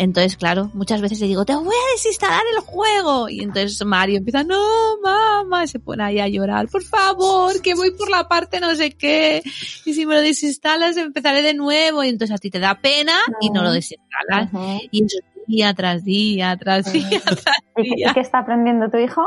Entonces, 0.00 0.36
claro, 0.36 0.70
muchas 0.74 1.00
veces 1.00 1.18
le 1.20 1.26
digo, 1.26 1.44
te 1.44 1.56
voy 1.56 1.66
a 1.74 1.92
desinstalar 1.92 2.42
el 2.56 2.60
juego. 2.62 3.28
Y 3.28 3.40
entonces 3.40 3.84
Mario 3.84 4.18
empieza, 4.18 4.44
no, 4.44 4.62
mamá, 5.02 5.66
se 5.66 5.80
pone 5.80 6.04
ahí 6.04 6.20
a 6.20 6.28
llorar, 6.28 6.68
por 6.68 6.84
favor, 6.84 7.60
que 7.60 7.74
voy 7.74 7.90
por 7.90 8.08
la 8.08 8.28
parte 8.28 8.60
no 8.60 8.72
sé 8.76 8.92
qué. 8.92 9.42
Y 9.84 9.94
si 9.94 10.06
me 10.06 10.14
lo 10.14 10.20
desinstalas, 10.20 10.96
empezaré 10.96 11.42
de 11.42 11.54
nuevo. 11.54 12.04
Y 12.04 12.10
entonces 12.10 12.36
a 12.36 12.38
ti 12.38 12.48
te 12.48 12.60
da 12.60 12.76
pena 12.76 13.14
y 13.40 13.50
no 13.50 13.64
lo 13.64 13.72
desinstalas. 13.72 14.50
Y 14.92 15.04
eso 15.04 15.18
día 15.48 15.74
tras 15.74 16.04
día, 16.04 16.56
tras 16.56 16.92
día, 16.92 17.20
tras 17.20 17.44
¿Y, 17.76 17.82
qué- 17.82 17.96
día. 17.96 18.10
y 18.10 18.14
qué 18.14 18.20
está 18.20 18.38
aprendiendo 18.38 18.88
tu 18.90 18.98
hijo? 18.98 19.22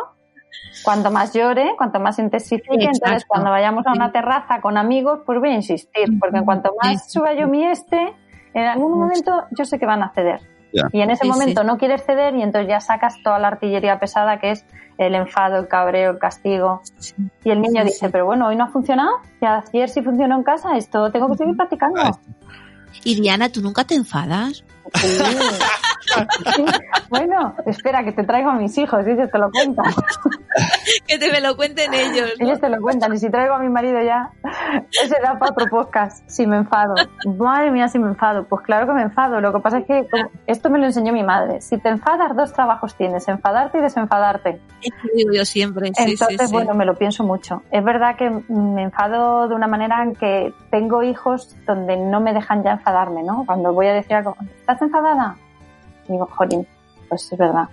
Cuanto 0.86 1.11
más 1.11 1.34
llore, 1.34 1.74
cuanto 1.78 1.99
más 1.99 2.17
intensifique, 2.17 2.86
entonces 2.86 3.26
cuando 3.28 3.49
vayamos 3.49 3.86
a 3.88 3.91
una 3.91 4.13
terraza 4.13 4.61
con 4.61 4.78
amigos, 4.78 5.19
pues 5.26 5.38
voy 5.41 5.49
a 5.49 5.55
insistir, 5.55 6.17
porque 6.17 6.38
en 6.38 6.45
cuanto 6.45 6.74
más 6.82 7.11
suba 7.11 7.34
yo 7.34 7.49
mi 7.49 7.65
este, 7.65 8.13
en 8.53 8.63
algún 8.63 8.97
momento 8.97 9.43
yo 9.51 9.65
sé 9.65 9.78
que 9.78 9.86
van 9.86 10.01
a 10.03 10.13
ceder. 10.13 10.39
Ya. 10.74 10.84
Y 10.93 11.01
en 11.01 11.11
ese 11.11 11.24
Sí, 11.24 11.30
momento 11.30 11.61
sí. 11.61 11.67
no 11.67 11.78
quieres 11.78 12.03
ceder 12.05 12.36
y 12.36 12.41
entonces 12.43 12.69
ya 12.69 12.80
sacas 12.80 13.15
toda 13.24 13.39
la 13.39 13.49
artillería 13.49 13.99
pesada 13.99 14.39
que 14.39 14.51
es 14.51 14.65
el 14.97 15.15
enfado, 15.15 15.57
el 15.57 15.67
cabreo, 15.67 16.11
el 16.11 16.19
castigo. 16.19 16.82
Y 17.43 17.49
el 17.49 17.61
niño 17.61 17.82
Sí, 17.82 17.88
dice, 17.88 18.05
sí. 18.05 18.11
pero 18.11 18.26
bueno, 18.26 18.47
hoy 18.47 18.55
no 18.55 18.65
ha 18.65 18.67
funcionado, 18.67 19.09
y 19.41 19.45
ayer 19.45 19.89
sí 19.89 20.01
funcionó 20.01 20.36
en 20.36 20.43
casa, 20.43 20.78
esto 20.78 21.11
tengo 21.11 21.28
que 21.30 21.38
seguir 21.38 21.55
practicando. 21.57 22.01
Y 23.03 23.19
Diana, 23.19 23.49
¿tú 23.49 23.61
nunca 23.61 23.84
te 23.84 23.95
enfadas? 23.95 24.63
Bueno, 27.09 27.55
espera, 27.66 28.03
que 28.03 28.12
te 28.14 28.24
traigo 28.24 28.49
a 28.49 28.55
mis 28.55 28.78
hijos 28.78 29.05
y 29.05 29.12
ellos 29.12 29.30
te 29.30 29.38
lo 29.38 29.51
cuentan. 29.51 29.86
que 31.07 31.18
te 31.18 31.32
me 31.32 31.41
lo 31.41 31.55
cuenten 31.55 31.93
ellos. 31.93 32.34
Ellos 32.39 32.59
te 32.59 32.70
lo 32.70 32.80
cuentan. 32.82 33.14
Y 33.14 33.18
si 33.18 33.30
traigo 33.30 33.53
a 33.53 33.59
mi 33.59 33.70
marido 33.70 34.01
ya, 34.01 34.32
ese 35.03 35.20
da 35.22 35.38
para 35.38 35.51
otro 35.51 35.68
podcast. 35.68 36.28
Si 36.30 36.47
me 36.47 36.57
enfado. 36.57 36.95
Madre 37.38 37.72
mía, 37.72 37.88
si 37.89 37.99
me 37.99 38.07
enfado. 38.07 38.45
Pues 38.45 38.64
claro 38.64 38.88
que 38.88 38.93
me 38.93 39.01
enfado. 39.01 39.41
Lo 39.41 39.51
que 39.53 39.59
pasa 39.59 39.80
es 39.80 39.86
que 39.86 40.07
esto 40.47 40.70
me 40.70 40.80
lo 40.80 40.86
enseñó 40.86 41.12
mi 41.12 41.24
madre. 41.24 41.62
Si 41.62 41.78
te 41.78 41.89
enfadas, 41.89 42.36
dos 42.36 42.53
trabajos 42.53 42.95
tienes: 42.95 43.28
enfadarte 43.28 43.80
y 43.80 43.82
desenfadarte. 43.82 44.62
Yo 45.34 45.45
siempre. 45.45 45.88
Sí, 45.88 46.12
Entonces, 46.12 46.38
sí, 46.39 46.47
sí. 46.47 46.53
bueno, 46.53 46.74
me 46.74 46.86
lo 46.86 46.95
pienso 46.95 47.24
mucho. 47.24 47.62
Es 47.72 47.84
verdad 47.84 48.16
que 48.16 48.30
me 48.47 48.84
enfado 48.84 49.47
de 49.47 49.55
una 49.55 49.68
manera 49.68 50.01
en 50.03 50.16
que 50.16 50.53
tengo 50.70 51.03
hijos 51.03 51.55
donde 51.66 51.97
no 51.97 52.22
me 52.22 52.34
dejan 52.34 52.64
ya 52.64 52.72
enfadarme, 52.72 53.24
¿no? 53.24 53.43
Cuando 53.45 53.74
voy 53.74 53.88
a 53.88 53.93
decir 53.93 54.16
algo, 54.16 54.36
¿estás 54.59 54.82
enfadada? 54.82 55.36
Digo, 56.12 56.28
jolín, 56.32 56.68
pues 57.09 57.32
es 57.32 57.38
verdad. 57.38 57.68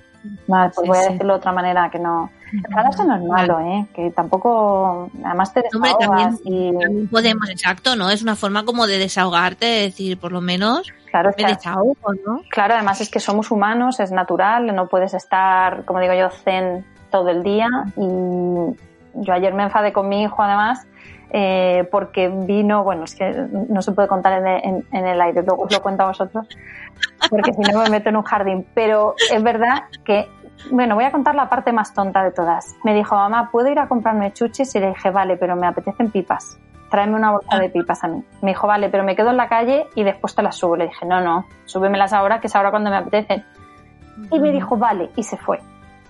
Vale, 0.49 0.73
pues 0.75 0.85
Sí, 0.85 0.89
voy 0.89 0.99
a 0.99 1.03
sí. 1.03 1.13
decirlo 1.13 1.35
de 1.35 1.39
otra 1.39 1.53
manera 1.53 1.89
que 1.91 1.99
no. 1.99 2.31
Enfadarse 2.53 3.05
no 3.05 3.17
es 3.17 3.23
malo, 3.25 3.61
¿eh? 3.61 3.87
Que 3.95 4.11
tampoco. 4.11 5.11
Además 5.25 5.53
te 5.53 5.63
Hombre, 5.75 5.91
desahogas 5.99 6.41
y. 6.45 6.73
También 6.73 7.09
podemos, 7.09 7.49
exacto, 7.51 7.95
¿no? 7.95 8.11
Es 8.11 8.23
una 8.23 8.35
forma 8.37 8.65
como 8.65 8.87
de 8.87 8.99
desahogarte, 8.99 9.67
de 9.67 9.81
decir, 9.83 10.19
por 10.19 10.33
lo 10.33 10.41
menos 10.41 10.91
Claro, 11.11 11.31
me 11.39 11.45
desahogo, 11.45 11.97
¿no? 12.27 12.41
Claro, 12.51 12.75
además 12.75 13.01
es 13.01 13.11
que 13.11 13.21
somos 13.21 13.51
humanos, 13.51 14.01
es 14.01 14.11
natural, 14.11 14.75
no 14.75 14.89
puedes 14.89 15.15
estar, 15.15 15.85
como 15.85 16.01
digo 16.01 16.15
yo, 16.15 16.31
zen 16.31 16.85
todo 17.11 17.29
el 17.29 17.43
día. 17.43 17.69
Y 17.97 18.03
yo 19.15 19.33
ayer 19.33 19.55
me 19.55 19.63
enfadé 19.65 19.93
con 19.93 20.09
mi 20.09 20.23
hijo, 20.23 20.43
además, 20.43 20.87
eh, 21.31 21.87
porque 21.91 22.29
vino, 22.29 22.83
bueno, 22.83 23.05
es 23.05 23.15
que 23.15 23.31
no 23.69 23.83
se 23.83 23.93
puede 23.93 24.09
contar 24.09 24.39
en 24.41 24.47
el, 24.47 24.65
en- 24.65 24.87
en 24.93 25.07
el 25.07 25.21
aire, 25.21 25.43
luego 25.43 25.65
os 25.65 25.73
lo 25.73 25.81
cuento 25.83 26.03
a 26.05 26.07
vosotros, 26.09 26.47
porque 27.31 27.53
si 27.53 27.61
no 27.61 27.83
me 27.83 27.91
meto 27.91 28.09
en 28.09 28.17
un 28.17 28.23
jardín. 28.23 28.67
Pero 28.75 29.15
es 29.33 29.43
verdad 29.43 29.85
que, 30.05 30.29
bueno, 30.71 30.95
voy 30.95 31.05
a 31.05 31.13
contar 31.13 31.35
la 31.35 31.49
parte 31.49 31.73
más 31.73 31.93
tonta 31.95 32.23
de 32.23 32.31
todas. 32.33 32.75
Me 32.85 32.95
dijo, 32.95 33.15
mamá, 33.17 33.51
¿puedo 33.51 33.69
ir 33.69 33.79
a 33.79 33.89
comprarme 33.89 34.33
chuches? 34.33 34.75
Y 34.75 34.81
le 34.81 34.89
dije, 34.89 35.11
vale, 35.11 35.37
pero 35.37 35.57
me 35.57 35.67
apetecen 35.67 36.11
pipas. 36.11 36.59
Tráeme 36.91 37.17
una 37.17 37.33
bolsa 37.33 37.59
de 37.59 37.69
pipas 37.69 38.03
a 38.05 38.09
mí. 38.09 38.25
Me 38.41 38.51
dijo, 38.53 38.67
vale, 38.67 38.89
pero 38.89 39.05
me 39.05 39.15
quedo 39.15 39.31
en 39.31 39.37
la 39.37 39.49
calle 39.49 39.87
y 39.95 40.05
después 40.05 40.35
te 40.35 40.43
las 40.43 40.57
subo. 40.57 40.77
Le 40.77 40.87
dije, 40.87 41.05
no, 41.05 41.21
no, 41.21 41.45
súbemelas 41.67 42.13
ahora, 42.15 42.41
que 42.41 42.47
es 42.47 42.57
ahora 42.57 42.71
cuando 42.71 42.89
me 42.91 42.97
apetecen. 42.97 43.45
Y 44.31 44.41
me 44.41 44.51
dijo, 44.53 44.77
vale, 44.77 45.11
y 45.15 45.23
se 45.23 45.37
fue. 45.37 45.61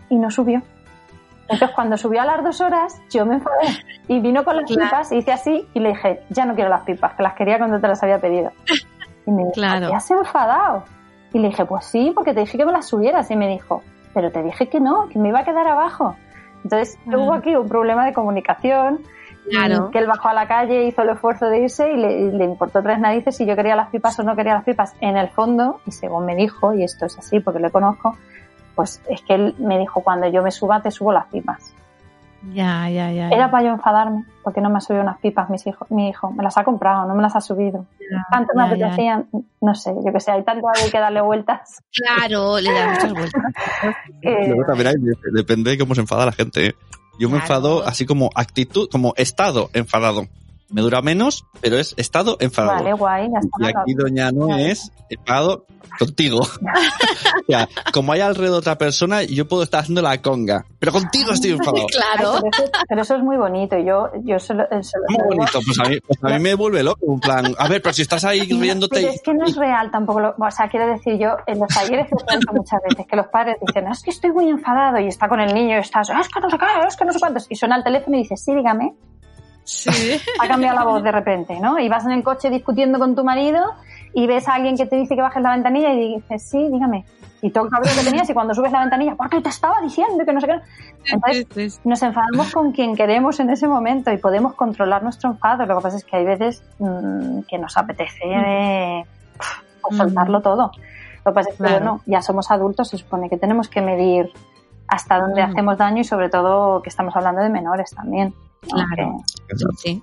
Y 0.08 0.16
no 0.16 0.30
subió. 0.30 0.62
Entonces, 1.42 1.70
cuando 1.74 1.96
subió 1.96 2.20
a 2.22 2.26
las 2.26 2.44
dos 2.44 2.60
horas, 2.60 3.00
yo 3.10 3.24
me 3.26 3.34
enfadé. 3.36 3.68
Y 4.06 4.20
vino 4.20 4.44
con 4.44 4.54
las 4.56 4.66
Claro. 4.66 4.84
pipas, 4.90 5.12
hice 5.12 5.32
así, 5.32 5.66
y 5.74 5.80
le 5.80 5.88
dije, 5.90 6.20
ya 6.28 6.44
no 6.44 6.54
quiero 6.54 6.68
las 6.70 6.82
pipas, 6.82 7.14
que 7.14 7.22
las 7.22 7.34
quería 7.34 7.58
cuando 7.58 7.80
te 7.80 7.88
las 7.88 8.02
había 8.02 8.20
pedido. 8.20 8.52
Y 9.28 9.30
me 9.30 9.42
dijo, 9.42 9.52
Claro. 9.52 9.88
¿te 9.88 9.94
has 9.94 10.10
enfadado? 10.10 10.84
Y 11.34 11.38
le 11.38 11.48
dije, 11.48 11.66
pues 11.66 11.84
sí, 11.84 12.12
porque 12.14 12.32
te 12.32 12.40
dije 12.40 12.56
que 12.56 12.64
me 12.64 12.72
las 12.72 12.86
subieras. 12.86 13.30
Y 13.30 13.36
me 13.36 13.46
dijo, 13.48 13.82
pero 14.14 14.32
te 14.32 14.42
dije 14.42 14.68
que 14.68 14.80
no, 14.80 15.08
que 15.08 15.18
me 15.18 15.28
iba 15.28 15.40
a 15.40 15.44
quedar 15.44 15.66
abajo. 15.68 16.16
Entonces, 16.64 16.98
Ah. 17.06 17.16
hubo 17.18 17.34
aquí 17.34 17.54
un 17.54 17.68
problema 17.68 18.06
de 18.06 18.14
comunicación. 18.14 19.00
Claro. 19.50 19.90
Que 19.90 19.98
él 19.98 20.06
bajó 20.06 20.28
a 20.28 20.34
la 20.34 20.46
calle, 20.46 20.84
hizo 20.84 21.02
el 21.02 21.10
esfuerzo 21.10 21.46
de 21.46 21.60
irse 21.60 21.90
y 21.92 21.96
le, 21.96 22.18
y 22.20 22.30
le 22.32 22.44
importó 22.44 22.82
tres 22.82 22.98
narices 22.98 23.36
si 23.36 23.46
yo 23.46 23.54
quería 23.56 23.76
las 23.76 23.88
pipas 23.88 24.18
o 24.18 24.22
no 24.22 24.34
quería 24.36 24.54
las 24.54 24.64
pipas. 24.64 24.94
En 25.00 25.16
el 25.16 25.28
fondo, 25.28 25.80
y 25.86 25.90
según 25.92 26.24
me 26.26 26.34
dijo, 26.34 26.74
y 26.74 26.82
esto 26.84 27.06
es 27.06 27.18
así 27.18 27.40
porque 27.40 27.58
lo 27.60 27.70
conozco, 27.70 28.16
pues 28.74 29.02
es 29.08 29.22
que 29.22 29.34
él 29.34 29.54
me 29.58 29.78
dijo, 29.78 30.02
cuando 30.02 30.28
yo 30.28 30.42
me 30.42 30.50
suba, 30.50 30.80
te 30.82 30.90
subo 30.90 31.12
las 31.12 31.26
pipas. 31.26 31.74
Ya, 32.52 32.88
ya, 32.88 33.10
ya. 33.12 33.28
Era 33.30 33.50
para 33.50 33.64
yo 33.64 33.70
enfadarme, 33.70 34.24
porque 34.44 34.60
no 34.60 34.70
me 34.70 34.78
ha 34.78 34.80
subido 34.80 35.02
unas 35.02 35.18
pipas 35.18 35.50
mis 35.50 35.66
hijos, 35.66 35.90
mi 35.90 36.08
hijo. 36.08 36.30
Me 36.30 36.42
las 36.44 36.56
ha 36.56 36.64
comprado, 36.64 37.06
no 37.06 37.14
me 37.14 37.22
las 37.22 37.34
ha 37.34 37.40
subido. 37.40 37.84
Tanto 38.30 38.52
me 38.54 38.62
apetecían, 38.64 39.26
no 39.60 39.74
sé, 39.74 39.92
yo 40.04 40.12
que 40.12 40.20
sé, 40.20 40.30
hay 40.30 40.44
tanto 40.44 40.66
hay 40.68 40.90
que 40.90 40.98
darle 40.98 41.20
vueltas. 41.20 41.82
Claro, 41.92 42.58
le 42.60 42.72
das 42.72 42.94
muchas 42.94 43.12
vueltas. 43.12 43.42
que- 44.22 44.46
Luego 44.48 44.64
también 44.66 44.86
hay- 44.88 44.94
depende 45.34 45.72
de 45.72 45.78
cómo 45.78 45.94
se 45.94 46.00
enfada 46.00 46.26
la 46.26 46.32
gente. 46.32 46.68
¿eh? 46.68 46.74
Yo 47.18 47.28
me 47.28 47.38
Claro. 47.38 47.44
enfado 47.44 47.86
así 47.86 48.06
como 48.06 48.30
actitud, 48.34 48.88
como 48.90 49.12
estado 49.16 49.68
enfadado. 49.72 50.26
Me 50.70 50.82
dura 50.82 51.02
menos, 51.02 51.46
pero 51.60 51.78
es 51.78 51.94
estado 51.96 52.36
enfadado. 52.40 52.84
Vale, 52.84 52.92
guay, 52.92 53.28
ya 53.28 53.66
Y 53.66 53.68
aquí 53.68 53.94
doña 53.94 54.30
no 54.30 54.48
Vale. 54.48 54.72
es 54.72 54.92
enfadado 55.08 55.66
contigo. 55.98 56.40
o 56.40 57.44
sea, 57.46 57.68
como 57.92 58.12
hay 58.12 58.20
alrededor 58.20 58.58
otra 58.58 58.76
persona, 58.76 59.22
yo 59.22 59.48
puedo 59.48 59.62
estar 59.62 59.80
haciendo 59.80 60.02
la 60.02 60.20
conga, 60.20 60.64
pero 60.78 60.92
contigo 60.92 61.32
estoy 61.32 61.52
enfadado. 61.52 61.86
Claro. 61.98 62.34
Ay, 62.36 62.50
pero, 62.50 62.64
eso, 62.64 62.72
pero 62.88 63.02
eso 63.02 63.16
es 63.16 63.22
muy 63.22 63.36
bonito. 63.36 63.76
Yo, 63.78 64.10
yo 64.22 64.38
se 64.38 64.54
lo, 64.54 64.64
se 64.82 64.98
lo 64.98 65.04
Muy 65.08 65.36
bonito, 65.36 65.58
pues 65.64 65.78
a 65.80 65.88
mí, 65.88 65.98
pues 66.06 66.18
a 66.22 66.28
mí 66.28 66.38
me 66.38 66.54
vuelve 66.54 66.82
loco, 66.82 66.98
un 67.02 67.18
plan, 67.18 67.54
a 67.58 67.68
ver, 67.68 67.82
pero 67.82 67.92
si 67.92 68.02
estás 68.02 68.24
ahí 68.24 68.40
riéndote 68.40 68.96
Pero 68.96 69.08
es 69.08 69.22
que 69.22 69.34
no 69.34 69.44
es 69.46 69.56
real 69.56 69.90
tampoco. 69.90 70.20
Lo, 70.20 70.34
o 70.38 70.50
sea, 70.50 70.68
quiero 70.68 70.86
decir, 70.86 71.18
yo 71.18 71.36
en 71.46 71.58
los 71.58 71.68
talleres 71.68 72.08
lo 72.10 72.18
cuento 72.18 72.52
muchas 72.52 72.80
veces 72.88 73.06
que 73.06 73.16
los 73.16 73.26
padres 73.28 73.56
dicen, 73.66 73.88
es 73.88 74.02
que 74.02 74.10
estoy 74.10 74.32
muy 74.32 74.48
enfadado 74.48 74.98
y 75.00 75.06
está 75.08 75.28
con 75.28 75.40
el 75.40 75.52
niño 75.54 75.76
y 75.76 75.80
estás, 75.80 76.10
es 76.10 76.28
que 76.28 76.40
no 76.40 76.50
sé 76.50 76.58
qué, 76.58 76.66
es 76.86 76.96
que 76.96 77.04
no 77.04 77.12
sé 77.12 77.18
cuántos. 77.18 77.46
Y 77.48 77.56
suena 77.56 77.76
el 77.76 77.84
teléfono 77.84 78.16
y 78.16 78.20
dices, 78.20 78.42
sí, 78.44 78.54
dígame. 78.54 78.94
Sí. 79.68 80.18
Ha 80.40 80.48
cambiado 80.48 80.78
la 80.78 80.84
voz 80.84 81.02
de 81.02 81.12
repente, 81.12 81.60
¿no? 81.60 81.78
Y 81.78 81.88
vas 81.90 82.04
en 82.06 82.12
el 82.12 82.22
coche 82.22 82.48
discutiendo 82.48 82.98
con 82.98 83.14
tu 83.14 83.22
marido 83.22 83.62
y 84.14 84.26
ves 84.26 84.48
a 84.48 84.54
alguien 84.54 84.76
que 84.78 84.86
te 84.86 84.96
dice 84.96 85.14
que 85.14 85.20
bajes 85.20 85.42
la 85.42 85.50
ventanilla 85.50 85.92
y 85.92 86.14
dices, 86.16 86.42
sí, 86.48 86.68
dígame. 86.72 87.04
Y 87.42 87.50
todo 87.50 87.66
el 87.66 87.70
cabrón 87.70 87.92
que 87.96 88.02
tenías 88.04 88.28
y 88.30 88.34
cuando 88.34 88.54
subes 88.54 88.72
la 88.72 88.80
ventanilla, 88.80 89.14
porque 89.14 89.40
te 89.42 89.50
estaba 89.50 89.80
diciendo 89.82 90.24
que 90.24 90.32
no 90.32 90.40
sé 90.40 90.46
qué. 90.46 90.60
Entonces, 91.12 91.80
nos 91.84 92.02
enfadamos 92.02 92.50
con 92.52 92.72
quien 92.72 92.96
queremos 92.96 93.38
en 93.40 93.50
ese 93.50 93.68
momento 93.68 94.10
y 94.10 94.16
podemos 94.16 94.54
controlar 94.54 95.02
nuestro 95.02 95.30
enfado. 95.30 95.66
Lo 95.66 95.76
que 95.76 95.82
pasa 95.82 95.96
es 95.98 96.04
que 96.04 96.16
hay 96.16 96.24
veces 96.24 96.64
mm, 96.78 97.40
que 97.42 97.58
nos 97.58 97.76
apetece 97.76 98.18
eh, 98.24 99.04
pues, 99.82 99.96
soltarlo 99.96 100.40
todo. 100.40 100.72
Lo 101.24 101.32
que 101.32 101.34
pasa 101.34 101.50
es 101.50 101.56
que, 101.56 101.62
Claro. 101.62 101.74
bueno, 101.76 102.00
ya 102.06 102.22
somos 102.22 102.50
adultos, 102.50 102.88
se 102.88 102.96
supone 102.98 103.28
que 103.28 103.36
tenemos 103.36 103.68
que 103.68 103.82
medir 103.82 104.32
hasta 104.88 105.20
dónde 105.20 105.46
Mm. 105.46 105.50
hacemos 105.50 105.76
daño 105.78 106.00
y 106.00 106.04
sobre 106.04 106.30
todo 106.30 106.80
que 106.82 106.88
estamos 106.88 107.14
hablando 107.14 107.42
de 107.42 107.50
menores 107.50 107.90
también. 107.94 108.34
Claro. 108.60 109.24
Sí. 109.82 110.02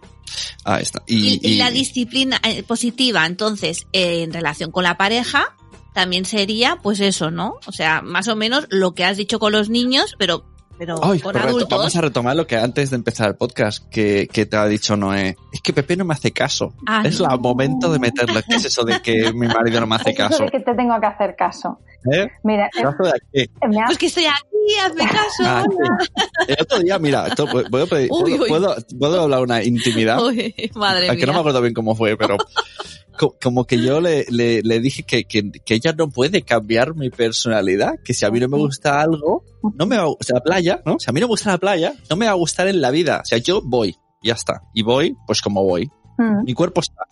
Ahí 0.63 0.81
está. 0.83 1.03
Y, 1.05 1.39
Y, 1.41 1.53
y 1.53 1.57
la 1.57 1.71
disciplina 1.71 2.39
eh, 2.43 2.63
positiva, 2.63 3.25
entonces, 3.25 3.87
eh, 3.93 4.23
en 4.23 4.33
relación 4.33 4.71
con 4.71 4.83
la 4.83 4.97
pareja, 4.97 5.55
también 5.93 6.25
sería, 6.25 6.77
pues 6.81 6.99
eso, 6.99 7.31
¿no? 7.31 7.55
O 7.67 7.71
sea, 7.71 8.01
más 8.01 8.27
o 8.27 8.35
menos 8.35 8.67
lo 8.69 8.93
que 8.93 9.05
has 9.05 9.17
dicho 9.17 9.39
con 9.39 9.51
los 9.51 9.69
niños, 9.69 10.15
pero, 10.17 10.45
pero 10.77 10.95
Ay, 11.03 11.19
con 11.19 11.31
correcto. 11.31 11.49
adultos. 11.49 11.69
Vamos 11.77 11.95
a 11.95 12.01
retomar 12.01 12.35
lo 12.35 12.45
que 12.47 12.57
antes 12.57 12.89
de 12.89 12.95
empezar 12.97 13.29
el 13.29 13.35
podcast 13.35 13.87
que, 13.89 14.27
que 14.31 14.45
te 14.45 14.57
ha 14.57 14.65
dicho 14.67 14.95
Noé. 14.97 15.35
Es 15.53 15.61
que 15.61 15.73
Pepe 15.73 15.95
no 15.97 16.05
me 16.05 16.13
hace 16.13 16.31
caso. 16.31 16.73
Ah, 16.87 17.01
es 17.05 17.19
el 17.19 17.27
momento 17.39 17.91
de 17.91 17.99
meterlo. 17.99 18.39
¿Qué 18.47 18.55
es 18.55 18.65
eso 18.65 18.83
de 18.83 19.01
que 19.01 19.31
mi 19.33 19.47
marido 19.47 19.79
no 19.81 19.87
me 19.87 19.95
hace 19.95 20.11
Es 20.11 20.17
caso? 20.17 20.43
de 20.43 20.49
que 20.51 20.59
te 20.59 20.73
tengo 20.75 20.99
que 20.99 21.05
hacer 21.07 21.35
caso. 21.35 21.79
¿Eh? 22.11 22.27
Mira, 22.43 22.67
eh, 22.67 22.83
¿Caso 22.83 23.03
de 23.03 23.09
aquí? 23.09 23.51
me 23.67 23.81
ha- 23.81 23.85
Pues 23.85 23.97
que 23.97 24.05
estoy 24.05 24.25
aquí, 24.25 24.79
hazme 24.85 25.05
caso. 25.09 25.43
Ah, 25.43 25.63
sí. 25.67 26.45
El 26.49 26.57
otro 26.61 26.79
día, 26.79 26.99
mira, 26.99 27.27
esto, 27.27 27.47
¿puedo, 27.47 27.87
pedir- 27.87 28.09
Uy, 28.11 28.31
puedo- 28.37 28.43
uy. 28.43 28.47
puedo- 28.49 28.75
puedo 28.99 29.21
hablar 29.21 29.41
una 29.41 29.63
intimidad? 29.63 30.23
Uy, 30.23 30.53
madre 30.75 31.07
Aunque 31.09 31.25
mía. 31.25 31.27
no 31.27 31.33
me 31.33 31.39
acuerdo 31.39 31.61
bien 31.61 31.73
cómo 31.73 31.95
fue, 31.95 32.15
pero 32.15 32.37
como 33.15 33.65
que 33.65 33.81
yo 33.81 34.01
le, 34.01 34.25
le, 34.29 34.61
le 34.61 34.79
dije 34.79 35.03
que, 35.03 35.25
que, 35.25 35.51
que 35.51 35.73
ella 35.75 35.93
no 35.93 36.09
puede 36.09 36.41
cambiar 36.43 36.95
mi 36.95 37.09
personalidad, 37.09 37.95
que 38.03 38.13
si 38.13 38.25
a 38.25 38.31
mí 38.31 38.39
no 38.39 38.47
me 38.47 38.57
gusta 38.57 39.01
algo, 39.01 39.43
no 39.75 39.85
me 39.85 39.97
va 39.97 40.03
a 40.03 40.07
gustar 40.07 40.35
la 40.35 40.43
playa, 40.43 40.81
¿no? 40.85 40.97
Si 40.99 41.09
a 41.09 41.13
mí 41.13 41.19
no 41.19 41.27
me 41.27 41.31
gusta 41.31 41.51
la 41.51 41.57
playa, 41.57 41.93
no 42.09 42.15
me 42.15 42.25
va 42.25 42.31
a 42.31 42.35
gustar 42.35 42.67
en 42.67 42.81
la 42.81 42.91
vida. 42.91 43.21
O 43.23 43.25
sea, 43.25 43.37
yo 43.37 43.61
voy, 43.63 43.95
ya 44.23 44.33
está. 44.33 44.61
Y 44.73 44.83
voy, 44.83 45.15
pues 45.27 45.41
como 45.41 45.63
voy. 45.63 45.89
Mm, 46.17 46.43
Mi 46.45 46.53
cuerpo 46.53 46.81
está. 46.81 47.03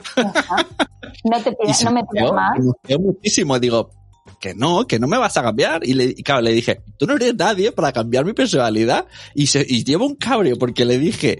No 1.23 1.41
te 1.41 1.51
pidas, 1.53 1.83
no 1.83 1.91
me 1.91 2.03
pidas 2.05 2.31
más. 2.31 2.59
me 2.87 2.97
muchísimo. 2.97 3.59
Digo, 3.59 3.89
que 4.39 4.53
no, 4.53 4.85
que 4.87 4.99
no 4.99 5.07
me 5.07 5.17
vas 5.17 5.37
a 5.37 5.43
cambiar. 5.43 5.85
Y, 5.85 5.93
le, 5.93 6.05
y 6.05 6.23
claro, 6.23 6.41
le 6.41 6.51
dije, 6.51 6.81
tú 6.97 7.05
no 7.05 7.15
eres 7.15 7.35
nadie 7.35 7.71
para 7.71 7.91
cambiar 7.91 8.25
mi 8.25 8.33
personalidad. 8.33 9.05
Y, 9.33 9.47
se, 9.47 9.65
y 9.67 9.83
llevo 9.83 10.05
un 10.05 10.15
cabreo 10.15 10.57
porque 10.57 10.85
le 10.85 10.97
dije, 10.97 11.39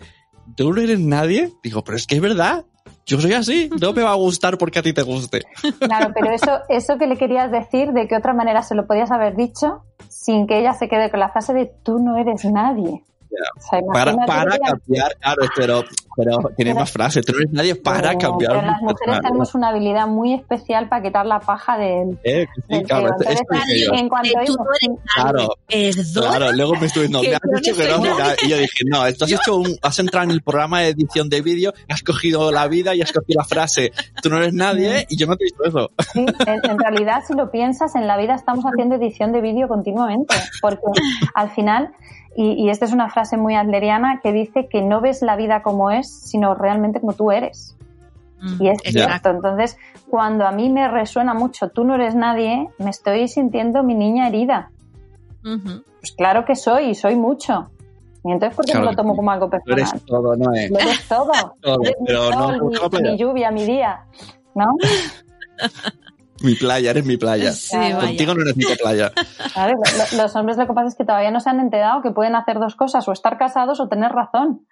tú 0.55 0.73
no 0.73 0.81
eres 0.81 0.99
nadie. 0.99 1.51
Digo, 1.63 1.83
pero 1.83 1.97
es 1.97 2.07
que 2.07 2.15
es 2.15 2.21
verdad. 2.21 2.65
Yo 3.05 3.19
soy 3.19 3.33
así, 3.33 3.69
no 3.81 3.93
me 3.93 4.01
va 4.01 4.11
a 4.11 4.15
gustar 4.15 4.57
porque 4.57 4.79
a 4.79 4.81
ti 4.81 4.93
te 4.93 5.01
guste. 5.01 5.41
Claro, 5.79 6.13
pero 6.13 6.31
eso, 6.31 6.59
eso 6.69 6.97
que 6.97 7.07
le 7.07 7.17
querías 7.17 7.51
decir, 7.51 7.91
¿de 7.91 8.07
qué 8.07 8.15
otra 8.15 8.33
manera 8.33 8.63
se 8.63 8.75
lo 8.75 8.87
podías 8.87 9.11
haber 9.11 9.35
dicho 9.35 9.83
sin 10.07 10.47
que 10.47 10.59
ella 10.59 10.73
se 10.73 10.87
quede 10.87 11.11
con 11.11 11.19
la 11.19 11.29
frase 11.29 11.53
de 11.53 11.71
tú 11.83 11.99
no 11.99 12.17
eres 12.17 12.45
nadie? 12.45 13.03
Sea, 13.69 13.79
Para, 13.91 14.15
para 14.25 14.57
cambiar, 14.57 15.15
claro, 15.19 15.41
pero, 15.55 15.83
pero 16.15 16.37
tiene 16.55 16.71
Pero- 16.71 16.79
más 16.81 16.91
frases. 16.91 17.25
Tú 17.25 17.33
no 17.33 17.39
eres 17.39 17.51
nadie 17.53 17.75
para 17.75 18.09
pero- 18.09 18.19
cambiar 18.19 18.51
Pero 18.53 18.61
las 18.65 18.81
mujeres 18.81 18.95
personalidad. 18.97 19.21
tenemos 19.29 19.55
una 19.55 19.69
habilidad 19.69 20.07
muy 20.07 20.33
especial 20.33 20.89
para 20.89 21.01
quitar 21.03 21.25
la 21.25 21.39
paja 21.39 21.77
del, 21.77 22.17
Eh, 22.23 22.45
sí, 22.55 22.61
del 22.69 22.83
claro, 22.83 23.09
dije 23.19 23.85
yo. 23.85 23.93
en 23.93 24.09
cuanto 24.09 24.29
Eh, 24.29 24.45
tú 24.45 24.53
oímos- 24.53 24.67
no 24.87 24.97
Claro. 25.15 25.55
Claro, 26.13 26.51
luego 26.53 26.75
me 26.75 26.85
estuve 26.87 27.07
diciendo, 27.07 27.21
Que 27.21 27.29
me 27.29 27.35
has 27.35 27.41
no 27.43 27.59
dicho 27.59 27.75
que 27.75 27.87
no, 27.87 28.45
y 28.45 28.49
yo 28.49 28.57
dije, 28.57 28.83
no, 28.85 29.05
esto 29.05 29.25
has 29.25 29.31
hecho 29.31 29.55
un, 29.57 29.75
has 29.81 29.99
entrado 29.99 30.25
en 30.25 30.31
el 30.31 30.41
programa 30.41 30.81
de 30.81 30.89
edición 30.89 31.29
de 31.29 31.41
vídeo, 31.41 31.73
has 31.89 32.03
cogido 32.03 32.51
la 32.51 32.67
vida 32.67 32.95
y 32.95 33.01
has 33.01 33.11
cogido 33.11 33.39
la 33.39 33.45
frase, 33.45 33.91
tú 34.21 34.29
no 34.29 34.37
eres 34.37 34.53
nadie, 34.53 35.05
y 35.09 35.17
yo 35.17 35.27
no 35.27 35.35
te 35.35 35.43
he 35.43 35.47
dicho 35.47 35.63
eso. 35.65 35.91
Sí, 36.13 36.25
en, 36.47 36.69
en 36.71 36.79
realidad, 36.79 37.21
si 37.27 37.33
lo 37.33 37.49
piensas, 37.51 37.95
en 37.95 38.07
la 38.07 38.17
vida 38.17 38.35
estamos 38.35 38.63
haciendo 38.65 38.95
edición 38.95 39.31
de 39.31 39.41
vídeo 39.41 39.67
continuamente, 39.67 40.35
porque 40.61 40.81
al 41.33 41.49
final, 41.51 41.91
y, 42.35 42.53
y 42.65 42.69
esta 42.69 42.85
es 42.85 42.93
una 42.93 43.09
frase 43.09 43.37
muy 43.37 43.55
adleriana 43.55 44.19
que 44.21 44.31
dice 44.31 44.67
que 44.67 44.81
no 44.81 45.01
ves 45.01 45.21
la 45.21 45.35
vida 45.35 45.61
como 45.61 45.91
es, 45.91 46.11
sino 46.11 46.55
realmente 46.55 46.99
como 46.99 47.13
tú 47.13 47.31
eres. 47.31 47.75
Mm, 48.41 48.61
Y 48.63 48.69
es 48.69 48.77
Ya. 48.83 49.07
cierto. 49.07 49.29
Entonces, 49.29 49.77
cuando 50.09 50.45
a 50.45 50.51
mí 50.51 50.69
me 50.69 50.87
resuena 50.89 51.33
mucho, 51.33 51.69
tú 51.69 51.83
no 51.83 51.95
eres 51.95 52.15
nadie, 52.15 52.67
me 52.79 52.89
estoy 52.89 53.27
sintiendo 53.27 53.83
mi 53.83 53.95
niña 53.95 54.27
herida. 54.27 54.69
Pues 55.41 56.11
claro 56.17 56.43
que 56.45 56.55
soy, 56.55 56.89
y 56.89 56.95
soy 56.95 57.15
mucho. 57.15 57.69
Y 58.25 58.31
entonces, 58.31 58.55
¿por 58.55 58.65
qué 58.65 58.71
Claro 58.71 58.85
me 58.85 58.91
lo 58.91 58.97
tomo 58.97 59.15
como 59.15 59.31
algo 59.31 59.49
Tú 59.49 59.57
eres 59.73 59.91
personal? 59.91 60.05
todo, 60.05 60.35
no 60.37 60.53
es. 60.53 60.71
Lo 60.71 60.79
eres 60.79 61.07
todo. 61.07 61.31
Todo, 61.61 61.81
Eres 61.83 61.95
mi 61.99 62.13
no 62.13 62.31
sol, 62.31 62.89
mi 63.01 63.17
lluvia, 63.17 63.51
mi 63.51 63.65
día. 63.65 64.05
¿No? 64.55 64.65
Mi 66.43 66.55
playa, 66.55 66.91
eres 66.91 67.05
mi 67.05 67.17
playa. 67.17 67.51
Sí, 67.53 67.71
Claro. 67.75 67.95
vaya. 67.97 68.07
Contigo 68.09 68.33
no 68.35 68.43
playa. 68.81 69.11
Claro, 69.53 69.73
lo- 69.73 69.97
lo- 70.17 70.23
los 70.23 70.35
hombres 70.35 70.57
lo 70.57 70.67
que 70.67 70.73
pasa 70.73 70.87
es 70.89 70.95
que 70.95 71.05
todavía 71.05 71.31
no 71.31 71.39
se 71.39 71.49
han 71.49 71.59
enterado 71.59 72.01
que 72.01 72.11
pueden 72.11 72.35
hacer 72.35 72.59
dos 72.59 72.75
cosas, 72.75 73.07
o 73.07 73.11
estar 73.11 73.37
casados 73.37 73.79
o 73.79 73.87
tener 73.87 74.11
razón. 74.11 74.67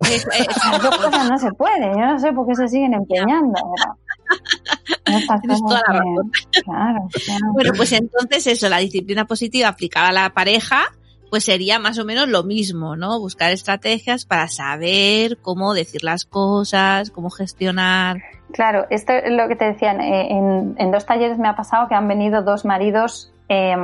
Las 0.00 0.24
dos 0.82 0.96
cosas 0.98 1.30
no 1.30 1.38
se 1.38 1.50
puede. 1.52 1.90
Yo 1.92 2.06
no 2.06 2.18
sé 2.18 2.32
por 2.32 2.46
qué 2.46 2.54
se 2.54 2.68
siguen 2.68 2.94
empeñando. 2.94 3.54
Pero 5.04 5.18
Tienes 5.40 5.60
toda 5.60 5.82
la 5.88 6.00
que- 6.00 6.62
Claro, 6.62 6.98
claro. 7.24 7.52
Bueno, 7.52 7.72
pues 7.76 7.92
entonces 7.92 8.46
eso, 8.46 8.68
la 8.68 8.78
disciplina 8.78 9.24
positiva 9.26 9.68
aplicada 9.68 10.08
a 10.08 10.12
la 10.12 10.30
pareja, 10.34 10.84
pues 11.32 11.44
sería 11.44 11.78
más 11.78 11.98
o 11.98 12.04
menos 12.04 12.28
lo 12.28 12.42
mismo, 12.42 12.94
¿no? 12.94 13.18
Buscar 13.18 13.52
estrategias 13.52 14.26
para 14.26 14.48
saber 14.48 15.38
cómo 15.40 15.72
decir 15.72 16.04
las 16.04 16.26
cosas, 16.26 17.10
cómo 17.10 17.30
gestionar. 17.30 18.18
Claro, 18.52 18.84
esto 18.90 19.14
es 19.14 19.32
lo 19.32 19.48
que 19.48 19.56
te 19.56 19.64
decían. 19.64 20.02
eh, 20.02 20.26
En, 20.30 20.74
en 20.76 20.90
dos 20.90 21.06
talleres 21.06 21.38
me 21.38 21.48
ha 21.48 21.56
pasado 21.56 21.88
que 21.88 21.94
han 21.94 22.06
venido 22.06 22.42
dos 22.42 22.66
maridos 22.66 23.32
eh, 23.48 23.74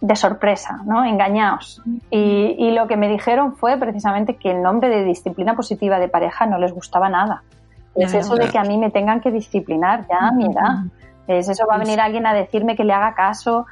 de 0.00 0.14
sorpresa, 0.14 0.78
¿no? 0.84 1.04
Engañados. 1.04 1.82
Y, 2.12 2.54
y 2.56 2.70
lo 2.70 2.86
que 2.86 2.96
me 2.96 3.08
dijeron 3.08 3.56
fue 3.56 3.76
precisamente 3.78 4.36
que 4.36 4.52
el 4.52 4.62
nombre 4.62 4.88
de 4.88 5.02
disciplina 5.02 5.56
positiva 5.56 5.98
de 5.98 6.06
pareja 6.06 6.46
no 6.46 6.56
les 6.58 6.72
gustaba 6.72 7.08
nada. 7.08 7.42
Es 7.96 8.14
eso 8.14 8.36
de 8.36 8.48
que 8.48 8.58
a 8.58 8.62
mí 8.62 8.78
me 8.78 8.90
tengan 8.92 9.20
que 9.20 9.32
disciplinar 9.32 10.06
ya 10.08 10.28
a 10.28 10.30
mi 10.30 10.46
edad. 10.46 10.84
Es 11.26 11.48
eso, 11.48 11.66
va 11.68 11.74
a 11.74 11.78
venir 11.78 11.98
alguien 11.98 12.26
a 12.26 12.32
decirme 12.32 12.76
que 12.76 12.84
le 12.84 12.92
haga 12.92 13.12
caso. 13.14 13.66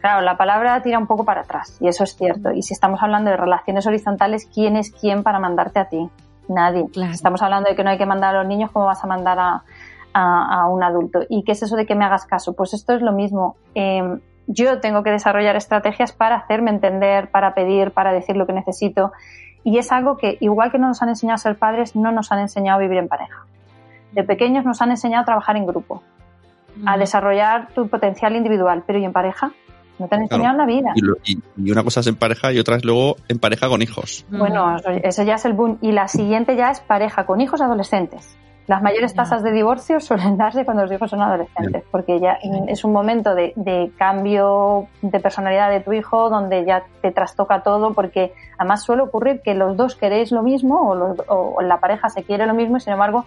Claro, 0.00 0.20
la 0.20 0.36
palabra 0.36 0.80
tira 0.82 0.98
un 0.98 1.06
poco 1.06 1.24
para 1.24 1.40
atrás 1.40 1.76
y 1.80 1.88
eso 1.88 2.04
es 2.04 2.14
cierto. 2.16 2.52
Y 2.52 2.62
si 2.62 2.72
estamos 2.72 3.02
hablando 3.02 3.30
de 3.30 3.36
relaciones 3.36 3.86
horizontales, 3.86 4.48
¿quién 4.52 4.76
es 4.76 4.92
quién 4.92 5.22
para 5.22 5.38
mandarte 5.40 5.80
a 5.80 5.86
ti? 5.88 6.08
Nadie. 6.48 6.86
Claro. 6.92 7.12
Estamos 7.12 7.42
hablando 7.42 7.68
de 7.68 7.76
que 7.76 7.82
no 7.84 7.90
hay 7.90 7.98
que 7.98 8.06
mandar 8.06 8.34
a 8.34 8.38
los 8.38 8.46
niños, 8.46 8.70
¿cómo 8.70 8.86
vas 8.86 9.02
a 9.02 9.06
mandar 9.08 9.38
a, 9.38 9.62
a- 10.14 10.62
a 10.62 10.68
un 10.68 10.82
adulto? 10.82 11.20
¿Y 11.28 11.42
qué 11.42 11.52
es 11.52 11.62
eso 11.62 11.76
de 11.76 11.84
que 11.84 11.94
me 11.94 12.04
hagas 12.04 12.24
caso? 12.26 12.54
Pues 12.54 12.74
esto 12.74 12.94
es 12.94 13.02
lo 13.02 13.12
mismo. 13.12 13.56
Eh, 13.74 14.18
yo 14.46 14.80
tengo 14.80 15.02
que 15.02 15.10
desarrollar 15.10 15.56
estrategias 15.56 16.12
para 16.12 16.36
hacerme 16.36 16.70
entender, 16.70 17.30
para 17.30 17.52
pedir, 17.54 17.90
para 17.90 18.12
decir 18.12 18.36
lo 18.36 18.46
que 18.46 18.52
necesito. 18.54 19.12
Y 19.64 19.76
es 19.78 19.92
algo 19.92 20.16
que, 20.16 20.38
igual 20.40 20.70
que 20.70 20.78
no 20.78 20.86
nos 20.88 21.02
han 21.02 21.10
enseñado 21.10 21.34
a 21.34 21.38
ser 21.38 21.58
padres, 21.58 21.94
no 21.96 22.12
nos 22.12 22.32
han 22.32 22.38
enseñado 22.38 22.78
a 22.78 22.80
vivir 22.80 22.96
en 22.98 23.08
pareja. 23.08 23.44
De 24.12 24.22
pequeños 24.24 24.64
nos 24.64 24.80
han 24.80 24.90
enseñado 24.90 25.22
a 25.22 25.26
trabajar 25.26 25.56
en 25.56 25.66
grupo, 25.66 26.02
a 26.86 26.96
desarrollar 26.96 27.68
tu 27.74 27.88
potencial 27.88 28.36
individual, 28.36 28.84
pero 28.86 28.98
¿y 29.00 29.04
en 29.04 29.12
pareja? 29.12 29.50
No 29.98 30.06
te 30.08 30.14
han 30.14 30.26
Claro. 30.28 30.44
enseñado 30.44 30.52
en 30.52 30.58
la 30.58 30.66
vida. 30.66 30.92
Y, 30.94 31.00
lo- 31.00 31.16
y- 31.24 31.38
y 31.56 31.72
una 31.72 31.82
cosa 31.84 32.00
es 32.00 32.06
en 32.06 32.16
pareja 32.16 32.52
y 32.52 32.58
otra 32.58 32.76
es 32.76 32.84
luego 32.84 33.16
en 33.28 33.38
pareja 33.38 33.68
con 33.68 33.82
hijos. 33.82 34.24
Bueno, 34.30 34.76
eso 35.02 35.22
ya 35.24 35.34
es 35.34 35.44
el 35.44 35.52
boom. 35.54 35.78
Y 35.80 35.92
la 35.92 36.08
siguiente 36.08 36.56
ya 36.56 36.70
es 36.70 36.80
pareja 36.80 37.26
con 37.26 37.40
hijos 37.40 37.60
adolescentes. 37.60 38.36
Las 38.68 38.82
mayores 38.82 39.14
tasas 39.14 39.42
de 39.42 39.50
divorcio 39.50 39.98
suelen 40.00 40.36
darse 40.36 40.64
cuando 40.66 40.82
los 40.82 40.92
hijos 40.92 41.08
son 41.10 41.22
adolescentes, 41.22 41.84
porque 41.90 42.20
ya 42.20 42.38
es 42.68 42.84
un 42.84 42.92
momento 42.92 43.34
de, 43.34 43.54
de 43.56 43.90
cambio 43.96 44.88
de 45.00 45.20
personalidad 45.20 45.70
de 45.70 45.80
tu 45.80 45.92
hijo 45.94 46.28
donde 46.28 46.64
ya 46.66 46.82
te 47.00 47.10
trastoca 47.10 47.62
todo, 47.62 47.94
porque 47.94 48.34
además 48.58 48.82
suele 48.82 49.02
ocurrir 49.02 49.40
que 49.42 49.54
los 49.54 49.74
dos 49.76 49.96
queréis 49.96 50.32
lo 50.32 50.42
mismo 50.42 50.90
o, 50.90 50.94
los- 50.94 51.18
o 51.28 51.62
la 51.62 51.80
pareja 51.80 52.10
se 52.10 52.24
quiere 52.24 52.46
lo 52.46 52.52
mismo 52.52 52.76
y 52.76 52.80
sin 52.80 52.92
embargo 52.92 53.24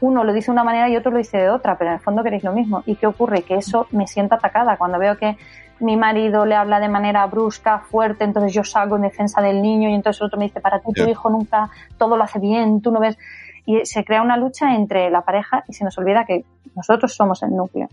uno 0.00 0.24
lo 0.24 0.32
dice 0.32 0.46
de 0.46 0.52
una 0.52 0.64
manera 0.64 0.88
y 0.88 0.96
otro 0.96 1.12
lo 1.12 1.18
dice 1.18 1.36
de 1.38 1.50
otra, 1.50 1.76
pero 1.76 1.90
en 1.90 1.94
el 1.98 2.00
fondo 2.02 2.22
queréis 2.24 2.42
lo 2.42 2.52
mismo. 2.52 2.82
¿Y 2.86 2.96
qué 2.96 3.06
ocurre? 3.06 3.42
Que 3.42 3.56
eso 3.56 3.86
me 3.92 4.06
siento 4.06 4.34
atacada 4.34 4.76
cuando 4.78 4.98
veo 4.98 5.16
que 5.18 5.36
mi 5.80 5.96
marido 5.96 6.46
le 6.46 6.54
habla 6.54 6.80
de 6.80 6.88
manera 6.88 7.26
brusca, 7.26 7.80
fuerte, 7.80 8.24
entonces 8.24 8.52
yo 8.52 8.64
salgo 8.64 8.96
en 8.96 9.02
defensa 9.02 9.40
del 9.40 9.62
niño 9.62 9.88
y 9.88 9.94
entonces 9.94 10.20
el 10.20 10.26
otro 10.26 10.38
me 10.38 10.44
dice, 10.44 10.60
para 10.60 10.80
ti 10.80 10.92
tu 10.92 11.08
hijo 11.08 11.30
nunca 11.30 11.70
todo 11.98 12.16
lo 12.16 12.24
hace 12.24 12.38
bien, 12.38 12.80
tú 12.80 12.90
no 12.90 13.00
ves... 13.00 13.18
y 13.66 13.84
se 13.84 14.04
crea 14.04 14.22
una 14.22 14.36
lucha 14.36 14.74
entre 14.74 15.10
la 15.10 15.22
pareja 15.22 15.64
y 15.68 15.72
se 15.72 15.84
nos 15.84 15.96
olvida 15.98 16.24
que 16.24 16.44
nosotros 16.74 17.14
somos 17.14 17.42
el 17.42 17.56
núcleo 17.56 17.88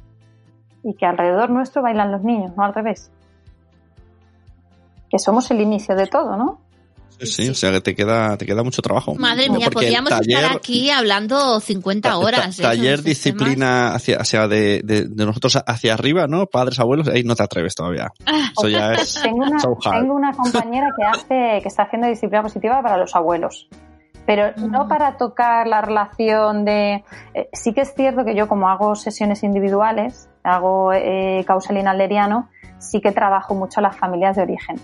y 0.84 0.94
que 0.94 1.06
alrededor 1.06 1.50
nuestro 1.50 1.82
bailan 1.82 2.12
los 2.12 2.24
niños, 2.24 2.56
no 2.56 2.64
al 2.64 2.74
revés. 2.74 3.12
Que 5.10 5.20
somos 5.20 5.50
el 5.52 5.62
inicio 5.62 5.96
de 5.96 6.08
todo, 6.08 6.38
¿no? 6.38 6.60
Sí, 7.20 7.26
sí, 7.28 7.50
o 7.50 7.54
sea 7.54 7.72
que 7.72 7.82
te 7.82 7.96
queda, 7.96 8.38
te 8.38 8.46
queda 8.46 8.64
mucho 8.64 8.82
trabajo. 8.82 9.16
Madre 9.16 9.50
mía, 9.50 9.70
podríamos 9.72 10.12
estar 10.12 10.56
aquí 10.56 10.90
hablando 10.90 11.60
50 11.60 12.18
horas. 12.18 12.60
¿eh? 12.60 12.62
Taller, 12.62 13.02
disciplina 13.02 13.94
hacia, 13.94 14.18
hacia 14.18 14.48
de, 14.48 14.82
de, 14.84 15.08
nosotros 15.26 15.58
hacia 15.66 15.94
arriba, 15.94 16.28
¿no? 16.28 16.46
Padres, 16.46 16.80
abuelos, 16.80 17.08
ahí 17.08 17.24
no 17.24 17.36
te 17.36 17.44
atreves 17.44 17.76
todavía. 17.76 18.12
Ah. 18.26 18.52
Eso 18.58 18.68
ya 18.68 18.94
es. 18.94 19.14
Tengo 19.24 19.38
una, 19.38 19.58
tengo 19.92 20.16
una 20.16 20.32
compañera 20.32 20.88
que 20.96 21.04
hace, 21.04 21.62
que 21.62 21.68
está 21.68 21.84
haciendo 21.84 22.08
disciplina 22.08 22.44
positiva 22.44 22.82
para 22.82 22.98
los 22.98 23.16
abuelos 23.16 23.68
pero 24.28 24.52
no 24.58 24.84
mm. 24.84 24.88
para 24.90 25.16
tocar 25.16 25.68
la 25.68 25.82
relación 25.82 26.66
de... 26.66 27.06
Eh, 27.34 27.50
sí 27.54 27.74
que 27.74 27.82
es 27.82 27.94
cierto 27.96 28.26
que 28.26 28.36
yo 28.36 28.50
como 28.50 28.68
hago 28.68 28.94
sesiones 28.94 29.42
individuales, 29.42 30.30
hago 30.44 30.92
eh, 30.92 31.46
causal 31.48 31.78
inalderiano, 31.78 32.50
sí 32.78 33.00
que 33.00 33.14
trabajo 33.14 33.56
mucho 33.56 33.80
las 33.80 33.96
familias 33.96 34.36
de 34.36 34.44
origen. 34.44 34.76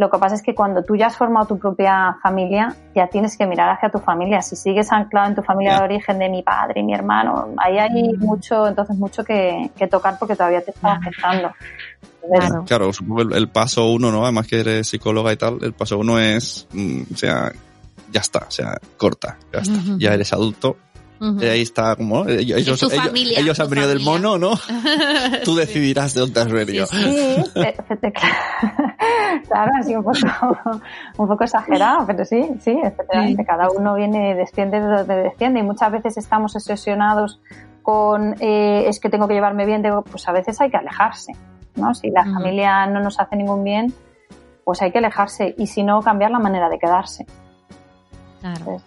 Lo 0.00 0.08
que 0.08 0.16
pasa 0.16 0.34
es 0.34 0.40
que 0.40 0.54
cuando 0.54 0.82
tú 0.82 0.96
ya 0.96 1.08
has 1.08 1.16
formado 1.18 1.48
tu 1.48 1.58
propia 1.58 2.16
familia, 2.22 2.74
ya 2.94 3.08
tienes 3.08 3.36
que 3.36 3.46
mirar 3.46 3.68
hacia 3.68 3.90
tu 3.90 3.98
familia. 3.98 4.40
Si 4.40 4.56
sigues 4.56 4.90
anclado 4.92 5.28
en 5.28 5.34
tu 5.34 5.42
familia 5.42 5.76
de 5.76 5.84
origen 5.84 6.18
de 6.18 6.30
mi 6.30 6.42
padre 6.42 6.80
y 6.80 6.84
mi 6.84 6.94
hermano, 6.94 7.50
ahí 7.58 7.76
hay 7.76 7.90
mm. 7.90 8.18
mucho, 8.18 8.66
entonces 8.66 8.96
mucho 8.96 9.22
que, 9.22 9.70
tocar 9.90 10.18
porque 10.18 10.36
todavía 10.36 10.62
te 10.62 10.70
está 10.70 10.92
afectando. 10.92 11.52
claro, 12.64 12.94
supongo 12.94 13.20
el, 13.20 13.34
el, 13.34 13.48
paso 13.50 13.92
uno, 13.92 14.10
¿no? 14.10 14.22
Además 14.22 14.46
que 14.46 14.60
eres 14.60 14.88
psicóloga 14.88 15.34
y 15.34 15.36
tal, 15.36 15.58
el 15.60 15.74
paso 15.74 15.98
uno 15.98 16.18
es, 16.18 16.66
mm, 16.72 17.02
o 17.12 17.16
sea, 17.18 17.52
ya 18.10 18.20
está, 18.20 18.46
o 18.48 18.50
sea, 18.50 18.78
corta, 18.96 19.36
ya 19.52 19.58
está. 19.58 19.74
Ya 19.98 20.14
eres 20.14 20.32
adulto. 20.32 20.78
Y 21.20 21.44
ahí 21.44 21.60
está 21.60 21.96
como 21.96 22.26
ellos, 22.26 22.58
ellos, 22.58 22.82
ellos 23.36 23.60
han 23.60 23.68
venido 23.68 23.88
del 23.88 24.00
mono, 24.00 24.38
¿no? 24.38 24.52
Tú 25.44 25.54
decidirás 25.54 26.14
de 26.14 26.20
dónde 26.20 26.40
has 26.40 26.50
venido. 26.50 26.86
Sí, 26.86 27.36
claro, 29.48 29.72
así 29.78 29.94
un 29.94 30.02
poco, 30.02 30.18
un 31.18 31.28
poco 31.28 31.44
exagerado, 31.44 32.06
pero 32.06 32.24
sí, 32.24 32.42
sí, 32.60 32.74
efectivamente, 32.82 33.44
cada 33.44 33.68
uno 33.70 33.94
viene, 33.96 34.34
desciende 34.34 34.80
de 34.80 34.86
donde 34.86 35.16
desciende 35.16 35.60
y 35.60 35.62
muchas 35.62 35.92
veces 35.92 36.16
estamos 36.16 36.56
obsesionados 36.56 37.38
con 37.82 38.34
eh, 38.40 38.88
es 38.88 38.98
que 38.98 39.10
tengo 39.10 39.28
que 39.28 39.34
llevarme 39.34 39.66
bien, 39.66 39.82
pues 40.10 40.26
a 40.26 40.32
veces 40.32 40.58
hay 40.62 40.70
que 40.70 40.78
alejarse, 40.78 41.32
¿no? 41.76 41.94
Si 41.94 42.10
la 42.10 42.24
familia 42.24 42.86
no 42.86 43.00
nos 43.00 43.20
hace 43.20 43.36
ningún 43.36 43.62
bien, 43.62 43.92
pues 44.64 44.80
hay 44.80 44.90
que 44.90 44.98
alejarse 44.98 45.54
y 45.58 45.66
si 45.66 45.82
no, 45.82 46.00
cambiar 46.00 46.30
la 46.30 46.38
manera 46.38 46.70
de 46.70 46.78
quedarse. 46.78 47.26
Claro. 48.40 48.80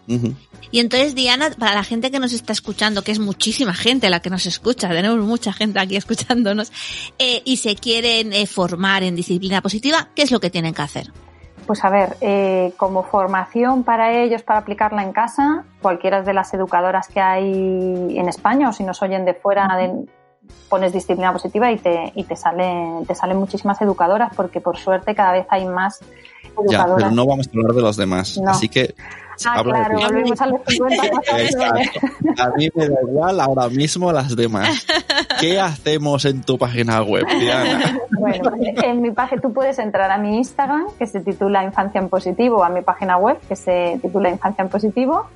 Y 0.71 0.79
entonces, 0.79 1.13
Diana, 1.13 1.51
para 1.57 1.75
la 1.75 1.83
gente 1.83 2.09
que 2.09 2.19
nos 2.19 2.33
está 2.33 2.53
escuchando, 2.53 3.03
que 3.03 3.11
es 3.11 3.19
muchísima 3.19 3.73
gente 3.73 4.09
la 4.09 4.19
que 4.19 4.31
nos 4.31 4.45
escucha, 4.47 4.89
tenemos 4.89 5.19
mucha 5.19 5.53
gente 5.53 5.79
aquí 5.79 5.95
escuchándonos, 5.95 6.71
eh, 7.19 7.41
y 7.45 7.57
se 7.57 7.75
quieren 7.75 8.33
eh, 8.33 8.47
formar 8.47 9.03
en 9.03 9.15
disciplina 9.15 9.61
positiva, 9.61 10.09
¿qué 10.15 10.23
es 10.23 10.31
lo 10.31 10.39
que 10.39 10.49
tienen 10.49 10.73
que 10.73 10.81
hacer? 10.81 11.11
Pues 11.67 11.83
a 11.85 11.89
ver, 11.89 12.17
eh, 12.19 12.73
como 12.75 13.03
formación 13.03 13.83
para 13.83 14.21
ellos, 14.23 14.41
para 14.41 14.59
aplicarla 14.59 15.03
en 15.03 15.13
casa, 15.13 15.63
cualquiera 15.81 16.23
de 16.23 16.33
las 16.33 16.53
educadoras 16.53 17.07
que 17.07 17.21
hay 17.21 18.17
en 18.17 18.27
España, 18.27 18.69
o 18.69 18.73
si 18.73 18.83
nos 18.83 19.01
oyen 19.01 19.23
de 19.23 19.33
fuera, 19.33 19.69
pones 20.67 20.91
disciplina 20.91 21.31
positiva 21.31 21.71
y 21.71 21.77
te, 21.77 22.11
y 22.15 22.23
te, 22.23 22.35
salen, 22.35 23.05
te 23.05 23.15
salen 23.15 23.37
muchísimas 23.37 23.79
educadoras, 23.81 24.31
porque 24.35 24.59
por 24.59 24.77
suerte 24.77 25.15
cada 25.15 25.31
vez 25.33 25.45
hay 25.49 25.65
más 25.65 26.01
educadoras. 26.59 26.89
Ya, 26.89 26.95
pero 26.95 27.11
no 27.11 27.25
vamos 27.25 27.47
a 27.47 27.51
hablar 27.51 27.73
de 27.73 27.81
los 27.81 27.95
demás. 27.95 28.41
Así 28.45 28.67
que 28.67 28.93
Ah, 29.45 29.61
claro, 29.63 29.99
volvemos 29.99 30.41
a 30.41 30.47
los 30.47 30.61
50. 30.67 31.03
a 32.43 32.49
mí 32.55 32.69
me 32.75 32.89
da 32.89 32.95
igual 33.01 33.39
ahora 33.39 33.69
mismo 33.69 34.11
las 34.11 34.35
demás. 34.35 34.85
¿Qué 35.39 35.59
hacemos 35.59 36.25
en 36.25 36.41
tu 36.41 36.57
página 36.57 37.01
web, 37.01 37.25
Diana? 37.39 37.97
Bueno, 38.19 38.51
en 38.61 39.01
mi 39.01 39.11
página 39.11 39.41
tú 39.41 39.53
puedes 39.53 39.79
entrar 39.79 40.11
a 40.11 40.17
mi 40.17 40.37
Instagram, 40.37 40.87
que 40.97 41.07
se 41.07 41.21
titula 41.21 41.63
Infancia 41.63 41.99
en 41.99 42.09
Positivo, 42.09 42.57
o 42.57 42.63
a 42.63 42.69
mi 42.69 42.81
página 42.81 43.17
web, 43.17 43.37
que 43.47 43.55
se 43.55 43.99
titula 44.01 44.29
Infancia 44.29 44.63
en 44.63 44.69
Positivo, 44.69 45.27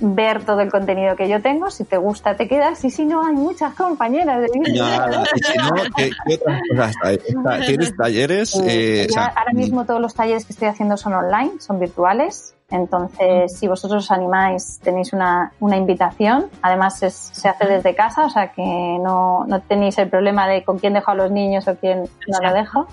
ver 0.00 0.44
todo 0.44 0.60
el 0.60 0.70
contenido 0.70 1.16
que 1.16 1.28
yo 1.28 1.40
tengo. 1.42 1.70
Si 1.70 1.84
te 1.84 1.96
gusta, 1.96 2.36
te 2.36 2.48
quedas. 2.48 2.84
Y 2.84 2.90
si 2.90 3.04
no, 3.04 3.24
hay 3.24 3.34
muchas 3.34 3.74
compañeras 3.74 4.40
de 4.40 4.48
vida. 4.52 5.08
si 5.34 5.58
no, 5.58 5.74
¿qué, 5.96 6.10
otras 6.34 6.60
cosas 6.70 6.94
hay? 7.02 7.18
¿Tienes 7.66 7.96
talleres? 7.96 8.60
Eh, 8.64 9.06
ahora 9.16 9.52
mismo 9.52 9.84
todos 9.84 10.00
los 10.00 10.14
talleres 10.14 10.44
que 10.44 10.52
estoy 10.52 10.68
haciendo 10.68 10.96
son 10.96 11.14
online, 11.14 11.52
son 11.58 11.78
virtuales. 11.78 12.54
Entonces, 12.70 13.58
si 13.58 13.68
vosotros 13.68 14.04
os 14.04 14.10
animáis, 14.10 14.80
tenéis 14.82 15.12
una, 15.12 15.52
una 15.60 15.76
invitación. 15.76 16.46
Además, 16.62 16.98
se 16.98 17.48
hace 17.48 17.66
desde 17.66 17.94
casa, 17.94 18.24
o 18.24 18.30
sea 18.30 18.52
que 18.52 18.62
no, 18.62 19.44
no 19.46 19.60
tenéis 19.60 19.98
el 19.98 20.08
problema 20.08 20.48
de 20.48 20.64
con 20.64 20.78
quién 20.78 20.94
dejo 20.94 21.10
a 21.10 21.14
los 21.14 21.30
niños 21.30 21.68
o 21.68 21.76
quién 21.76 22.08
no 22.28 22.38
lo 22.40 22.54
dejo. 22.54 22.88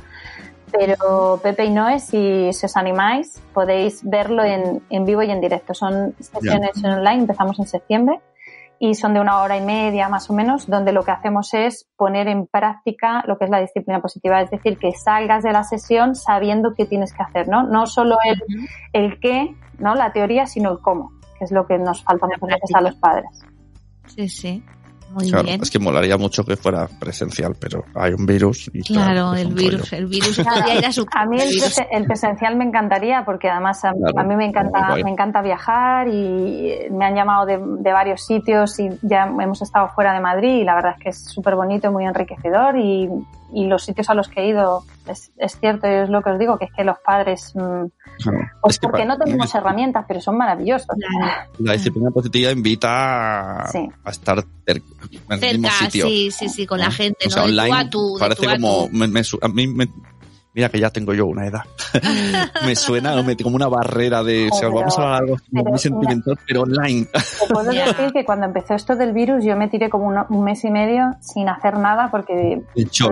Pero 0.71 1.39
Pepe 1.41 1.65
y 1.65 1.69
Noé, 1.69 1.99
si, 1.99 2.49
os 2.49 2.77
animáis, 2.77 3.41
podéis 3.53 4.01
verlo 4.03 4.43
en, 4.43 4.81
en 4.89 5.05
vivo 5.05 5.23
y 5.23 5.31
en 5.31 5.41
directo. 5.41 5.73
Son 5.73 6.15
sesiones 6.19 6.83
online, 6.83 7.21
empezamos 7.21 7.59
en 7.59 7.67
septiembre 7.67 8.19
y 8.79 8.95
son 8.95 9.13
de 9.13 9.19
una 9.19 9.41
hora 9.41 9.57
y 9.57 9.61
media 9.61 10.07
más 10.07 10.29
o 10.29 10.33
menos, 10.33 10.67
donde 10.67 10.93
lo 10.93 11.03
que 11.03 11.11
hacemos 11.11 11.53
es 11.53 11.87
poner 11.97 12.27
en 12.29 12.47
práctica 12.47 13.23
lo 13.27 13.37
que 13.37 13.45
es 13.45 13.51
la 13.51 13.59
disciplina 13.59 14.01
positiva, 14.01 14.41
es 14.41 14.49
decir, 14.49 14.77
que 14.77 14.93
salgas 14.93 15.43
de 15.43 15.51
la 15.51 15.63
sesión 15.63 16.15
sabiendo 16.15 16.73
qué 16.73 16.85
tienes 16.85 17.13
que 17.13 17.21
hacer, 17.21 17.49
¿no? 17.49 17.63
No 17.63 17.85
solo 17.87 18.17
el, 18.23 18.41
el 18.93 19.19
qué, 19.19 19.53
¿no? 19.79 19.95
La 19.95 20.13
teoría, 20.13 20.45
sino 20.45 20.71
el 20.71 20.79
cómo, 20.79 21.11
que 21.37 21.45
es 21.45 21.51
lo 21.51 21.67
que 21.67 21.77
nos 21.77 22.03
falta 22.03 22.27
muchas 22.27 22.59
veces 22.61 22.75
a 22.75 22.81
los 22.81 22.95
padres. 22.95 23.45
Sí, 24.07 24.29
sí 24.29 24.63
claro, 25.29 25.47
es 25.49 25.69
que 25.69 25.79
molaría 25.79 26.17
mucho 26.17 26.43
que 26.43 26.55
fuera 26.55 26.87
presencial, 26.87 27.55
pero 27.59 27.83
hay 27.95 28.13
un 28.13 28.25
virus. 28.25 28.69
Y 28.73 28.81
claro, 28.81 29.33
el 29.33 29.53
virus, 29.53 29.93
el 29.93 30.05
virus, 30.07 30.39
A 30.39 31.25
mí 31.25 31.37
el, 31.91 32.05
presencial 32.05 32.55
me 32.55 32.65
encantaría 32.65 33.23
porque 33.25 33.49
además 33.49 33.83
a, 33.85 33.93
mí 33.93 34.35
me 34.35 34.45
encanta, 34.45 34.95
me 35.03 35.09
encanta 35.09 35.41
viajar 35.41 36.07
y 36.07 36.89
me 36.91 37.05
han 37.05 37.15
llamado 37.15 37.45
de, 37.45 37.57
de, 37.57 37.91
varios 37.91 38.25
sitios 38.25 38.79
y 38.79 38.89
ya 39.01 39.23
hemos 39.25 39.61
estado 39.61 39.89
fuera 39.89 40.13
de 40.13 40.19
Madrid 40.19 40.61
y 40.61 40.63
la 40.63 40.75
verdad 40.75 40.93
es 40.97 41.03
que 41.03 41.09
es 41.09 41.23
súper 41.23 41.55
bonito, 41.55 41.91
muy 41.91 42.05
enriquecedor 42.05 42.77
y, 42.77 43.09
y 43.53 43.65
los 43.65 43.83
sitios 43.83 44.09
a 44.09 44.13
los 44.13 44.27
que 44.27 44.41
he 44.41 44.49
ido, 44.49 44.83
es, 45.07 45.31
es 45.37 45.59
cierto, 45.59 45.87
y 45.87 45.91
es 45.91 46.09
lo 46.09 46.21
que 46.21 46.31
os 46.31 46.39
digo, 46.39 46.57
que 46.57 46.65
es 46.65 46.71
que 46.75 46.83
los 46.83 46.97
padres, 46.99 47.53
mm, 47.55 47.85
pues 48.61 48.79
porque 48.79 49.05
no 49.05 49.17
tenemos 49.17 49.53
herramientas, 49.55 50.05
pero 50.07 50.21
son 50.21 50.37
maravillosos. 50.37 50.95
La 51.59 51.73
disciplina 51.73 52.11
positiva 52.11 52.51
invita 52.51 53.65
a, 53.65 53.69
estar 54.09 54.43
en 54.65 54.83
el 55.29 55.59
mismo 55.59 55.69
sitio. 55.79 56.05
Sí, 56.05 56.31
sí, 56.31 56.49
sí, 56.49 56.65
con 56.67 56.79
la 56.79 56.91
gente, 56.91 57.27
o 57.27 57.29
sea, 57.29 57.43
online 57.43 57.89
parece 58.19 58.45
como, 58.45 58.89
a 59.41 59.47
mí 59.47 59.67
me, 59.67 59.87
Mira 60.53 60.69
que 60.69 60.79
ya 60.79 60.89
tengo 60.89 61.13
yo 61.13 61.27
una 61.27 61.45
edad. 61.45 61.61
me 62.65 62.75
suena 62.75 63.13
como 63.43 63.55
una 63.55 63.67
barrera 63.67 64.23
de, 64.23 64.49
o 64.51 64.55
sea, 64.55 64.69
vamos 64.69 64.97
a 64.97 65.03
hablar 65.03 65.21
algo 65.21 65.37
muy 65.51 65.77
sentimental, 65.77 66.37
pero 66.47 66.61
online. 66.61 67.05
Te 67.05 67.53
puedo 67.53 67.71
decir 67.71 68.11
que 68.11 68.25
cuando 68.25 68.47
empezó 68.47 68.73
esto 68.73 68.95
del 68.95 69.13
virus 69.13 69.45
yo 69.45 69.55
me 69.55 69.67
tiré 69.67 69.89
como 69.89 70.07
un, 70.07 70.43
mes 70.43 70.63
y 70.65 70.71
medio 70.71 71.11
sin 71.19 71.49
hacer 71.49 71.77
nada 71.77 72.09
porque... 72.09 72.63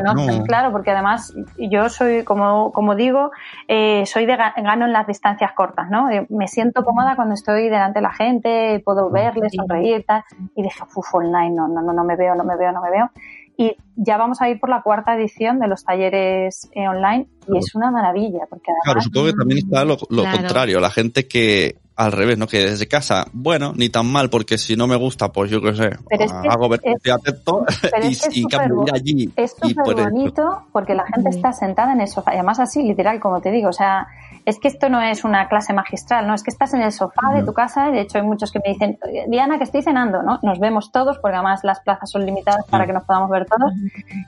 no, 0.03 0.43
Claro, 0.45 0.71
porque 0.71 0.91
además 0.91 1.33
yo 1.57 1.89
soy, 1.89 2.23
como, 2.23 2.71
como 2.71 2.95
digo, 2.95 3.31
eh, 3.67 4.05
soy 4.07 4.25
de 4.25 4.35
gano 4.35 4.85
en 4.85 4.93
las 4.93 5.05
distancias 5.05 5.51
cortas, 5.53 5.89
¿no? 5.91 6.09
Eh, 6.09 6.25
me 6.29 6.47
siento 6.47 6.83
cómoda 6.83 7.15
cuando 7.15 7.35
estoy 7.35 7.69
delante 7.69 7.99
de 7.99 8.03
la 8.03 8.13
gente, 8.13 8.81
puedo 8.83 9.11
verles, 9.11 9.53
sonreír, 9.55 10.05
tal, 10.07 10.23
y 10.55 10.63
dije, 10.63 10.79
uff, 10.95 11.13
online, 11.13 11.51
no, 11.51 11.67
no, 11.67 11.81
no, 11.81 11.93
no 11.93 12.03
me 12.03 12.15
veo, 12.15 12.33
no 12.33 12.43
me 12.43 12.57
veo, 12.57 12.71
no 12.71 12.81
me 12.81 12.89
veo 12.89 13.11
y 13.57 13.75
ya 13.95 14.17
vamos 14.17 14.39
a 14.39 14.49
ir 14.49 14.59
por 14.59 14.69
la 14.69 14.83
cuarta 14.83 15.15
edición 15.15 15.59
de 15.59 15.67
los 15.67 15.83
talleres 15.83 16.69
eh, 16.73 16.87
online 16.87 17.27
y 17.47 17.57
es 17.57 17.73
una 17.73 17.89
maravilla. 17.89 18.45
Porque 18.47 18.71
claro, 18.83 19.01
supongo 19.01 19.27
que 19.27 19.33
también 19.33 19.57
está 19.65 19.83
lo, 19.83 19.97
contrario, 19.97 20.79
la 20.79 20.91
gente 20.91 21.27
que 21.27 21.75
al 21.95 22.11
revés, 22.11 22.37
¿no? 22.37 22.45
Que 22.45 22.59
desde 22.59 22.87
casa, 22.87 23.25
bueno, 23.33 23.73
ni 23.75 23.89
tan 23.89 24.05
mal, 24.05 24.29
porque 24.29 24.59
si 24.59 24.75
no 24.75 24.85
me 24.85 24.95
gusta, 24.95 25.31
pues 25.31 25.49
yo 25.49 25.59
qué 25.59 25.73
sé, 25.73 25.89
hago 26.47 26.69
ver 26.69 26.79
que 27.03 27.11
acepto 27.11 27.65
y, 28.31 28.45
cambio 28.45 28.83
ir 28.85 28.93
allí. 28.93 29.33
Es 29.35 29.55
súper 29.59 29.95
bonito 29.95 30.67
porque 30.71 30.93
la 30.93 31.07
gente 31.07 31.29
está 31.31 31.51
sentada 31.51 31.93
en 31.93 32.01
el 32.01 32.07
sofá, 32.07 32.33
y 32.33 32.35
además 32.35 32.59
así, 32.59 32.83
literal, 32.83 33.19
como 33.19 33.41
te 33.41 33.49
digo, 33.49 33.69
o 33.69 33.73
sea, 33.73 34.07
es 34.47 34.59
que 34.61 34.69
esto 34.69 34.87
no 34.87 35.01
es 35.01 35.25
una 35.25 35.49
clase 35.49 35.73
magistral, 35.73 36.25
¿no? 36.25 36.33
Es 36.33 36.41
que 36.41 36.51
estás 36.51 36.73
en 36.73 36.81
el 36.81 36.93
sofá 36.93 37.33
de 37.33 37.43
tu 37.43 37.51
casa, 37.51 37.89
y 37.89 37.91
de 37.91 37.99
hecho 37.99 38.17
hay 38.17 38.23
muchos 38.23 38.49
que 38.53 38.59
me 38.65 38.71
dicen, 38.71 38.97
Diana, 39.27 39.57
que 39.57 39.65
estoy 39.65 39.81
cenando, 39.81 40.23
¿no? 40.23 40.39
Nos 40.41 40.59
vemos 40.61 40.89
todos, 40.93 41.19
porque 41.19 41.35
además 41.35 41.65
las 41.65 41.81
plazas 41.81 42.09
son 42.09 42.25
limitadas 42.25 42.65
para 42.67 42.85
que 42.85 42.93
nos 42.93 43.03
podamos 43.03 43.29
ver 43.29 43.45
todos. 43.45 43.73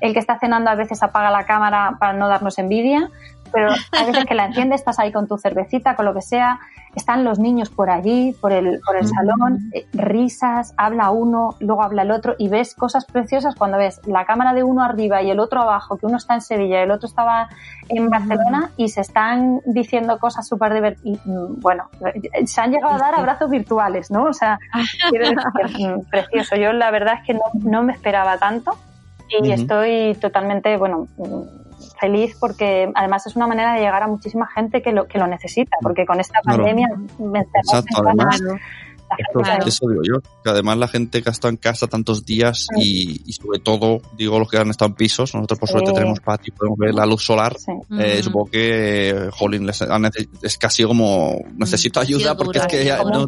El 0.01 0.11
que 0.11 0.19
está 0.19 0.37
cenando 0.37 0.69
a 0.71 0.75
veces 0.75 1.01
apaga 1.03 1.31
la 1.31 1.45
cámara 1.45 1.95
para 2.01 2.11
no 2.11 2.27
darnos 2.27 2.59
envidia, 2.59 3.09
pero 3.51 3.69
a 3.69 4.05
veces 4.05 4.25
que 4.25 4.35
la 4.35 4.45
enciendes, 4.45 4.81
estás 4.81 4.99
ahí 4.99 5.11
con 5.11 5.27
tu 5.27 5.37
cervecita, 5.37 5.95
con 5.95 6.05
lo 6.05 6.13
que 6.13 6.21
sea, 6.21 6.59
están 6.95 7.23
los 7.23 7.39
niños 7.39 7.69
por 7.69 7.89
allí, 7.89 8.35
por 8.41 8.51
el, 8.51 8.79
por 8.85 8.97
el 8.97 9.07
salón, 9.07 9.69
eh, 9.73 9.87
risas, 9.93 10.73
habla 10.77 11.11
uno, 11.11 11.55
luego 11.59 11.83
habla 11.83 12.01
el 12.01 12.11
otro 12.11 12.35
y 12.37 12.49
ves 12.49 12.73
cosas 12.73 13.05
preciosas 13.05 13.55
cuando 13.55 13.77
ves 13.77 14.01
la 14.05 14.25
cámara 14.25 14.53
de 14.53 14.63
uno 14.63 14.83
arriba 14.83 15.21
y 15.21 15.29
el 15.29 15.39
otro 15.39 15.61
abajo, 15.61 15.97
que 15.97 16.05
uno 16.05 16.17
está 16.17 16.33
en 16.33 16.41
Sevilla 16.41 16.79
y 16.79 16.83
el 16.83 16.91
otro 16.91 17.07
estaba 17.07 17.49
en 17.89 18.09
Barcelona 18.09 18.71
y 18.77 18.89
se 18.89 19.01
están 19.01 19.59
diciendo 19.65 20.17
cosas 20.19 20.47
súper 20.47 20.73
divertidas. 20.73 21.21
Bueno, 21.25 21.89
se 22.45 22.61
han 22.61 22.71
llegado 22.71 22.95
a 22.95 22.97
dar 22.97 23.15
abrazos 23.15 23.49
virtuales, 23.49 24.09
¿no? 24.11 24.23
O 24.23 24.33
sea, 24.33 24.57
mm, 25.79 26.09
precioso. 26.09 26.55
Yo 26.55 26.73
la 26.73 26.91
verdad 26.91 27.15
es 27.21 27.27
que 27.27 27.33
no, 27.33 27.41
no 27.53 27.83
me 27.83 27.93
esperaba 27.93 28.37
tanto 28.37 28.77
y 29.29 29.51
estoy 29.51 30.15
totalmente, 30.15 30.75
bueno, 30.77 31.07
feliz 31.99 32.35
porque 32.39 32.91
además 32.95 33.25
es 33.27 33.35
una 33.35 33.47
manera 33.47 33.73
de 33.73 33.81
llegar 33.81 34.03
a 34.03 34.07
muchísima 34.07 34.47
gente 34.47 34.81
que 34.81 34.91
lo, 34.91 35.07
que 35.07 35.17
lo 35.17 35.27
necesita, 35.27 35.77
porque 35.81 36.05
con 36.05 36.19
esta 36.19 36.41
pandemia 36.41 36.87
me 37.19 37.39
Exacto, 37.39 38.03
además, 38.05 38.41
eso 39.65 39.87
digo 39.89 40.01
yo, 40.03 40.21
que 40.43 40.49
además 40.49 40.77
la 40.77 40.87
gente 40.87 41.21
que 41.21 41.29
ha 41.29 41.31
estado 41.31 41.49
en 41.49 41.57
casa 41.57 41.87
tantos 41.87 42.25
días 42.25 42.67
y, 42.77 43.31
sobre 43.33 43.59
todo, 43.59 44.01
digo, 44.17 44.39
los 44.39 44.49
que 44.49 44.57
han 44.57 44.69
estado 44.69 44.89
en 44.89 44.95
pisos, 44.95 45.33
nosotros 45.33 45.59
por 45.59 45.69
suerte 45.69 45.91
tenemos 45.93 46.19
patio, 46.19 46.53
podemos 46.55 46.77
ver 46.77 46.93
la 46.93 47.05
luz 47.05 47.23
solar, 47.23 47.55
eh, 47.99 48.21
supongo 48.23 48.49
que, 48.51 49.29
jolín, 49.31 49.69
es 49.69 50.57
casi 50.57 50.83
como, 50.83 51.35
necesito 51.55 51.99
ayuda 51.99 52.35
porque 52.35 52.59
es 52.59 52.67
que 52.67 52.85
ya 52.85 53.03
no 53.03 53.27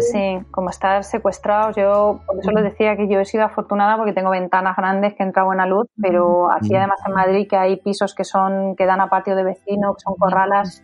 Sí, 0.00 0.38
como 0.50 0.70
estar 0.70 1.04
secuestrados, 1.04 1.76
yo 1.76 2.20
por 2.26 2.38
eso 2.40 2.50
les 2.52 2.64
decía 2.64 2.96
que 2.96 3.08
yo 3.08 3.20
he 3.20 3.24
sido 3.24 3.44
afortunada 3.44 3.96
porque 3.96 4.12
tengo 4.12 4.30
ventanas 4.30 4.76
grandes 4.76 5.14
que 5.14 5.22
entra 5.22 5.44
buena 5.44 5.66
luz, 5.66 5.86
pero 6.00 6.50
aquí 6.50 6.74
además 6.74 6.98
en 7.06 7.12
Madrid 7.12 7.46
que 7.48 7.56
hay 7.56 7.76
pisos 7.76 8.14
que 8.14 8.24
son, 8.24 8.74
que 8.76 8.86
dan 8.86 9.00
a 9.00 9.08
patio 9.08 9.34
de 9.36 9.44
vecino, 9.44 9.94
que 9.94 10.00
son 10.00 10.14
corralas, 10.18 10.82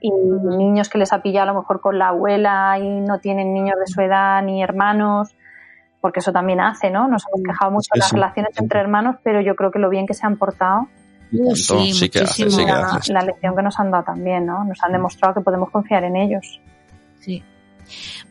y 0.00 0.10
niños 0.10 0.88
que 0.88 0.98
les 0.98 1.12
ha 1.12 1.22
pillado 1.22 1.50
a 1.50 1.52
lo 1.52 1.60
mejor 1.60 1.80
con 1.80 1.98
la 1.98 2.08
abuela 2.08 2.78
y 2.78 3.00
no 3.00 3.18
tienen 3.18 3.54
niños 3.54 3.76
de 3.78 3.86
su 3.86 4.00
edad 4.00 4.42
ni 4.42 4.62
hermanos, 4.62 5.34
porque 6.00 6.20
eso 6.20 6.32
también 6.32 6.60
hace, 6.60 6.90
¿no? 6.90 7.08
Nos 7.08 7.24
hemos 7.26 7.42
quejado 7.44 7.70
mucho 7.70 7.88
de 7.92 8.00
las 8.00 8.12
relaciones 8.12 8.56
entre 8.58 8.80
hermanos, 8.80 9.16
pero 9.22 9.40
yo 9.40 9.56
creo 9.56 9.70
que 9.70 9.78
lo 9.78 9.88
bien 9.88 10.06
que 10.06 10.14
se 10.14 10.26
han 10.26 10.36
portado. 10.36 10.88
Sí, 11.54 12.08
que 12.08 12.20
hace, 12.20 12.46
la, 13.12 13.22
lección 13.22 13.56
que 13.56 13.62
nos 13.62 13.78
han 13.80 13.90
dado 13.90 14.04
también, 14.04 14.46
¿no? 14.46 14.64
Nos 14.64 14.82
han 14.82 14.92
demostrado 14.92 15.34
que 15.34 15.40
podemos 15.40 15.70
confiar 15.70 16.04
en 16.04 16.16
ellos. 16.16 16.60
Sí. 17.20 17.42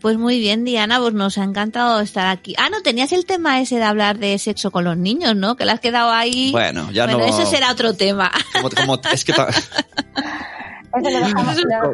Pues 0.02 0.18
muy 0.18 0.40
bien, 0.40 0.64
Diana, 0.64 1.00
pues 1.00 1.14
nos 1.14 1.38
ha 1.38 1.44
encantado 1.44 2.00
estar 2.00 2.28
aquí. 2.28 2.56
Ah, 2.58 2.70
no, 2.70 2.82
tenías 2.82 3.12
el 3.12 3.26
tema 3.26 3.60
ese 3.60 3.78
de 3.78 3.84
hablar 3.84 4.18
de 4.18 4.38
sexo 4.38 4.72
con 4.72 4.84
los 4.84 4.98
niños, 4.98 5.36
¿no? 5.36 5.56
Que 5.56 5.66
le 5.66 5.72
has 5.72 5.80
quedado 5.80 6.12
ahí. 6.12 6.52
Bueno, 6.52 6.90
ya 6.92 7.06
bueno, 7.06 7.20
no. 7.20 7.26
eso 7.26 7.46
será 7.46 7.72
otro 7.72 7.94
tema. 7.94 8.32
Como, 8.78 9.00
es 9.12 9.26
que 9.26 9.34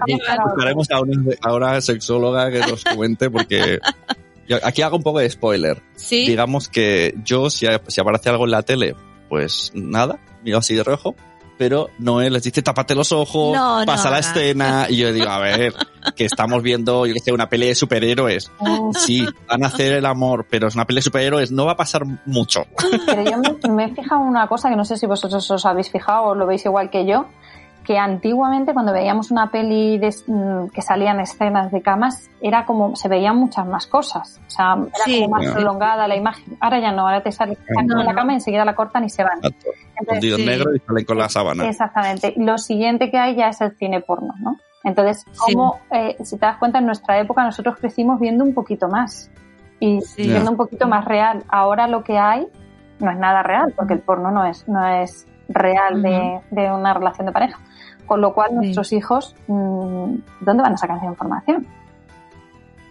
Buscaremos 0.07 0.91
a 0.91 1.01
una 1.01 1.35
ahora 1.41 1.81
sexóloga 1.81 2.51
que 2.51 2.59
nos 2.59 2.83
cuente 2.83 3.29
porque 3.29 3.79
aquí 4.63 4.81
hago 4.81 4.97
un 4.97 5.03
poco 5.03 5.19
de 5.19 5.29
spoiler. 5.29 5.81
Digamos 6.09 6.69
que 6.69 7.15
yo, 7.23 7.49
si, 7.49 7.67
aparece 7.67 8.29
algo 8.29 8.45
en 8.45 8.51
la 8.51 8.63
tele, 8.63 8.95
pues 9.29 9.71
nada, 9.73 10.19
miro 10.43 10.57
así 10.57 10.75
de 10.75 10.83
rojo, 10.83 11.15
pero 11.57 11.89
Noé 11.99 12.29
les 12.29 12.43
dice 12.43 12.61
tápate 12.61 12.95
los 12.95 13.11
ojos, 13.11 13.55
pasa 13.85 14.09
la 14.09 14.19
escena, 14.19 14.87
y 14.89 14.97
yo 14.97 15.13
digo, 15.13 15.29
a 15.29 15.39
ver, 15.39 15.73
que 16.15 16.25
estamos 16.25 16.63
viendo, 16.63 17.05
yo 17.05 17.13
que 17.13 17.19
sé, 17.19 17.31
una 17.31 17.49
pelea 17.49 17.69
de 17.69 17.75
superhéroes. 17.75 18.51
Oh. 18.59 18.91
Sí, 18.93 19.25
van 19.47 19.63
a 19.63 19.67
hacer 19.67 19.93
el 19.93 20.05
amor, 20.05 20.47
pero 20.49 20.67
es 20.67 20.75
una 20.75 20.85
pelea 20.85 20.99
de 20.99 21.03
superhéroes, 21.03 21.51
no 21.51 21.65
va 21.65 21.73
a 21.73 21.77
pasar 21.77 22.03
mucho. 22.25 22.65
Pero 23.05 23.23
yo 23.23 23.37
me, 23.37 23.69
me 23.69 23.85
he 23.85 23.95
fijado 23.95 24.21
una 24.21 24.47
cosa 24.47 24.69
que 24.69 24.75
no 24.75 24.85
sé 24.85 24.97
si 24.97 25.05
vosotros 25.05 25.49
os 25.51 25.65
habéis 25.65 25.91
fijado 25.91 26.23
o 26.23 26.35
lo 26.35 26.47
veis 26.47 26.65
igual 26.65 26.89
que 26.89 27.05
yo, 27.05 27.27
que 27.83 27.97
antiguamente 27.97 28.73
cuando 28.73 28.93
veíamos 28.93 29.31
una 29.31 29.49
peli 29.49 29.99
mm, 29.99 30.67
que 30.67 30.81
salían 30.81 31.19
escenas 31.19 31.71
de 31.71 31.81
camas 31.81 32.29
era 32.41 32.65
como 32.65 32.95
se 32.95 33.09
veían 33.09 33.37
muchas 33.37 33.65
más 33.65 33.87
cosas. 33.87 34.39
O 34.45 34.49
sea 34.49 34.73
era 34.73 35.19
como 35.19 35.29
más 35.29 35.51
prolongada 35.51 36.07
la 36.07 36.15
imagen. 36.15 36.57
Ahora 36.59 36.79
ya 36.79 36.91
no 36.91 37.03
ahora 37.03 37.21
te 37.21 37.31
sale 37.31 37.57
en 37.67 37.87
la 37.87 38.13
cama 38.13 38.33
y 38.33 38.35
enseguida 38.35 38.65
la 38.65 38.75
cortan 38.75 39.03
y 39.03 39.09
se 39.09 39.23
van. 39.23 39.39
Entonces, 39.95 40.45
negro 40.45 40.75
y 40.75 40.79
salen 40.79 41.05
con 41.05 41.17
la 41.17 41.29
sábana. 41.29 41.67
Exactamente. 41.67 42.33
Lo 42.37 42.57
siguiente 42.57 43.09
que 43.09 43.17
hay 43.17 43.35
ya 43.35 43.49
es 43.49 43.61
el 43.61 43.75
cine 43.77 44.01
porno 44.01 44.33
¿no? 44.39 44.57
entonces 44.83 45.25
como 45.37 45.79
eh, 45.91 46.15
si 46.23 46.37
te 46.37 46.45
das 46.45 46.57
cuenta 46.57 46.79
en 46.79 46.85
nuestra 46.85 47.19
época 47.19 47.43
nosotros 47.43 47.77
crecimos 47.77 48.19
viendo 48.19 48.43
un 48.43 48.53
poquito 48.53 48.87
más 48.87 49.29
y 49.79 49.99
viendo 50.17 50.51
un 50.51 50.57
poquito 50.57 50.87
más 50.87 51.05
real 51.05 51.43
ahora 51.47 51.87
lo 51.87 52.03
que 52.03 52.17
hay 52.17 52.47
no 52.99 53.11
es 53.11 53.17
nada 53.17 53.43
real 53.43 53.73
porque 53.75 53.93
el 53.93 53.99
porno 53.99 54.31
no 54.31 54.45
es 54.45 54.67
no 54.67 54.85
es 54.85 55.27
real 55.49 56.01
de, 56.01 56.39
de 56.51 56.71
una 56.71 56.93
relación 56.93 57.27
de 57.27 57.31
pareja 57.31 57.59
con 58.11 58.19
lo 58.19 58.33
cual, 58.33 58.53
nuestros 58.53 58.91
hijos, 58.91 59.37
mm, 59.47 60.15
¿dónde 60.41 60.61
van 60.61 60.73
a 60.73 60.77
sacar 60.77 60.97
esa 60.97 61.05
información? 61.05 61.65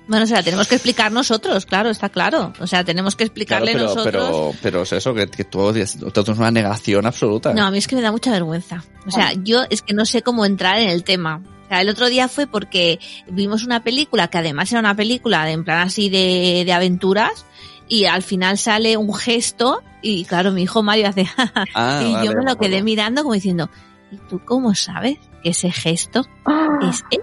Bueno, 0.08 0.24
o 0.24 0.26
sea, 0.26 0.42
tenemos 0.42 0.66
que 0.66 0.76
explicar 0.76 1.12
nosotros, 1.12 1.66
claro, 1.66 1.90
está 1.90 2.08
claro. 2.08 2.54
O 2.58 2.66
sea, 2.66 2.84
tenemos 2.84 3.16
que 3.16 3.24
explicarle 3.24 3.72
pero, 3.74 3.84
nosotros. 3.84 4.30
Pero, 4.30 4.52
pero 4.62 4.82
es 4.82 4.92
eso, 4.94 5.12
que, 5.12 5.26
que 5.26 5.44
todo, 5.44 5.74
todo, 6.10 6.32
es 6.32 6.38
una 6.38 6.50
negación 6.50 7.04
absoluta. 7.04 7.52
No, 7.52 7.66
a 7.66 7.70
mí 7.70 7.76
es 7.76 7.86
que 7.86 7.96
me 7.96 8.00
da 8.00 8.10
mucha 8.12 8.30
vergüenza. 8.30 8.82
O 9.06 9.10
sea, 9.10 9.34
yo 9.34 9.64
es 9.68 9.82
que 9.82 9.92
no 9.92 10.06
sé 10.06 10.22
cómo 10.22 10.46
entrar 10.46 10.78
en 10.78 10.88
el 10.88 11.04
tema. 11.04 11.42
O 11.66 11.68
sea, 11.68 11.82
el 11.82 11.90
otro 11.90 12.08
día 12.08 12.26
fue 12.26 12.46
porque 12.46 12.98
vimos 13.28 13.62
una 13.62 13.82
película 13.84 14.28
que 14.28 14.38
además 14.38 14.72
era 14.72 14.80
una 14.80 14.96
película 14.96 15.50
en 15.50 15.64
plan 15.64 15.80
así 15.80 16.08
de, 16.08 16.62
de 16.64 16.72
aventuras 16.72 17.44
y 17.88 18.06
al 18.06 18.22
final 18.22 18.56
sale 18.56 18.96
un 18.96 19.12
gesto 19.12 19.82
y 20.00 20.24
claro, 20.24 20.50
mi 20.52 20.62
hijo 20.62 20.82
Mario 20.82 21.08
hace 21.08 21.28
ah, 21.74 22.02
y 22.02 22.26
yo 22.26 22.32
me 22.32 22.44
lo 22.44 22.56
quedé 22.56 22.82
mirando 22.82 23.22
como 23.22 23.34
diciendo, 23.34 23.68
¿y 24.10 24.16
tú 24.28 24.40
cómo 24.44 24.74
sabes 24.74 25.18
que 25.42 25.50
ese 25.50 25.70
gesto 25.70 26.26
ah. 26.44 26.78
es 26.88 27.04
él? 27.10 27.20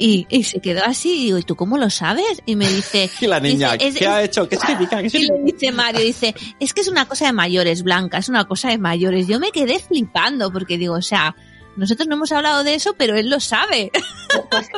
Y, 0.00 0.26
y, 0.28 0.42
se 0.42 0.60
quedó 0.60 0.82
así 0.84 1.12
y 1.12 1.24
digo, 1.26 1.38
¿y 1.38 1.42
tú 1.44 1.54
cómo 1.54 1.78
lo 1.78 1.88
sabes? 1.88 2.42
Y 2.44 2.56
me 2.56 2.68
dice... 2.68 3.08
¿Y 3.20 3.26
la 3.26 3.38
niña? 3.38 3.78
¿Qué 3.78 4.08
ha 4.08 4.22
hecho? 4.22 4.48
¿Qué 4.48 4.56
significa? 4.56 5.00
¿Qué 5.00 5.10
significa? 5.10 5.36
Y 5.36 5.44
le 5.44 5.52
dice 5.52 5.72
Mario, 5.72 6.00
dice, 6.00 6.34
es 6.58 6.74
que 6.74 6.80
es 6.80 6.88
una 6.88 7.06
cosa 7.06 7.26
de 7.26 7.32
mayores, 7.32 7.84
Blanca, 7.84 8.18
es 8.18 8.28
una 8.28 8.46
cosa 8.46 8.70
de 8.70 8.78
mayores. 8.78 9.28
Yo 9.28 9.38
me 9.38 9.52
quedé 9.52 9.78
flipando 9.78 10.52
porque 10.52 10.76
digo, 10.76 10.94
o 10.94 11.02
sea, 11.02 11.36
nosotros 11.76 12.06
no 12.08 12.14
hemos 12.14 12.32
hablado 12.32 12.64
de 12.64 12.74
eso, 12.74 12.94
pero 12.96 13.16
él 13.16 13.30
lo 13.30 13.40
sabe. 13.40 13.90
Pues 14.50 14.68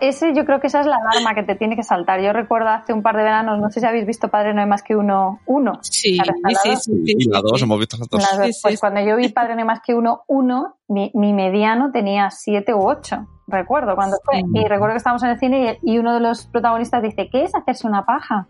ese, 0.00 0.34
yo 0.34 0.44
creo 0.44 0.60
que 0.60 0.68
esa 0.68 0.80
es 0.80 0.86
la 0.86 0.96
alarma 0.96 1.34
que 1.34 1.42
te 1.42 1.56
tiene 1.56 1.76
que 1.76 1.82
saltar. 1.82 2.20
Yo 2.20 2.32
recuerdo 2.32 2.68
hace 2.68 2.92
un 2.92 3.02
par 3.02 3.16
de 3.16 3.22
veranos, 3.22 3.58
no 3.60 3.70
sé 3.70 3.80
si 3.80 3.86
habéis 3.86 4.06
visto 4.06 4.28
Padre 4.28 4.54
No 4.54 4.60
hay 4.60 4.66
más 4.66 4.82
que 4.82 4.96
uno, 4.96 5.40
uno. 5.46 5.78
Sí, 5.82 6.16
sí, 6.62 6.76
sí, 6.76 7.02
Y 7.04 7.28
la 7.28 7.40
dos, 7.40 7.62
hemos 7.62 7.78
visto 7.78 7.96
las 7.96 8.08
dos. 8.08 8.60
pues 8.62 8.80
cuando 8.80 9.00
yo 9.00 9.16
vi 9.16 9.28
Padre 9.28 9.54
No 9.54 9.60
hay 9.60 9.66
más 9.66 9.80
que 9.84 9.94
uno, 9.94 10.22
uno, 10.26 10.76
mi, 10.88 11.10
mediano 11.14 11.90
tenía 11.92 12.30
siete 12.30 12.74
u 12.74 12.86
ocho. 12.86 13.26
Recuerdo 13.46 13.94
cuando 13.94 14.18
fue. 14.24 14.42
Y 14.54 14.66
recuerdo 14.66 14.94
que 14.94 14.98
estábamos 14.98 15.22
en 15.22 15.30
el 15.30 15.38
cine 15.38 15.78
y, 15.82 15.98
uno 15.98 16.12
de 16.14 16.20
los 16.20 16.46
protagonistas 16.46 17.02
dice, 17.02 17.28
¿qué 17.30 17.44
es 17.44 17.54
hacerse 17.54 17.86
una 17.86 18.04
paja? 18.04 18.46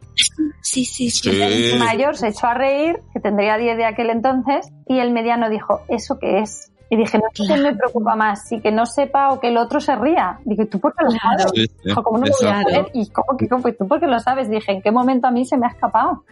Sí, 0.60 0.84
sí, 0.84 1.10
sí. 1.10 1.40
El 1.40 1.78
mayor 1.78 2.16
se 2.16 2.28
echó 2.28 2.48
a 2.48 2.54
reír, 2.54 3.00
que 3.12 3.20
tendría 3.20 3.56
diez 3.58 3.76
de 3.76 3.84
aquel 3.84 4.10
entonces, 4.10 4.68
y 4.88 4.98
el 4.98 5.12
mediano 5.12 5.50
dijo, 5.50 5.82
¿eso 5.88 6.18
qué 6.18 6.40
es? 6.40 6.72
Y 6.90 6.96
dije, 6.96 7.18
no 7.18 7.24
sé 7.34 7.54
qué 7.54 7.60
me 7.60 7.74
preocupa 7.74 8.16
más, 8.16 8.48
si 8.48 8.60
que 8.60 8.72
no 8.72 8.86
sepa 8.86 9.30
o 9.30 9.40
que 9.40 9.48
el 9.48 9.58
otro 9.58 9.80
se 9.80 9.94
ría. 9.96 10.38
Dije, 10.44 10.66
¿tú 10.66 10.80
por 10.80 10.94
qué 10.94 11.04
lo 11.04 11.10
sabes? 11.10 11.70
¿Cómo 11.94 12.18
no 12.18 12.26
lo 12.26 12.32
voy 12.32 12.48
a 12.48 12.62
saber? 12.62 12.90
¿Y 12.94 13.08
cómo 13.10 13.36
que 13.36 13.48
cómo? 13.48 13.62
tú 13.72 13.86
por 13.86 14.00
qué 14.00 14.06
lo 14.06 14.18
sabes? 14.18 14.48
Dije, 14.48 14.72
¿en 14.72 14.82
qué 14.82 14.90
momento 14.90 15.26
a 15.26 15.30
mí 15.30 15.44
se 15.44 15.58
me 15.58 15.66
ha 15.66 15.70
escapado? 15.70 16.24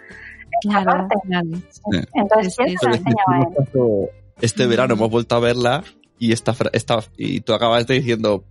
Claro, 0.63 1.09
Entonces, 2.15 2.57
¿quién 2.57 2.79
se 2.79 2.89
la 2.89 2.97
enseñaba 2.97 3.37
a 3.37 3.41
él? 3.41 4.09
Este 4.41 4.67
verano 4.67 4.95
hemos 4.95 5.11
vuelto 5.11 5.37
a 5.37 5.41
verla 5.41 5.83
y 6.19 6.33
esta, 6.33 6.55
esta 6.73 6.99
y 7.17 7.41
tú 7.41 7.53
acabas 7.53 7.87
de 7.87 7.95
diciendo 7.95 8.45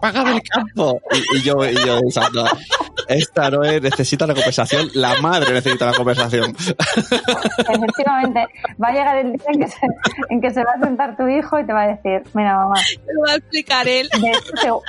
paga 0.00 0.24
del 0.24 0.42
campo 0.42 1.00
y, 1.12 1.38
y, 1.38 1.42
yo 1.42 1.64
y 1.64 1.74
yo 1.74 2.00
pensando 2.00 2.44
esta 3.08 3.50
no 3.50 3.62
es, 3.62 3.80
necesita 3.80 4.26
la 4.26 4.34
conversación 4.34 4.88
la 4.94 5.20
madre 5.20 5.52
necesita 5.52 5.86
la 5.86 5.94
conversación 5.94 6.54
efectivamente 7.68 8.46
va 8.82 8.88
a 8.88 8.92
llegar 8.92 9.18
el 9.18 9.32
día 9.32 9.46
en 9.48 9.60
que, 9.60 9.68
se, 9.68 9.86
en 10.30 10.40
que 10.40 10.50
se 10.50 10.64
va 10.64 10.72
a 10.72 10.80
sentar 10.80 11.16
tu 11.16 11.28
hijo 11.28 11.60
y 11.60 11.66
te 11.66 11.72
va 11.72 11.82
a 11.82 11.86
decir 11.88 12.22
mira 12.34 12.56
mamá 12.56 12.74
lo 13.14 13.22
va 13.26 13.32
a 13.32 13.36
explicar 13.36 13.86
él. 13.88 14.08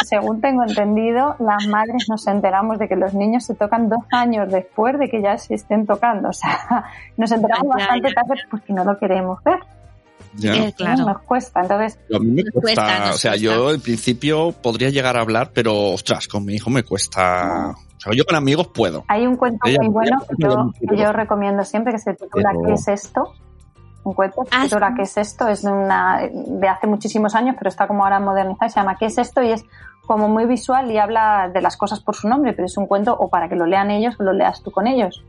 Según 0.06 0.42
tengo 0.42 0.64
entendido 0.64 1.36
las 1.40 1.68
madres 1.68 2.06
nos 2.10 2.26
enteramos 2.28 2.80
de 2.80 2.88
que 2.88 2.96
los 2.96 3.14
niños 3.14 3.46
se 3.46 3.56
tocan 3.56 3.90
dos 3.90 4.04
años 4.12 4.52
después 4.52 4.98
de 5.00 5.10
que 5.10 5.22
ya 5.22 5.38
se 5.38 5.56
estén 5.56 5.86
tocando. 5.86 6.30
O 6.30 6.34
sea 6.34 6.86
nos 7.18 7.32
enteramos 7.32 7.76
bastante 7.76 8.14
tarde 8.14 8.36
porque 8.50 8.74
no 8.74 8.84
lo 8.84 8.98
queremos 8.98 9.44
ver 9.44 9.60
ya. 10.36 10.56
Eh, 10.56 10.74
claro. 10.76 11.06
Nos 11.06 11.22
cuesta, 11.24 11.62
entonces. 11.62 12.00
A 12.14 12.20
mí 12.20 12.32
me 12.32 12.44
cuesta, 12.52 13.12
o 13.14 13.18
sea, 13.18 13.36
yo 13.36 13.72
en 13.72 13.82
principio 13.82 14.52
podría 14.52 14.90
llegar 14.90 15.18
a 15.18 15.22
hablar, 15.22 15.52
pero 15.54 15.90
ostras, 15.90 16.28
con 16.28 16.46
mi 16.46 16.56
hijo 16.56 16.70
me 16.70 16.84
cuesta. 16.84 17.72
O 17.72 18.00
sea, 18.00 18.14
yo 18.14 18.26
con 18.26 18.36
amigos 18.36 18.68
puedo. 18.68 19.04
Hay 19.08 19.28
un 19.28 19.36
cuento 19.36 19.60
muy 19.68 19.88
bueno 19.90 20.18
que 20.88 20.98
yo, 20.98 21.12
recomiendo 21.12 21.64
siempre 21.64 21.94
que 21.94 22.00
se 22.00 22.14
titula 22.14 22.52
¿Qué 22.66 22.74
es 22.74 22.88
esto? 22.88 23.34
Un 24.04 24.14
cuento 24.14 24.42
que 24.44 24.50
se 24.50 24.56
ah, 24.56 24.64
titula 24.64 24.94
¿Qué 24.96 25.04
es 25.04 25.18
esto? 25.18 25.48
Es 25.48 25.62
de, 25.62 25.72
una, 25.72 26.20
de 26.22 26.68
hace 26.68 26.88
muchísimos 26.88 27.36
años, 27.36 27.56
pero 27.58 27.70
está 27.70 27.88
como 27.88 28.04
ahora 28.04 28.20
modernizado. 28.20 28.70
Se 28.70 28.80
llama 28.80 28.98
¿Qué 28.98 29.06
es 29.06 29.18
esto? 29.18 29.44
Y 29.44 29.52
es 29.52 29.64
como 30.08 30.28
muy 30.28 30.46
visual 30.46 30.90
y 30.92 30.98
habla 30.98 31.52
de 31.54 31.62
las 31.62 31.78
cosas 31.78 32.00
por 32.00 32.16
su 32.16 32.28
nombre, 32.28 32.54
pero 32.54 32.66
es 32.66 32.76
un 32.76 32.88
cuento 32.88 33.16
o 33.16 33.30
para 33.30 33.48
que 33.48 33.56
lo 33.56 33.66
lean 33.66 33.92
ellos 33.92 34.16
o 34.20 34.24
lo 34.24 34.34
leas 34.34 34.64
tú 34.64 34.72
con 34.72 34.88
ellos 34.88 35.24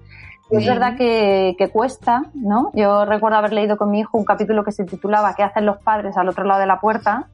es 0.58 0.66
verdad 0.66 0.96
que, 0.96 1.54
que 1.58 1.68
cuesta, 1.68 2.22
¿no? 2.34 2.70
Yo 2.74 3.04
recuerdo 3.04 3.38
haber 3.38 3.52
leído 3.52 3.76
con 3.76 3.90
mi 3.90 4.00
hijo 4.00 4.18
un 4.18 4.24
capítulo 4.24 4.64
que 4.64 4.72
se 4.72 4.84
titulaba 4.84 5.34
¿Qué 5.34 5.42
hacen 5.42 5.66
los 5.66 5.78
padres 5.78 6.16
al 6.16 6.28
otro 6.28 6.44
lado 6.44 6.60
de 6.60 6.66
la 6.66 6.80
puerta? 6.80 7.28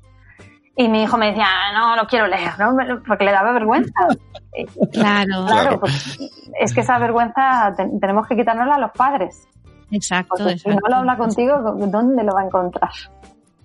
Y 0.77 0.89
mi 0.89 1.03
hijo 1.03 1.17
me 1.19 1.27
decía, 1.29 1.47
no, 1.75 1.97
no 1.97 2.07
quiero 2.07 2.29
leer, 2.29 2.53
¿no? 2.59 2.77
Porque 3.07 3.25
le 3.25 3.33
daba 3.33 3.53
vergüenza. 3.53 3.93
Claro. 4.93 5.45
Claro, 5.47 5.79
pues 5.81 6.19
es 6.61 6.75
que 6.75 6.81
esa 6.81 6.99
vergüenza 6.99 7.73
te- 7.77 7.89
tenemos 8.01 8.27
que 8.27 8.35
quitárnosla 8.35 8.75
a 8.75 8.79
los 8.81 8.91
padres. 8.93 9.47
Exacto, 9.91 10.35
Porque 10.37 10.59
si 10.59 10.69
no 10.71 10.81
lo 10.89 10.97
habla 10.97 11.17
contigo, 11.17 11.59
¿dónde 11.77 12.25
lo 12.25 12.33
va 12.33 12.41
a 12.41 12.45
encontrar? 12.47 12.91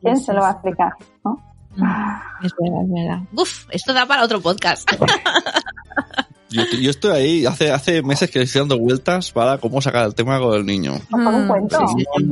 ¿Quién 0.01 0.17
se 0.17 0.33
lo 0.33 0.41
va 0.41 0.49
a 0.49 0.51
explicar? 0.51 0.91
¿no? 1.25 1.39
Mm, 1.75 1.83
Es 2.45 2.53
verdad, 2.59 2.83
es 2.83 2.91
verdad. 2.91 3.19
Uf, 3.35 3.65
esto 3.71 3.93
da 3.93 4.05
para 4.05 4.23
otro 4.23 4.39
podcast. 4.41 4.87
Yo, 6.53 6.63
yo 6.79 6.89
estoy 6.89 7.11
ahí, 7.11 7.45
hace, 7.45 7.71
hace 7.71 8.01
meses 8.03 8.29
que 8.31 8.41
estoy 8.43 8.59
dando 8.61 8.77
vueltas 8.79 9.31
para 9.31 9.57
cómo 9.57 9.81
sacar 9.81 10.05
el 10.05 10.15
tema 10.15 10.39
con 10.39 10.53
el 10.53 10.65
niño. 10.65 10.93
Con 11.11 11.27
un 11.27 11.45
Mm, 11.45 11.47
cuento. 11.47 11.77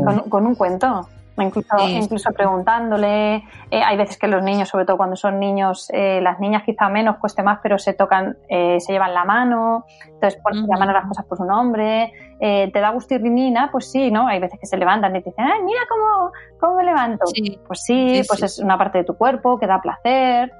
Con, 0.05 0.29
con 0.29 0.45
un 0.47 0.55
cuento. 0.55 1.07
Incluso, 1.37 1.75
Sí. 1.87 1.93
incluso 1.95 2.29
preguntándole, 2.33 3.35
eh, 3.71 3.81
hay 3.83 3.97
veces 3.97 4.17
que 4.19 4.27
los 4.27 4.43
niños, 4.43 4.69
sobre 4.69 4.85
todo 4.85 4.97
cuando 4.97 5.15
son 5.15 5.39
niños, 5.39 5.87
eh, 5.91 6.19
las 6.21 6.39
niñas 6.39 6.61
quizá 6.63 6.87
menos, 6.89 7.17
cueste 7.17 7.41
más, 7.41 7.59
pero 7.63 7.79
se 7.79 7.93
tocan, 7.93 8.37
eh, 8.47 8.79
se 8.79 8.91
llevan 8.93 9.13
la 9.13 9.23
mano, 9.25 9.85
entonces 10.05 10.39
por, 10.43 10.53
Ujú. 10.55 10.67
llaman 10.67 10.89
a 10.89 10.93
las 10.93 11.05
cosas 11.07 11.25
por 11.25 11.37
su 11.39 11.45
nombre, 11.45 12.11
eh, 12.39 12.69
te 12.71 12.79
da 12.79 12.91
gustirrinina, 12.91 13.69
pues 13.71 13.89
sí, 13.89 14.11
¿no? 14.11 14.27
Hay 14.27 14.39
veces 14.39 14.59
que 14.59 14.67
se 14.67 14.77
levantan 14.77 15.15
y 15.15 15.23
te 15.23 15.29
dicen, 15.31 15.45
ay, 15.45 15.63
mira 15.63 15.79
cómo, 15.89 16.31
cómo 16.59 16.75
me 16.75 16.83
levanto. 16.83 17.25
Sí. 17.33 17.57
Pues 17.65 17.81
sí, 17.81 18.21
Sí, 18.21 18.27
pues 18.27 18.39
sí. 18.39 18.45
es 18.45 18.59
una 18.59 18.77
parte 18.77 18.99
de 18.99 19.03
tu 19.05 19.15
cuerpo 19.15 19.57
que 19.57 19.65
da 19.65 19.81
placer. 19.81 20.51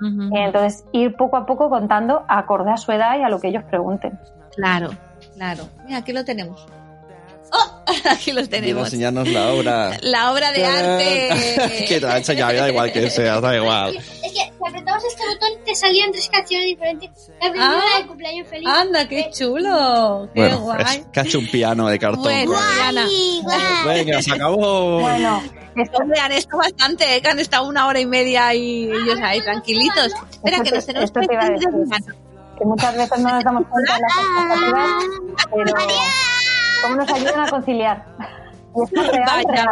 Entonces, 0.00 0.84
ir 0.92 1.16
poco 1.16 1.36
a 1.36 1.46
poco 1.46 1.68
contando 1.70 2.24
acorde 2.28 2.70
a 2.70 2.76
su 2.76 2.92
edad 2.92 3.18
y 3.18 3.22
a 3.22 3.28
lo 3.28 3.40
que 3.40 3.48
ellos 3.48 3.64
pregunten. 3.64 4.18
Claro, 4.54 4.90
claro. 5.34 5.64
Mira, 5.84 5.98
aquí 5.98 6.12
lo 6.12 6.24
tenemos. 6.24 6.66
¡Oh! 7.56 7.84
Aquí 8.10 8.32
lo 8.32 8.40
Viene 8.42 8.46
a 8.46 8.48
tenemos. 8.60 8.84
enseñarnos 8.88 9.28
la 9.28 9.52
obra. 9.52 9.98
La 10.02 10.32
obra 10.32 10.50
de 10.52 10.64
arte. 10.64 11.84
que 11.88 12.00
te 12.00 12.06
la 12.06 12.14
ha 12.14 12.18
enseñado, 12.18 12.52
da 12.54 12.68
igual 12.68 12.92
que 12.92 13.08
sea, 13.10 13.40
da 13.40 13.56
igual. 13.56 13.96
Es 13.96 14.04
que 14.22 14.30
si 14.30 14.40
apretabas 14.66 15.04
este 15.04 15.22
botón 15.26 15.50
te 15.64 15.74
salían 15.76 16.10
tres 16.10 16.28
canciones 16.28 16.66
diferentes. 16.66 17.10
La 17.40 17.50
primera 17.50 17.80
Ah. 17.94 17.98
de 18.00 18.06
cumpleaños 18.06 18.48
feliz. 18.48 18.68
Anda, 18.68 19.08
qué 19.08 19.30
chulo. 19.32 20.28
Qué 20.34 20.40
Bueno, 20.40 20.58
guay. 20.60 20.80
es 20.98 21.06
que 21.12 21.20
ha 21.20 21.22
hecho 21.22 21.38
un 21.38 21.46
piano 21.50 21.86
de 21.88 21.98
cartón. 21.98 22.22
Bueno, 22.24 22.52
Diana. 22.74 23.04
Ay, 23.08 23.40
guau. 23.42 23.58
Venga, 23.86 24.22
se 24.22 24.32
acabó. 24.32 25.00
Bueno, 25.00 25.42
esto- 25.76 25.98
Hombre, 25.98 26.20
han 26.20 26.32
estado 26.32 26.58
bastante, 26.58 27.16
¿eh? 27.16 27.20
que 27.22 27.28
han 27.28 27.38
estado 27.38 27.68
una 27.68 27.86
hora 27.86 28.00
y 28.00 28.06
media 28.06 28.52
y 28.54 28.84
ellos 28.90 29.18
ahí 29.22 29.40
tranquilitos. 29.42 30.12
Espera, 30.32 30.60
que 30.62 30.70
nos 30.72 30.86
tenemos 30.86 31.04
Esto 31.10 31.20
a 31.20 31.24
que 32.56 32.64
muchas 32.64 32.96
veces 32.96 33.18
no 33.18 33.30
nos 33.30 33.42
damos 33.44 33.64
cuenta 33.68 33.94
de 33.94 34.00
las 34.00 34.12
expectativas, 34.12 35.04
pero 35.52 35.74
cómo 36.84 36.96
nos 36.96 37.10
ayudan 37.10 37.40
a 37.40 37.48
conciliar. 37.50 38.04
Real, 38.92 39.44
real. 39.48 39.68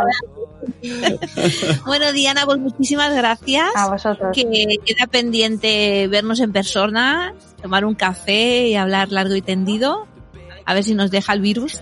Bueno, 1.87 2.13
Diana, 2.13 2.43
pues 2.47 2.59
muchísimas 2.59 3.15
gracias. 3.15 3.71
A 3.75 3.89
vosotros. 3.91 4.31
Que 4.35 4.77
queda 4.85 5.07
pendiente 5.11 6.07
vernos 6.09 6.39
en 6.41 6.53
persona, 6.53 7.35
tomar 7.61 7.85
un 7.85 7.95
café 7.95 8.69
y 8.69 8.77
hablar 8.77 9.11
largo 9.11 9.35
y 9.35 9.43
tendido. 9.43 10.07
A 10.65 10.75
ver 10.75 10.85
si 10.85 10.95
nos 10.95 11.11
deja 11.11 11.33
el 11.33 11.41
virus. 11.41 11.81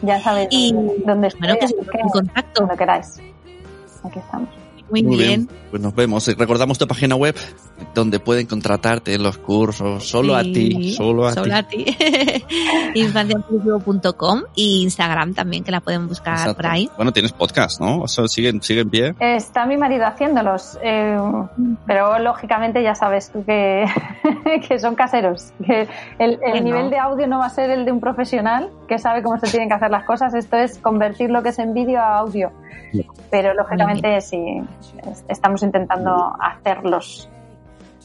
Ya 0.00 0.18
sabéis 0.22 0.48
Y- 0.52 0.72
dónde 1.04 1.28
estoy, 1.28 1.40
Bueno, 1.40 1.56
que 1.60 1.68
sigamos 1.68 1.92
en 1.94 2.08
contacto. 2.08 2.60
cuando 2.62 2.76
queráis. 2.76 3.20
Aquí 4.04 4.18
estamos. 4.18 4.48
Muy, 4.92 5.02
Muy 5.02 5.16
bien. 5.16 5.46
bien. 5.46 5.58
Pues 5.70 5.82
nos 5.82 5.94
vemos. 5.94 6.28
Recordamos 6.36 6.78
tu 6.78 6.86
página 6.86 7.16
web 7.16 7.34
donde 7.94 8.20
pueden 8.20 8.46
contratarte 8.46 9.14
en 9.14 9.22
los 9.22 9.38
cursos. 9.38 10.06
Solo 10.06 10.36
a 10.36 10.42
ti. 10.42 10.92
Solo 10.92 11.26
a 11.26 11.32
Solo 11.32 11.64
ti. 11.64 11.84
Infanciainclusivo.com 12.94 14.42
y 14.54 14.82
Instagram 14.82 15.34
también, 15.34 15.64
que 15.64 15.70
la 15.70 15.80
pueden 15.80 16.08
buscar 16.08 16.34
Exacto. 16.34 16.56
por 16.56 16.66
ahí. 16.66 16.90
Bueno, 16.96 17.12
tienes 17.12 17.32
podcast, 17.32 17.80
¿no? 17.80 18.04
Eso 18.04 18.28
sigue, 18.28 18.52
sigue 18.60 18.80
en 18.82 18.90
pie. 18.90 19.14
Está 19.18 19.64
mi 19.66 19.76
marido 19.76 20.04
haciéndolos, 20.06 20.78
eh, 20.82 21.16
pero 21.86 22.18
lógicamente 22.18 22.82
ya 22.82 22.94
sabes 22.94 23.30
tú 23.32 23.44
que, 23.44 23.86
que 24.68 24.78
son 24.78 24.94
caseros, 24.94 25.52
que 25.66 25.88
el, 26.18 26.32
el 26.32 26.38
Bueno. 26.38 26.64
nivel 26.64 26.90
de 26.90 26.98
audio 26.98 27.26
no 27.26 27.38
va 27.38 27.46
a 27.46 27.50
ser 27.50 27.70
el 27.70 27.84
de 27.84 27.92
un 27.92 28.00
profesional 28.00 28.70
que 28.88 28.98
sabe 28.98 29.22
cómo 29.22 29.38
se 29.38 29.50
tienen 29.50 29.68
que 29.68 29.74
hacer 29.74 29.90
las 29.90 30.04
cosas, 30.04 30.34
esto 30.34 30.56
es 30.56 30.78
convertir 30.78 31.30
lo 31.30 31.42
que 31.42 31.48
es 31.50 31.58
en 31.58 31.72
vídeo 31.74 31.98
a 32.00 32.18
audio. 32.18 32.52
Pero 33.30 33.54
lógicamente 33.54 34.20
sí, 34.20 34.36
estamos 35.28 35.62
intentando 35.62 36.34
hacerlos 36.40 37.28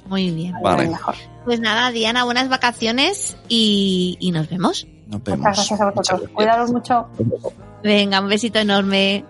Muy 0.06 0.32
bien. 0.32 0.56
al 0.56 0.62
Vale. 0.64 0.88
mejor. 0.90 1.16
Pues 1.46 1.60
nada, 1.60 1.92
Diana, 1.92 2.24
buenas 2.24 2.50
vacaciones 2.50 3.38
y, 3.50 4.18
y 4.20 4.32
nos 4.32 4.50
vemos. 4.50 4.88
Nos 5.08 5.24
vemos. 5.24 5.40
Muchas 5.40 5.56
gracias 5.58 5.82
a 5.82 5.86
vosotros. 5.92 6.20
Muchas 6.22 6.36
Cuidaros 6.36 6.72
mucho. 6.72 7.08
Venga, 7.84 8.20
un 8.22 8.28
besito 8.30 8.60
enorme. 8.60 9.26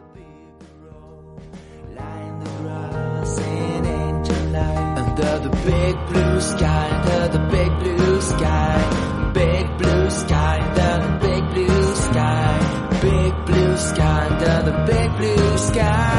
Under 4.08 5.40
the 5.40 5.50
big 5.66 5.96
blue 6.10 6.40
sky, 6.40 6.90
under 6.98 7.28
the 7.30 7.40
big 7.52 7.72
blue 7.80 8.22
sky, 8.22 9.32
big 9.34 9.78
blue 9.78 10.10
sky, 10.10 10.60
under 10.62 10.98
the 11.06 11.28
big 11.28 11.44
blue 11.54 11.96
sky, 11.96 13.00
big 13.02 13.34
blue 13.46 13.78
sky, 13.78 14.28
under 14.32 14.72
the 14.72 14.76
big 14.92 15.10
blue 15.18 15.58
sky, 15.58 16.17